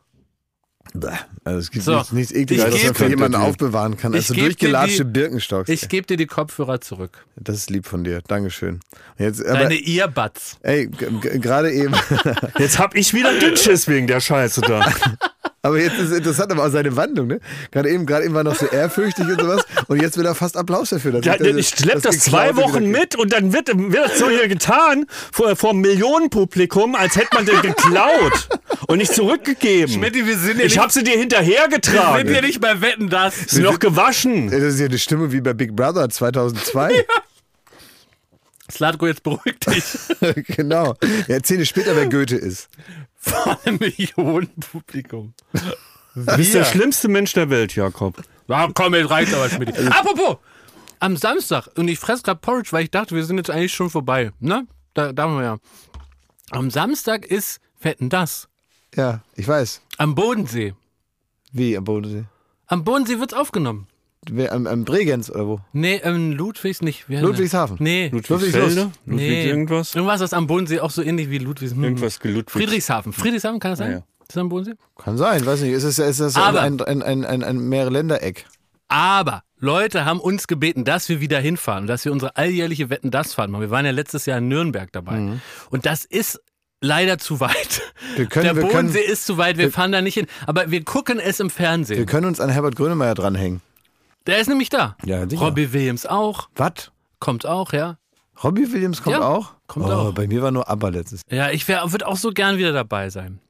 Bäh, 0.95 1.09
Also 1.45 1.59
es 1.59 1.71
gibt 1.71 1.85
So, 1.85 1.97
nichts, 1.97 2.13
nichts 2.13 2.33
ich 2.33 2.39
ekliges, 2.43 2.65
was 2.73 2.85
man 2.85 2.95
für 2.95 3.09
jemanden 3.09 3.37
aufbewahren 3.37 3.97
kann. 3.97 4.15
Also 4.15 4.35
durchgelatschte 4.35 5.05
die- 5.05 5.11
Birkenstocks. 5.11 5.69
Ich 5.69 5.89
gebe 5.89 6.07
dir 6.07 6.17
die 6.17 6.27
Kopfhörer 6.27 6.81
zurück. 6.81 7.25
das 7.37 7.57
ist 7.57 7.71
lieb 7.71 7.87
von 7.87 8.03
dir. 8.05 8.23
Dankeschön. 8.27 8.81
Jetzt, 9.19 9.45
aber, 9.45 9.61
Deine 9.65 9.75
Earbuds. 9.77 10.59
ey, 10.63 10.87
gerade 10.89 11.73
eben. 11.73 11.95
Jetzt 12.59 12.79
hab 12.79 12.95
ich 12.95 13.13
wieder 13.13 13.39
Dünnschiss 13.39 13.87
wegen 13.89 14.07
der 14.07 14.21
Scheiße 14.21 14.61
da. 14.63 14.91
Aber 15.67 15.81
jetzt 15.81 15.99
ist 15.99 16.13
interessant, 16.13 16.53
aber 16.53 16.65
auch 16.65 16.71
seine 16.71 16.95
Wandlung, 16.95 17.27
ne? 17.27 17.41
Gerade 17.73 17.91
eben, 17.91 18.07
gerade 18.07 18.25
eben 18.25 18.35
war 18.35 18.45
noch 18.45 18.55
so 18.55 18.67
ehrfürchtig 18.67 19.27
und 19.27 19.41
sowas. 19.41 19.65
Und 19.89 20.01
jetzt 20.01 20.17
will 20.17 20.25
er 20.25 20.37
fast 20.37 20.57
Applaus 20.57 20.91
dafür. 20.91 21.11
Dass 21.11 21.25
Ja, 21.25 21.35
ich, 21.41 21.57
ich 21.57 21.69
schlepp 21.71 22.03
das 22.03 22.21
zwei 22.21 22.49
Geklaute 22.49 22.73
Wochen 22.73 22.87
mit 22.87 23.17
und 23.17 23.33
dann 23.33 23.53
wird, 23.53 23.69
wird 23.75 24.11
das 24.11 24.19
so 24.21 24.31
hier 24.31 24.47
getan 24.47 25.07
vor, 25.33 25.57
vor 25.57 25.71
einem 25.71 25.81
Millionenpublikum, 25.81 26.95
als 26.95 27.17
hätte 27.17 27.31
man 27.35 27.47
den 27.47 27.61
geklaut 27.63 28.49
und 28.87 28.99
nicht 28.99 29.13
zurückgegeben. 29.13 29.93
Schmidti, 29.93 30.25
wir 30.25 30.39
sind 30.39 30.59
ja 30.61 30.67
ich 30.67 30.75
nicht, 30.75 30.79
hab 30.79 30.93
sie 30.93 31.03
dir 31.03 31.07
wir 31.07 31.13
sind 31.15 31.21
hinterhergetragen. 31.33 32.33
ja 32.33 32.41
nicht 32.41 32.61
bei 32.61 32.81
Wetten, 32.81 33.09
das. 33.09 33.37
Ist 33.37 33.59
noch 33.59 33.81
gewaschen. 33.81 34.49
Das 34.49 34.63
ist 34.63 34.79
ja 34.79 34.87
eine 34.87 34.99
Stimme 34.99 35.33
wie 35.33 35.41
bei 35.41 35.53
Big 35.53 35.75
Brother 35.75 36.09
2002. 36.09 37.05
Slatko, 38.71 39.07
jetzt 39.07 39.23
beruhig 39.23 39.59
dich. 39.67 39.85
genau. 40.57 40.97
Ja, 41.29 41.37
erzähl 41.37 41.59
dir 41.59 41.67
später, 41.67 41.95
wer 41.97 42.07
Goethe 42.07 42.37
ist. 42.37 42.69
Vor 43.27 43.59
einem 43.65 43.79
Millionenpublikum. 43.79 45.35
Du 46.15 46.37
bist 46.37 46.55
der 46.55 46.65
schlimmste 46.65 47.09
Mensch 47.09 47.33
der 47.33 47.51
Welt, 47.51 47.75
Jakob. 47.75 48.23
Ja, 48.49 48.69
komm, 48.73 48.95
jetzt 48.95 49.11
reicht 49.11 49.35
aber, 49.35 49.51
Schmidti. 49.51 49.87
Apropos, 49.89 50.37
am 51.01 51.17
Samstag, 51.17 51.69
und 51.77 51.89
ich 51.89 51.99
fress 51.99 52.23
grad 52.23 52.41
Porridge, 52.41 52.71
weil 52.73 52.85
ich 52.85 52.91
dachte, 52.91 53.15
wir 53.15 53.25
sind 53.25 53.37
jetzt 53.37 53.51
eigentlich 53.51 53.75
schon 53.75 53.91
vorbei. 53.91 54.33
Ne? 54.41 54.67
Da, 54.95 55.13
da 55.13 55.25
haben 55.25 55.37
wir 55.37 55.45
ja. 55.45 55.59
Am 56.51 56.71
Samstag 56.71 57.27
ist 57.27 57.61
Wetten, 57.81 58.09
das. 58.09 58.49
Ja, 58.95 59.21
ich 59.35 59.47
weiß. 59.47 59.83
Am 59.99 60.15
Bodensee. 60.15 60.75
Wie 61.53 61.77
am 61.77 61.85
Bodensee? 61.85 62.25
Am 62.67 62.85
Bodensee 62.85 63.19
wird's 63.19 63.35
aufgenommen. 63.35 63.89
Am, 64.51 64.67
am 64.67 64.85
Bregenz 64.85 65.31
oder 65.31 65.47
wo? 65.47 65.61
Nee, 65.73 66.01
ähm, 66.03 66.33
Ludwigs 66.33 66.83
nicht. 66.83 67.09
Wie 67.09 67.17
Ludwigshafen. 67.17 67.77
Nee. 67.81 68.09
Ludwigsfelde? 68.13 68.91
Ludwig 69.07 69.29
Nee. 69.29 69.47
irgendwas? 69.49 69.95
Irgendwas 69.95 70.21
ist 70.21 70.35
am 70.35 70.47
Bodensee 70.47 70.81
auch 70.81 70.91
so 70.91 71.03
ähnlich 71.03 71.31
wie 71.31 71.39
Ludwigs. 71.39 71.73
hm. 71.73 71.85
Irgendwas 71.85 72.19
geludwigs. 72.21 72.53
Friedrichshafen. 72.53 73.13
Friedrichshafen, 73.13 73.61
kann 73.61 73.73
das 73.73 73.79
sein? 73.79 73.91
Ja, 73.91 73.97
ja. 73.99 74.05
Ist 74.23 74.31
das 74.35 74.37
am 74.39 74.49
Bodensee? 74.49 74.75
Kann 74.99 75.17
sein, 75.17 75.47
weiß 75.47 75.61
nicht. 75.61 75.73
Ist 75.73 75.85
das, 75.85 75.99
ist 75.99 76.21
das 76.21 76.37
Aber- 76.37 76.61
ein, 76.61 76.81
ein, 76.81 77.03
ein, 77.03 77.25
ein, 77.25 77.45
ein 77.45 77.59
Mehrere-Länder-Eck? 77.69 78.47
Aber 78.89 79.43
Leute 79.59 80.05
haben 80.05 80.21
uns 80.21 80.47
gebeten, 80.49 80.85
dass 80.85 81.09
wir 81.09 81.21
wieder 81.21 81.39
hinfahren 81.41 81.87
dass 81.87 82.05
wir 82.05 82.13
unsere 82.13 82.37
alljährliche 82.37 82.91
Wetten 82.91 83.11
das 83.11 83.35
fahren. 83.35 83.51
machen. 83.51 83.63
Wir 83.63 83.71
waren 83.71 83.85
ja 83.87 83.93
letztes 83.93 84.27
Jahr 84.27 84.39
in 84.39 84.49
Nürnberg 84.49 84.91
dabei. 84.93 85.39
Und 85.71 85.87
das 85.87 86.05
ist 86.05 86.41
leider 86.81 87.19
zu 87.19 87.41
weit. 87.41 87.83
Mhm. 88.15 88.19
Wir 88.19 88.27
können- 88.27 88.45
Der 88.45 88.57
wir 88.57 88.63
können- 88.63 88.73
Bodensee 88.89 89.01
ist 89.01 89.27
zu 89.27 89.39
weit, 89.39 89.59
wir 89.59 89.71
fahren 89.73 89.93
da 89.93 90.03
nicht 90.03 90.15
hin. 90.15 90.27
Aber 90.47 90.71
wir 90.71 90.85
gucken 90.85 91.19
es 91.19 91.41
im 91.41 91.47
Wir 91.47 91.51
Fernsehen. 91.53 92.07
können 92.07 92.27
uns 92.27 92.39
an 92.41 92.51
Herbert 92.51 92.77
Grönemeyer 92.77 93.15
dranhängen. 93.15 93.61
Der 94.27 94.39
ist 94.39 94.49
nämlich 94.49 94.69
da. 94.69 94.97
Ja, 95.05 95.29
sicher. 95.29 95.43
Robbie 95.43 95.73
Williams 95.73 96.07
auch. 96.07 96.49
Was? 96.57 96.91
Kommt 97.21 97.47
auch, 97.47 97.73
ja. 97.73 97.99
Robbie 98.43 98.71
Williams 98.73 99.03
kommt 99.03 99.17
Ja, 99.17 99.23
auch? 99.27 99.53
kommt 99.67 99.87
oh, 99.87 99.91
auch. 99.93 100.13
Bei 100.13 100.27
mir 100.27 100.43
war 100.43 100.51
nur 100.51 100.69
ABBA 100.69 100.89
letztes. 100.91 101.23
Ja, 101.31 101.51
ich 101.51 101.67
würde 101.69 102.07
auch 102.07 102.17
so 102.17 102.31
gern 102.33 102.59
wieder 102.59 102.73
dabei 102.73 103.09
sein. 103.11 103.41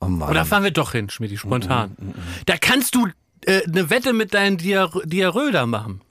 Oh 0.00 0.06
Mann. 0.06 0.28
Oder 0.30 0.44
fahren 0.44 0.64
wir 0.64 0.70
doch 0.70 0.92
hin, 0.92 1.08
Schmidti, 1.08 1.38
spontan. 1.38 1.96
Mhm, 1.98 2.14
Da 2.46 2.56
kannst 2.58 2.94
du 2.94 3.08
äh, 3.46 3.62
eine 3.66 3.88
Wette 3.88 4.12
mit 4.12 4.34
deinen 4.34 4.58
Diar 4.58 4.90
Diarrhoe 5.04 5.66
machen. 5.66 6.02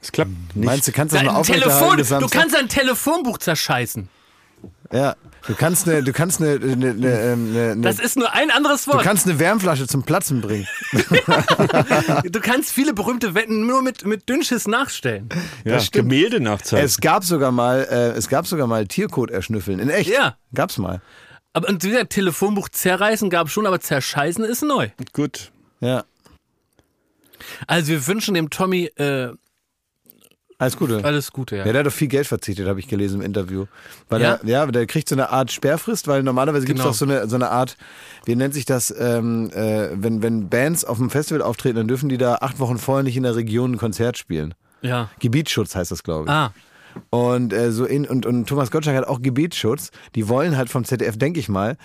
Es 0.00 0.12
klappt 0.12 0.30
nicht. 0.54 0.64
Meinst 0.66 0.86
du, 0.88 0.92
kannst 0.92 1.14
du 1.14 1.16
das 1.16 1.24
Da, 1.24 1.32
mal 1.32 1.36
ein 1.36 1.40
aufrechterhalten 1.40 1.78
Telefon, 1.80 1.96
bis 1.96 2.08
du 2.08 2.14
Samstag? 2.14 2.40
kannst 2.40 2.56
ein 2.56 2.68
Telefonbuch 2.68 3.38
zerscheißen. 3.38 4.08
Ja, 4.92 5.14
du 5.46 5.54
kannst 5.54 5.86
eine, 5.88 6.02
du 6.02 6.12
kannst 6.12 6.40
eine, 6.40 6.54
eine, 6.54 6.72
eine, 6.72 6.90
eine, 6.90 7.70
eine 7.72 7.80
Das 7.80 8.00
ist 8.00 8.16
nur 8.16 8.32
ein 8.32 8.50
anderes 8.50 8.86
du 8.86 8.92
Wort. 8.92 9.04
kannst 9.04 9.26
eine 9.26 9.38
Wärmflasche 9.38 9.86
zum 9.86 10.02
Platzen 10.02 10.40
bringen. 10.40 10.66
Du 12.24 12.40
kannst 12.40 12.72
viele 12.72 12.92
berühmte 12.92 13.34
Wetten 13.34 13.66
nur 13.66 13.82
mit, 13.82 14.04
mit 14.04 14.28
Dünnschiss 14.28 14.66
nachstellen. 14.66 15.28
ja, 15.64 15.78
stimmt. 15.80 16.10
Gemälde 16.10 16.40
nachzeichnen. 16.40 16.84
Es 16.84 17.00
gab 17.00 17.24
sogar 17.24 17.52
mal, 17.52 17.86
äh, 17.90 18.10
es 18.18 18.28
gab 18.28 18.46
sogar 18.46 18.66
mal 18.66 18.86
Tierkot 18.86 19.30
erschnüffeln. 19.30 19.78
In 19.78 19.90
echt. 19.90 20.10
Ja. 20.10 20.36
Gab's 20.54 20.78
mal. 20.78 21.00
Aber 21.52 21.68
und 21.68 21.82
wie 21.84 21.90
gesagt, 21.90 22.10
Telefonbuch 22.10 22.68
zerreißen 22.68 23.30
gab 23.30 23.48
schon, 23.50 23.66
aber 23.66 23.80
zerscheißen 23.80 24.44
ist 24.44 24.62
neu. 24.62 24.88
Gut. 25.12 25.52
Ja. 25.80 26.04
Also 27.66 27.88
wir 27.88 28.06
wünschen 28.06 28.34
dem 28.34 28.50
Tommy 28.50 28.86
äh, 28.96 29.30
Alles 30.60 30.76
Gute. 30.76 31.04
alles 31.04 31.32
Gute. 31.32 31.56
Ja. 31.56 31.64
Ja, 31.66 31.72
der 31.72 31.80
hat 31.80 31.86
doch 31.86 31.92
viel 31.92 32.06
Geld 32.08 32.26
verzichtet, 32.28 32.68
habe 32.68 32.78
ich 32.78 32.86
gelesen 32.86 33.20
im 33.20 33.26
Interview. 33.26 33.66
Weil 34.08 34.20
Ja? 34.20 34.34
Er, 34.34 34.48
ja, 34.48 34.66
der 34.66 34.86
kriegt 34.86 35.08
so 35.08 35.14
eine 35.16 35.30
Art 35.30 35.50
Sperrfrist, 35.50 36.06
weil 36.06 36.22
normalerweise 36.22 36.66
gibt 36.66 36.78
es 36.78 36.82
Genau. 36.84 36.90
doch 36.92 36.96
so 36.96 37.04
eine, 37.06 37.26
so 37.28 37.34
eine 37.36 37.50
Art, 37.50 37.76
wie 38.26 38.36
nennt 38.36 38.54
sich 38.54 38.66
das, 38.66 38.94
ähm, 38.96 39.50
äh, 39.54 39.88
wenn, 39.94 40.22
wenn 40.22 40.48
Bands 40.48 40.84
auf 40.84 40.98
dem 40.98 41.10
Festival 41.10 41.42
auftreten, 41.42 41.76
dann 41.76 41.88
dürfen 41.88 42.08
die 42.08 42.18
da 42.18 42.36
acht 42.36 42.58
Wochen 42.60 42.78
vorher 42.78 43.02
nicht 43.02 43.16
in 43.16 43.22
der 43.24 43.34
Region 43.34 43.72
ein 43.72 43.78
Konzert 43.78 44.18
spielen. 44.18 44.54
ja. 44.82 45.08
Gebietsschutz 45.18 45.74
heißt 45.74 45.90
das, 45.90 46.02
glaube 46.02 46.26
ich. 46.26 46.30
Ah, 46.30 46.52
Und, 47.10 47.52
äh, 47.52 47.72
so 47.72 47.84
in, 47.86 48.04
und, 48.06 48.26
und 48.26 48.46
Thomas 48.48 48.70
Gottschalk 48.70 48.96
hat 48.96 49.06
auch 49.08 49.22
Gebietsschutz. 49.22 49.90
Die 50.14 50.28
wollen 50.28 50.56
halt 50.56 50.68
vom 50.68 50.84
ZDF, 50.84 51.16
denke 51.16 51.40
ich 51.40 51.48
mal, 51.48 51.76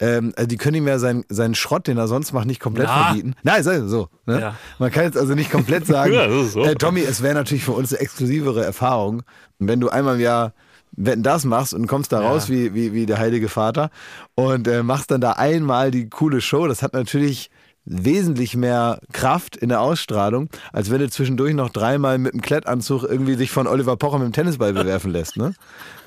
ähm, 0.00 0.32
also 0.36 0.46
die 0.48 0.56
können 0.56 0.76
ihm 0.76 0.88
ja 0.88 0.98
seinen, 0.98 1.24
seinen 1.28 1.54
Schrott, 1.54 1.86
den 1.86 1.98
er 1.98 2.08
sonst 2.08 2.32
macht, 2.32 2.46
nicht 2.46 2.60
komplett 2.60 2.88
Na. 2.88 3.04
verbieten. 3.04 3.34
Nein, 3.42 3.62
sei 3.62 3.80
so. 3.82 4.08
Ne? 4.26 4.40
Ja. 4.40 4.56
Man 4.78 4.90
kann 4.90 5.04
jetzt 5.04 5.18
also 5.18 5.34
nicht 5.34 5.50
komplett 5.50 5.86
sagen, 5.86 6.12
Ja, 6.12 6.28
so. 6.42 6.64
äh, 6.64 6.74
Tommy, 6.74 7.00
es 7.02 7.22
wäre 7.22 7.34
natürlich 7.34 7.64
für 7.64 7.72
uns 7.72 7.92
eine 7.92 8.00
exklusivere 8.00 8.64
Erfahrung, 8.64 9.22
wenn 9.58 9.78
du 9.80 9.88
einmal 9.90 10.14
im 10.16 10.20
Jahr 10.20 10.52
wenn 10.96 11.22
das 11.22 11.44
machst 11.44 11.72
und 11.72 11.86
kommst 11.86 12.10
da 12.12 12.20
raus 12.20 12.48
wie, 12.50 12.74
wie, 12.74 12.92
wie 12.92 13.06
der 13.06 13.18
Heilige 13.18 13.48
Vater 13.48 13.90
und 14.34 14.66
äh, 14.66 14.82
machst 14.82 15.12
dann 15.12 15.20
da 15.20 15.32
einmal 15.32 15.92
die 15.92 16.10
coole 16.10 16.40
Show, 16.40 16.66
das 16.66 16.82
hat 16.82 16.94
natürlich 16.94 17.48
wesentlich 17.92 18.56
mehr 18.56 19.00
Kraft 19.12 19.56
in 19.56 19.68
der 19.68 19.80
Ausstrahlung, 19.80 20.48
als 20.72 20.90
wenn 20.90 21.00
du 21.00 21.10
zwischendurch 21.10 21.54
noch 21.54 21.70
dreimal 21.70 22.18
mit 22.18 22.32
dem 22.32 22.40
Klettanzug 22.40 23.02
irgendwie 23.02 23.34
sich 23.34 23.50
von 23.50 23.66
Oliver 23.66 23.96
Pocher 23.96 24.18
mit 24.18 24.28
dem 24.28 24.32
Tennisball 24.32 24.72
bewerfen 24.72 25.10
lässt. 25.10 25.36
Ne? 25.36 25.54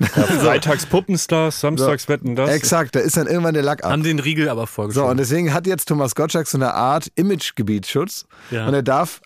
Freitags 0.00 0.86
Puppenstars, 0.86 1.60
samstags 1.60 2.08
wetten 2.08 2.36
das. 2.36 2.50
Exakt, 2.50 2.94
da 2.96 3.00
ist 3.00 3.16
dann 3.16 3.26
irgendwann 3.26 3.54
der 3.54 3.62
Lack 3.62 3.84
ab. 3.84 3.90
haben 3.92 4.02
den 4.02 4.18
Riegel 4.18 4.48
aber 4.48 4.62
So, 4.62 4.66
vorgeschoben. 4.66 5.10
und 5.10 5.16
deswegen 5.18 5.52
hat 5.52 5.66
jetzt 5.66 5.86
Thomas 5.86 6.14
Gottschalk 6.14 6.46
so 6.46 6.56
eine 6.58 6.72
Art 6.74 7.10
Imagegebietsschutz. 7.16 8.26
Ja. 8.50 8.66
Und 8.66 8.74
er 8.74 8.82
darf, 8.82 9.20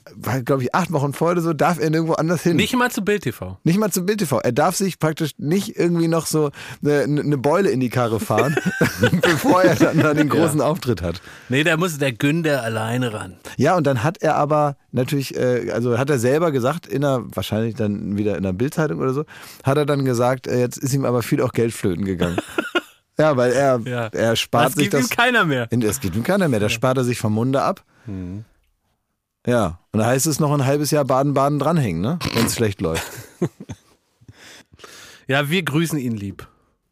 glaube 0.45 0.63
ich, 0.65 0.75
acht 0.75 0.93
Wochen 0.93 1.13
vorher 1.13 1.33
oder 1.37 1.43
so, 1.43 1.53
darf 1.53 1.79
er 1.79 1.91
nirgendwo 1.91 2.15
anders 2.15 2.43
hin. 2.43 2.57
Nicht 2.57 2.75
mal 2.77 2.91
zu 2.91 3.03
Bild 3.03 3.23
TV. 3.23 3.59
Nicht 3.65 3.79
mal 3.79 3.91
zum 3.91 4.05
Bild 4.07 4.19
TV. 4.19 4.41
Er 4.41 4.53
darf 4.53 4.77
sich 4.77 4.99
praktisch 4.99 5.31
nicht 5.39 5.77
irgendwie 5.77 6.09
noch 6.09 6.27
so 6.27 6.51
eine, 6.85 7.03
eine 7.03 7.39
Beule 7.39 7.71
in 7.71 7.81
die 7.81 7.89
Karre 7.91 8.21
fahren, 8.21 8.57
bevor 9.23 9.63
er 9.63 9.77
dann 9.77 9.99
da 9.99 10.13
den 10.15 10.29
großen 10.29 10.61
Auftritt 10.61 11.03
hat. 11.03 11.21
Nee, 11.49 11.65
da 11.65 11.77
muss 11.77 11.99
der 11.99 12.13
Günder 12.49 12.63
alleine 12.65 13.13
ran. 13.13 13.37
Ja, 13.57 13.77
und 13.77 13.87
dann 13.87 14.03
hat 14.03 14.19
er 14.23 14.37
aber 14.37 14.77
natürlich, 14.93 15.37
äh, 15.37 15.71
also 15.73 15.99
hat 15.99 16.11
er 16.11 16.19
selber 16.19 16.51
gesagt, 16.53 16.87
in 16.87 17.05
einer, 17.05 17.25
wahrscheinlich 17.35 17.75
dann 17.75 18.17
wieder 18.17 18.33
in 18.33 18.45
einer 18.47 18.53
Bildzeitung 18.53 18.99
oder 19.01 19.13
so, 19.13 19.25
hat 19.65 19.77
er 19.79 19.87
dann 19.87 20.05
gesagt, 20.05 20.47
äh, 20.47 20.59
jetzt 20.59 20.79
ist 20.79 20.93
ihm 20.95 21.05
aber 21.05 21.23
viel 21.23 21.41
auch 21.43 21.53
Geld 21.53 21.73
flöten 21.73 22.05
gegangen. 22.05 22.39
ja, 23.19 23.37
weil 23.37 23.53
er, 23.53 23.81
Ja. 23.85 24.07
er 24.09 24.37
spart 24.37 24.67
Das 24.67 24.73
sich 24.75 24.85
gibt 24.85 24.95
das. 24.95 25.03
ihm 25.11 25.17
keiner 25.17 25.45
mehr. 25.45 25.67
Das 25.69 26.01
gibt 26.01 26.17
ihm 26.17 26.23
keiner 26.25 26.49
mehr. 26.49 26.61
Das 26.61 26.73
spart 26.73 26.97
er 26.99 27.05
sich 27.05 27.19
vom 27.19 27.35
Munde 27.35 27.63
ab. 27.63 27.85
Ja, 29.47 29.79
und 29.93 30.01
da 30.01 30.07
heißt 30.07 30.27
es 30.27 30.41
noch 30.41 30.53
ein 30.53 30.65
halbes 30.67 30.91
Jahr 30.91 31.05
Baden-Baden 31.05 31.59
dranhängen, 31.59 32.01
ne? 32.03 32.19
wenn 32.35 32.47
es 32.47 32.55
schlecht 32.55 32.81
läuft. 32.81 33.07
Ja, 35.31 35.51
wir 35.51 35.63
grüßen 35.63 35.99
ihn 35.99 36.17
lieb. 36.17 36.49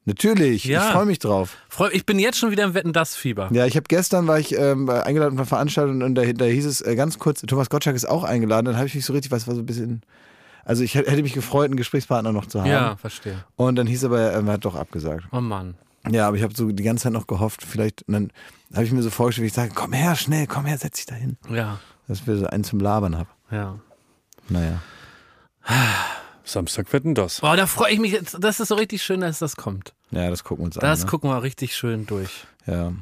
Natürlich, 0.07 0.65
Ja. 0.65 0.87
ich 0.87 0.93
freue 0.93 1.05
mich 1.05 1.19
drauf. 1.19 1.57
Freu- 1.69 1.91
Ich 1.93 2.07
bin 2.07 2.19
jetzt 2.19 2.39
schon 2.39 2.51
wieder 2.53 2.63
im 2.65 2.75
Wetten 2.75 2.93
das 2.93 3.17
Fieber. 3.17 3.49
Ja, 3.53 3.67
ich 3.67 3.77
habe 3.77 3.85
gestern 3.89 4.27
war 4.29 4.39
ich 4.39 4.57
ähm, 4.57 4.89
eingeladen 4.89 5.35
auf 5.35 5.39
einer 5.41 5.47
Veranstaltung 5.47 6.01
und 6.03 6.15
da, 6.15 6.23
da 6.33 6.45
hieß 6.45 6.65
es 6.65 6.81
äh, 6.81 6.95
ganz 6.97 7.19
kurz, 7.19 7.41
Thomas 7.43 7.69
Gottschalk 7.71 7.97
ist 7.97 8.09
auch 8.09 8.23
eingeladen. 8.25 8.67
Dann 8.67 8.77
habe 8.77 8.87
ich 8.87 8.95
mich 8.95 9.05
so 9.05 9.13
richtig, 9.13 9.33
was 9.33 9.47
war 9.49 9.55
so 9.57 9.61
ein 9.63 9.67
bisschen, 9.67 10.03
also 10.65 10.85
ich 10.85 10.95
hätte 10.95 11.23
mich 11.23 11.33
gefreut, 11.35 11.67
einen 11.67 11.77
Gesprächspartner 11.77 12.33
noch 12.33 12.47
zu 12.47 12.61
haben. 12.61 12.71
Ja, 12.71 12.97
verstehe. 12.97 13.45
Und 13.57 13.77
dann 13.77 13.87
hieß 13.89 14.05
aber, 14.05 14.21
er 14.21 14.45
hat 14.47 14.65
doch 14.65 14.77
abgesagt. 14.77 15.25
Oh 15.33 15.41
Mann. 15.41 15.75
Ja, 16.09 16.29
aber 16.29 16.37
ich 16.37 16.45
habe 16.45 16.55
so 16.57 16.71
die 16.71 16.85
ganze 16.85 17.03
Zeit 17.05 17.13
noch 17.13 17.27
gehofft, 17.27 17.65
vielleicht, 17.65 18.05
und 18.07 18.15
dann 18.15 18.31
habe 18.75 18.85
ich 18.85 18.93
mir 18.93 19.03
so 19.03 19.11
vorgestellt, 19.11 19.43
wie 19.43 19.49
ich 19.49 19.53
sage, 19.55 19.73
komm 19.75 19.93
her, 19.93 20.15
schnell, 20.15 20.47
komm 20.47 20.65
her, 20.67 20.79
setz 20.79 20.99
dich 20.99 21.07
da 21.07 21.17
hin. 21.17 21.37
Ja, 21.51 21.81
Dass 22.07 22.25
wir 22.29 22.37
so 22.37 22.47
einen 22.47 22.63
zum 22.63 22.79
Labern 22.79 23.19
haben. 23.19 23.29
ja. 23.51 23.75
Naja. 24.49 24.81
Samstag 26.47 26.93
wetten 26.93 27.15
das. 27.15 27.41
Boah, 27.41 27.57
da 27.57 27.67
freue 27.67 27.93
ich 27.93 27.99
mich 27.99 28.13
jetzt. 28.13 28.37
Das 28.41 28.61
ist 28.61 28.69
so 28.69 28.77
richtig 28.77 29.03
schön, 29.03 29.21
dass 29.21 29.39
das 29.41 29.57
kommt. 29.57 29.93
Ja, 30.11 30.31
das 30.31 30.45
gucken 30.45 30.63
wir 30.63 30.67
uns 30.67 30.77
Das 30.77 31.01
an. 31.01 31.05
Ne? 31.07 31.11
gucken 31.11 31.31
wir 31.31 31.43
richtig 31.43 31.77
schön 31.77 32.07
durch. 32.07 32.47
Ja. 32.67 32.93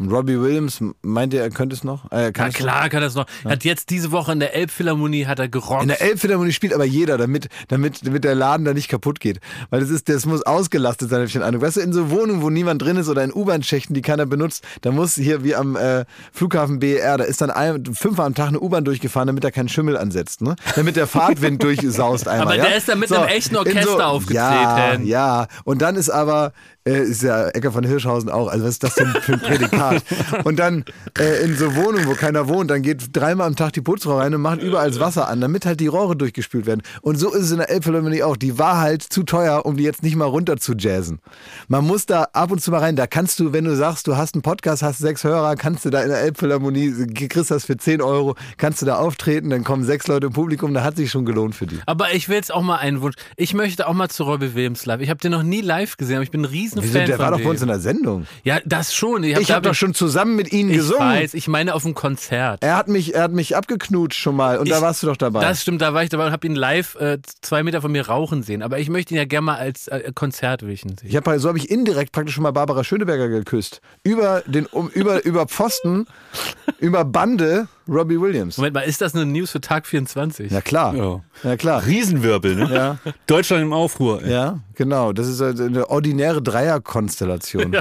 Und 0.00 0.10
Robbie 0.10 0.40
Williams, 0.40 0.82
meint 1.02 1.34
ihr, 1.34 1.42
er 1.42 1.50
könnte 1.50 1.76
es 1.76 1.84
noch? 1.84 2.10
Äh, 2.10 2.32
es 2.34 2.54
klar 2.54 2.88
kann 2.88 3.02
das 3.02 3.14
noch. 3.14 3.26
Hat 3.44 3.64
jetzt 3.64 3.90
diese 3.90 4.12
Woche 4.12 4.32
in 4.32 4.40
der 4.40 4.54
Elbphilharmonie 4.54 5.26
hat 5.26 5.38
er 5.38 5.48
gerockt. 5.48 5.82
In 5.82 5.88
der 5.88 6.00
Elbphilharmonie 6.00 6.52
spielt 6.52 6.72
aber 6.72 6.86
jeder, 6.86 7.18
damit, 7.18 7.48
damit, 7.68 8.06
damit 8.06 8.24
der 8.24 8.34
Laden 8.34 8.64
da 8.64 8.72
nicht 8.72 8.88
kaputt 8.88 9.20
geht. 9.20 9.40
Weil 9.68 9.80
das 9.80 9.90
ist, 9.90 10.08
das 10.08 10.24
muss 10.24 10.40
ausgelastet 10.40 11.10
sein, 11.10 11.18
habe 11.18 11.26
ich 11.26 11.34
den 11.34 11.42
Eindruck. 11.42 11.64
Weißt 11.64 11.76
du, 11.76 11.80
in 11.82 11.92
so 11.92 12.08
Wohnungen, 12.08 12.40
wo 12.40 12.48
niemand 12.48 12.80
drin 12.80 12.96
ist 12.96 13.10
oder 13.10 13.22
in 13.22 13.30
U-Bahn-Schächten, 13.30 13.92
die 13.92 14.00
keiner 14.00 14.24
benutzt, 14.24 14.64
da 14.80 14.90
muss 14.90 15.16
hier 15.16 15.44
wie 15.44 15.54
am 15.54 15.76
äh, 15.76 16.06
Flughafen 16.32 16.78
BER, 16.78 17.18
da 17.18 17.24
ist 17.24 17.42
dann 17.42 17.50
ein, 17.50 17.84
fünfmal 17.94 18.26
am 18.26 18.34
Tag 18.34 18.48
eine 18.48 18.60
U-Bahn 18.60 18.86
durchgefahren, 18.86 19.26
damit 19.26 19.44
er 19.44 19.52
keinen 19.52 19.68
Schimmel 19.68 19.98
ansetzt, 19.98 20.40
ne? 20.40 20.56
Damit 20.76 20.96
der 20.96 21.08
Fahrtwind 21.08 21.62
durchsaust 21.62 22.26
einmal. 22.26 22.46
Aber 22.46 22.56
ja? 22.56 22.64
der 22.64 22.76
ist 22.78 22.88
da 22.88 22.94
mit 22.94 23.12
einem 23.12 23.28
echten 23.28 23.54
Orchester 23.54 24.08
aufgetreten. 24.08 24.38
Ja, 24.38 24.94
ja. 24.94 25.46
Und 25.64 25.82
dann 25.82 25.96
ist 25.96 26.08
aber, 26.08 26.54
äh, 26.86 27.02
ist 27.02 27.22
ja 27.22 27.48
Ecker 27.48 27.72
von 27.72 27.84
Hirschhausen 27.84 28.30
auch, 28.30 28.48
also 28.48 28.64
was 28.64 28.72
ist 28.72 28.84
das 28.84 28.94
denn 28.94 29.08
für 29.20 29.34
ein 29.34 29.40
Prädikat? 29.40 30.02
Und 30.44 30.58
dann 30.58 30.84
äh, 31.18 31.44
in 31.44 31.56
so 31.56 31.74
Wohnungen, 31.76 32.06
wo 32.06 32.14
keiner 32.14 32.48
wohnt, 32.48 32.70
dann 32.70 32.82
geht 32.82 33.14
dreimal 33.16 33.46
am 33.46 33.56
Tag 33.56 33.72
die 33.72 33.80
Putzfrau 33.80 34.18
rein 34.18 34.34
und 34.34 34.40
macht 34.40 34.62
überall 34.62 34.88
das 34.88 35.00
Wasser 35.00 35.28
an, 35.28 35.40
damit 35.40 35.66
halt 35.66 35.80
die 35.80 35.86
Rohre 35.86 36.16
durchgespült 36.16 36.66
werden. 36.66 36.82
Und 37.02 37.16
so 37.16 37.32
ist 37.32 37.44
es 37.44 37.50
in 37.50 37.58
der 37.58 37.70
Elbphilharmonie 37.70 38.22
auch. 38.22 38.36
Die 38.36 38.58
war 38.58 38.78
halt 38.78 39.02
zu 39.02 39.22
teuer, 39.24 39.66
um 39.66 39.76
die 39.76 39.84
jetzt 39.84 40.02
nicht 40.02 40.16
mal 40.16 40.26
runter 40.26 40.56
zu 40.56 40.74
jazzen. 40.74 41.20
Man 41.68 41.86
muss 41.86 42.06
da 42.06 42.28
ab 42.32 42.50
und 42.50 42.60
zu 42.60 42.70
mal 42.70 42.78
rein. 42.78 42.96
Da 42.96 43.06
kannst 43.06 43.40
du, 43.40 43.52
wenn 43.52 43.64
du 43.64 43.76
sagst, 43.76 44.06
du 44.06 44.16
hast 44.16 44.34
einen 44.34 44.42
Podcast, 44.42 44.82
hast 44.82 44.98
sechs 44.98 45.24
Hörer, 45.24 45.56
kannst 45.56 45.84
du 45.84 45.90
da 45.90 46.02
in 46.02 46.08
der 46.08 46.20
Elbphilharmonie, 46.20 47.06
kriegst 47.14 47.50
das 47.50 47.64
für 47.64 47.76
10 47.76 48.02
Euro, 48.02 48.36
kannst 48.56 48.82
du 48.82 48.86
da 48.86 48.96
auftreten, 48.96 49.50
dann 49.50 49.64
kommen 49.64 49.84
sechs 49.84 50.06
Leute 50.06 50.28
im 50.28 50.32
Publikum, 50.32 50.74
da 50.74 50.82
hat 50.82 50.96
sich 50.96 51.10
schon 51.10 51.24
gelohnt 51.24 51.54
für 51.54 51.66
die. 51.66 51.78
Aber 51.86 52.12
ich 52.12 52.28
will 52.28 52.36
jetzt 52.36 52.52
auch 52.52 52.62
mal 52.62 52.76
einen 52.76 53.00
Wunsch. 53.00 53.16
Ich 53.36 53.54
möchte 53.54 53.86
auch 53.86 53.94
mal 53.94 54.08
zu 54.08 54.24
Robbie 54.24 54.54
Williams 54.54 54.86
live. 54.86 55.00
Ich 55.00 55.10
habe 55.10 55.20
den 55.20 55.32
noch 55.32 55.42
nie 55.42 55.60
live 55.60 55.96
gesehen, 55.96 56.16
aber 56.16 56.24
ich 56.24 56.30
bin 56.30 56.42
ein 56.42 56.46
Riesenfan 56.80 57.02
Wieso, 57.02 57.06
der 57.06 57.16
von 57.16 57.24
war 57.24 57.30
doch 57.32 57.40
bei 57.44 57.50
uns 57.50 57.62
in 57.62 57.68
der 57.68 57.80
Sendung. 57.80 58.26
Ja, 58.44 58.58
das 58.64 58.94
schon. 58.94 59.22
Ich 59.24 59.34
habe 59.34 59.42
Ich 59.42 59.50
habe 59.50 59.68
doch 59.68 59.74
schon 59.74 59.94
zusammen 59.94 60.36
mit 60.36 60.52
ihnen 60.52 60.70
Ich 60.70 60.76
gesungen. 60.78 61.00
weiß, 61.00 61.34
ich 61.34 61.48
meine 61.48 61.74
auf 61.74 61.82
dem 61.82 61.94
Konzert. 61.94 62.62
Er 62.62 62.76
hat 62.76 62.88
mich, 62.88 63.14
er 63.14 63.22
hat 63.24 63.32
mich 63.32 63.56
abgeknutscht 63.56 64.18
schon 64.20 64.36
mal 64.36 64.58
und 64.58 64.68
da 64.70 64.76
Ich- 64.76 64.82
warst 64.82 65.02
du 65.02 65.06
doch 65.06 65.16
dabei. 65.16 65.40
Das 65.40 65.62
stimmt, 65.62 65.80
da 65.82 65.94
war 65.94 66.02
ich 66.02 66.08
dabei 66.10 66.26
und 66.26 66.32
habe 66.32 66.46
ihn 66.46 66.54
live 66.54 66.94
äh, 66.96 67.18
zwei 67.42 67.62
Meter 67.62 67.80
von 67.82 67.92
mir 67.92 68.06
rauchen 68.08 68.42
sehen. 68.42 68.62
Aber 68.62 68.78
ich 68.78 68.88
möchte 68.88 69.14
ihn 69.14 69.18
ja 69.18 69.24
gerne 69.24 69.46
mal 69.46 69.56
als 69.56 69.88
äh, 69.88 70.12
Konzertwischen 70.14 70.96
sehen. 70.98 71.08
Ich 71.08 71.16
hab, 71.16 71.26
so 71.38 71.48
habe 71.48 71.58
ich 71.58 71.70
indirekt 71.70 72.12
praktisch 72.12 72.34
schon 72.34 72.42
mal 72.42 72.50
Barbara 72.52 72.84
Schöneberger 72.84 73.28
geküsst. 73.28 73.80
Über 74.02 74.42
den 74.46 74.66
um, 74.66 74.88
über 74.88 75.24
über 75.24 75.46
Pfosten, 75.46 76.06
über 76.78 77.04
Bande 77.04 77.68
Robbie 77.90 78.20
Williams. 78.20 78.56
Moment 78.56 78.74
mal, 78.74 78.80
ist 78.82 79.00
das 79.00 79.14
eine 79.14 79.26
News 79.26 79.50
für 79.50 79.60
Tag 79.60 79.86
24? 79.86 80.50
Ja 80.52 80.60
klar. 80.60 80.94
Ja. 80.94 81.20
Ja 81.42 81.56
klar. 81.56 81.84
Riesenwirbel, 81.84 82.54
ne? 82.54 82.72
Ja. 82.72 82.98
Deutschland 83.26 83.62
im 83.62 83.72
Aufruhr. 83.72 84.22
ey. 84.22 84.30
Ja, 84.32 84.60
genau. 84.74 85.12
Das 85.12 85.26
ist 85.26 85.40
also 85.40 85.64
eine 85.64 85.90
ordinäre 85.90 86.40
Dreierkonstellation. 86.40 87.76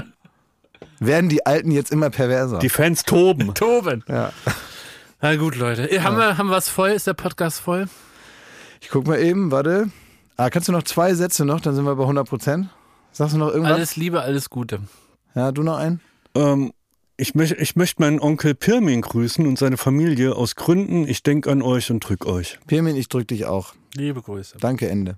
Werden 1.00 1.30
die 1.30 1.46
Alten 1.46 1.72
jetzt 1.72 1.92
immer 1.92 2.10
perverser? 2.10 2.60
Die 2.60 2.70
Fans 2.70 3.04
toben. 3.04 3.54
Toben. 3.54 4.04
ja. 4.08 4.32
Na 5.22 5.36
gut, 5.36 5.56
Leute. 5.56 5.90
Äh, 5.92 6.00
Haben, 6.00 6.18
wir, 6.18 6.38
haben 6.38 6.48
wir 6.48 6.56
was 6.56 6.70
voll? 6.70 6.90
Ist 6.90 7.06
der 7.08 7.14
Podcast 7.14 7.60
voll? 7.60 7.88
Ich 8.82 8.90
guck 8.90 9.06
mal 9.08 9.20
eben, 9.20 9.52
warte. 9.52 9.90
Ah, 10.38 10.50
kannst 10.50 10.70
du 10.70 10.72
noch 10.72 10.84
zwei 10.84 11.14
Sätze 11.14 11.44
noch, 11.44 11.60
dann 11.60 11.76
sind 11.76 11.84
wir 11.84 11.96
bei 11.96 12.04
100 12.04 12.28
Prozent. 12.28 12.70
Sagst 13.12 13.34
du 13.36 13.38
noch 13.38 13.50
irgendwas? 13.50 13.74
Alles 13.74 13.96
Liebe, 13.98 14.22
alles 14.22 14.50
Gute. 14.50 14.80
Ja, 15.36 15.52
du 15.52 15.64
noch 15.64 15.78
einen? 15.78 16.00
Ähm, 16.36 16.72
ich, 17.20 17.36
möcht, 17.36 17.56
ich 17.60 17.76
möchte 17.76 18.02
meinen 18.02 18.20
Onkel 18.20 18.56
Pirmin 18.56 19.02
grüßen 19.02 19.46
und 19.46 19.60
seine 19.60 19.78
Familie 19.78 20.36
aus 20.36 20.56
Gründen. 20.56 21.08
Ich 21.08 21.22
denke 21.22 21.52
an 21.52 21.62
euch 21.62 21.92
und 21.92 22.00
drück 22.00 22.26
euch. 22.26 22.60
Pirmin, 22.68 22.96
ich 22.96 23.10
drück 23.10 23.28
dich 23.28 23.46
auch. 23.46 23.74
Liebe 23.96 24.22
Grüße. 24.22 24.58
Danke, 24.60 24.90
Ende. 24.90 25.18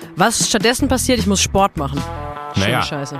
Was 0.21 0.47
stattdessen 0.47 0.87
passiert, 0.87 1.17
ich 1.17 1.25
muss 1.25 1.41
Sport 1.41 1.77
machen. 1.77 1.99
Schöne 2.53 2.67
Naja. 2.67 2.83
Scheiße. 2.83 3.19